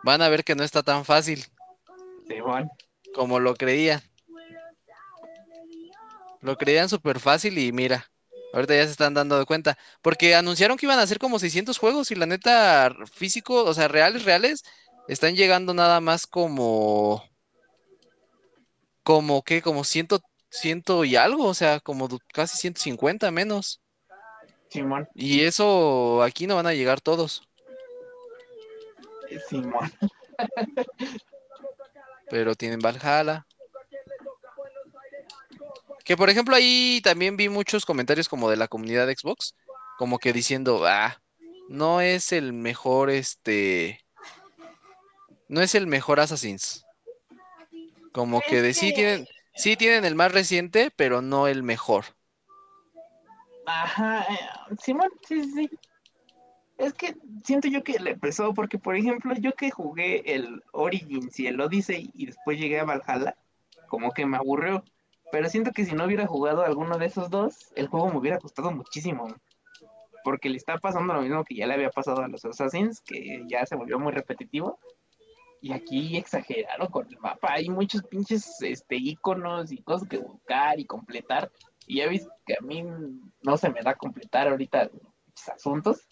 Van 0.04 0.20
a 0.20 0.28
ver 0.28 0.44
que 0.44 0.54
no 0.54 0.62
está 0.62 0.82
tan 0.82 1.06
fácil. 1.06 1.42
Sí, 2.28 2.38
bueno. 2.40 2.70
Como 3.14 3.40
lo 3.40 3.54
creían. 3.54 4.02
Lo 6.42 6.58
creían 6.58 6.90
súper 6.90 7.20
fácil 7.20 7.56
y 7.56 7.72
mira. 7.72 8.10
Ahorita 8.52 8.76
ya 8.76 8.84
se 8.84 8.90
están 8.90 9.14
dando 9.14 9.38
de 9.38 9.46
cuenta. 9.46 9.78
Porque 10.02 10.34
anunciaron 10.34 10.76
que 10.76 10.84
iban 10.84 10.98
a 10.98 11.02
hacer 11.02 11.18
como 11.18 11.38
600 11.38 11.78
juegos 11.78 12.10
y 12.10 12.16
la 12.16 12.26
neta, 12.26 12.94
físico, 13.10 13.64
o 13.64 13.72
sea, 13.72 13.88
reales, 13.88 14.26
reales, 14.26 14.62
están 15.08 15.36
llegando 15.36 15.72
nada 15.72 16.00
más 16.02 16.26
como. 16.26 17.24
Como 19.02 19.42
que, 19.42 19.62
como 19.62 19.84
ciento, 19.84 20.20
ciento 20.50 21.06
y 21.06 21.16
algo, 21.16 21.46
o 21.46 21.54
sea, 21.54 21.80
como 21.80 22.08
casi 22.34 22.58
150 22.58 23.30
menos. 23.30 23.80
Simón. 24.68 25.08
Y 25.14 25.40
eso 25.44 26.22
aquí 26.22 26.46
no 26.46 26.56
van 26.56 26.66
a 26.66 26.74
llegar 26.74 27.00
todos. 27.00 27.48
Simón. 29.48 29.92
Pero 32.30 32.54
tienen 32.54 32.80
Valhalla. 32.80 33.46
Que 36.04 36.16
por 36.16 36.28
ejemplo 36.28 36.54
ahí 36.54 37.00
también 37.02 37.36
vi 37.36 37.48
muchos 37.48 37.86
comentarios 37.86 38.28
como 38.28 38.50
de 38.50 38.56
la 38.56 38.68
comunidad 38.68 39.06
de 39.06 39.16
Xbox, 39.16 39.54
como 39.96 40.18
que 40.18 40.32
diciendo, 40.32 40.84
ah, 40.86 41.18
no 41.68 42.00
es 42.00 42.32
el 42.32 42.52
mejor, 42.52 43.08
este, 43.10 44.04
no 45.48 45.62
es 45.62 45.74
el 45.74 45.86
mejor 45.86 46.20
Assassin's. 46.20 46.84
Como 48.12 48.40
que 48.42 48.60
de 48.62 48.74
sí 48.74 48.92
tienen, 48.94 49.26
sí 49.54 49.76
tienen 49.76 50.04
el 50.04 50.14
más 50.14 50.32
reciente, 50.32 50.92
pero 50.94 51.22
no 51.22 51.48
el 51.48 51.62
mejor. 51.62 52.04
Ajá, 53.66 54.26
eh, 54.30 54.76
Simón, 54.80 55.08
sí, 55.26 55.42
sí, 55.42 55.52
sí. 55.52 55.70
Es 56.84 56.92
que 56.92 57.16
siento 57.42 57.66
yo 57.68 57.82
que 57.82 57.98
le 57.98 58.10
empezó, 58.10 58.52
porque 58.52 58.78
por 58.78 58.94
ejemplo, 58.94 59.34
yo 59.36 59.54
que 59.54 59.70
jugué 59.70 60.34
el 60.34 60.62
Origins 60.72 61.40
y 61.40 61.46
el 61.46 61.58
Odyssey 61.58 62.10
y 62.12 62.26
después 62.26 62.58
llegué 62.58 62.78
a 62.78 62.84
Valhalla, 62.84 63.36
como 63.88 64.12
que 64.12 64.26
me 64.26 64.36
aburrió. 64.36 64.84
Pero 65.32 65.48
siento 65.48 65.72
que 65.72 65.86
si 65.86 65.94
no 65.94 66.04
hubiera 66.04 66.26
jugado 66.26 66.62
alguno 66.62 66.98
de 66.98 67.06
esos 67.06 67.30
dos, 67.30 67.72
el 67.74 67.88
juego 67.88 68.10
me 68.10 68.18
hubiera 68.18 68.38
costado 68.38 68.70
muchísimo. 68.70 69.34
Porque 70.24 70.50
le 70.50 70.58
está 70.58 70.76
pasando 70.76 71.14
lo 71.14 71.22
mismo 71.22 71.42
que 71.42 71.54
ya 71.54 71.66
le 71.66 71.72
había 71.72 71.88
pasado 71.88 72.20
a 72.20 72.28
los 72.28 72.44
Assassins, 72.44 73.00
que 73.00 73.42
ya 73.48 73.64
se 73.64 73.76
volvió 73.76 73.98
muy 73.98 74.12
repetitivo. 74.12 74.78
Y 75.62 75.72
aquí 75.72 76.18
exageraron 76.18 76.88
con 76.88 77.06
el 77.10 77.18
mapa. 77.18 77.54
Hay 77.54 77.70
muchos 77.70 78.02
pinches 78.02 78.60
este, 78.60 78.96
iconos 78.96 79.72
y 79.72 79.78
cosas 79.78 80.06
que 80.06 80.18
buscar 80.18 80.78
y 80.78 80.84
completar. 80.84 81.50
Y 81.86 81.96
ya 82.00 82.08
viste 82.08 82.28
que 82.44 82.56
a 82.60 82.62
mí 82.62 82.84
no 83.42 83.56
se 83.56 83.70
me 83.70 83.80
da 83.80 83.94
completar 83.94 84.48
ahorita 84.48 84.90
los 84.92 85.48
asuntos. 85.48 86.06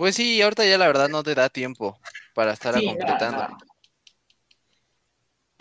Pues 0.00 0.16
sí, 0.16 0.40
ahorita 0.40 0.64
ya 0.64 0.78
la 0.78 0.86
verdad 0.86 1.10
no 1.10 1.22
te 1.22 1.34
da 1.34 1.50
tiempo 1.50 2.00
para 2.32 2.54
estar 2.54 2.72
completando 2.82 3.46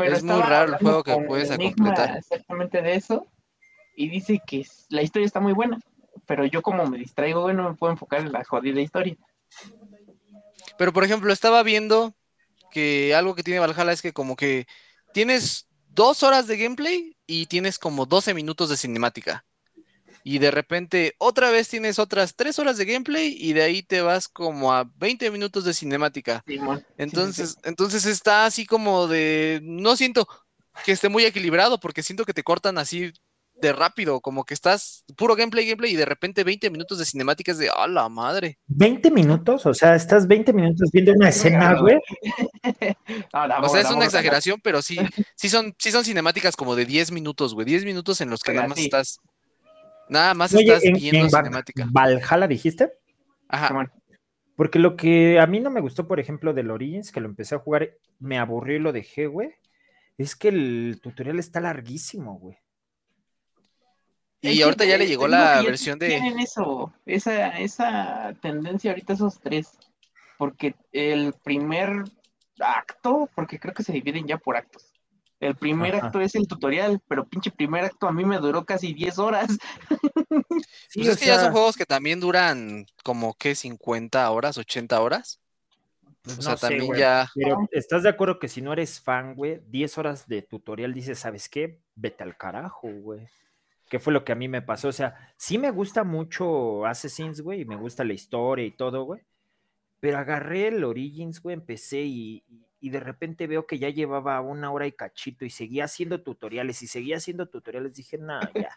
es 0.05 0.23
muy 0.23 0.41
raro 0.41 0.71
el 0.71 0.77
juego 0.77 1.03
que 1.03 1.17
puedes 1.27 1.57
completar. 1.57 2.15
Exactamente 2.15 2.81
de 2.81 2.95
eso. 2.95 3.27
Y 3.97 4.07
dice 4.07 4.41
que 4.47 4.65
la 4.87 5.01
historia 5.01 5.25
está 5.25 5.41
muy 5.41 5.51
buena. 5.51 5.77
Pero 6.25 6.45
yo 6.45 6.61
como 6.61 6.85
me 6.87 6.99
distraigo, 6.99 7.41
bueno, 7.41 7.69
me 7.69 7.75
puedo 7.75 7.91
enfocar 7.91 8.21
en 8.21 8.31
la 8.31 8.45
jodida 8.45 8.79
historia. 8.79 9.17
Pero 10.77 10.93
por 10.93 11.03
ejemplo, 11.03 11.33
estaba 11.33 11.61
viendo 11.61 12.13
que 12.71 13.13
algo 13.13 13.35
que 13.35 13.43
tiene 13.43 13.59
Valhalla 13.59 13.91
es 13.91 14.01
que 14.01 14.13
como 14.13 14.37
que 14.37 14.67
tienes 15.13 15.67
dos 15.89 16.23
horas 16.23 16.47
de 16.47 16.55
gameplay 16.55 17.17
y 17.27 17.47
tienes 17.47 17.77
como 17.77 18.05
12 18.05 18.33
minutos 18.33 18.69
de 18.69 18.77
cinemática 18.77 19.43
y 20.23 20.39
de 20.39 20.51
repente 20.51 21.15
otra 21.17 21.51
vez 21.51 21.67
tienes 21.69 21.99
otras 21.99 22.35
tres 22.35 22.59
horas 22.59 22.77
de 22.77 22.85
gameplay 22.85 23.35
y 23.37 23.53
de 23.53 23.63
ahí 23.63 23.83
te 23.83 24.01
vas 24.01 24.27
como 24.27 24.73
a 24.73 24.89
20 24.97 25.31
minutos 25.31 25.63
de 25.63 25.73
cinemática. 25.73 26.43
entonces, 26.97 27.57
entonces 27.63 28.05
está 28.05 28.45
así 28.45 28.65
como 28.65 29.07
de, 29.07 29.59
no 29.63 29.95
siento 29.95 30.27
que 30.85 30.91
esté 30.91 31.09
muy 31.09 31.25
equilibrado 31.25 31.79
porque 31.79 32.03
siento 32.03 32.25
que 32.25 32.33
te 32.33 32.43
cortan 32.43 32.77
así 32.77 33.11
de 33.61 33.73
rápido, 33.73 34.21
como 34.21 34.45
que 34.45 34.53
estás 34.53 35.03
puro 35.17 35.35
gameplay, 35.35 35.65
gameplay 35.65 35.93
y 35.93 35.95
de 35.95 36.05
repente 36.05 36.43
20 36.43 36.69
minutos 36.69 36.97
de 36.97 37.05
cinemáticas 37.05 37.57
de, 37.57 37.69
¡a 37.69 37.87
la 37.87 38.07
madre! 38.09 38.57
¿20 38.69 39.11
minutos? 39.11 39.65
O 39.65 39.73
sea, 39.73 39.95
estás 39.95 40.27
20 40.27 40.53
minutos 40.53 40.89
viendo 40.91 41.11
una 41.11 41.29
escena, 41.29 41.75
güey. 41.75 41.97
o 43.63 43.69
sea, 43.69 43.81
es 43.81 43.91
una 43.91 44.05
exageración, 44.05 44.59
pero 44.63 44.81
sí, 44.81 44.97
sí 45.35 45.49
son, 45.49 45.75
sí 45.77 45.91
son 45.91 46.05
cinemáticas 46.05 46.55
como 46.55 46.75
de 46.75 46.85
10 46.85 47.11
minutos, 47.11 47.53
güey, 47.53 47.65
10 47.65 47.85
minutos 47.85 48.21
en 48.21 48.29
los 48.29 48.41
que 48.41 48.53
nada 48.53 48.67
más 48.67 48.79
estás 48.79 49.19
Nada 50.09 50.33
más 50.33 50.53
estás 50.53 50.81
viendo 50.81 51.29
cinemática. 51.29 51.87
¿Valhalla 51.89 52.47
dijiste? 52.47 52.91
Ajá. 53.47 53.91
Porque 54.55 54.77
lo 54.77 54.97
que 54.97 55.39
a 55.39 55.47
mí 55.47 55.61
no 55.61 55.69
me 55.69 55.79
gustó, 55.79 56.05
por 56.07 56.19
ejemplo, 56.19 56.53
del 56.53 56.69
Origins, 56.69 57.13
que 57.13 57.21
lo 57.21 57.27
empecé 57.27 57.55
a 57.55 57.59
jugar, 57.59 57.91
me 58.19 58.37
aburrió 58.37 58.75
y 58.75 58.79
lo 58.79 58.91
dejé, 58.91 59.27
güey. 59.27 59.55
Es 60.17 60.35
que 60.35 60.49
el 60.49 60.99
tutorial 61.01 61.39
está 61.39 61.61
larguísimo, 61.61 62.37
güey. 62.37 62.57
Y 64.41 64.61
ahorita 64.61 64.85
ya 64.85 64.97
le 64.97 65.07
llegó 65.07 65.27
la 65.27 65.61
versión 65.61 65.99
de. 65.99 66.07
Tienen 66.07 66.39
eso, 66.39 66.93
esa, 67.05 67.57
esa 67.59 68.33
tendencia 68.41 68.91
ahorita 68.91 69.13
esos 69.13 69.39
tres. 69.39 69.77
Porque 70.37 70.75
el 70.91 71.33
primer 71.43 72.03
acto, 72.59 73.29
porque 73.35 73.59
creo 73.59 73.73
que 73.73 73.83
se 73.83 73.93
dividen 73.93 74.27
ya 74.27 74.37
por 74.37 74.57
actos. 74.57 74.88
El 75.39 75.55
primer 75.55 75.95
acto 75.95 76.19
es 76.19 76.35
el 76.35 76.47
tutorial, 76.47 77.01
pero 77.07 77.27
pinche 77.27 77.49
primer 77.49 77.85
acto 77.85 78.07
a 78.07 78.11
mí 78.11 78.25
me 78.25 78.39
duró 78.39 78.65
casi 78.65 78.93
10 78.93 79.19
horas. 79.19 79.47
sí, 80.89 80.99
pues 80.99 81.07
es 81.07 81.17
que 81.17 81.27
ya 81.27 81.39
son 81.39 81.53
juegos 81.53 81.77
que 81.77 81.85
también 81.85 82.19
duran 82.19 82.85
como 83.03 83.33
que 83.35 83.55
50 83.55 84.29
horas, 84.29 84.57
80 84.57 84.99
horas. 84.99 85.39
Pues 86.21 86.39
o 86.39 86.41
sea, 86.41 86.57
también 86.57 86.93
ya. 86.93 87.29
Pero 87.33 87.57
estás 87.71 88.03
de 88.03 88.09
acuerdo 88.09 88.37
que 88.37 88.49
si 88.49 88.61
no 88.61 88.73
eres 88.73 88.99
fan, 88.99 89.33
güey, 89.33 89.61
10 89.67 89.97
horas 89.97 90.27
de 90.27 90.41
tutorial 90.41 90.93
dices, 90.93 91.19
¿sabes 91.19 91.47
qué? 91.47 91.79
Vete 91.95 92.23
al 92.23 92.35
carajo, 92.35 92.89
güey. 92.89 93.25
¿Qué 93.89 93.99
fue 93.99 94.11
lo 94.11 94.25
que 94.25 94.33
a 94.33 94.35
mí 94.35 94.49
me 94.49 94.61
pasó? 94.61 94.89
O 94.89 94.93
sea, 94.93 95.33
sí 95.37 95.57
me 95.57 95.71
gusta 95.71 96.03
mucho 96.03 96.85
Assassins, 96.85 97.39
güey, 97.41 97.61
y 97.61 97.65
me 97.65 97.77
gusta 97.77 98.03
la 98.03 98.13
historia 98.13 98.65
y 98.65 98.71
todo, 98.71 99.03
güey. 99.03 99.21
Pero 100.01 100.17
agarré 100.17 100.67
el 100.67 100.83
Origins, 100.83 101.41
güey, 101.41 101.55
empecé 101.55 102.01
y, 102.01 102.43
y 102.49 102.68
de 102.81 103.01
repente 103.01 103.47
veo 103.47 103.67
que 103.67 103.77
ya 103.77 103.89
llevaba 103.89 104.39
una 104.39 104.71
hora 104.71 104.87
y 104.87 104.93
cachito 104.93 105.43
y 105.43 105.49
seguía 105.49 105.83
haciendo 105.83 106.21
tutoriales 106.21 106.81
y 106.81 106.87
seguía 106.87 107.17
haciendo 107.17 107.47
tutoriales, 107.49 107.95
dije, 107.95 108.17
nada, 108.17 108.49
ya. 108.55 108.71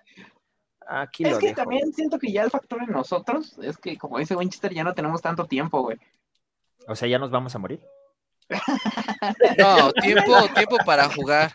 Aquí 0.88 1.24
es 1.24 1.38
que 1.38 1.54
también 1.54 1.92
siento 1.92 2.18
que 2.18 2.32
ya 2.32 2.42
el 2.42 2.50
factor 2.50 2.82
en 2.82 2.90
nosotros 2.90 3.56
es 3.62 3.78
que, 3.78 3.96
como 3.96 4.18
dice 4.18 4.34
Winchester, 4.34 4.74
ya 4.74 4.82
no 4.82 4.94
tenemos 4.94 5.22
tanto 5.22 5.46
tiempo, 5.46 5.80
güey. 5.82 5.96
O 6.88 6.96
sea, 6.96 7.06
ya 7.06 7.20
nos 7.20 7.30
vamos 7.30 7.54
a 7.54 7.58
morir. 7.58 7.80
No, 9.58 9.92
tiempo, 9.92 10.48
tiempo 10.54 10.76
para 10.84 11.08
jugar. 11.08 11.52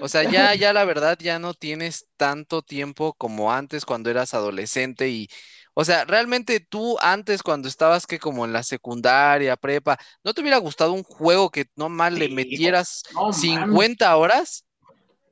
O 0.00 0.06
sea, 0.06 0.22
ya, 0.22 0.54
ya 0.54 0.72
la 0.72 0.84
verdad, 0.84 1.18
ya 1.20 1.40
no 1.40 1.52
tienes 1.52 2.06
tanto 2.16 2.62
tiempo 2.62 3.12
como 3.14 3.52
antes 3.52 3.84
cuando 3.84 4.08
eras 4.08 4.32
adolescente 4.32 5.08
y, 5.08 5.28
o 5.74 5.84
sea, 5.84 6.04
realmente 6.04 6.60
tú 6.60 6.98
antes 7.00 7.42
cuando 7.42 7.68
estabas 7.68 8.06
que 8.06 8.18
como 8.18 8.44
en 8.44 8.52
la 8.52 8.62
secundaria, 8.62 9.56
prepa, 9.56 9.98
¿no 10.22 10.34
te 10.34 10.42
hubiera 10.42 10.58
gustado 10.58 10.92
un 10.92 11.02
juego 11.02 11.50
que 11.50 11.66
no 11.76 11.88
mal 11.88 12.18
le 12.18 12.28
metieras 12.28 13.02
50 13.32 14.16
horas? 14.16 14.64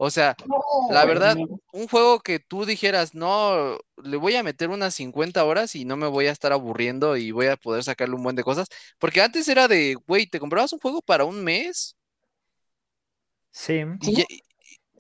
O 0.03 0.11
sea, 0.11 0.35
la 0.89 1.05
verdad, 1.05 1.37
un 1.75 1.87
juego 1.87 2.21
que 2.21 2.39
tú 2.39 2.65
dijeras, 2.65 3.15
no, 3.15 3.79
le 4.03 4.17
voy 4.17 4.35
a 4.35 4.43
meter 4.43 4.71
unas 4.71 4.95
50 4.95 5.45
horas 5.45 5.75
y 5.75 5.85
no 5.85 5.99
me 5.99 6.07
voy 6.07 6.27
a 6.27 6.33
estar 6.33 6.55
aburriendo 6.55 7.19
y 7.19 7.33
voy 7.33 7.49
a 7.49 7.59
poder 7.59 7.85
sacarle 7.85 8.15
un 8.15 8.23
buen 8.23 8.35
de 8.35 8.43
cosas. 8.43 8.69
Porque 8.99 9.21
antes 9.21 9.47
era 9.47 9.69
de, 9.69 9.97
güey, 10.07 10.27
te 10.27 10.41
comprabas 10.41 10.73
un 10.73 10.79
juego 10.81 11.03
para 11.03 11.27
un 11.27 11.45
mes. 11.45 11.97
Sí. 13.51 13.83
Y, 14.01 14.25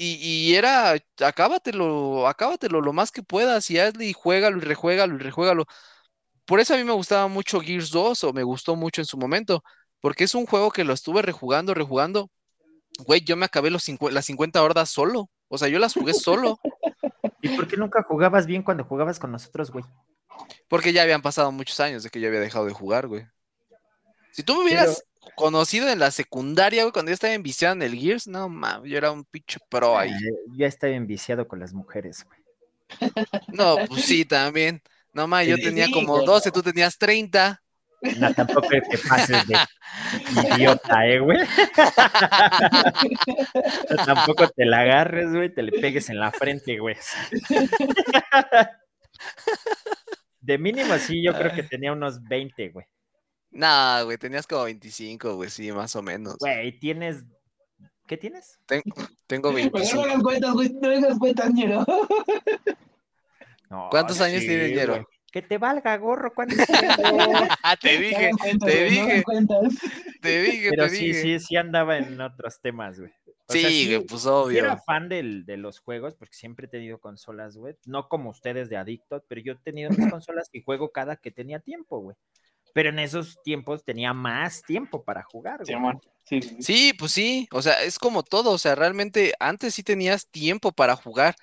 era, 0.02 0.94
acábatelo, 1.22 2.26
acábatelo 2.26 2.80
lo 2.80 2.92
más 2.92 3.10
que 3.10 3.22
puedas 3.22 3.70
y 3.70 3.78
hazle 3.78 4.06
y 4.06 4.12
juégalo 4.14 4.56
y 4.58 4.60
rejuégalo 4.62 5.14
y 5.16 5.18
rejuégalo. 5.18 5.66
Por 6.46 6.58
eso 6.58 6.74
a 6.74 6.78
mí 6.78 6.84
me 6.84 6.92
gustaba 6.92 7.28
mucho 7.28 7.60
Gears 7.60 7.90
2 7.90 8.24
o 8.24 8.32
me 8.32 8.42
gustó 8.42 8.76
mucho 8.76 9.02
en 9.02 9.04
su 9.04 9.18
momento, 9.18 9.62
porque 10.00 10.24
es 10.24 10.34
un 10.34 10.46
juego 10.46 10.70
que 10.70 10.84
lo 10.84 10.94
estuve 10.94 11.20
rejugando, 11.22 11.74
rejugando. 11.74 12.30
Güey, 13.06 13.20
yo 13.20 13.36
me 13.36 13.44
acabé 13.44 13.70
los 13.70 13.86
las 14.10 14.24
50 14.24 14.62
horas 14.62 14.88
solo. 14.88 15.30
O 15.48 15.58
sea, 15.58 15.68
yo 15.68 15.78
las 15.78 15.94
jugué 15.94 16.14
solo. 16.14 16.58
¿Y 17.42 17.50
por 17.50 17.68
qué 17.68 17.76
nunca 17.76 18.02
jugabas 18.02 18.46
bien 18.46 18.62
cuando 18.62 18.84
jugabas 18.84 19.18
con 19.18 19.32
nosotros, 19.32 19.70
güey? 19.70 19.84
Porque 20.68 20.92
ya 20.92 21.02
habían 21.02 21.22
pasado 21.22 21.52
muchos 21.52 21.78
años 21.80 22.02
de 22.02 22.10
que 22.10 22.20
yo 22.20 22.28
había 22.28 22.40
dejado 22.40 22.64
de 22.64 22.72
jugar, 22.72 23.06
güey. 23.06 23.26
Si 24.32 24.42
tú 24.42 24.56
me 24.56 24.64
hubieras 24.64 25.04
conocido 25.34 25.88
en 25.88 25.98
la 25.98 26.10
secundaria, 26.10 26.82
güey, 26.82 26.92
cuando 26.92 27.10
yo 27.10 27.14
estaba 27.14 27.34
enviciado 27.34 27.74
en 27.74 27.82
el 27.82 27.94
Gears, 27.94 28.26
no 28.26 28.48
mames, 28.48 28.90
yo 28.90 28.96
era 28.98 29.10
un 29.10 29.24
pinche 29.24 29.58
pro 29.68 29.98
ahí. 29.98 30.12
ya 30.56 30.66
estaba 30.66 30.92
enviciado 30.92 31.46
con 31.46 31.60
las 31.60 31.72
mujeres, 31.72 32.24
güey. 32.24 32.40
No, 33.48 33.76
pues 33.88 34.04
sí, 34.04 34.24
también. 34.24 34.82
No 35.12 35.26
mames, 35.26 35.48
yo 35.48 35.56
tenía 35.56 35.90
como 35.90 36.22
12, 36.22 36.50
tú 36.50 36.62
tenías 36.62 36.96
30. 36.98 37.60
No, 38.18 38.32
tampoco 38.32 38.68
te 38.68 38.98
pases 39.06 39.46
de 39.46 39.56
idiota, 40.56 41.06
eh, 41.06 41.18
güey. 41.20 41.38
tampoco 44.06 44.48
te 44.48 44.64
la 44.64 44.80
agarres, 44.80 45.30
güey, 45.30 45.52
te 45.52 45.62
le 45.62 45.72
pegues 45.72 46.08
en 46.08 46.18
la 46.18 46.32
frente, 46.32 46.78
güey. 46.78 46.96
De 50.40 50.56
mínimo, 50.56 50.96
sí, 50.96 51.22
yo 51.22 51.34
creo 51.34 51.52
que 51.52 51.62
tenía 51.62 51.92
unos 51.92 52.22
20, 52.24 52.70
güey. 52.70 52.86
Nah, 53.50 54.02
güey, 54.02 54.16
tenías 54.16 54.46
como 54.46 54.64
25, 54.64 55.34
güey, 55.34 55.50
sí, 55.50 55.70
más 55.72 55.96
o 55.96 56.02
menos. 56.02 56.36
Güey, 56.38 56.78
tienes. 56.78 57.24
¿Qué 58.06 58.16
tienes? 58.16 58.58
tengo 59.26 59.52
25. 59.52 60.06
No 60.06 60.22
cuentas, 60.22 60.52
güey, 60.52 60.68
no 60.70 60.88
hagas 60.88 61.18
cuentas, 61.18 61.52
ñero. 61.52 61.84
¿Cuántos 63.90 64.20
años 64.20 64.40
tiene 64.40 64.70
Ñero? 64.70 65.06
Que 65.30 65.42
te 65.42 65.58
valga, 65.58 65.96
gorro, 65.96 66.34
¿cuántos 66.34 66.58
Ah, 67.62 67.76
te 67.80 67.98
dije, 67.98 68.32
te 68.64 68.84
dije. 68.84 69.22
Te 70.20 70.42
dije, 70.42 70.70
Pero 70.70 70.84
te 70.84 70.90
sí, 70.90 71.06
dije. 71.06 71.22
sí, 71.22 71.38
sí 71.38 71.56
andaba 71.56 71.98
en 71.98 72.20
otros 72.20 72.60
temas, 72.60 72.98
güey. 72.98 73.12
sí, 73.48 73.86
güey, 73.94 74.04
pues 74.06 74.26
obvio. 74.26 74.58
Yo 74.58 74.64
era 74.64 74.76
fan 74.78 75.08
del, 75.08 75.46
de 75.46 75.56
los 75.56 75.78
juegos 75.78 76.16
porque 76.16 76.34
siempre 76.34 76.66
he 76.66 76.68
tenido 76.68 76.98
consolas, 76.98 77.56
güey. 77.56 77.76
No 77.86 78.08
como 78.08 78.30
ustedes 78.30 78.68
de 78.70 78.76
Adicto, 78.76 79.24
pero 79.28 79.40
yo 79.40 79.52
he 79.52 79.56
tenido 79.56 79.90
mis 79.90 79.98
consolas 80.20 80.48
y 80.52 80.62
juego 80.62 80.90
cada 80.90 81.14
que 81.14 81.30
tenía 81.30 81.60
tiempo, 81.60 82.00
güey. 82.00 82.16
Pero 82.72 82.90
en 82.90 82.98
esos 82.98 83.42
tiempos 83.42 83.84
tenía 83.84 84.12
más 84.12 84.62
tiempo 84.62 85.02
para 85.02 85.22
jugar. 85.22 85.60
Sí, 86.24 86.40
sí, 86.60 86.92
pues 86.92 87.12
sí, 87.12 87.48
o 87.50 87.60
sea, 87.60 87.82
es 87.82 87.98
como 87.98 88.22
todo, 88.22 88.52
o 88.52 88.58
sea, 88.58 88.74
realmente 88.74 89.34
antes 89.40 89.74
sí 89.74 89.82
tenías 89.82 90.28
tiempo 90.28 90.70
para 90.70 90.94
jugar 90.94 91.34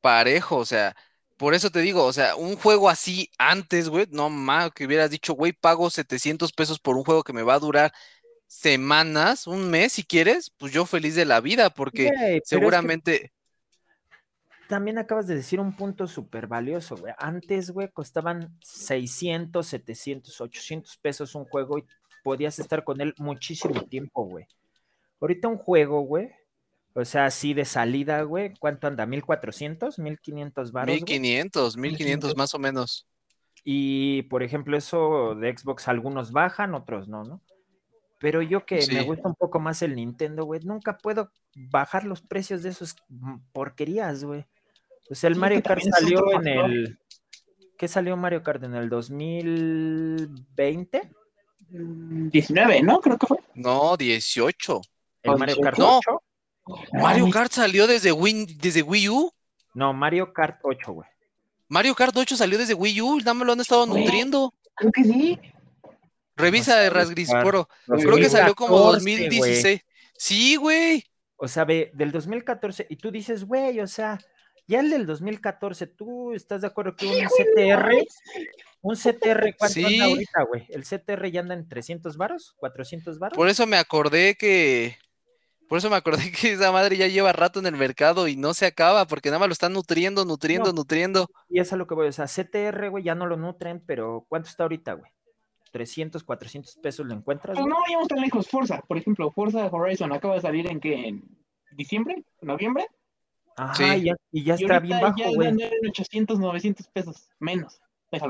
parejo, 0.00 0.56
o 0.56 0.66
sea, 0.66 0.94
por 1.38 1.54
eso 1.54 1.70
te 1.70 1.80
digo, 1.80 2.04
o 2.04 2.12
sea, 2.12 2.36
un 2.36 2.56
juego 2.56 2.90
así 2.90 3.30
antes, 3.38 3.88
güey, 3.88 4.06
no 4.10 4.28
más 4.28 4.72
que 4.72 4.84
hubieras 4.84 5.10
dicho, 5.10 5.34
güey, 5.34 5.52
pago 5.52 5.88
700 5.88 6.52
pesos 6.52 6.78
por 6.78 6.96
un 6.96 7.04
juego 7.04 7.22
que 7.22 7.32
me 7.32 7.42
va 7.42 7.54
a 7.54 7.58
durar 7.58 7.92
semanas, 8.46 9.46
un 9.46 9.70
mes 9.70 9.92
si 9.92 10.04
quieres, 10.04 10.50
pues 10.58 10.72
yo 10.72 10.84
feliz 10.84 11.14
de 11.14 11.24
la 11.24 11.40
vida, 11.40 11.70
porque 11.70 12.40
seguramente 12.44 13.32
también 14.68 14.98
acabas 14.98 15.26
de 15.26 15.34
decir 15.34 15.60
un 15.60 15.74
punto 15.74 16.06
súper 16.06 16.46
valioso, 16.46 16.96
güey. 16.96 17.14
Antes, 17.18 17.70
güey, 17.70 17.88
costaban 17.90 18.56
600, 18.60 19.66
700, 19.66 20.40
800 20.40 20.96
pesos 20.98 21.34
un 21.34 21.44
juego 21.46 21.78
y 21.78 21.84
podías 22.22 22.58
estar 22.58 22.84
con 22.84 23.00
él 23.00 23.14
muchísimo 23.18 23.82
tiempo, 23.84 24.24
güey. 24.24 24.46
Ahorita 25.20 25.48
un 25.48 25.56
juego, 25.56 26.02
güey, 26.02 26.30
o 26.94 27.04
sea, 27.04 27.26
así 27.26 27.54
de 27.54 27.64
salida, 27.64 28.22
güey, 28.22 28.54
¿cuánto 28.58 28.86
anda? 28.86 29.06
¿1400? 29.06 29.98
¿1500 29.98 30.72
baros? 30.72 30.96
1500, 30.96 31.76
1500 31.76 32.36
más 32.36 32.54
o 32.54 32.58
menos. 32.58 33.08
Y, 33.64 34.22
por 34.22 34.42
ejemplo, 34.42 34.76
eso 34.76 35.34
de 35.34 35.56
Xbox, 35.56 35.88
algunos 35.88 36.32
bajan, 36.32 36.74
otros 36.74 37.08
no, 37.08 37.24
¿no? 37.24 37.40
Pero 38.20 38.42
yo 38.42 38.66
que 38.66 38.84
me 38.92 39.02
gusta 39.04 39.28
un 39.28 39.34
poco 39.34 39.60
más 39.60 39.80
el 39.82 39.94
Nintendo, 39.94 40.44
güey, 40.44 40.60
nunca 40.64 40.98
puedo 40.98 41.30
bajar 41.54 42.04
los 42.04 42.20
precios 42.20 42.62
de 42.62 42.70
esos 42.70 42.96
porquerías, 43.52 44.24
güey. 44.24 44.44
O 45.10 45.14
sea, 45.14 45.28
el 45.28 45.36
Mario 45.36 45.62
Kart 45.62 45.82
salió 45.82 46.32
en 46.32 46.46
el. 46.46 46.98
¿Qué 47.76 47.88
salió 47.88 48.16
Mario 48.16 48.42
Kart 48.42 48.62
en 48.64 48.74
el 48.74 48.88
2020? 48.88 51.10
19, 51.70 52.82
¿no? 52.82 53.00
Creo 53.00 53.18
que 53.18 53.26
fue. 53.26 53.38
No, 53.54 53.96
18. 53.96 54.80
¿El 55.22 55.36
Mario 55.36 55.56
Kart 55.60 55.78
8? 55.78 56.22
Mario 56.92 57.30
Kart 57.30 57.52
salió 57.52 57.86
desde 57.86 58.12
Wii, 58.12 58.58
desde 58.60 58.82
Wii 58.82 59.08
U. 59.08 59.32
No, 59.74 59.92
Mario 59.92 60.32
Kart 60.32 60.58
8, 60.62 60.92
güey. 60.92 61.08
Mario 61.68 61.94
Kart 61.94 62.16
8 62.16 62.36
salió 62.36 62.58
desde 62.58 62.74
Wii 62.74 63.00
U, 63.00 63.18
nada 63.18 63.34
más 63.34 63.46
lo 63.46 63.52
han 63.52 63.60
estado 63.60 63.86
nutriendo. 63.86 64.54
Creo 64.74 64.92
que 64.92 65.04
sí. 65.04 65.38
Revisa 66.36 66.78
de 66.78 66.90
Rasgrisporo. 66.90 67.68
Creo 67.86 68.16
que 68.16 68.28
salió 68.28 68.54
como 68.54 68.78
2016. 68.78 69.80
Sí, 70.16 70.56
güey. 70.56 71.04
O 71.36 71.46
sea, 71.46 71.64
ve, 71.64 71.90
del 71.94 72.10
2014, 72.10 72.86
y 72.90 72.96
tú 72.96 73.10
dices, 73.10 73.44
güey, 73.44 73.78
o 73.80 73.86
sea, 73.86 74.18
ya 74.68 74.80
el 74.80 74.90
del 74.90 75.06
2014, 75.06 75.86
¿tú 75.86 76.32
estás 76.32 76.60
de 76.60 76.66
acuerdo 76.66 76.94
que 76.94 77.06
un 77.06 77.14
CTR, 77.14 77.90
un 78.82 78.94
CTR, 78.94 79.56
¿cuánto 79.58 79.86
anda 79.86 80.04
ahorita, 80.04 80.42
güey? 80.42 80.66
¿El 80.68 80.84
CTR 80.84 81.30
ya 81.30 81.40
anda 81.40 81.54
en 81.54 81.66
300 81.66 82.18
varos? 82.18 82.54
¿400 82.60 83.18
varos? 83.18 83.36
Por 83.36 83.48
eso 83.48 83.66
me 83.66 83.78
acordé 83.78 84.36
que, 84.36 84.98
por 85.68 85.78
eso 85.78 85.88
me 85.88 85.96
acordé 85.96 86.18
que 86.32 86.52
esa 86.52 86.70
madre 86.70 86.98
ya 86.98 87.08
lleva 87.08 87.32
rato 87.32 87.58
en 87.60 87.66
el 87.66 87.76
mercado 87.76 88.28
y 88.28 88.36
no 88.36 88.52
se 88.52 88.66
acaba, 88.66 89.06
porque 89.06 89.30
nada 89.30 89.38
más 89.38 89.48
lo 89.48 89.54
están 89.54 89.72
nutriendo, 89.72 90.26
nutriendo, 90.26 90.74
nutriendo. 90.74 91.28
Y 91.48 91.60
es 91.60 91.72
a 91.72 91.76
lo 91.76 91.86
que 91.86 91.94
voy, 91.94 92.08
o 92.08 92.12
sea, 92.12 92.26
CTR, 92.26 92.90
güey, 92.90 93.02
ya 93.02 93.14
no 93.14 93.26
lo 93.26 93.38
nutren, 93.38 93.82
pero 93.84 94.26
¿cuánto 94.28 94.50
está 94.50 94.64
ahorita, 94.64 94.92
güey? 94.92 95.10
300, 95.72 96.22
400 96.24 96.76
pesos 96.76 97.06
lo 97.06 97.14
encuentras. 97.14 97.58
no 97.58 97.80
vayamos 97.80 98.08
tan 98.08 98.20
lejos. 98.20 98.48
Forza, 98.48 98.82
por 98.86 98.98
ejemplo, 98.98 99.30
Forza 99.30 99.66
Horizon 99.66 100.12
acaba 100.12 100.34
de 100.34 100.40
salir 100.42 100.70
en 100.70 100.80
qué? 100.80 101.08
¿En 101.08 101.24
diciembre? 101.72 102.22
¿Noviembre? 102.42 102.86
Ajá, 103.58 103.96
y, 103.96 104.44
ya, 104.44 104.54
está 104.54 104.78
bien 104.78 105.00
bajo, 105.00 105.16
güey. 105.34 105.56
Ya 105.56 105.66
en 105.66 105.88
800, 105.88 106.38
900 106.38 106.86
pesos, 106.88 107.28
menos. 107.38 107.80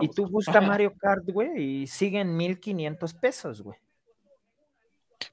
y 0.01 0.09
tú 0.09 0.27
busca 0.27 0.61
Mario 0.61 0.95
Kart, 0.99 1.25
güey, 1.29 1.83
y 1.83 1.87
siguen 1.87 2.37
1500 2.37 3.15
pesos, 3.15 3.63
güey. 3.63 3.79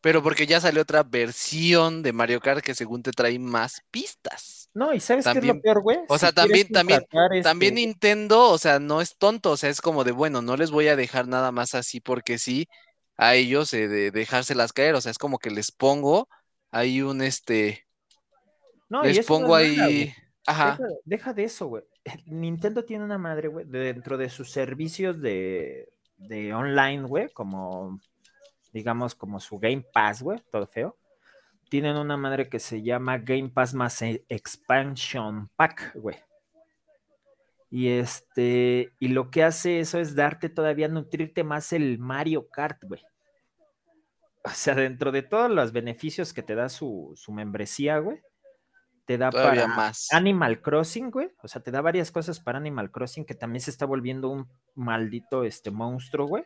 Pero 0.01 0.21
porque 0.21 0.47
ya 0.47 0.59
salió 0.59 0.81
otra 0.81 1.03
versión 1.03 2.01
de 2.03 2.11
Mario 2.11 2.39
Kart 2.39 2.63
que 2.63 2.75
según 2.75 3.03
te 3.03 3.11
trae 3.11 3.37
más 3.39 3.81
pistas. 3.91 4.69
No, 4.73 4.93
y 4.93 4.99
¿sabes 4.99 5.25
qué 5.25 5.39
es 5.39 5.45
lo 5.45 5.61
peor, 5.61 5.81
güey? 5.81 5.99
O 6.09 6.17
sea, 6.17 6.31
también, 6.31 6.67
también, 6.69 7.01
también 7.43 7.77
este 7.77 7.87
Nintendo, 7.87 8.49
o 8.49 8.57
sea, 8.57 8.79
no 8.79 8.99
es 8.99 9.15
tonto, 9.17 9.51
o 9.51 9.57
sea, 9.57 9.69
es 9.69 9.81
como 9.81 10.03
de, 10.03 10.11
bueno, 10.11 10.41
no 10.41 10.57
les 10.57 10.71
voy 10.71 10.87
a 10.87 10.95
dejar 10.95 11.27
nada 11.27 11.51
más 11.51 11.75
así 11.75 12.01
porque 12.01 12.37
sí 12.37 12.67
a 13.17 13.35
ellos 13.35 13.73
eh, 13.73 13.87
de 13.87 14.11
dejárselas 14.11 14.73
caer, 14.73 14.95
o 14.95 15.01
sea, 15.01 15.11
es 15.11 15.17
como 15.17 15.39
que 15.39 15.49
les 15.49 15.71
pongo 15.71 16.27
ahí 16.71 17.01
un, 17.01 17.21
este, 17.21 17.85
No, 18.95 19.03
Les 19.03 19.25
pongo 19.25 19.55
ahí. 19.55 20.13
Ajá. 20.47 20.77
Deja, 21.03 21.33
de 21.33 21.43
eso, 21.43 21.67
güey. 21.67 21.83
Nintendo 22.25 22.85
tiene 22.85 23.03
una 23.03 23.17
madre, 23.17 23.49
güey, 23.49 23.65
dentro 23.65 24.17
de 24.17 24.29
sus 24.29 24.51
servicios 24.51 25.21
de, 25.21 25.89
de 26.17 26.53
online, 26.53 27.03
güey, 27.03 27.29
como, 27.33 27.99
digamos, 28.71 29.15
como 29.15 29.41
su 29.41 29.59
Game 29.59 29.85
Pass, 29.93 30.21
güey, 30.21 30.41
todo 30.49 30.65
feo. 30.65 30.97
Tienen 31.69 31.97
una 31.97 32.15
madre 32.15 32.47
que 32.47 32.59
se 32.59 32.83
llama 32.83 33.17
Game 33.17 33.49
Pass 33.49 33.73
más 33.73 34.01
e, 34.01 34.23
Expansion 34.29 35.49
Pack, 35.57 35.95
güey. 35.95 36.17
Y 37.69 37.89
este, 37.89 38.93
y 38.99 39.09
lo 39.09 39.29
que 39.29 39.43
hace 39.43 39.81
eso 39.81 39.99
es 39.99 40.15
darte 40.15 40.47
todavía, 40.47 40.87
nutrirte 40.87 41.43
más 41.43 41.73
el 41.73 41.99
Mario 41.99 42.47
Kart, 42.47 42.81
güey. 42.85 43.01
O 44.45 44.51
sea, 44.51 44.75
dentro 44.75 45.11
de 45.11 45.23
todos 45.23 45.51
los 45.51 45.73
beneficios 45.73 46.31
que 46.31 46.43
te 46.43 46.55
da 46.55 46.69
su, 46.69 47.11
su 47.15 47.33
membresía, 47.33 47.97
güey, 47.97 48.21
te 49.05 49.17
da 49.17 49.31
para 49.31 49.67
más. 49.67 50.11
Animal 50.11 50.61
Crossing, 50.61 51.11
güey. 51.11 51.29
O 51.41 51.47
sea, 51.47 51.61
te 51.61 51.71
da 51.71 51.81
varias 51.81 52.11
cosas 52.11 52.39
para 52.39 52.57
Animal 52.57 52.91
Crossing 52.91 53.25
que 53.25 53.35
también 53.35 53.61
se 53.61 53.71
está 53.71 53.85
volviendo 53.85 54.29
un 54.29 54.49
maldito 54.73 55.43
este 55.43 55.71
monstruo, 55.71 56.27
güey. 56.27 56.43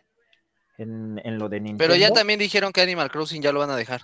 En, 0.77 1.37
lo 1.37 1.49
de 1.49 1.59
Nintendo. 1.59 1.83
Pero 1.83 1.95
ya 1.95 2.11
también 2.11 2.39
dijeron 2.39 2.71
que 2.71 2.81
Animal 2.81 3.11
Crossing 3.11 3.41
ya 3.41 3.51
lo 3.51 3.59
van 3.59 3.69
a 3.69 3.75
dejar. 3.75 4.01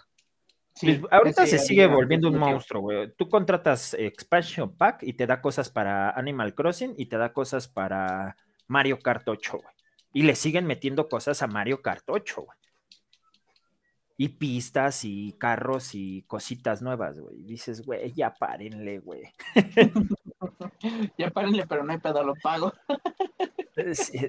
Sí, 0.73 0.95
pues, 0.95 1.13
ahorita 1.13 1.45
se 1.45 1.57
sigue 1.57 1.87
volviendo 1.87 2.27
un 2.27 2.37
monstruo, 2.37 2.81
güey. 2.81 3.13
Tú 3.15 3.29
contratas 3.29 3.93
Expansion 3.93 4.75
Pack 4.75 5.03
y 5.03 5.13
te 5.13 5.25
da 5.25 5.39
cosas 5.39 5.69
para 5.69 6.09
Animal 6.09 6.53
Crossing 6.53 6.93
y 6.97 7.05
te 7.05 7.17
da 7.17 7.31
cosas 7.31 7.69
para 7.69 8.35
Mario 8.67 8.99
Kart 8.99 9.25
8, 9.25 9.51
güey. 9.53 9.75
Y 10.11 10.23
le 10.23 10.35
siguen 10.35 10.65
metiendo 10.65 11.07
cosas 11.07 11.41
a 11.41 11.47
Mario 11.47 11.81
Kart 11.81 12.03
8, 12.07 12.41
güey 12.41 12.57
y 14.17 14.29
pistas 14.29 15.03
y 15.03 15.33
carros 15.33 15.93
y 15.93 16.23
cositas 16.23 16.81
nuevas, 16.81 17.19
güey. 17.19 17.43
Dices, 17.43 17.85
güey, 17.85 18.13
ya 18.13 18.33
párenle, 18.33 18.99
güey. 18.99 19.23
ya 21.17 21.29
párenle, 21.31 21.67
pero 21.67 21.83
no 21.83 21.91
hay 21.91 21.99
pedo, 21.99 22.23
lo 22.23 22.35
pago. 22.35 22.73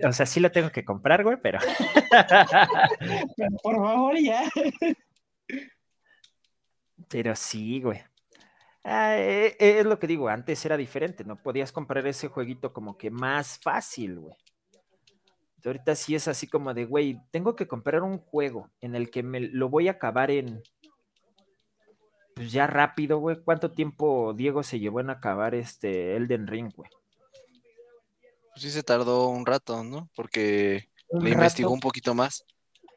o 0.09 0.13
sea, 0.13 0.27
sí 0.27 0.41
lo 0.41 0.51
tengo 0.51 0.71
que 0.71 0.85
comprar, 0.85 1.23
güey, 1.23 1.37
pero. 1.41 1.61
pero 3.37 3.57
por 3.63 3.77
favor, 3.77 4.19
ya. 4.19 4.51
pero 7.09 7.37
sí, 7.37 7.81
güey. 7.81 8.03
Ah, 8.83 9.17
eh, 9.19 9.57
eh, 9.59 9.79
es 9.81 9.87
lo 9.87 9.99
que 9.99 10.07
digo, 10.07 10.29
antes 10.29 10.65
era 10.65 10.77
diferente, 10.77 11.25
no 11.25 11.43
podías 11.43 11.73
comprar 11.73 12.07
ese 12.07 12.29
jueguito 12.29 12.73
como 12.73 12.97
que 12.97 13.11
más 13.11 13.59
fácil, 13.59 14.21
güey 14.21 14.37
ahorita 15.71 15.95
sí 15.95 16.15
es 16.15 16.29
así 16.29 16.47
como 16.47 16.75
de, 16.75 16.85
güey, 16.85 17.21
tengo 17.31 17.57
que 17.57 17.67
comprar 17.67 18.03
un 18.03 18.19
juego 18.19 18.71
en 18.81 18.95
el 18.95 19.11
que 19.11 19.23
me 19.23 19.41
lo 19.41 19.69
voy 19.69 19.89
a 19.89 19.93
acabar 19.93 20.31
en, 20.31 20.63
pues 22.35 22.53
ya 22.53 22.67
rápido, 22.67 23.19
güey. 23.19 23.43
¿Cuánto 23.43 23.73
tiempo 23.73 24.35
Diego 24.35 24.63
se 24.63 24.79
llevó 24.79 25.01
en 25.01 25.11
acabar 25.11 25.55
este 25.55 26.17
Elden 26.17 26.47
Ring, 26.47 26.71
güey? 26.75 26.91
Pues 28.53 28.63
sí 28.63 28.71
se 28.71 28.83
tardó 28.83 29.29
un 29.29 29.47
rato, 29.47 29.83
¿no? 29.83 30.11
Porque 30.15 30.91
le 31.11 31.31
investigó 31.31 31.71
un 31.71 31.81
poquito 31.81 32.15
más. 32.15 32.45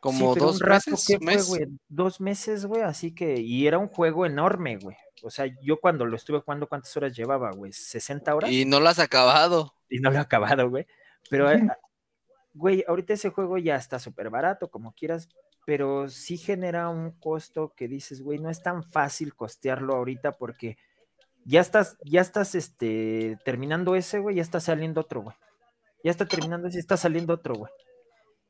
Como 0.01 0.35
dos 0.35 0.61
meses. 0.61 1.47
güey? 1.47 1.67
Dos 1.87 2.21
meses, 2.21 2.65
güey, 2.65 2.83
así 2.83 3.13
que, 3.13 3.39
y 3.39 3.67
era 3.67 3.77
un 3.77 3.87
juego 3.87 4.25
enorme, 4.25 4.77
güey. 4.77 4.95
O 5.23 5.29
sea, 5.29 5.45
yo 5.61 5.79
cuando 5.79 6.05
lo 6.05 6.15
estuve 6.15 6.39
jugando, 6.39 6.67
¿cuántas 6.67 6.95
horas 6.95 7.15
llevaba, 7.15 7.51
güey? 7.51 7.71
¿60 7.71 8.35
horas? 8.35 8.51
Y 8.51 8.65
no 8.65 8.79
lo 8.79 8.89
has 8.89 8.99
acabado. 8.99 9.73
Y 9.89 9.99
no 9.99 10.09
lo 10.11 10.17
he 10.17 10.21
acabado, 10.21 10.69
güey. 10.69 10.85
Pero 11.29 11.49
güey, 12.53 12.83
ahorita 12.87 13.13
ese 13.13 13.29
juego 13.29 13.57
ya 13.57 13.75
está 13.75 13.99
súper 13.99 14.29
barato, 14.29 14.69
como 14.69 14.93
quieras, 14.93 15.29
pero 15.65 16.07
sí 16.07 16.37
genera 16.37 16.89
un 16.89 17.11
costo 17.11 17.73
que 17.75 17.87
dices, 17.87 18.21
güey, 18.21 18.39
no 18.39 18.49
es 18.49 18.61
tan 18.61 18.83
fácil 18.83 19.35
costearlo 19.35 19.95
ahorita 19.95 20.33
porque 20.33 20.77
ya 21.45 21.61
estás, 21.61 21.97
ya 22.03 22.21
estás, 22.21 22.55
este, 22.55 23.37
terminando 23.45 23.95
ese, 23.95 24.19
güey, 24.19 24.37
ya 24.37 24.41
está 24.41 24.59
saliendo 24.59 25.01
otro, 25.01 25.23
güey. 25.23 25.35
Ya 26.03 26.11
está 26.11 26.25
terminando 26.25 26.67
ese, 26.67 26.79
está 26.79 26.97
saliendo 26.97 27.33
otro, 27.33 27.55
güey. 27.55 27.71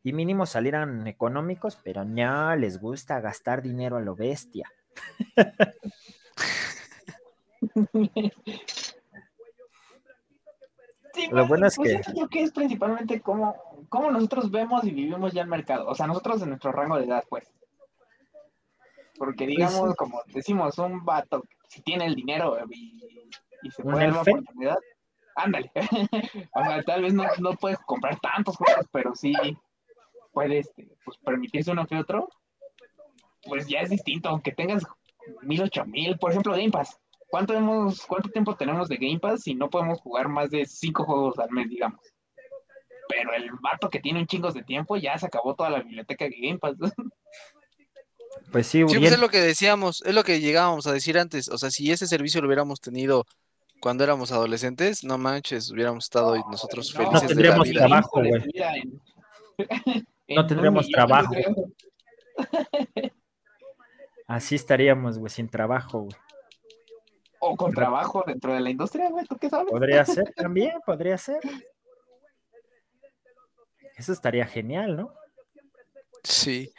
Y 0.03 0.13
mínimo 0.13 0.45
salieran 0.45 1.07
económicos, 1.07 1.77
pero 1.83 2.05
no 2.05 2.55
les 2.55 2.79
gusta 2.79 3.19
gastar 3.19 3.61
dinero 3.61 3.97
a 3.97 4.01
lo 4.01 4.15
bestia. 4.15 4.71
lo 11.31 11.47
bueno 11.47 11.67
es 11.67 11.75
pues 11.75 12.05
que... 12.05 12.13
Creo 12.13 12.29
que 12.29 12.43
es 12.43 12.51
principalmente 12.51 13.19
cómo, 13.19 13.55
cómo 13.87 14.11
nosotros 14.11 14.51
vemos 14.51 14.83
y 14.83 14.91
vivimos 14.91 15.33
ya 15.33 15.41
el 15.41 15.47
mercado. 15.47 15.87
O 15.87 15.95
sea, 15.95 16.07
nosotros 16.07 16.41
en 16.41 16.49
nuestro 16.49 16.71
rango 16.71 16.97
de 16.97 17.05
edad, 17.05 17.23
pues. 17.29 17.51
Porque 19.17 19.45
pues 19.45 19.49
digamos, 19.49 19.95
como 19.95 20.21
decimos, 20.27 20.77
un 20.79 21.03
vato, 21.03 21.43
si 21.67 21.81
tiene 21.81 22.05
el 22.05 22.15
dinero 22.15 22.57
y, 22.69 22.99
se 23.71 23.83
puede 23.83 24.05
dar 24.05 24.11
una 24.11 24.21
oportunidad, 24.21 24.77
ándale. 25.35 25.71
o 26.55 26.63
sea, 26.63 26.83
tal 26.83 27.01
vez 27.03 27.13
no, 27.13 27.25
no 27.39 27.53
puedes 27.53 27.79
comprar 27.79 28.19
tantos 28.19 28.55
juegos, 28.55 28.85
pero 28.91 29.13
sí 29.15 29.33
puedes 30.31 30.67
este, 30.67 30.87
pues, 31.03 31.17
permitirse 31.17 31.71
uno 31.71 31.85
que 31.85 31.97
otro. 31.97 32.29
Pues 33.43 33.67
ya 33.67 33.79
es 33.79 33.89
distinto, 33.89 34.29
aunque 34.29 34.51
tengas 34.51 34.83
mil, 35.41 35.61
ocho 35.61 35.85
mil, 35.85 36.17
por 36.17 36.31
ejemplo, 36.31 36.53
Game 36.53 36.71
Pass. 36.71 36.99
¿Cuánto, 37.29 37.53
hemos, 37.53 38.05
¿Cuánto 38.05 38.29
tiempo 38.29 38.55
tenemos 38.55 38.89
de 38.89 38.97
Game 38.97 39.19
Pass 39.19 39.43
si 39.43 39.53
no 39.53 39.69
podemos 39.69 40.01
jugar 40.01 40.27
más 40.27 40.49
de 40.49 40.65
cinco 40.65 41.03
juegos 41.03 41.37
al 41.39 41.51
mes, 41.51 41.69
digamos? 41.69 42.01
Pero 43.09 43.33
el 43.33 43.49
vato 43.59 43.89
que 43.89 43.99
tiene 43.99 44.19
un 44.19 44.27
chingos 44.27 44.53
de 44.53 44.63
tiempo 44.63 44.95
ya 44.95 45.17
se 45.17 45.25
acabó 45.25 45.55
toda 45.55 45.71
la 45.71 45.81
biblioteca 45.81 46.25
de 46.25 46.35
Game 46.39 46.59
Pass. 46.59 46.75
Pues 48.51 48.67
sí, 48.67 48.83
sí 48.87 48.99
pues 48.99 49.11
es 49.11 49.19
lo 49.19 49.29
que 49.29 49.41
decíamos, 49.41 50.03
es 50.05 50.13
lo 50.13 50.23
que 50.23 50.39
llegábamos 50.39 50.85
a 50.87 50.93
decir 50.93 51.17
antes. 51.17 51.49
O 51.49 51.57
sea, 51.57 51.71
si 51.71 51.91
ese 51.91 52.07
servicio 52.07 52.41
lo 52.41 52.47
hubiéramos 52.47 52.79
tenido 52.79 53.25
cuando 53.79 54.03
éramos 54.03 54.31
adolescentes, 54.31 55.03
no 55.03 55.17
manches, 55.17 55.71
hubiéramos 55.71 56.05
estado 56.05 56.35
nosotros 56.49 56.93
felices. 56.93 57.23
No 57.23 57.27
tendríamos 57.27 57.71
trabajo, 57.71 58.21
güey. 58.21 58.43
No 60.29 60.45
tendríamos 60.45 60.87
trabajo. 60.89 61.33
Así 64.27 64.53
estaríamos, 64.53 65.17
güey, 65.17 65.31
sin 65.31 65.49
trabajo, 65.49 66.01
güey. 66.01 66.15
O 67.39 67.55
con 67.55 67.71
trabajo 67.71 68.23
dentro 68.27 68.53
de 68.53 68.59
la 68.59 68.69
industria, 68.69 69.09
güey, 69.09 69.25
¿tú 69.25 69.37
qué 69.37 69.49
sabes? 69.49 69.71
Podría 69.71 70.05
ser 70.05 70.31
también, 70.35 70.73
podría 70.85 71.17
ser. 71.17 71.39
Eso 73.99 74.13
estaría 74.13 74.45
genial, 74.45 74.95
¿no? 74.95 75.13
Sí. 76.23 76.71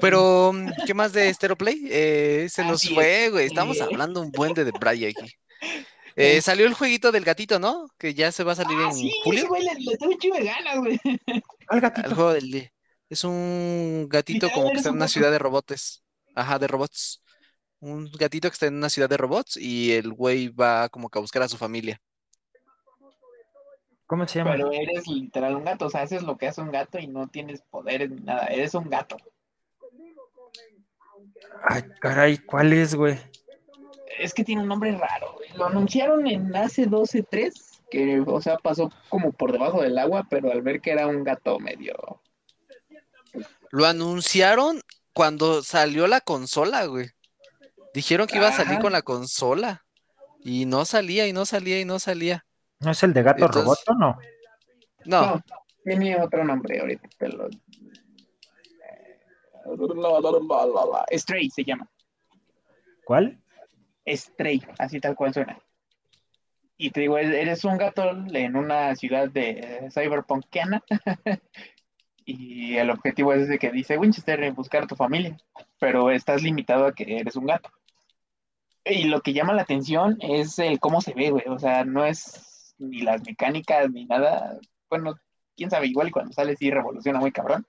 Pero, 0.00 0.52
¿qué 0.86 0.94
más 0.94 1.12
de 1.12 1.32
Stereoplay? 1.32 1.86
Eh, 1.90 2.48
se 2.50 2.64
nos 2.64 2.82
fue, 2.88 3.28
güey. 3.30 3.46
Estamos 3.46 3.80
hablando 3.80 4.20
un 4.20 4.32
buen 4.32 4.54
de 4.54 4.64
The 4.64 4.72
Bride 4.78 5.08
aquí. 5.08 5.32
Eh, 6.16 6.42
salió 6.42 6.66
el 6.66 6.74
jueguito 6.74 7.12
del 7.12 7.24
gatito, 7.24 7.58
¿no? 7.60 7.86
Que 7.96 8.12
ya 8.12 8.30
se 8.32 8.42
va 8.42 8.52
a 8.52 8.56
salir 8.56 8.76
ah, 8.78 8.88
en 8.88 8.94
sí, 8.94 9.10
julio. 9.22 9.46
güey, 9.48 9.62
le, 9.62 9.96
tengo 9.96 10.12
un 10.12 10.18
chivo 10.18 10.36
de 10.36 10.44
ganas, 10.44 10.78
güey. 10.78 11.00
¿Al 11.68 11.80
gatito? 11.80 12.08
El 12.08 12.14
juego 12.14 12.32
del... 12.32 12.70
Es 13.08 13.24
un 13.24 14.06
gatito 14.10 14.50
como 14.50 14.70
que 14.70 14.78
está 14.78 14.88
en 14.90 14.96
una 14.96 15.08
ciudad 15.08 15.30
de 15.30 15.38
robots. 15.38 16.02
Ajá, 16.34 16.58
de 16.58 16.66
robots 16.66 17.22
un 17.80 18.10
gatito 18.12 18.48
que 18.48 18.52
está 18.52 18.66
en 18.66 18.74
una 18.74 18.90
ciudad 18.90 19.08
de 19.08 19.16
robots 19.16 19.56
y 19.56 19.92
el 19.92 20.12
güey 20.12 20.48
va 20.48 20.88
como 20.90 21.08
que 21.08 21.18
a 21.18 21.22
buscar 21.22 21.42
a 21.42 21.48
su 21.48 21.56
familia. 21.56 22.00
¿Cómo 24.10 24.26
se 24.26 24.40
llama? 24.40 24.50
Pero 24.50 24.72
eres 24.72 25.06
literal 25.06 25.54
un 25.54 25.64
gato, 25.64 25.86
o 25.86 25.88
sea, 25.88 26.02
haces 26.02 26.24
lo 26.24 26.36
que 26.36 26.48
hace 26.48 26.60
un 26.60 26.72
gato 26.72 26.98
y 26.98 27.06
no 27.06 27.28
tienes 27.28 27.62
poderes 27.62 28.10
ni 28.10 28.20
nada, 28.20 28.46
eres 28.46 28.74
un 28.74 28.90
gato. 28.90 29.16
Ay, 31.62 31.84
caray, 32.00 32.38
¿cuál 32.38 32.72
es, 32.72 32.96
güey? 32.96 33.16
Es 34.18 34.34
que 34.34 34.42
tiene 34.42 34.62
un 34.62 34.68
nombre 34.68 34.90
raro, 34.98 35.34
güey. 35.36 35.50
Lo 35.54 35.66
anunciaron 35.66 36.26
en 36.26 36.56
hace 36.56 36.88
12-3, 36.88 37.52
que, 37.88 38.20
o 38.26 38.40
sea, 38.40 38.56
pasó 38.56 38.90
como 39.10 39.30
por 39.30 39.52
debajo 39.52 39.80
del 39.80 39.96
agua, 39.96 40.26
pero 40.28 40.50
al 40.50 40.62
ver 40.62 40.80
que 40.80 40.90
era 40.90 41.06
un 41.06 41.22
gato 41.22 41.60
medio. 41.60 42.20
Lo 43.70 43.86
anunciaron 43.86 44.80
cuando 45.12 45.62
salió 45.62 46.08
la 46.08 46.20
consola, 46.20 46.84
güey. 46.86 47.10
Dijeron 47.94 48.26
que 48.26 48.38
iba 48.38 48.48
a 48.48 48.52
salir 48.52 48.80
con 48.80 48.90
la 48.90 49.02
consola. 49.02 49.84
Y 50.42 50.64
no 50.64 50.84
salía, 50.84 51.28
y 51.28 51.32
no 51.32 51.46
salía, 51.46 51.78
y 51.78 51.84
no 51.84 52.00
salía. 52.00 52.44
¿No 52.80 52.90
es 52.90 53.02
el 53.02 53.12
de 53.12 53.22
gato 53.22 53.46
robot 53.46 53.78
o 53.88 53.94
no? 53.94 54.18
No. 55.04 55.40
Tiene 55.84 56.20
otro 56.20 56.44
nombre 56.44 56.80
ahorita. 56.80 57.08
Stray 61.12 61.50
se 61.50 61.64
llama. 61.64 61.88
¿Cuál? 63.04 63.38
Stray, 64.06 64.62
así 64.78 65.00
tal 65.00 65.14
cual 65.14 65.34
suena. 65.34 65.58
Y 66.76 66.90
te 66.90 67.00
digo, 67.02 67.18
eres 67.18 67.64
un 67.64 67.76
gato 67.76 68.10
en 68.10 68.56
una 68.56 68.94
ciudad 68.96 69.28
de 69.28 69.88
cyberpunkiana 69.92 70.82
y 72.24 72.76
el 72.76 72.88
objetivo 72.88 73.34
es 73.34 73.42
ese 73.42 73.58
que 73.58 73.70
dice 73.70 73.98
Winchester, 73.98 74.50
buscar 74.52 74.84
a 74.84 74.86
tu 74.86 74.96
familia, 74.96 75.36
pero 75.78 76.10
estás 76.10 76.42
limitado 76.42 76.86
a 76.86 76.94
que 76.94 77.18
eres 77.18 77.36
un 77.36 77.46
gato. 77.46 77.70
Y 78.84 79.04
lo 79.04 79.20
que 79.20 79.34
llama 79.34 79.52
la 79.52 79.62
atención 79.62 80.16
es 80.20 80.58
el 80.58 80.80
cómo 80.80 81.02
se 81.02 81.12
ve, 81.12 81.30
güey. 81.30 81.44
O 81.48 81.58
sea, 81.58 81.84
no 81.84 82.06
es 82.06 82.49
ni 82.80 83.02
las 83.02 83.22
mecánicas 83.24 83.90
ni 83.90 84.06
nada. 84.06 84.58
Bueno, 84.88 85.14
quién 85.56 85.70
sabe, 85.70 85.86
igual 85.86 86.10
cuando 86.10 86.32
sale 86.32 86.56
sí 86.56 86.70
revoluciona 86.70 87.20
muy 87.20 87.32
cabrón. 87.32 87.66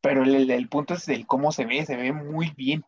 Pero 0.00 0.22
el, 0.22 0.68
punto 0.68 0.94
es 0.94 1.08
el 1.08 1.26
cómo 1.26 1.52
se 1.52 1.64
ve, 1.64 1.84
se 1.84 1.96
ve 1.96 2.12
muy 2.12 2.52
bien. 2.56 2.84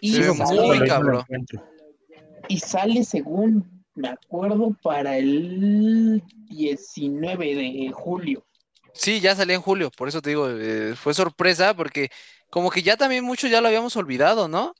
Y 0.00 0.12
sale, 0.12 0.86
cabrón. 0.86 1.24
y 2.48 2.58
sale 2.58 3.02
según 3.02 3.84
me 3.94 4.08
acuerdo 4.08 4.76
para 4.82 5.16
el 5.16 6.22
19 6.48 7.54
de 7.54 7.90
julio. 7.92 8.44
Sí, 8.92 9.20
ya 9.20 9.34
salía 9.34 9.56
en 9.56 9.62
julio, 9.62 9.90
por 9.90 10.08
eso 10.08 10.22
te 10.22 10.30
digo, 10.30 10.48
eh, 10.48 10.94
fue 10.96 11.12
sorpresa 11.12 11.74
porque 11.74 12.10
como 12.50 12.70
que 12.70 12.82
ya 12.82 12.96
también 12.96 13.24
mucho 13.24 13.46
ya 13.46 13.60
lo 13.60 13.68
habíamos 13.68 13.96
olvidado, 13.96 14.48
¿no? 14.48 14.74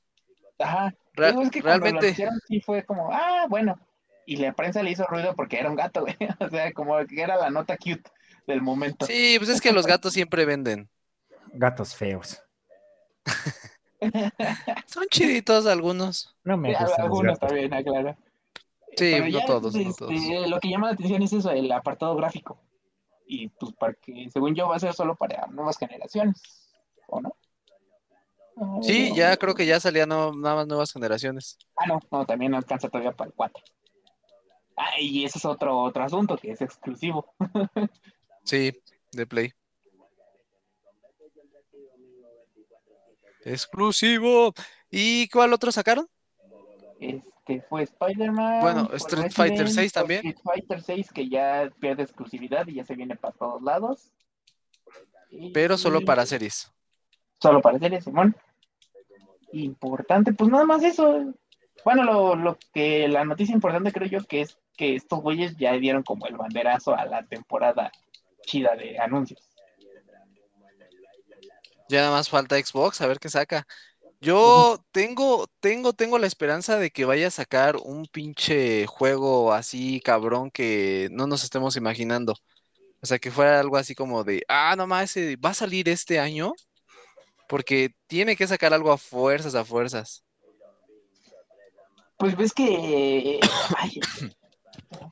Ajá. 0.58 0.94
Es 1.16 1.50
que 1.50 1.62
realmente 1.62 2.14
sí 2.46 2.60
fue 2.60 2.84
como, 2.84 3.10
ah, 3.12 3.46
bueno. 3.48 3.78
Y 4.26 4.36
la 4.36 4.52
prensa 4.52 4.82
le 4.82 4.90
hizo 4.90 5.04
ruido 5.06 5.34
porque 5.36 5.58
era 5.58 5.70
un 5.70 5.76
gato, 5.76 6.00
güey. 6.02 6.16
O 6.40 6.48
sea, 6.48 6.72
como 6.72 6.96
que 7.06 7.22
era 7.22 7.36
la 7.36 7.50
nota 7.50 7.76
cute 7.76 8.10
del 8.46 8.60
momento. 8.60 9.06
Sí, 9.06 9.36
pues 9.38 9.50
es 9.50 9.60
que 9.60 9.72
los 9.72 9.86
gatos 9.86 10.12
siempre 10.12 10.44
venden. 10.44 10.88
Gatos 11.52 11.94
feos. 11.94 12.42
Son 14.86 15.06
chiditos 15.10 15.66
algunos. 15.66 16.36
No 16.44 16.56
me 16.56 16.74
gustan 16.74 17.00
Algunos 17.00 17.38
también, 17.38 17.72
aclara. 17.72 18.16
Sí, 18.96 19.14
no, 19.30 19.44
todos, 19.44 19.74
no 19.74 19.80
este, 19.80 19.94
todos. 19.98 20.48
Lo 20.48 20.60
que 20.60 20.70
llama 20.70 20.88
la 20.88 20.94
atención 20.94 21.22
es 21.22 21.32
eso, 21.32 21.50
el 21.50 21.70
apartado 21.70 22.16
gráfico. 22.16 22.58
Y 23.26 23.48
pues 23.48 23.72
para 23.72 23.94
que, 23.94 24.28
según 24.30 24.54
yo, 24.54 24.68
va 24.68 24.76
a 24.76 24.80
ser 24.80 24.94
solo 24.94 25.16
para 25.16 25.46
nuevas 25.48 25.76
generaciones, 25.78 26.42
¿o 27.08 27.20
no? 27.20 27.36
Sí, 28.82 29.12
ya 29.14 29.36
creo 29.36 29.54
que 29.54 29.66
ya 29.66 29.78
salían 29.78 30.08
nada 30.08 30.32
más 30.32 30.66
nuevas 30.66 30.92
generaciones. 30.92 31.58
Ah, 31.76 31.86
no, 31.86 32.00
no, 32.10 32.24
también 32.24 32.52
no 32.52 32.56
alcanza 32.56 32.88
todavía 32.88 33.12
para 33.12 33.28
el 33.28 33.34
4. 33.34 33.62
Ah, 34.76 35.00
y 35.00 35.24
ese 35.24 35.38
es 35.38 35.44
otro, 35.44 35.78
otro 35.78 36.02
asunto 36.02 36.36
que 36.36 36.52
es 36.52 36.62
exclusivo. 36.62 37.34
sí, 38.44 38.72
de 39.12 39.26
Play. 39.26 39.52
Exclusivo. 43.44 44.52
¿Y 44.90 45.28
cuál 45.28 45.52
otro 45.52 45.70
sacaron? 45.70 46.08
Este 46.98 47.62
fue 47.68 47.82
Spider-Man. 47.82 48.60
Bueno, 48.60 48.90
Street 48.94 49.32
Fighter 49.32 49.68
6 49.68 49.92
también. 49.92 50.26
Street 50.26 50.38
Fighter 50.42 50.82
6 50.82 51.12
que 51.12 51.28
ya 51.28 51.70
pierde 51.78 52.02
exclusividad 52.02 52.66
y 52.66 52.74
ya 52.74 52.84
se 52.84 52.94
viene 52.94 53.16
para 53.16 53.34
todos 53.34 53.62
lados. 53.62 54.12
Pero 55.52 55.76
solo 55.76 56.00
para 56.00 56.24
series. 56.24 56.72
Solo 57.38 57.60
para 57.60 57.78
series, 57.78 58.04
Simón. 58.04 58.34
Importante, 59.52 60.32
pues 60.32 60.50
nada 60.50 60.64
más 60.64 60.82
eso. 60.82 61.34
Bueno, 61.84 62.02
lo, 62.04 62.36
lo 62.36 62.58
que 62.72 63.08
la 63.08 63.24
noticia 63.24 63.54
importante 63.54 63.92
creo 63.92 64.08
yo 64.08 64.24
que 64.24 64.40
es 64.42 64.58
que 64.76 64.94
estos 64.94 65.20
güeyes 65.20 65.56
ya 65.56 65.72
dieron 65.72 66.02
como 66.02 66.26
el 66.26 66.36
banderazo 66.36 66.94
a 66.94 67.04
la 67.06 67.24
temporada 67.24 67.90
chida 68.44 68.74
de 68.76 68.98
anuncios. 68.98 69.40
Ya 71.88 72.00
nada 72.00 72.12
más 72.12 72.28
falta 72.28 72.58
Xbox, 72.58 73.00
a 73.00 73.06
ver 73.06 73.18
qué 73.18 73.28
saca. 73.28 73.66
Yo 74.20 74.82
tengo, 74.92 75.46
tengo, 75.60 75.92
tengo 75.92 76.18
la 76.18 76.26
esperanza 76.26 76.78
de 76.78 76.90
que 76.90 77.04
vaya 77.04 77.28
a 77.28 77.30
sacar 77.30 77.76
un 77.76 78.06
pinche 78.06 78.86
juego 78.86 79.52
así 79.52 80.00
cabrón 80.00 80.50
que 80.50 81.08
no 81.12 81.26
nos 81.26 81.44
estemos 81.44 81.76
imaginando. 81.76 82.34
O 83.02 83.06
sea, 83.06 83.18
que 83.18 83.30
fuera 83.30 83.60
algo 83.60 83.76
así 83.76 83.94
como 83.94 84.24
de, 84.24 84.42
ah, 84.48 84.74
no 84.76 84.86
más, 84.86 85.14
va 85.16 85.50
a 85.50 85.54
salir 85.54 85.88
este 85.88 86.18
año. 86.18 86.54
Porque 87.48 87.94
tiene 88.06 88.36
que 88.36 88.46
sacar 88.46 88.74
algo 88.74 88.92
a 88.92 88.98
fuerzas, 88.98 89.54
a 89.54 89.64
fuerzas. 89.64 90.24
Pues 92.16 92.36
ves 92.36 92.52
que. 92.52 93.40
Ay, 93.76 94.00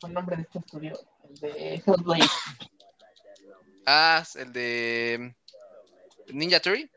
fue 0.01 0.09
el 0.09 0.15
nombre 0.15 0.37
de 0.37 0.43
este 0.43 0.59
estudio? 0.59 0.99
El 1.29 1.35
de 1.41 1.83
Hellblade. 1.87 2.27
Ah, 3.87 4.25
el 4.37 4.53
de. 4.53 5.35
Ninja 6.33 6.61
Theory. 6.61 6.91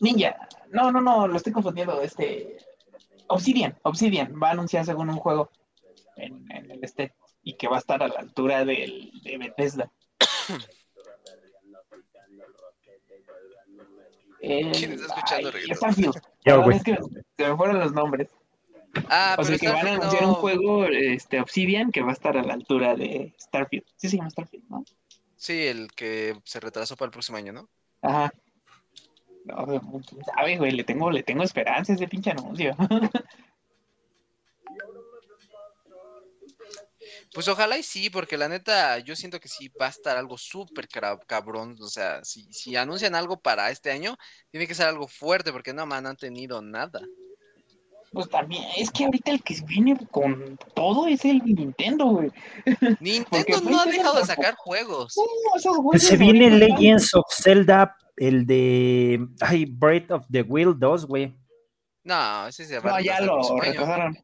Ninja. 0.00 0.36
No, 0.70 0.92
no, 0.92 1.00
no, 1.00 1.26
lo 1.26 1.36
estoy 1.36 1.52
confundiendo. 1.52 2.00
Este. 2.02 2.58
Obsidian. 3.28 3.78
Obsidian 3.82 4.34
va 4.40 4.48
a 4.48 4.52
anunciar 4.52 4.84
según 4.84 5.08
un 5.08 5.16
juego 5.16 5.50
en, 6.16 6.50
el 6.50 6.84
este 6.84 7.14
y 7.42 7.54
que 7.54 7.68
va 7.68 7.76
a 7.76 7.80
estar 7.80 8.02
a 8.02 8.08
la 8.08 8.20
altura 8.20 8.64
del, 8.64 9.10
de 9.22 9.38
Bethesda. 9.38 9.90
¿Quién 14.44 14.92
está 14.92 15.06
escuchando? 15.06 15.52
Starfield. 15.74 16.20
Yo, 16.44 16.70
es 16.70 16.82
que 16.82 16.98
se 17.36 17.48
me 17.48 17.56
fueron 17.56 17.78
los 17.80 17.92
nombres. 17.92 18.30
Ah, 19.08 19.36
o 19.38 19.44
sea 19.44 19.58
que 19.58 19.68
van 19.68 19.86
a 19.86 19.94
anunciar 19.94 20.24
un 20.24 20.34
juego, 20.34 20.84
este, 20.84 21.40
Obsidian, 21.40 21.90
que 21.90 22.02
va 22.02 22.10
a 22.10 22.12
estar 22.12 22.36
a 22.36 22.42
la 22.42 22.54
altura 22.54 22.94
de 22.94 23.34
Starfield. 23.40 23.84
Sí 23.96 24.08
se 24.08 24.16
llama 24.18 24.30
Starfield, 24.30 24.64
¿no? 24.68 24.84
Sí, 25.36 25.66
el 25.66 25.92
que 25.92 26.36
se 26.44 26.60
retrasó 26.60 26.96
para 26.96 27.06
el 27.06 27.12
próximo 27.12 27.38
año, 27.38 27.52
¿no? 27.52 27.68
Ajá. 28.02 28.32
No, 29.44 29.66
sabe, 30.34 30.56
güey, 30.56 30.72
le 30.72 30.84
tengo, 30.84 31.10
le 31.10 31.22
tengo 31.22 31.42
esperanza 31.42 31.92
a 31.92 31.96
ese 31.96 32.08
pinche 32.08 32.30
anuncio. 32.30 32.74
Pues 37.34 37.48
ojalá 37.48 37.76
y 37.76 37.82
sí, 37.82 38.10
porque 38.10 38.38
la 38.38 38.48
neta, 38.48 39.00
yo 39.00 39.16
siento 39.16 39.40
que 39.40 39.48
sí 39.48 39.68
va 39.68 39.86
a 39.86 39.90
estar 39.90 40.16
algo 40.16 40.38
súper 40.38 40.86
cabrón. 41.26 41.76
O 41.80 41.88
sea, 41.88 42.24
si, 42.24 42.44
si 42.52 42.76
anuncian 42.76 43.16
algo 43.16 43.40
para 43.40 43.70
este 43.70 43.90
año, 43.90 44.16
tiene 44.52 44.68
que 44.68 44.74
ser 44.76 44.86
algo 44.86 45.08
fuerte, 45.08 45.50
porque 45.50 45.72
no, 45.74 45.84
man, 45.84 46.04
no 46.04 46.10
han 46.10 46.16
tenido 46.16 46.62
nada. 46.62 47.00
Pues 48.12 48.28
también, 48.28 48.62
es 48.76 48.88
que 48.92 49.06
ahorita 49.06 49.32
el 49.32 49.42
que 49.42 49.56
viene 49.66 49.98
con 50.12 50.56
todo 50.74 51.08
es 51.08 51.24
el 51.24 51.38
Nintendo, 51.44 52.04
güey. 52.06 52.30
Nintendo 53.00 53.60
no 53.62 53.80
ha 53.80 53.86
dejado 53.86 54.20
de 54.20 54.26
sacar 54.26 54.54
juegos. 54.54 55.16
se 55.98 56.16
viene 56.16 56.50
Legends 56.50 57.16
of 57.16 57.24
Zelda, 57.28 57.96
el 58.16 58.46
de 58.46 59.26
ay, 59.40 59.64
Breath 59.64 60.12
of 60.12 60.24
the 60.30 60.42
Wild 60.42 60.78
2, 60.78 61.06
güey. 61.06 61.36
No, 62.04 62.46
ese 62.46 62.64
se 62.64 62.78
va 62.78 62.92
No, 62.92 63.00
ya 63.00 63.20
lo 63.20 63.58
retrasaron. 63.58 64.16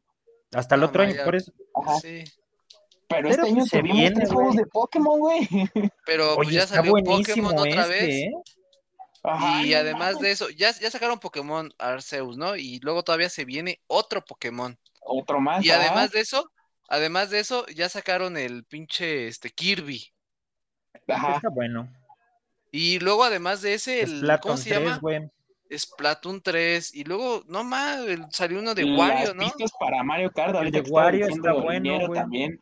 Hasta 0.53 0.75
el 0.75 0.83
otro 0.83 1.03
año, 1.03 1.15
por 1.25 1.35
eso. 1.35 1.51
Ajá. 1.75 1.99
Sí. 1.99 2.23
Pero, 3.11 3.29
este 3.29 3.41
año 3.41 3.65
se 3.65 3.81
viene 3.81 4.25
juegos 4.25 4.55
de 4.55 4.65
Pokémon, 4.65 5.19
güey. 5.19 5.47
Pero 6.05 6.35
pues 6.35 6.49
ya 6.49 6.65
salió 6.67 6.93
Pokémon 6.93 7.57
otra 7.57 7.81
este, 7.83 7.89
vez. 7.89 8.09
¿eh? 8.09 8.31
y 9.65 9.73
además 9.73 10.19
de 10.19 10.31
eso, 10.31 10.49
ya, 10.49 10.71
ya 10.71 10.89
sacaron 10.89 11.19
Pokémon 11.19 11.71
Arceus, 11.77 12.37
¿no? 12.37 12.55
Y 12.55 12.79
luego 12.79 13.03
todavía 13.03 13.29
se 13.29 13.45
viene 13.45 13.79
otro 13.87 14.23
Pokémon. 14.25 14.77
Otro 15.01 15.39
más. 15.39 15.63
Y 15.63 15.69
además 15.71 16.11
de 16.11 16.21
eso, 16.21 16.51
además 16.87 17.29
de 17.29 17.39
eso, 17.39 17.65
ya 17.67 17.89
sacaron 17.89 18.37
el 18.37 18.63
pinche 18.63 19.27
este 19.27 19.51
Kirby. 19.51 20.11
Ajá. 21.07 21.35
Está 21.35 21.49
bueno. 21.49 21.87
Y 22.71 22.99
luego 22.99 23.23
además 23.23 23.61
de 23.61 23.73
ese, 23.73 24.01
el 24.01 24.39
¿cómo 24.41 24.57
se 24.57 24.69
3, 24.69 24.81
llama? 24.81 24.97
Güey. 24.99 25.29
Splatoon 25.77 26.41
3 26.41 26.93
y 26.95 27.03
luego 27.03 27.43
no 27.47 27.63
más 27.63 28.01
salió 28.31 28.59
uno 28.59 28.73
de 28.75 28.83
Wario, 28.83 29.33
¿no? 29.33 29.43
Pistas 29.43 29.71
para 29.79 30.03
Mario 30.03 30.31
Kart, 30.31 30.55
el 30.55 30.71
de 30.71 30.81
Wario 30.81 31.27
está 31.27 31.53
bueno, 31.53 32.07
güey. 32.07 32.19
También. 32.19 32.61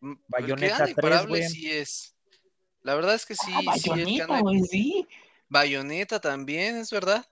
Mm, 0.00 0.14
Bayonetta 0.28 0.86
3, 0.94 1.26
güey. 1.26 1.42
sí 1.48 1.70
es. 1.70 2.14
La 2.82 2.94
verdad 2.94 3.14
es 3.14 3.26
que 3.26 3.34
sí. 3.34 3.52
Ah, 3.54 3.60
bayoneta, 3.64 4.40
sí, 4.68 5.06
Bayoneta 5.48 6.20
también, 6.20 6.76
es 6.76 6.90
verdad. 6.90 7.26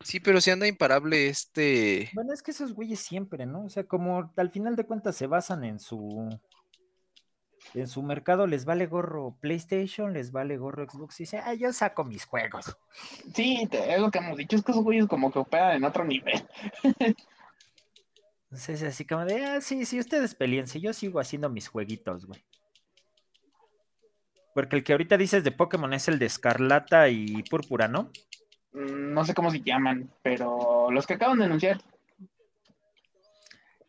Sí, 0.00 0.20
pero 0.20 0.40
sí 0.40 0.50
anda 0.50 0.66
imparable 0.66 1.28
este. 1.28 2.08
Bueno, 2.14 2.32
es 2.32 2.42
que 2.42 2.52
esos 2.52 2.72
güeyes 2.72 3.00
siempre, 3.00 3.46
¿no? 3.46 3.64
O 3.64 3.68
sea, 3.68 3.84
como 3.84 4.32
al 4.36 4.50
final 4.50 4.76
de 4.76 4.84
cuentas 4.84 5.16
se 5.16 5.26
basan 5.26 5.64
en 5.64 5.80
su. 5.80 6.28
En 7.74 7.86
su 7.86 8.02
mercado 8.02 8.46
les 8.46 8.64
vale 8.64 8.86
gorro 8.86 9.36
PlayStation, 9.40 10.14
les 10.14 10.32
vale 10.32 10.56
gorro 10.56 10.88
Xbox 10.88 11.20
y 11.20 11.24
dice, 11.24 11.38
ah, 11.44 11.52
yo 11.52 11.70
saco 11.72 12.02
mis 12.04 12.24
juegos. 12.24 12.76
Sí, 13.34 13.68
es 13.70 14.00
lo 14.00 14.10
que 14.10 14.18
hemos 14.18 14.38
dicho, 14.38 14.56
es 14.56 14.62
que 14.62 14.72
esos 14.72 14.84
güeyes 14.84 15.06
como 15.06 15.30
que 15.30 15.40
operan 15.40 15.76
en 15.76 15.84
otro 15.84 16.04
nivel. 16.04 16.46
Entonces, 18.50 18.82
así 18.82 19.04
como 19.04 19.26
de, 19.26 19.44
ah, 19.44 19.60
sí, 19.60 19.84
sí, 19.84 19.98
ustedes 19.98 20.34
peleense, 20.34 20.80
yo 20.80 20.92
sigo 20.94 21.20
haciendo 21.20 21.50
mis 21.50 21.68
jueguitos, 21.68 22.26
güey. 22.26 22.42
Porque 24.54 24.76
el 24.76 24.84
que 24.84 24.92
ahorita 24.92 25.18
dices 25.18 25.44
de 25.44 25.52
Pokémon 25.52 25.92
es 25.92 26.08
el 26.08 26.18
de 26.18 26.26
Escarlata 26.26 27.10
y 27.10 27.42
Púrpura, 27.42 27.88
¿no? 27.88 28.10
Mm, 28.72 29.12
no 29.12 29.24
sé 29.24 29.34
cómo 29.34 29.50
se 29.50 29.60
llaman, 29.60 30.10
pero 30.22 30.90
los 30.90 31.06
que 31.06 31.14
acaban 31.14 31.38
de 31.38 31.44
anunciar. 31.44 31.78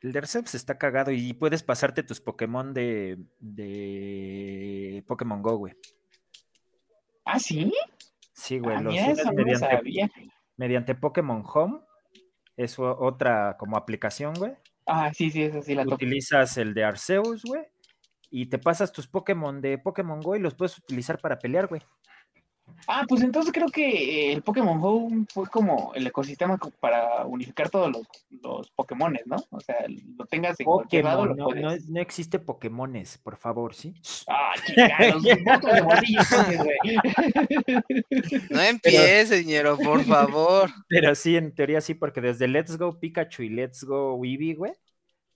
El 0.02 0.12
de 0.12 0.20
Arceus 0.20 0.56
está 0.56 0.78
cagado 0.78 1.12
y 1.12 1.34
puedes 1.34 1.64
pasarte 1.64 2.04
tus 2.04 2.22
Pokémon 2.22 2.74
de, 2.74 3.18
de 3.40 5.04
Pokémon 5.08 5.42
Go, 5.42 5.58
güey. 5.58 5.74
¿Ah, 7.26 7.40
sí? 7.40 7.72
Sí, 8.34 8.60
güey. 8.60 8.78
Ah, 8.78 8.82
los 8.82 8.94
mediante, 8.94 10.12
mediante 10.56 10.96
Pokémon 10.96 11.44
Home. 11.46 11.80
Es 12.60 12.78
otra 12.78 13.56
como 13.58 13.78
aplicación, 13.78 14.34
güey. 14.34 14.54
Ah, 14.86 15.12
sí, 15.14 15.32
sí, 15.32 15.44
eso 15.44 15.62
sí 15.62 15.76
la 15.76 15.84
Utilizas 15.84 16.58
el 16.58 16.74
de 16.74 16.84
Arceus, 16.84 17.44
güey 17.44 17.66
y 18.32 18.48
te 18.48 18.60
pasas 18.60 18.92
tus 18.92 19.08
Pokémon 19.08 19.62
de 19.62 19.78
Pokémon 19.78 20.22
Go 20.22 20.36
y 20.36 20.40
los 20.40 20.56
puedes 20.56 20.78
utilizar 20.78 21.20
para 21.20 21.40
pelear, 21.40 21.68
güey. 21.68 21.82
Ah, 22.88 23.06
pues 23.08 23.22
entonces 23.22 23.54
creo 23.54 23.70
que 23.70 24.34
el 24.34 24.42
Pokémon 24.42 24.80
Go 24.80 25.10
fue 25.32 25.48
como 25.48 25.94
el 25.94 26.08
ecosistema 26.08 26.58
para 26.80 27.26
unificar 27.26 27.70
todos 27.70 27.92
los, 27.92 28.08
los 28.42 28.72
Pokémones, 28.72 29.28
¿no? 29.28 29.38
O 29.52 29.60
sea, 29.60 29.76
lo 30.18 30.26
tengas 30.26 30.60
en 30.60 30.66
cualquier 30.66 31.06
lado, 31.06 31.26
lo 31.26 31.36
no, 31.36 31.50
no, 31.50 31.76
no, 31.88 32.02
existe 32.02 32.40
Pokémones, 32.40 33.18
por 33.18 33.38
favor, 33.38 33.76
¿sí? 33.76 33.94
Ah, 34.28 34.54
chicos, 34.66 35.24
de 35.24 35.82
bolsillo, 35.82 36.20
No 38.50 38.62
empiece, 38.62 39.44
señor, 39.44 39.78
por 39.84 40.04
favor. 40.04 40.70
Pero 40.88 41.16
sí, 41.16 41.38
en 41.38 41.54
teoría 41.54 41.82
sí, 41.82 41.94
porque 41.94 42.22
desde 42.22 42.48
Let's 42.48 42.78
Go 42.78 43.00
Pikachu 43.00 43.44
y 43.44 43.50
Let's 43.50 43.84
Go 43.84 44.20
Eevee, 44.24 44.56
güey, 44.56 44.74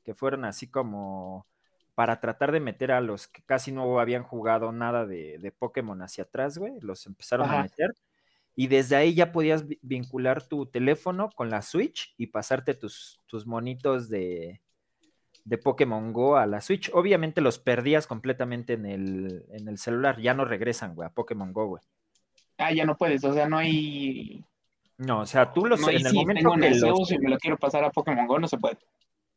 que 0.03 0.13
fueron 0.13 0.45
así 0.45 0.67
como 0.67 1.47
para 1.95 2.19
tratar 2.19 2.51
de 2.51 2.59
meter 2.59 2.91
a 2.91 3.01
los 3.01 3.27
que 3.27 3.41
casi 3.43 3.71
no 3.71 3.99
habían 3.99 4.23
jugado 4.23 4.71
nada 4.71 5.05
de, 5.05 5.53
Pokémon 5.57 6.01
hacia 6.01 6.23
atrás, 6.23 6.57
güey, 6.57 6.73
los 6.81 7.05
empezaron 7.05 7.49
a 7.49 7.63
meter. 7.63 7.93
Y 8.55 8.67
desde 8.67 8.95
ahí 8.95 9.13
ya 9.15 9.31
podías 9.31 9.65
vincular 9.81 10.47
tu 10.47 10.67
teléfono 10.67 11.29
con 11.35 11.49
la 11.49 11.61
Switch 11.61 12.13
y 12.17 12.27
pasarte 12.27 12.75
tus, 12.75 13.19
tus 13.25 13.47
monitos 13.47 14.09
de, 14.09 14.61
de 15.43 15.57
Pokémon 15.57 16.13
Go 16.13 16.37
a 16.37 16.45
la 16.45 16.61
Switch. 16.61 16.89
Obviamente 16.93 17.41
los 17.41 17.59
perdías 17.59 18.07
completamente 18.07 18.73
en 18.73 18.85
el, 18.85 19.45
en 19.49 19.67
el 19.67 19.77
celular, 19.77 20.19
ya 20.19 20.33
no 20.33 20.45
regresan, 20.45 20.95
güey, 20.95 21.07
a 21.07 21.11
Pokémon 21.11 21.51
Go, 21.51 21.67
güey. 21.67 21.83
Ah, 22.57 22.71
ya 22.71 22.85
no 22.85 22.95
puedes, 22.95 23.23
o 23.23 23.33
sea, 23.33 23.47
no 23.47 23.57
hay... 23.57 24.43
No, 24.97 25.21
o 25.21 25.25
sea, 25.25 25.51
tú 25.51 25.65
los... 25.65 25.85
en 25.87 26.05
el 26.05 26.13
momento 26.13 26.51
que 26.53 26.69
los... 26.69 27.11
me 27.19 27.29
lo 27.29 27.37
quiero 27.37 27.57
pasar 27.57 27.83
a 27.83 27.89
Pokémon 27.91 28.27
Go, 28.27 28.39
no 28.39 28.47
se 28.47 28.57
puede. 28.57 28.77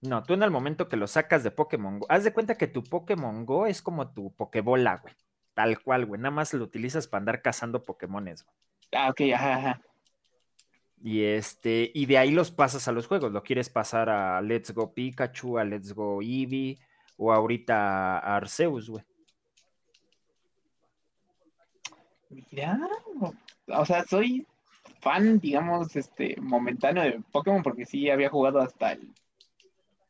No, 0.03 0.23
tú 0.23 0.35
en 0.35 0.43
el 0.43 0.51
momento 0.51 0.89
que 0.89 0.97
lo 0.97 1.07
sacas 1.07 1.43
de 1.43 1.51
Pokémon 1.51 2.01
Go, 2.01 2.07
haz 2.09 2.25
de 2.25 2.33
cuenta 2.33 2.57
que 2.57 2.67
tu 2.67 2.85
Pokémon 2.85 3.47
Go 3.47 3.67
es 3.67 3.83
como 3.83 4.13
tu 4.13 4.33
Pokébola, 4.35 4.99
güey. 4.99 5.15
Tal 5.55 5.81
cual, 5.83 6.05
güey. 6.05 6.21
Nada 6.21 6.31
más 6.31 6.53
lo 6.53 6.65
utilizas 6.65 7.09
para 7.09 7.21
andar 7.21 7.43
cazando 7.43 7.83
Pokémones, 7.83 8.45
güey. 8.45 8.57
Ah, 8.93 9.11
ok, 9.11 9.21
ajá, 9.35 9.57
ajá. 9.57 9.83
Y 11.03 11.23
este, 11.23 11.91
y 11.95 12.07
de 12.07 12.19
ahí 12.19 12.31
los 12.31 12.51
pasas 12.51 12.89
a 12.89 12.93
los 12.93 13.07
juegos. 13.07 13.33
Lo 13.33 13.43
quieres 13.43 13.71
pasar 13.71 14.11
a 14.11 14.41
Let's 14.43 14.73
Go 14.73 14.93
Pikachu, 14.93 15.59
a 15.59 15.65
Let's 15.65 15.93
Go 15.93 16.21
Eevee, 16.21 16.79
o 17.17 17.33
ahorita 17.33 18.19
a 18.19 18.37
Arceus, 18.37 18.91
güey. 18.91 19.05
Mira, 22.29 22.79
o 23.69 23.85
sea, 23.87 24.05
soy 24.05 24.47
fan, 25.01 25.39
digamos, 25.39 25.95
este, 25.97 26.37
momentáneo 26.41 27.03
de 27.03 27.21
Pokémon, 27.33 27.63
porque 27.63 27.87
sí 27.87 28.11
había 28.11 28.29
jugado 28.29 28.61
hasta 28.61 28.93
el 28.93 29.15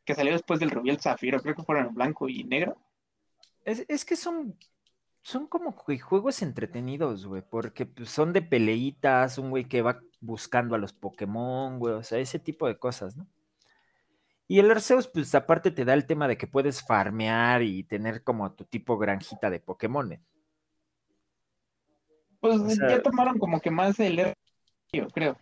que 0.07 0.15
salió 0.15 0.31
después 0.31 0.61
del 0.61 0.71
Rubí 0.71 0.89
el 0.89 1.01
Zafiro, 1.01 1.41
creo 1.41 1.53
que 1.53 1.63
fueron 1.63 1.87
en 1.87 1.93
blanco 1.93 2.29
y 2.29 2.45
negro. 2.45 2.77
Es, 3.65 4.05
que 4.05 4.15
son, 4.15 4.57
son 5.21 5.47
como 5.47 5.73
juegos 5.73 6.41
entretenidos, 6.41 7.25
güey, 7.25 7.41
porque 7.41 7.85
pues, 7.85 8.09
son 8.09 8.31
de 8.31 8.41
peleitas, 8.41 9.37
un 9.37 9.49
güey 9.49 9.65
que 9.65 9.81
va 9.81 9.99
buscando 10.21 10.75
a 10.75 10.77
los 10.77 10.93
Pokémon, 10.93 11.77
güey, 11.77 11.95
o 11.95 12.03
sea, 12.03 12.19
ese 12.19 12.39
tipo 12.39 12.67
de 12.67 12.79
cosas, 12.79 13.17
¿no? 13.17 13.27
Y 14.47 14.59
el 14.59 14.71
Arceus, 14.71 15.09
pues 15.09 15.35
aparte 15.35 15.71
te 15.71 15.83
da 15.83 15.93
el 15.93 16.05
tema 16.05 16.29
de 16.29 16.37
que 16.37 16.47
puedes 16.47 16.81
farmear 16.81 17.61
y 17.61 17.83
tener 17.83 18.23
como 18.23 18.53
tu 18.53 18.63
tipo 18.63 18.97
granjita 18.97 19.49
de 19.49 19.59
Pokémon. 19.59 20.17
Pues 22.39 22.77
ya 22.77 23.01
tomaron 23.01 23.37
como 23.37 23.59
que 23.59 23.71
más 23.71 23.99
el 23.99 24.33
yo 24.93 25.07
creo. 25.09 25.37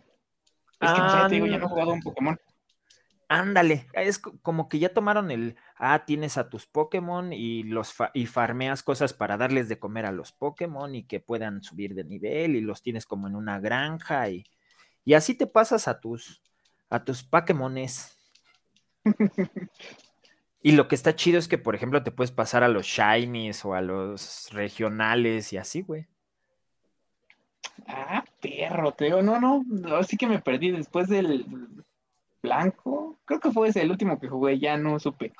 Es 0.80 0.90
que 0.90 1.00
pues, 1.00 1.12
ya 1.12 1.28
te 1.28 1.34
digo, 1.36 1.46
ya 1.46 1.58
no 1.58 1.66
he 1.66 1.68
jugado 1.68 1.92
un 1.92 2.00
Pokémon. 2.00 2.36
Ándale, 3.28 3.88
es 3.92 4.20
como 4.20 4.68
que 4.68 4.78
ya 4.78 4.94
tomaron 4.94 5.32
el, 5.32 5.56
ah, 5.76 6.04
tienes 6.06 6.38
a 6.38 6.48
tus 6.48 6.66
Pokémon 6.66 7.32
y 7.32 7.64
los 7.64 7.92
y 8.14 8.26
farmeas 8.26 8.84
cosas 8.84 9.14
para 9.14 9.36
darles 9.36 9.68
de 9.68 9.80
comer 9.80 10.06
a 10.06 10.12
los 10.12 10.30
Pokémon 10.30 10.94
y 10.94 11.04
que 11.04 11.18
puedan 11.18 11.60
subir 11.60 11.94
de 11.94 12.04
nivel 12.04 12.54
y 12.54 12.60
los 12.60 12.82
tienes 12.82 13.04
como 13.04 13.26
en 13.26 13.34
una 13.34 13.58
granja 13.58 14.28
y, 14.28 14.44
y 15.04 15.14
así 15.14 15.34
te 15.34 15.48
pasas 15.48 15.88
a 15.88 15.98
tus 15.98 16.40
a 16.88 17.04
tus 17.04 17.24
Pokémones. 17.24 18.16
y 20.62 20.72
lo 20.72 20.86
que 20.86 20.94
está 20.94 21.16
chido 21.16 21.40
es 21.40 21.48
que, 21.48 21.58
por 21.58 21.74
ejemplo, 21.74 22.04
te 22.04 22.12
puedes 22.12 22.30
pasar 22.30 22.62
a 22.62 22.68
los 22.68 22.86
Shinies 22.86 23.64
o 23.64 23.74
a 23.74 23.80
los 23.80 24.50
regionales 24.52 25.52
y 25.52 25.56
así, 25.56 25.82
güey. 25.82 26.06
Ah, 27.88 28.24
perro, 28.40 28.92
te 28.92 29.06
digo, 29.06 29.22
no, 29.22 29.40
no, 29.40 29.64
así 29.96 30.16
que 30.16 30.28
me 30.28 30.40
perdí 30.40 30.70
después 30.70 31.08
del 31.08 31.44
blanco. 32.46 33.18
Creo 33.24 33.40
que 33.40 33.50
fue 33.50 33.68
ese 33.68 33.82
el 33.82 33.90
último 33.90 34.18
que 34.18 34.28
jugué, 34.28 34.58
ya 34.58 34.76
no 34.76 34.98
supe. 34.98 35.32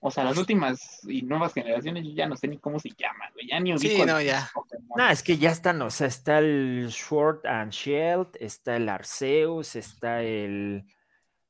O 0.00 0.10
sea, 0.10 0.22
las 0.24 0.36
últimas 0.36 1.00
y 1.04 1.22
nuevas 1.22 1.54
generaciones, 1.54 2.04
ya 2.14 2.26
no 2.26 2.36
sé 2.36 2.46
ni 2.46 2.58
cómo 2.58 2.78
se 2.78 2.90
llaman, 2.90 3.30
Ya 3.48 3.58
ni 3.58 3.72
ubico. 3.72 4.02
Sí, 4.02 4.04
no, 4.04 4.20
ya. 4.20 4.50
No, 4.96 5.08
es 5.08 5.22
que 5.22 5.38
ya 5.38 5.50
están, 5.50 5.80
o 5.80 5.90
sea, 5.90 6.08
está 6.08 6.40
el 6.40 6.88
Sword 6.90 7.46
and 7.46 7.72
Shield, 7.72 8.28
está 8.38 8.76
el 8.76 8.90
Arceus, 8.90 9.76
está 9.76 10.22
el 10.22 10.84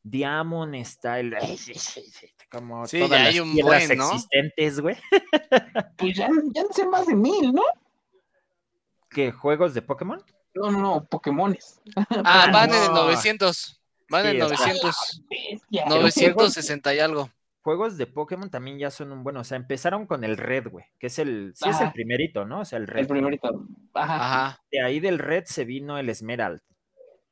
Diamond, 0.05 0.77
está 0.77 1.19
el. 1.19 1.35
Como 2.49 2.87
sí, 2.87 3.01
todas 3.01 3.21
las 3.21 3.39
un 3.41 3.57
buen, 3.57 3.99
¿no? 3.99 4.13
existentes, 4.13 4.81
güey. 4.81 4.97
Pues 5.97 6.17
ya, 6.17 6.29
ya 6.53 6.63
no 6.63 6.73
sé 6.73 6.87
más 6.87 7.09
de 7.09 7.17
mil, 7.17 7.53
¿no? 7.53 7.63
¿Qué? 9.11 9.33
¿Juegos 9.33 9.75
de 9.75 9.83
Pokémon? 9.83 10.23
No, 10.55 10.71
no, 10.71 10.79
no, 10.79 11.05
Pokémones. 11.05 11.81
Ah, 12.25 12.49
van 12.53 12.71
en 12.73 12.83
el 12.85 12.93
900. 12.93 13.81
Van 14.09 14.27
en 14.27 14.39
900. 14.39 15.23
960 15.87 16.95
y 16.95 16.99
algo. 16.99 17.31
Juegos 17.63 17.97
de 17.97 18.07
Pokémon 18.07 18.51
también 18.51 18.79
ya 18.79 18.91
son 18.91 19.11
un 19.11 19.25
bueno. 19.25 19.41
O 19.41 19.45
sea, 19.45 19.57
empezaron 19.57 20.07
con 20.07 20.23
el 20.23 20.37
Red, 20.37 20.69
güey. 20.69 20.85
Que 20.99 21.07
es 21.07 21.19
el. 21.19 21.53
Sí, 21.55 21.69
es 21.69 21.81
el 21.81 21.93
primerito, 21.93 22.45
¿no? 22.45 22.61
O 22.61 22.65
sea, 22.65 22.79
el 22.79 22.87
Red. 22.87 23.01
El 23.01 23.07
primerito. 23.07 23.67
Ajá. 23.95 24.61
De 24.71 24.83
ahí 24.83 25.01
del 25.01 25.19
Red 25.19 25.45
se 25.47 25.65
vino 25.65 25.97
el 25.97 26.11
Esmerald. 26.11 26.61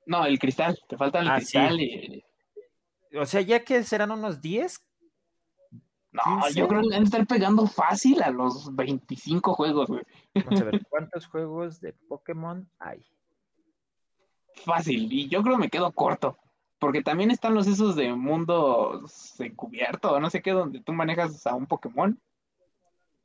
No, 0.07 0.24
el 0.24 0.39
cristal. 0.39 0.78
Te 0.89 0.97
falta 0.97 1.20
el 1.20 1.28
ah, 1.28 1.36
cristal 1.36 1.81
y. 1.81 2.24
O 3.15 3.27
sea, 3.27 3.43
ya 3.43 3.62
que 3.62 3.82
serán 3.85 4.11
unos 4.11 4.40
10. 4.40 4.81
No, 6.12 6.49
yo 6.51 6.69
creo 6.69 6.82
que 6.82 6.89
van 6.89 7.03
a 7.03 7.05
estar 7.05 7.27
pegando 7.27 7.66
fácil 7.66 8.23
a 8.23 8.31
los 8.31 8.74
25 8.74 9.55
juegos, 9.55 9.89
güey. 9.89 10.03
Vamos 10.35 10.61
a 10.61 10.65
ver, 10.65 10.86
¿cuántos 10.90 11.27
juegos 11.27 11.81
de 11.81 11.94
Pokémon 11.94 12.69
hay? 12.78 13.05
Fácil, 14.65 15.11
y 15.11 15.28
yo 15.28 15.43
creo 15.43 15.57
que 15.57 15.62
me 15.62 15.70
quedo 15.70 15.90
corto. 15.93 16.36
Porque 16.83 17.01
también 17.01 17.31
están 17.31 17.55
los 17.55 17.69
esos 17.69 17.95
de 17.95 18.13
mundo 18.13 19.09
encubierto, 19.39 20.19
no 20.19 20.29
sé 20.31 20.43
qué, 20.43 20.51
donde 20.51 20.81
tú 20.81 20.93
manejas 20.93 21.47
a 21.47 21.55
un 21.55 21.67
Pokémon. 21.67 22.21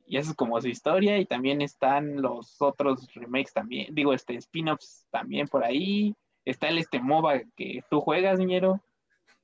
Y 0.06 0.16
eso 0.16 0.30
es 0.30 0.36
como 0.36 0.60
su 0.60 0.68
historia. 0.68 1.18
Y 1.18 1.26
también 1.26 1.60
están 1.60 2.22
los 2.22 2.62
otros 2.62 3.12
remakes 3.16 3.52
también. 3.52 3.92
Digo, 3.96 4.14
este, 4.14 4.36
spin-offs 4.36 5.06
también 5.10 5.48
por 5.48 5.64
ahí. 5.64 6.14
Está 6.44 6.68
el 6.68 6.78
este 6.78 7.00
MOBA 7.00 7.40
que 7.56 7.82
tú 7.90 8.00
juegas, 8.00 8.38
niñero. 8.38 8.80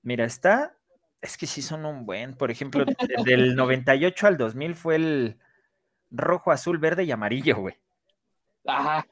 Mira, 0.03 0.25
está. 0.25 0.77
Es 1.21 1.37
que 1.37 1.49
sí 1.49 1.61
son 1.61 1.85
un 1.85 2.07
buen. 2.07 2.35
Por 2.37 2.53
ejemplo, 2.53 2.85
del 3.25 3.57
98 3.57 4.29
al 4.29 4.37
2000 4.37 4.77
fue 4.77 4.95
el 4.95 5.39
rojo, 6.13 6.53
azul, 6.53 6.79
verde 6.79 7.03
y 7.03 7.11
amarillo, 7.11 7.57
güey. 7.57 7.75
Ajá. 8.65 9.09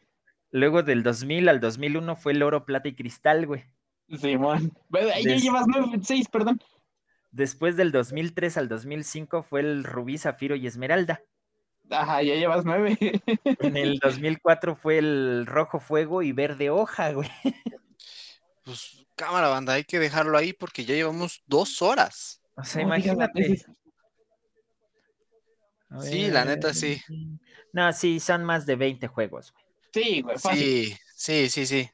Luego 0.53 0.85
del 0.85 1.03
2000 1.03 1.49
al 1.49 1.59
2001 1.59 2.15
fue 2.15 2.35
el 2.35 2.45
oro, 2.45 2.65
plata 2.65 2.87
y 2.87 2.95
cristal, 2.95 3.49
güey. 3.49 3.65
Simón. 4.09 4.73
Ahí 4.93 5.25
ya 5.25 5.37
llevas 5.37 5.65
nueve, 5.67 5.99
seis, 6.03 6.29
perdón. 6.29 6.61
Después 7.31 7.77
del 7.77 7.93
2003 7.93 8.59
al 8.59 8.69
2005 8.69 9.43
fue 9.43 9.61
el 9.61 9.85
Rubí, 9.85 10.19
Zafiro 10.19 10.55
y 10.55 10.67
Esmeralda. 10.67 11.23
Ajá, 11.91 12.23
ya 12.23 12.35
llevas 12.35 12.65
nueve. 12.65 12.97
En 13.61 13.77
el 13.77 13.99
2004 13.99 14.77
fue 14.77 14.99
el 14.99 15.47
Rojo 15.47 15.81
Fuego 15.81 16.23
y 16.23 16.33
Verde 16.33 16.71
Hoja, 16.71 17.13
güey. 17.13 17.31
Pues 18.65 19.07
cámara, 19.17 19.49
banda, 19.49 19.75
hay 19.75 19.85
que 19.85 19.99
dejarlo 19.99 20.39
ahí 20.39 20.53
porque 20.53 20.85
ya 20.85 20.95
llevamos 20.95 21.43
dos 21.47 21.83
horas. 21.83 22.43
O 22.57 22.65
sea, 22.65 22.83
imagínate. 22.83 23.65
sí, 26.01 26.31
la 26.31 26.45
neta 26.45 26.73
sí. 26.75 27.01
No, 27.73 27.93
sí, 27.93 28.21
son 28.21 28.45
más 28.45 28.67
de 28.67 28.77
20 28.77 29.09
juegos, 29.09 29.53
güey. 29.53 29.65
Sí, 29.93 30.23
güey, 30.23 30.39
Sí, 30.39 30.97
sí, 31.17 31.49
sí, 31.49 31.67
sí. 31.67 31.91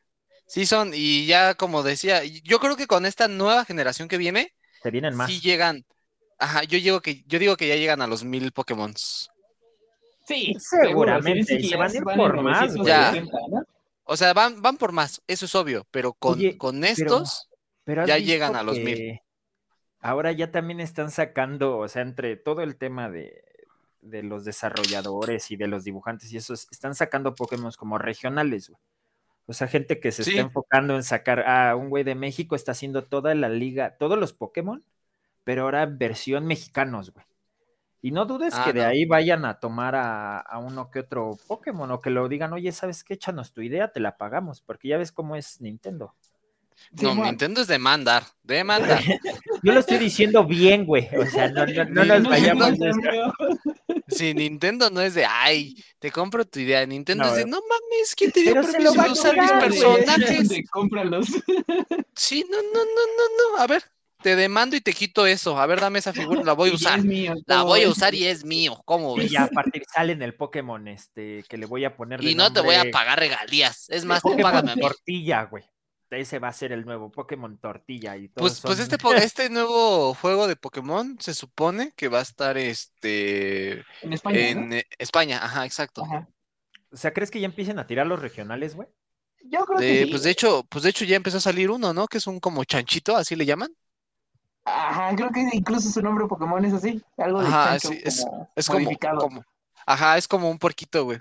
Sí 0.48 0.64
son, 0.64 0.92
y 0.94 1.26
ya 1.26 1.54
como 1.54 1.82
decía, 1.82 2.24
yo 2.24 2.58
creo 2.58 2.74
que 2.74 2.86
con 2.86 3.04
esta 3.04 3.28
nueva 3.28 3.66
generación 3.66 4.08
que 4.08 4.16
viene, 4.16 4.54
se 4.82 4.90
vienen 4.90 5.14
más. 5.14 5.30
Sí 5.30 5.40
llegan, 5.40 5.84
ajá, 6.38 6.64
yo 6.64 6.78
digo 6.78 7.02
que, 7.02 7.22
yo 7.26 7.38
digo 7.38 7.56
que 7.58 7.68
ya 7.68 7.76
llegan 7.76 8.00
a 8.00 8.06
los 8.06 8.24
mil 8.24 8.50
Pokémon. 8.52 8.94
Sí, 10.26 10.56
seguramente, 10.58 11.62
se 11.62 11.76
van 11.76 11.90
a 11.90 11.94
ir 11.94 12.02
por 12.02 12.42
más, 12.42 12.74
ya. 12.82 13.22
O 14.04 14.16
sea, 14.16 14.32
van, 14.32 14.62
van 14.62 14.78
por 14.78 14.92
más, 14.92 15.20
eso 15.26 15.44
es 15.44 15.54
obvio, 15.54 15.86
pero 15.90 16.14
con, 16.14 16.40
con 16.52 16.82
estos 16.82 17.50
ya 17.86 18.16
llegan 18.16 18.56
a 18.56 18.62
los 18.62 18.78
mil. 18.78 19.20
Ahora 20.00 20.32
ya 20.32 20.50
también 20.50 20.80
están 20.80 21.10
sacando, 21.10 21.76
o 21.76 21.88
sea, 21.88 22.00
entre 22.00 22.36
todo 22.36 22.62
el 22.62 22.76
tema 22.76 23.10
de, 23.10 23.44
de 24.00 24.22
los 24.22 24.46
desarrolladores 24.46 25.50
y 25.50 25.56
de 25.56 25.66
los 25.66 25.84
dibujantes 25.84 26.32
y 26.32 26.38
eso, 26.38 26.54
están 26.54 26.94
sacando 26.94 27.34
Pokémon 27.34 27.72
como 27.76 27.98
regionales, 27.98 28.70
güey. 28.70 28.80
O 29.48 29.54
sea, 29.54 29.66
gente 29.66 29.98
que 29.98 30.12
se 30.12 30.22
está 30.22 30.40
enfocando 30.40 30.94
en 30.94 31.02
sacar 31.02 31.40
a 31.48 31.74
un 31.74 31.88
güey 31.88 32.04
de 32.04 32.14
México 32.14 32.54
está 32.54 32.72
haciendo 32.72 33.02
toda 33.02 33.34
la 33.34 33.48
liga, 33.48 33.96
todos 33.96 34.18
los 34.18 34.34
Pokémon, 34.34 34.84
pero 35.42 35.62
ahora 35.62 35.86
versión 35.86 36.46
mexicanos, 36.46 37.12
güey. 37.12 37.24
Y 38.02 38.10
no 38.10 38.26
dudes 38.26 38.54
ah, 38.54 38.64
que 38.64 38.74
de 38.74 38.84
ahí 38.84 39.06
vayan 39.06 39.46
a 39.46 39.58
tomar 39.58 39.96
a, 39.96 40.38
a, 40.38 40.58
uno 40.58 40.90
que 40.90 41.00
otro 41.00 41.38
Pokémon 41.48 41.90
o 41.90 42.00
que 42.00 42.10
lo 42.10 42.28
digan, 42.28 42.52
oye, 42.52 42.70
¿sabes 42.72 43.02
qué? 43.02 43.14
Échanos 43.14 43.54
tu 43.54 43.62
idea, 43.62 43.90
te 43.90 44.00
la 44.00 44.18
pagamos, 44.18 44.60
porque 44.60 44.88
ya 44.88 44.98
ves 44.98 45.12
cómo 45.12 45.34
es 45.34 45.60
Nintendo. 45.62 46.14
No, 47.02 47.14
Nintendo 47.14 47.62
es 47.62 47.68
demandar, 47.68 48.24
demandar. 48.42 49.00
Yo 49.62 49.72
lo 49.72 49.80
estoy 49.80 49.98
diciendo 49.98 50.44
bien, 50.44 50.84
güey. 50.84 51.08
O 51.16 51.26
sea, 51.26 51.48
no, 51.50 51.66
no, 51.66 52.04
nos 52.04 52.28
vayamos. 52.28 52.72
Sí, 54.08 54.34
Nintendo 54.34 54.90
no 54.90 55.00
es 55.00 55.14
de, 55.14 55.24
ay, 55.26 55.82
te 55.98 56.10
compro 56.10 56.44
tu 56.46 56.60
idea. 56.60 56.84
Nintendo 56.86 57.24
es 57.26 57.36
de, 57.36 57.44
no 57.44 57.60
mames, 57.60 58.14
¿quién 58.16 58.32
te 58.32 58.40
dio 58.40 58.54
permiso 58.54 58.92
de 58.94 59.10
usar 59.10 59.36
mis 59.36 59.50
personajes? 59.52 60.48
Cómpralos. 60.70 61.26
Sí, 62.14 62.44
no, 62.50 62.56
no, 62.56 62.84
no, 62.84 62.84
no, 62.84 63.56
no. 63.56 63.62
A 63.62 63.66
ver, 63.66 63.82
te 64.22 64.34
demando 64.34 64.76
y 64.76 64.80
te 64.80 64.92
quito 64.92 65.26
eso. 65.26 65.58
A 65.58 65.66
ver, 65.66 65.80
dame 65.80 65.98
esa 65.98 66.12
figura, 66.12 66.42
la 66.42 66.54
voy 66.54 66.70
a 66.70 66.74
usar. 66.74 67.00
la 67.46 67.62
voy 67.62 67.82
a 67.82 67.88
usar 67.88 68.14
y 68.14 68.26
es 68.26 68.44
mío. 68.44 68.80
¿Cómo 68.84 69.14
ves? 69.14 69.30
Y 69.30 69.36
a 69.36 69.46
partir 69.48 69.84
sale 69.92 70.14
en 70.14 70.22
el 70.22 70.34
Pokémon 70.34 70.88
este 70.88 71.44
que 71.48 71.58
le 71.58 71.66
voy 71.66 71.84
a 71.84 71.96
poner. 71.96 72.22
y 72.24 72.34
no 72.34 72.52
te 72.52 72.60
voy 72.60 72.76
a 72.76 72.90
pagar 72.90 73.18
regalías. 73.18 73.88
Es 73.90 74.04
más, 74.04 74.22
tú 74.22 74.36
págame. 74.36 74.74
Tortilla, 74.76 75.44
güey 75.44 75.64
ese 76.10 76.38
va 76.38 76.48
a 76.48 76.52
ser 76.52 76.72
el 76.72 76.84
nuevo 76.84 77.10
Pokémon 77.10 77.58
Tortilla 77.58 78.16
y 78.16 78.28
todo. 78.28 78.42
Pues, 78.42 78.60
pues 78.60 78.78
este, 78.78 78.96
este 79.16 79.50
nuevo 79.50 80.14
juego 80.14 80.46
de 80.46 80.56
Pokémon 80.56 81.16
se 81.20 81.34
supone 81.34 81.92
que 81.96 82.08
va 82.08 82.20
a 82.20 82.22
estar 82.22 82.56
este 82.56 83.84
en 84.02 84.12
España. 84.12 84.38
En 84.38 84.72
eh, 84.72 84.86
España, 84.98 85.38
ajá, 85.42 85.66
exacto. 85.66 86.02
O 86.90 86.96
sea, 86.96 87.12
¿crees 87.12 87.30
que 87.30 87.40
ya 87.40 87.46
empiecen 87.46 87.78
a 87.78 87.86
tirar 87.86 88.06
los 88.06 88.20
regionales, 88.20 88.74
güey? 88.74 88.88
Yo 89.44 89.64
creo 89.66 89.78
que 89.78 90.06
Pues 90.10 90.22
de 90.22 90.30
hecho, 90.30 90.64
pues 90.68 90.84
de 90.84 90.90
hecho 90.90 91.04
ya 91.04 91.16
empezó 91.16 91.36
a 91.36 91.40
salir 91.40 91.70
uno, 91.70 91.92
¿no? 91.92 92.06
Que 92.08 92.18
es 92.18 92.26
un 92.26 92.40
como 92.40 92.64
chanchito, 92.64 93.16
así 93.16 93.36
le 93.36 93.46
llaman. 93.46 93.72
Ajá, 94.64 95.14
creo 95.16 95.30
que 95.30 95.48
incluso 95.52 95.90
su 95.90 96.02
nombre 96.02 96.26
Pokémon 96.26 96.62
es 96.64 96.74
así, 96.74 97.02
algo 97.16 97.40
de 97.40 97.48
ajá, 97.48 97.78
chancho, 97.78 97.92
es, 98.04 98.26
es 98.54 98.66
como, 98.66 98.90
como, 99.18 99.44
ajá, 99.86 100.18
es 100.18 100.28
como 100.28 100.50
un 100.50 100.58
porquito, 100.58 101.04
güey. 101.04 101.20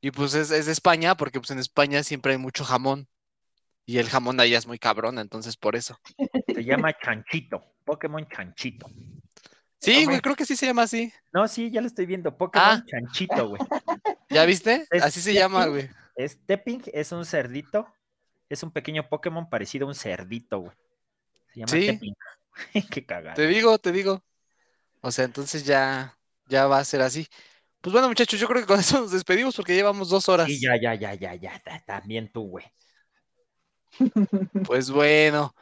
Y 0.00 0.10
pues 0.10 0.34
es, 0.34 0.50
es 0.50 0.66
de 0.66 0.72
España, 0.72 1.16
porque 1.16 1.38
pues 1.38 1.50
en 1.50 1.58
España 1.58 2.02
siempre 2.02 2.32
hay 2.32 2.38
mucho 2.38 2.64
jamón. 2.64 3.08
Y 3.86 3.98
el 3.98 4.08
jamón 4.08 4.36
de 4.36 4.44
allá 4.44 4.58
es 4.58 4.66
muy 4.66 4.78
cabrón, 4.78 5.18
entonces 5.18 5.56
por 5.56 5.76
eso. 5.76 5.98
Se 6.46 6.64
llama 6.64 6.92
Chanchito, 6.98 7.62
Pokémon 7.84 8.26
Chanchito. 8.28 8.90
Sí, 9.78 10.06
güey, 10.06 10.20
creo 10.20 10.34
que 10.34 10.46
sí 10.46 10.56
se 10.56 10.64
llama 10.66 10.82
así. 10.82 11.12
No, 11.32 11.46
sí, 11.46 11.70
ya 11.70 11.82
lo 11.82 11.86
estoy 11.86 12.06
viendo. 12.06 12.34
Pokémon 12.36 12.66
ah. 12.66 12.84
Chanchito, 12.86 13.48
güey. 13.50 13.60
¿Ya 14.30 14.46
viste? 14.46 14.86
así 15.02 15.20
se 15.20 15.34
llama, 15.34 15.66
güey. 15.66 15.90
Stepping 16.18 16.82
es 16.86 17.12
un 17.12 17.26
cerdito. 17.26 17.86
Es 18.48 18.62
un 18.62 18.70
pequeño 18.70 19.08
Pokémon 19.08 19.48
parecido 19.48 19.84
a 19.84 19.88
un 19.88 19.94
cerdito, 19.94 20.60
güey. 20.60 20.76
Se 21.52 21.60
llama 21.60 21.72
sí. 21.72 22.14
Qué 22.90 23.04
cagado. 23.04 23.36
Te 23.36 23.46
digo, 23.46 23.78
te 23.78 23.92
digo. 23.92 24.22
O 25.02 25.10
sea, 25.10 25.26
entonces 25.26 25.66
ya, 25.66 26.16
ya 26.48 26.66
va 26.66 26.78
a 26.78 26.84
ser 26.84 27.02
así. 27.02 27.26
Pues 27.82 27.92
bueno, 27.92 28.08
muchachos, 28.08 28.40
yo 28.40 28.48
creo 28.48 28.62
que 28.62 28.66
con 28.66 28.80
eso 28.80 29.00
nos 29.00 29.10
despedimos 29.10 29.54
porque 29.54 29.74
llevamos 29.74 30.08
dos 30.08 30.30
horas. 30.30 30.46
Sí, 30.46 30.58
ya, 30.58 30.80
ya, 30.80 30.94
ya, 30.94 31.12
ya, 31.14 31.34
ya. 31.34 31.60
También 31.86 32.32
tú, 32.32 32.48
güey. 32.48 32.64
Pues 34.66 34.90
bueno, 34.90 35.54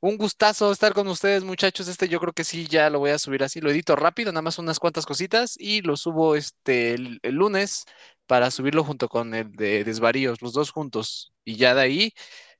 un 0.00 0.18
gustazo 0.18 0.70
estar 0.70 0.92
con 0.92 1.08
ustedes, 1.08 1.44
muchachos. 1.44 1.88
Este 1.88 2.08
yo 2.08 2.20
creo 2.20 2.32
que 2.32 2.44
sí, 2.44 2.66
ya 2.66 2.90
lo 2.90 2.98
voy 2.98 3.10
a 3.10 3.18
subir 3.18 3.42
así. 3.42 3.60
Lo 3.60 3.70
edito 3.70 3.96
rápido, 3.96 4.32
nada 4.32 4.42
más 4.42 4.58
unas 4.58 4.78
cuantas 4.78 5.06
cositas 5.06 5.56
y 5.58 5.80
lo 5.80 5.96
subo 5.96 6.36
este 6.36 6.94
el, 6.94 7.20
lunes 7.22 7.84
para 8.26 8.50
subirlo 8.50 8.84
junto 8.84 9.08
con 9.08 9.34
el 9.34 9.52
de 9.52 9.82
Desvaríos, 9.84 10.42
los 10.42 10.52
dos 10.52 10.70
juntos. 10.70 11.32
Y 11.44 11.56
ya 11.56 11.74
de 11.74 11.80
ahí, 11.80 12.12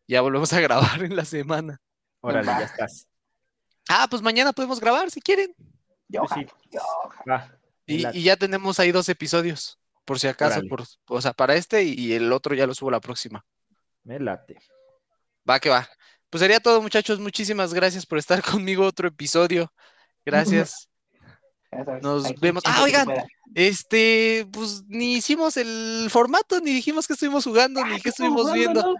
ya 0.08 0.20
volvemos 0.20 0.52
a 0.52 0.60
grabar 0.60 1.02
en 1.02 1.16
la 1.16 1.24
semana. 1.24 1.80
Órale, 2.20 2.46
ya 2.46 2.62
estás. 2.62 3.06
Ah, 3.88 4.06
pues 4.08 4.22
mañana 4.22 4.52
podemos 4.52 4.80
grabar 4.80 5.10
si 5.10 5.20
quieren. 5.20 5.54
Yo, 6.08 6.22
sí. 6.34 6.46
y, 7.86 8.22
ya 8.22 8.36
tenemos 8.36 8.78
ahí 8.80 8.92
dos 8.92 9.08
episodios, 9.08 9.78
por 10.04 10.18
si 10.18 10.28
acaso, 10.28 10.62
por, 10.68 10.84
o 11.08 11.20
sea, 11.20 11.32
para 11.32 11.54
este 11.56 11.82
y 11.82 12.12
el 12.12 12.32
otro 12.32 12.54
ya 12.54 12.66
lo 12.66 12.74
subo 12.74 12.90
la 12.90 13.00
próxima. 13.00 13.44
Me 14.04 14.18
late. 14.18 14.58
Va 15.48 15.60
que 15.60 15.68
va. 15.68 15.88
Pues 16.30 16.40
sería 16.40 16.60
todo, 16.60 16.82
muchachos. 16.82 17.20
Muchísimas 17.20 17.72
gracias 17.72 18.06
por 18.06 18.18
estar 18.18 18.42
conmigo 18.42 18.84
otro 18.84 19.08
episodio. 19.08 19.72
Gracias. 20.24 20.88
Nos 22.02 22.38
vemos. 22.40 22.62
Ah, 22.66 22.82
oigan, 22.82 23.08
este, 23.54 24.46
pues 24.52 24.82
ni 24.86 25.14
hicimos 25.14 25.56
el 25.56 26.08
formato, 26.08 26.60
ni 26.60 26.72
dijimos 26.72 27.06
que 27.06 27.14
estuvimos 27.14 27.44
jugando, 27.44 27.84
ni 27.84 28.00
qué 28.00 28.10
estuvimos 28.10 28.52
viendo. 28.52 28.96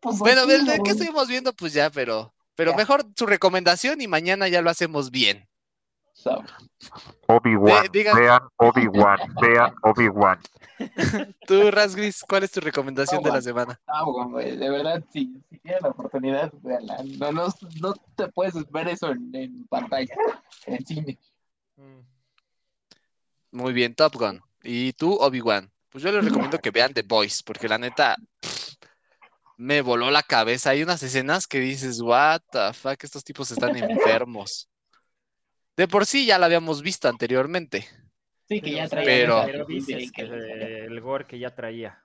Pues 0.00 0.18
bueno, 0.18 0.46
de 0.46 0.80
qué 0.84 0.90
estuvimos 0.90 1.28
viendo, 1.28 1.52
pues 1.52 1.72
ya, 1.72 1.90
pero, 1.90 2.34
pero 2.54 2.74
mejor 2.74 3.04
su 3.16 3.26
recomendación 3.26 4.00
y 4.00 4.06
mañana 4.06 4.48
ya 4.48 4.62
lo 4.62 4.70
hacemos 4.70 5.10
bien. 5.10 5.48
Obi-Wan, 7.26 7.88
vean 7.92 8.42
Obi-Wan, 8.56 9.18
vean 9.40 9.74
Obi-Wan. 9.82 10.38
Tú, 11.46 11.70
Rasgris, 11.70 12.24
¿cuál 12.28 12.44
es 12.44 12.52
tu 12.52 12.60
recomendación 12.60 13.22
de 13.22 13.30
la 13.30 13.42
semana? 13.42 13.80
De 14.34 14.70
verdad, 14.70 15.02
si, 15.12 15.42
si 15.50 15.58
tienes 15.58 15.82
la 15.82 15.88
oportunidad, 15.88 16.52
no, 17.18 17.32
no, 17.32 17.48
no, 17.80 17.94
te 18.14 18.28
puedes 18.28 18.54
ver 18.70 18.88
eso 18.88 19.10
en, 19.10 19.66
pantalla, 19.68 20.14
en 20.66 20.86
cine. 20.86 21.18
Mm. 21.76 22.00
Muy 23.52 23.72
bien, 23.72 23.94
Top 23.94 24.14
Gun. 24.14 24.40
¿Y 24.62 24.92
tú, 24.94 25.14
Obi-Wan? 25.14 25.70
Pues 25.90 26.02
yo 26.02 26.10
les 26.10 26.24
recomiendo 26.24 26.58
que 26.58 26.70
vean 26.70 26.92
The 26.92 27.02
Boys, 27.02 27.42
porque 27.42 27.68
la 27.68 27.78
neta 27.78 28.16
me 29.56 29.80
voló 29.80 30.10
la 30.10 30.22
cabeza. 30.22 30.70
Hay 30.70 30.82
unas 30.82 31.02
escenas 31.02 31.46
que 31.46 31.60
dices, 31.60 32.00
what 32.00 32.40
the 32.50 32.72
fuck, 32.72 33.02
estos 33.04 33.22
tipos 33.22 33.50
están 33.50 33.76
enfermos. 33.76 34.68
De 35.76 35.88
por 35.88 36.06
sí 36.06 36.26
ya 36.26 36.38
la 36.38 36.46
habíamos 36.46 36.82
visto 36.82 37.08
anteriormente. 37.08 37.86
Sí, 38.48 38.60
que 38.60 38.72
ya 38.72 38.88
traía. 38.88 39.06
Pero, 39.06 39.42
el 39.42 41.00
gore 41.00 41.26
que 41.26 41.38
ya 41.38 41.54
traía. 41.54 42.00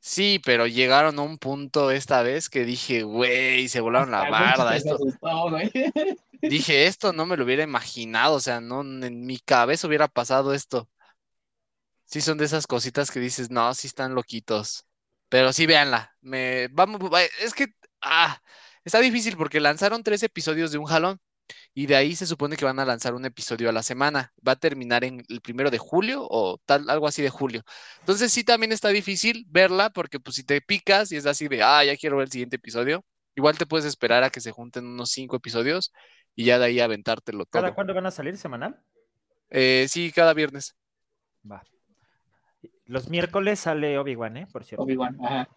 Sí, 0.00 0.40
pero 0.44 0.66
llegaron 0.66 1.18
a 1.18 1.22
un 1.22 1.38
punto 1.38 1.90
esta 1.90 2.22
vez 2.22 2.48
que 2.48 2.64
dije, 2.64 3.02
güey, 3.02 3.68
se 3.68 3.80
volaron 3.80 4.10
la 4.10 4.30
barda. 4.30 4.76
Esto... 4.76 4.98
dije, 6.42 6.86
esto 6.86 7.12
no 7.12 7.26
me 7.26 7.36
lo 7.36 7.44
hubiera 7.44 7.62
imaginado, 7.62 8.34
o 8.34 8.40
sea, 8.40 8.60
no 8.60 8.82
en 8.82 9.26
mi 9.26 9.38
cabeza 9.38 9.86
hubiera 9.86 10.08
pasado 10.08 10.54
esto. 10.54 10.88
Sí, 12.04 12.20
son 12.20 12.38
de 12.38 12.44
esas 12.44 12.66
cositas 12.66 13.10
que 13.10 13.20
dices, 13.20 13.50
no, 13.50 13.74
sí 13.74 13.88
están 13.88 14.14
loquitos. 14.14 14.86
Pero 15.28 15.52
sí, 15.52 15.66
véanla. 15.66 16.14
Me, 16.20 16.68
vamos, 16.68 17.00
es 17.40 17.52
que, 17.52 17.66
ah, 18.00 18.40
está 18.84 19.00
difícil 19.00 19.36
porque 19.36 19.58
lanzaron 19.58 20.04
tres 20.04 20.22
episodios 20.22 20.70
de 20.70 20.78
un 20.78 20.86
jalón 20.86 21.20
y 21.74 21.86
de 21.86 21.96
ahí 21.96 22.14
se 22.14 22.26
supone 22.26 22.56
que 22.56 22.64
van 22.64 22.78
a 22.78 22.84
lanzar 22.84 23.14
un 23.14 23.24
episodio 23.24 23.68
a 23.68 23.72
la 23.72 23.82
semana. 23.82 24.32
Va 24.46 24.52
a 24.52 24.56
terminar 24.56 25.04
en 25.04 25.24
el 25.28 25.40
primero 25.40 25.70
de 25.70 25.78
julio 25.78 26.26
o 26.28 26.58
tal, 26.64 26.88
algo 26.88 27.06
así 27.06 27.22
de 27.22 27.30
julio. 27.30 27.62
Entonces 28.00 28.32
sí 28.32 28.44
también 28.44 28.72
está 28.72 28.88
difícil 28.88 29.46
verla 29.48 29.90
porque 29.90 30.20
pues 30.20 30.36
si 30.36 30.44
te 30.44 30.60
picas 30.60 31.12
y 31.12 31.16
es 31.16 31.26
así 31.26 31.48
de, 31.48 31.62
ah, 31.62 31.84
ya 31.84 31.96
quiero 31.96 32.16
ver 32.16 32.24
el 32.24 32.32
siguiente 32.32 32.56
episodio, 32.56 33.04
igual 33.34 33.58
te 33.58 33.66
puedes 33.66 33.86
esperar 33.86 34.24
a 34.24 34.30
que 34.30 34.40
se 34.40 34.52
junten 34.52 34.86
unos 34.86 35.10
cinco 35.10 35.36
episodios 35.36 35.92
y 36.34 36.44
ya 36.44 36.58
de 36.58 36.66
ahí 36.66 36.80
aventártelo 36.80 37.44
todo. 37.44 37.62
¿Cada 37.62 37.74
cuándo 37.74 37.94
van 37.94 38.06
a 38.06 38.10
salir? 38.10 38.36
¿Semanal? 38.36 38.80
Eh, 39.50 39.86
sí, 39.88 40.12
cada 40.12 40.34
viernes. 40.34 40.76
Va. 41.50 41.62
Los 42.86 43.08
miércoles 43.08 43.58
sale 43.60 43.98
Obi-Wan, 43.98 44.36
¿eh? 44.36 44.46
Por 44.52 44.64
cierto. 44.64 44.84
Obi-Wan, 44.84 45.18
ajá. 45.24 45.48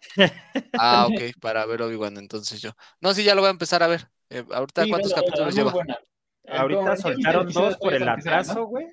ah, 0.78 1.06
ok, 1.06 1.38
para 1.40 1.64
ver 1.64 1.82
Obi-Wan, 1.82 2.16
entonces 2.16 2.60
yo. 2.60 2.72
No, 3.00 3.14
sí, 3.14 3.22
ya 3.22 3.34
lo 3.34 3.40
voy 3.40 3.48
a 3.48 3.52
empezar 3.52 3.82
a 3.82 3.86
ver. 3.86 4.08
Eh, 4.30 4.44
ahorita, 4.52 4.84
¿cuántos 4.88 5.12
capítulos 5.12 5.54
lleva? 5.54 5.72
Ahorita 6.48 6.96
soltaron 6.96 7.52
dos 7.52 7.76
por 7.76 7.94
el 7.94 8.08
atraso, 8.08 8.64
güey. 8.66 8.86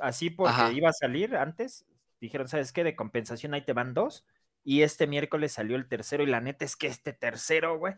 Así 0.00 0.30
porque 0.30 0.72
iba 0.72 0.90
a 0.90 0.92
salir 0.92 1.36
antes. 1.36 1.84
Dijeron, 2.20 2.48
¿sabes 2.48 2.72
qué? 2.72 2.84
De 2.84 2.96
compensación 2.96 3.54
ahí 3.54 3.62
te 3.62 3.72
van 3.72 3.94
dos. 3.94 4.26
Y 4.64 4.82
este 4.82 5.06
miércoles 5.06 5.52
salió 5.52 5.76
el 5.76 5.88
tercero. 5.88 6.24
Y 6.24 6.26
la 6.26 6.40
neta 6.40 6.64
es 6.64 6.76
que 6.76 6.88
este 6.88 7.12
tercero, 7.12 7.78
güey. 7.78 7.94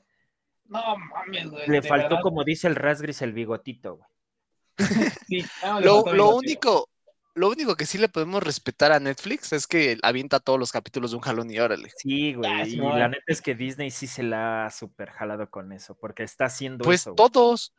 No 0.66 0.96
mames, 0.96 1.50
güey. 1.50 1.68
Le 1.68 1.82
faltó, 1.82 2.20
como 2.20 2.44
dice 2.44 2.68
el 2.68 2.76
Rasgris, 2.76 3.22
el 3.22 3.32
bigotito, 3.32 3.96
güey. 3.96 4.08
sí, 5.26 5.44
lo, 5.82 6.04
lo 6.12 6.36
único, 6.36 6.88
lo 7.40 7.48
único 7.48 7.74
que 7.74 7.86
sí 7.86 7.96
le 7.96 8.10
podemos 8.10 8.42
respetar 8.42 8.92
a 8.92 9.00
Netflix 9.00 9.54
es 9.54 9.66
que 9.66 9.98
avienta 10.02 10.40
todos 10.40 10.58
los 10.58 10.72
capítulos 10.72 11.10
de 11.10 11.16
un 11.16 11.22
jalón 11.22 11.50
y 11.50 11.58
órale. 11.58 11.90
Sí, 11.96 12.34
güey. 12.34 12.74
y 12.74 12.76
la 12.76 13.08
neta 13.08 13.24
es 13.28 13.40
que 13.40 13.54
Disney 13.54 13.90
sí 13.90 14.06
se 14.06 14.22
la 14.22 14.66
ha 14.66 14.70
super 14.70 15.08
jalado 15.10 15.48
con 15.48 15.72
eso, 15.72 15.96
porque 15.98 16.22
está 16.22 16.44
haciendo 16.44 16.84
pues 16.84 17.00
eso. 17.00 17.14
Pues 17.14 17.32
todos. 17.32 17.72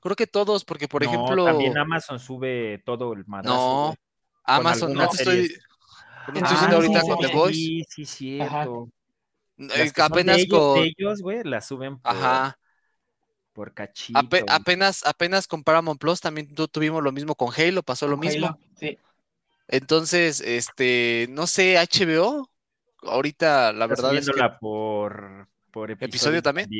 Creo 0.00 0.16
que 0.16 0.26
todos, 0.26 0.66
porque 0.66 0.86
por 0.86 1.02
no, 1.02 1.08
ejemplo. 1.08 1.46
También 1.46 1.78
Amazon 1.78 2.18
sube 2.18 2.82
todo 2.84 3.14
el 3.14 3.24
madrazo. 3.26 3.56
No, 3.56 3.94
Amazon 4.44 4.92
no 4.92 5.04
estoy. 5.04 5.46
estoy 5.46 6.42
diciendo 6.42 6.76
ahorita 6.76 7.00
con 7.00 7.18
The 7.20 7.34
Voice. 7.34 7.54
Sí, 7.54 7.84
sí, 7.88 8.04
cierto. 8.04 8.90
Eh, 9.56 9.92
apenas 9.96 10.44
con. 10.44 10.78
ellos, 10.78 11.22
güey, 11.22 11.42
la 11.44 11.62
suben 11.62 11.98
por, 11.98 12.12
Ajá. 12.12 12.58
Por 13.60 13.74
cachito. 13.74 14.18
apenas, 14.48 15.04
apenas 15.04 15.46
con 15.46 15.62
Paramount 15.62 16.00
Plus 16.00 16.18
también 16.22 16.48
tuvimos 16.54 17.02
lo 17.02 17.12
mismo 17.12 17.34
con 17.34 17.50
Halo, 17.54 17.82
pasó 17.82 18.08
lo 18.08 18.16
mismo. 18.16 18.58
sí. 18.74 18.96
Entonces, 19.68 20.40
este, 20.40 21.26
no 21.28 21.46
sé, 21.46 21.76
HBO, 21.76 22.48
ahorita 23.02 23.74
la 23.74 23.86
verdad 23.86 24.16
es 24.16 24.30
que... 24.30 24.40
por, 24.58 25.46
por 25.70 25.90
episodio, 25.90 26.40
también. 26.40 26.70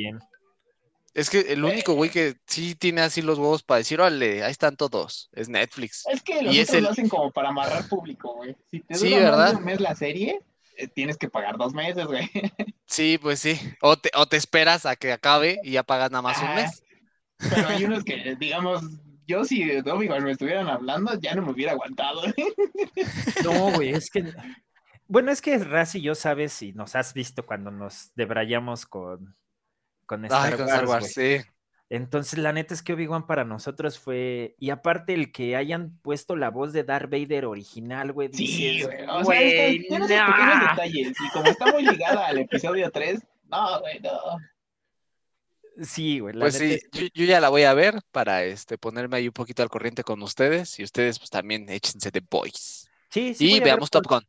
Es 1.13 1.29
que 1.29 1.41
el 1.53 1.63
único 1.63 1.93
güey 1.93 2.09
que 2.09 2.37
sí 2.47 2.73
tiene 2.73 3.01
así 3.01 3.21
los 3.21 3.37
huevos 3.37 3.61
para 3.61 3.77
decir, 3.77 4.01
órale, 4.01 4.43
ahí 4.43 4.51
están 4.51 4.75
todos, 4.75 5.29
es 5.33 5.49
Netflix. 5.49 6.03
Es 6.11 6.23
que 6.23 6.41
los 6.41 6.55
Y 6.55 6.61
otros 6.61 6.69
es 6.69 6.73
el- 6.73 6.83
lo 6.85 6.89
hacen 6.89 7.09
como 7.09 7.29
para 7.29 7.49
amarrar 7.49 7.87
público, 7.87 8.33
güey. 8.37 8.55
Si 8.71 8.79
te 8.79 8.95
Sí, 8.95 9.09
dura 9.11 9.19
más 9.19 9.25
¿verdad? 9.29 9.51
de 9.51 9.57
un 9.57 9.65
mes 9.65 9.79
la 9.81 9.93
serie, 9.93 10.41
tienes 10.87 11.17
que 11.17 11.29
pagar 11.29 11.57
dos 11.57 11.73
meses, 11.73 12.05
güey. 12.05 12.29
Sí, 12.85 13.17
pues 13.21 13.39
sí. 13.39 13.57
O 13.81 13.95
te, 13.97 14.11
o 14.15 14.25
te 14.25 14.35
esperas 14.35 14.85
a 14.85 14.97
que 14.97 15.13
acabe 15.13 15.59
y 15.63 15.71
ya 15.71 15.83
pagas 15.83 16.11
nada 16.11 16.21
más 16.21 16.37
un 16.39 16.49
Ah, 16.49 16.55
mes. 16.55 16.83
Pero 17.37 17.69
hay 17.69 17.83
unos 17.85 18.03
que, 18.03 18.35
digamos, 18.37 18.83
yo 19.25 19.45
si 19.45 19.63
de 19.63 19.89
Obi-Wan 19.89 20.23
me 20.25 20.31
estuvieran 20.31 20.67
hablando, 20.67 21.17
ya 21.19 21.33
no 21.33 21.41
me 21.43 21.51
hubiera 21.51 21.71
aguantado. 21.71 22.21
No, 23.45 23.71
güey, 23.71 23.91
es 23.91 24.09
que. 24.09 24.33
Bueno, 25.07 25.31
es 25.31 25.41
que 25.41 25.57
Raz 25.57 25.95
y 25.95 26.01
yo 26.01 26.15
sabes 26.15 26.51
si 26.53 26.73
nos 26.73 26.95
has 26.95 27.13
visto 27.13 27.45
cuando 27.45 27.71
nos 27.71 28.11
debrayamos 28.15 28.85
con, 28.85 29.35
con 30.05 30.25
Star 30.25 30.47
Ay, 30.47 30.51
con 30.57 30.61
Wars. 30.61 30.71
Star 30.73 30.87
Wars, 30.87 31.13
güey. 31.15 31.39
sí. 31.39 31.45
Entonces, 31.93 32.39
la 32.39 32.53
neta 32.53 32.73
es 32.73 32.81
que 32.81 32.93
Obi-Wan 32.93 33.27
para 33.27 33.43
nosotros 33.43 33.99
fue. 33.99 34.55
Y 34.59 34.69
aparte, 34.69 35.13
el 35.13 35.33
que 35.33 35.57
hayan 35.57 35.99
puesto 36.01 36.37
la 36.37 36.49
voz 36.49 36.71
de 36.71 36.85
Darth 36.85 37.11
Vader 37.11 37.43
original, 37.43 38.13
güey. 38.13 38.29
Sí, 38.31 38.45
dices, 38.45 38.87
güey. 38.87 39.03
O 39.03 39.05
sea, 39.05 39.23
güey, 39.23 39.37
es 39.37 39.53
que 39.53 39.87
tiene 39.89 40.05
esos 40.05 40.17
nah". 40.17 40.25
pequeños 40.27 40.69
detalles. 40.69 41.17
Y 41.19 41.29
como 41.33 41.45
está 41.47 41.65
muy 41.73 41.83
ligada 41.83 42.27
al 42.27 42.37
episodio 42.37 42.89
3, 42.89 43.19
no, 43.49 43.81
güey, 43.81 43.99
no. 43.99 44.19
Sí, 45.83 46.19
güey. 46.19 46.33
la 46.33 46.45
Pues 46.45 46.61
neta 46.61 46.65
sí, 46.65 46.73
es 46.75 47.01
yo, 47.01 47.07
yo 47.13 47.25
ya 47.25 47.41
la 47.41 47.49
voy 47.49 47.63
a 47.63 47.73
ver 47.73 47.99
para 48.13 48.45
este 48.45 48.77
ponerme 48.77 49.17
ahí 49.17 49.27
un 49.27 49.33
poquito 49.33 49.61
al 49.61 49.69
corriente 49.69 50.05
con 50.05 50.23
ustedes 50.23 50.79
y 50.79 50.85
ustedes 50.85 51.19
pues 51.19 51.29
también 51.29 51.67
échense 51.67 52.09
de 52.09 52.21
boys. 52.21 52.89
Sí, 53.09 53.33
sí. 53.33 53.49
Y 53.49 53.53
ver 53.55 53.63
veamos 53.63 53.89
Top 53.89 54.07
Gun, 54.07 54.25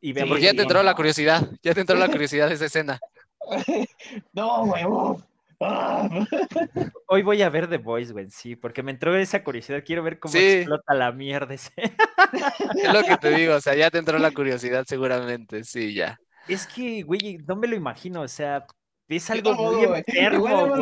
Y 0.00 0.12
veamos 0.12 0.28
porque 0.30 0.44
ya 0.44 0.54
te 0.54 0.62
entró 0.62 0.84
la 0.84 0.94
curiosidad, 0.94 1.50
ya 1.64 1.74
te 1.74 1.80
entró 1.80 1.96
la 1.96 2.06
curiosidad 2.12 2.48
de 2.48 2.54
esa 2.54 2.66
escena. 2.66 3.00
No, 4.32 4.66
güey. 4.66 4.84
uf. 4.84 5.20
Hoy 7.08 7.22
voy 7.22 7.42
a 7.42 7.48
ver 7.48 7.68
The 7.68 7.78
Voice, 7.78 8.12
güey, 8.12 8.28
sí, 8.30 8.56
porque 8.56 8.82
me 8.82 8.90
entró 8.90 9.16
esa 9.16 9.42
curiosidad. 9.42 9.82
Quiero 9.84 10.02
ver 10.02 10.18
cómo 10.18 10.32
Sí. 10.32 10.38
explota 10.38 10.94
la 10.94 11.12
mierda 11.12 11.54
ese. 11.54 11.72
Es 12.82 12.92
lo 12.92 13.02
que 13.04 13.16
te 13.16 13.30
digo, 13.30 13.54
o 13.54 13.60
sea, 13.60 13.74
ya 13.74 13.90
te 13.90 13.98
entró 13.98 14.18
la 14.18 14.32
curiosidad 14.32 14.84
seguramente, 14.86 15.64
sí, 15.64 15.94
ya. 15.94 16.18
Es 16.48 16.66
que, 16.66 17.02
güey, 17.02 17.38
no 17.46 17.56
me 17.56 17.66
lo 17.68 17.76
imagino, 17.76 18.22
o 18.22 18.28
sea, 18.28 18.66
es 19.08 19.30
algo 19.30 19.50
tampoco, 19.50 19.72
muy 19.78 19.86
güey. 19.86 20.02
Enfermo, 20.06 20.76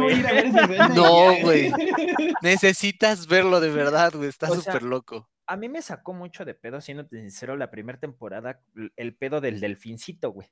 No, 0.94 1.36
güey. 1.42 1.70
Necesitas 2.42 3.26
verlo 3.26 3.60
de 3.60 3.70
verdad, 3.70 4.12
güey, 4.14 4.28
está 4.28 4.48
súper 4.48 4.82
loco. 4.82 5.28
A 5.46 5.56
mí 5.56 5.68
me 5.68 5.82
sacó 5.82 6.14
mucho 6.14 6.44
de 6.46 6.54
pedo, 6.54 6.80
siendo 6.80 7.06
sincero, 7.06 7.56
la 7.56 7.70
primera 7.70 7.98
temporada, 7.98 8.60
el 8.96 9.14
pedo 9.14 9.42
del 9.42 9.60
delfincito, 9.60 10.32
güey. 10.32 10.48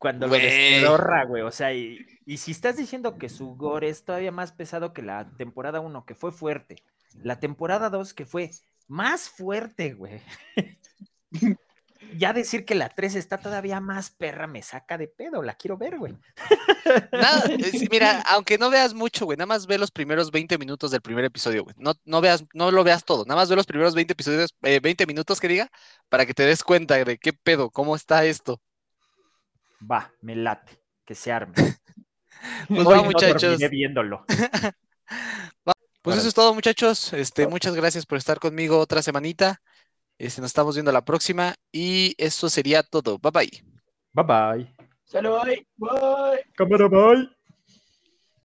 Cuando 0.00 0.26
lo 0.26 0.32
despedorra, 0.46 1.24
güey. 1.26 1.42
O 1.42 1.50
sea, 1.52 1.74
y, 1.74 1.98
y 2.24 2.38
si 2.38 2.52
estás 2.52 2.76
diciendo 2.78 3.18
que 3.18 3.28
su 3.28 3.54
gore 3.54 3.90
es 3.90 4.02
todavía 4.04 4.32
más 4.32 4.50
pesado 4.50 4.94
que 4.94 5.02
la 5.02 5.30
temporada 5.36 5.80
1, 5.80 6.06
que 6.06 6.14
fue 6.14 6.32
fuerte, 6.32 6.76
la 7.22 7.38
temporada 7.38 7.90
2, 7.90 8.14
que 8.14 8.24
fue 8.24 8.50
más 8.88 9.28
fuerte, 9.28 9.92
güey. 9.92 10.22
ya 12.16 12.32
decir 12.32 12.64
que 12.64 12.74
la 12.74 12.88
3 12.88 13.14
está 13.14 13.36
todavía 13.38 13.78
más 13.80 14.10
perra 14.10 14.46
me 14.46 14.62
saca 14.62 14.96
de 14.96 15.06
pedo, 15.06 15.42
la 15.42 15.54
quiero 15.54 15.76
ver, 15.76 15.98
güey. 15.98 16.16
Nada, 17.12 17.44
es- 17.58 17.88
mira, 17.90 18.22
aunque 18.22 18.56
no 18.56 18.70
veas 18.70 18.94
mucho, 18.94 19.26
güey, 19.26 19.36
nada 19.36 19.46
más 19.46 19.66
ve 19.66 19.76
los 19.76 19.90
primeros 19.90 20.30
20 20.30 20.56
minutos 20.56 20.90
del 20.90 21.02
primer 21.02 21.26
episodio, 21.26 21.62
güey. 21.62 21.76
No, 21.78 21.92
no 22.06 22.22
veas, 22.22 22.44
no 22.54 22.70
lo 22.70 22.82
veas 22.84 23.04
todo, 23.04 23.26
nada 23.26 23.38
más 23.38 23.50
ve 23.50 23.56
los 23.56 23.66
primeros 23.66 23.94
20 23.94 24.14
episodios, 24.14 24.54
eh, 24.62 24.80
20 24.80 25.06
minutos 25.06 25.40
que 25.40 25.48
diga, 25.48 25.70
para 26.08 26.24
que 26.24 26.32
te 26.32 26.44
des 26.44 26.64
cuenta 26.64 26.96
de 27.04 27.18
qué 27.18 27.34
pedo, 27.34 27.70
cómo 27.70 27.94
está 27.94 28.24
esto. 28.24 28.62
Va, 29.80 30.12
me 30.22 30.36
late, 30.36 30.80
que 31.04 31.14
se 31.14 31.32
arme. 31.32 31.54
Pues 32.68 32.86
Hoy 32.86 32.96
va, 32.96 32.96
no 32.96 33.04
muchachos. 33.04 33.70
viéndolo. 33.70 34.24
Pues 36.02 36.16
eso 36.16 36.28
es 36.28 36.34
todo, 36.34 36.54
muchachos. 36.54 37.12
Este, 37.12 37.46
muchas 37.46 37.74
gracias 37.74 38.06
por 38.06 38.16
estar 38.16 38.38
conmigo 38.38 38.78
otra 38.78 39.02
semanita. 39.02 39.60
Este, 40.18 40.40
nos 40.40 40.48
estamos 40.48 40.74
viendo 40.74 40.92
la 40.92 41.04
próxima 41.04 41.54
y 41.72 42.14
eso 42.16 42.48
sería 42.48 42.82
todo. 42.82 43.18
Bye 43.18 43.30
bye. 43.30 43.64
Bye 44.12 44.24
bye. 44.24 44.74
Salud, 45.04 45.38
bye. 45.44 46.44
Cámara, 46.54 46.88
bye. 46.88 47.39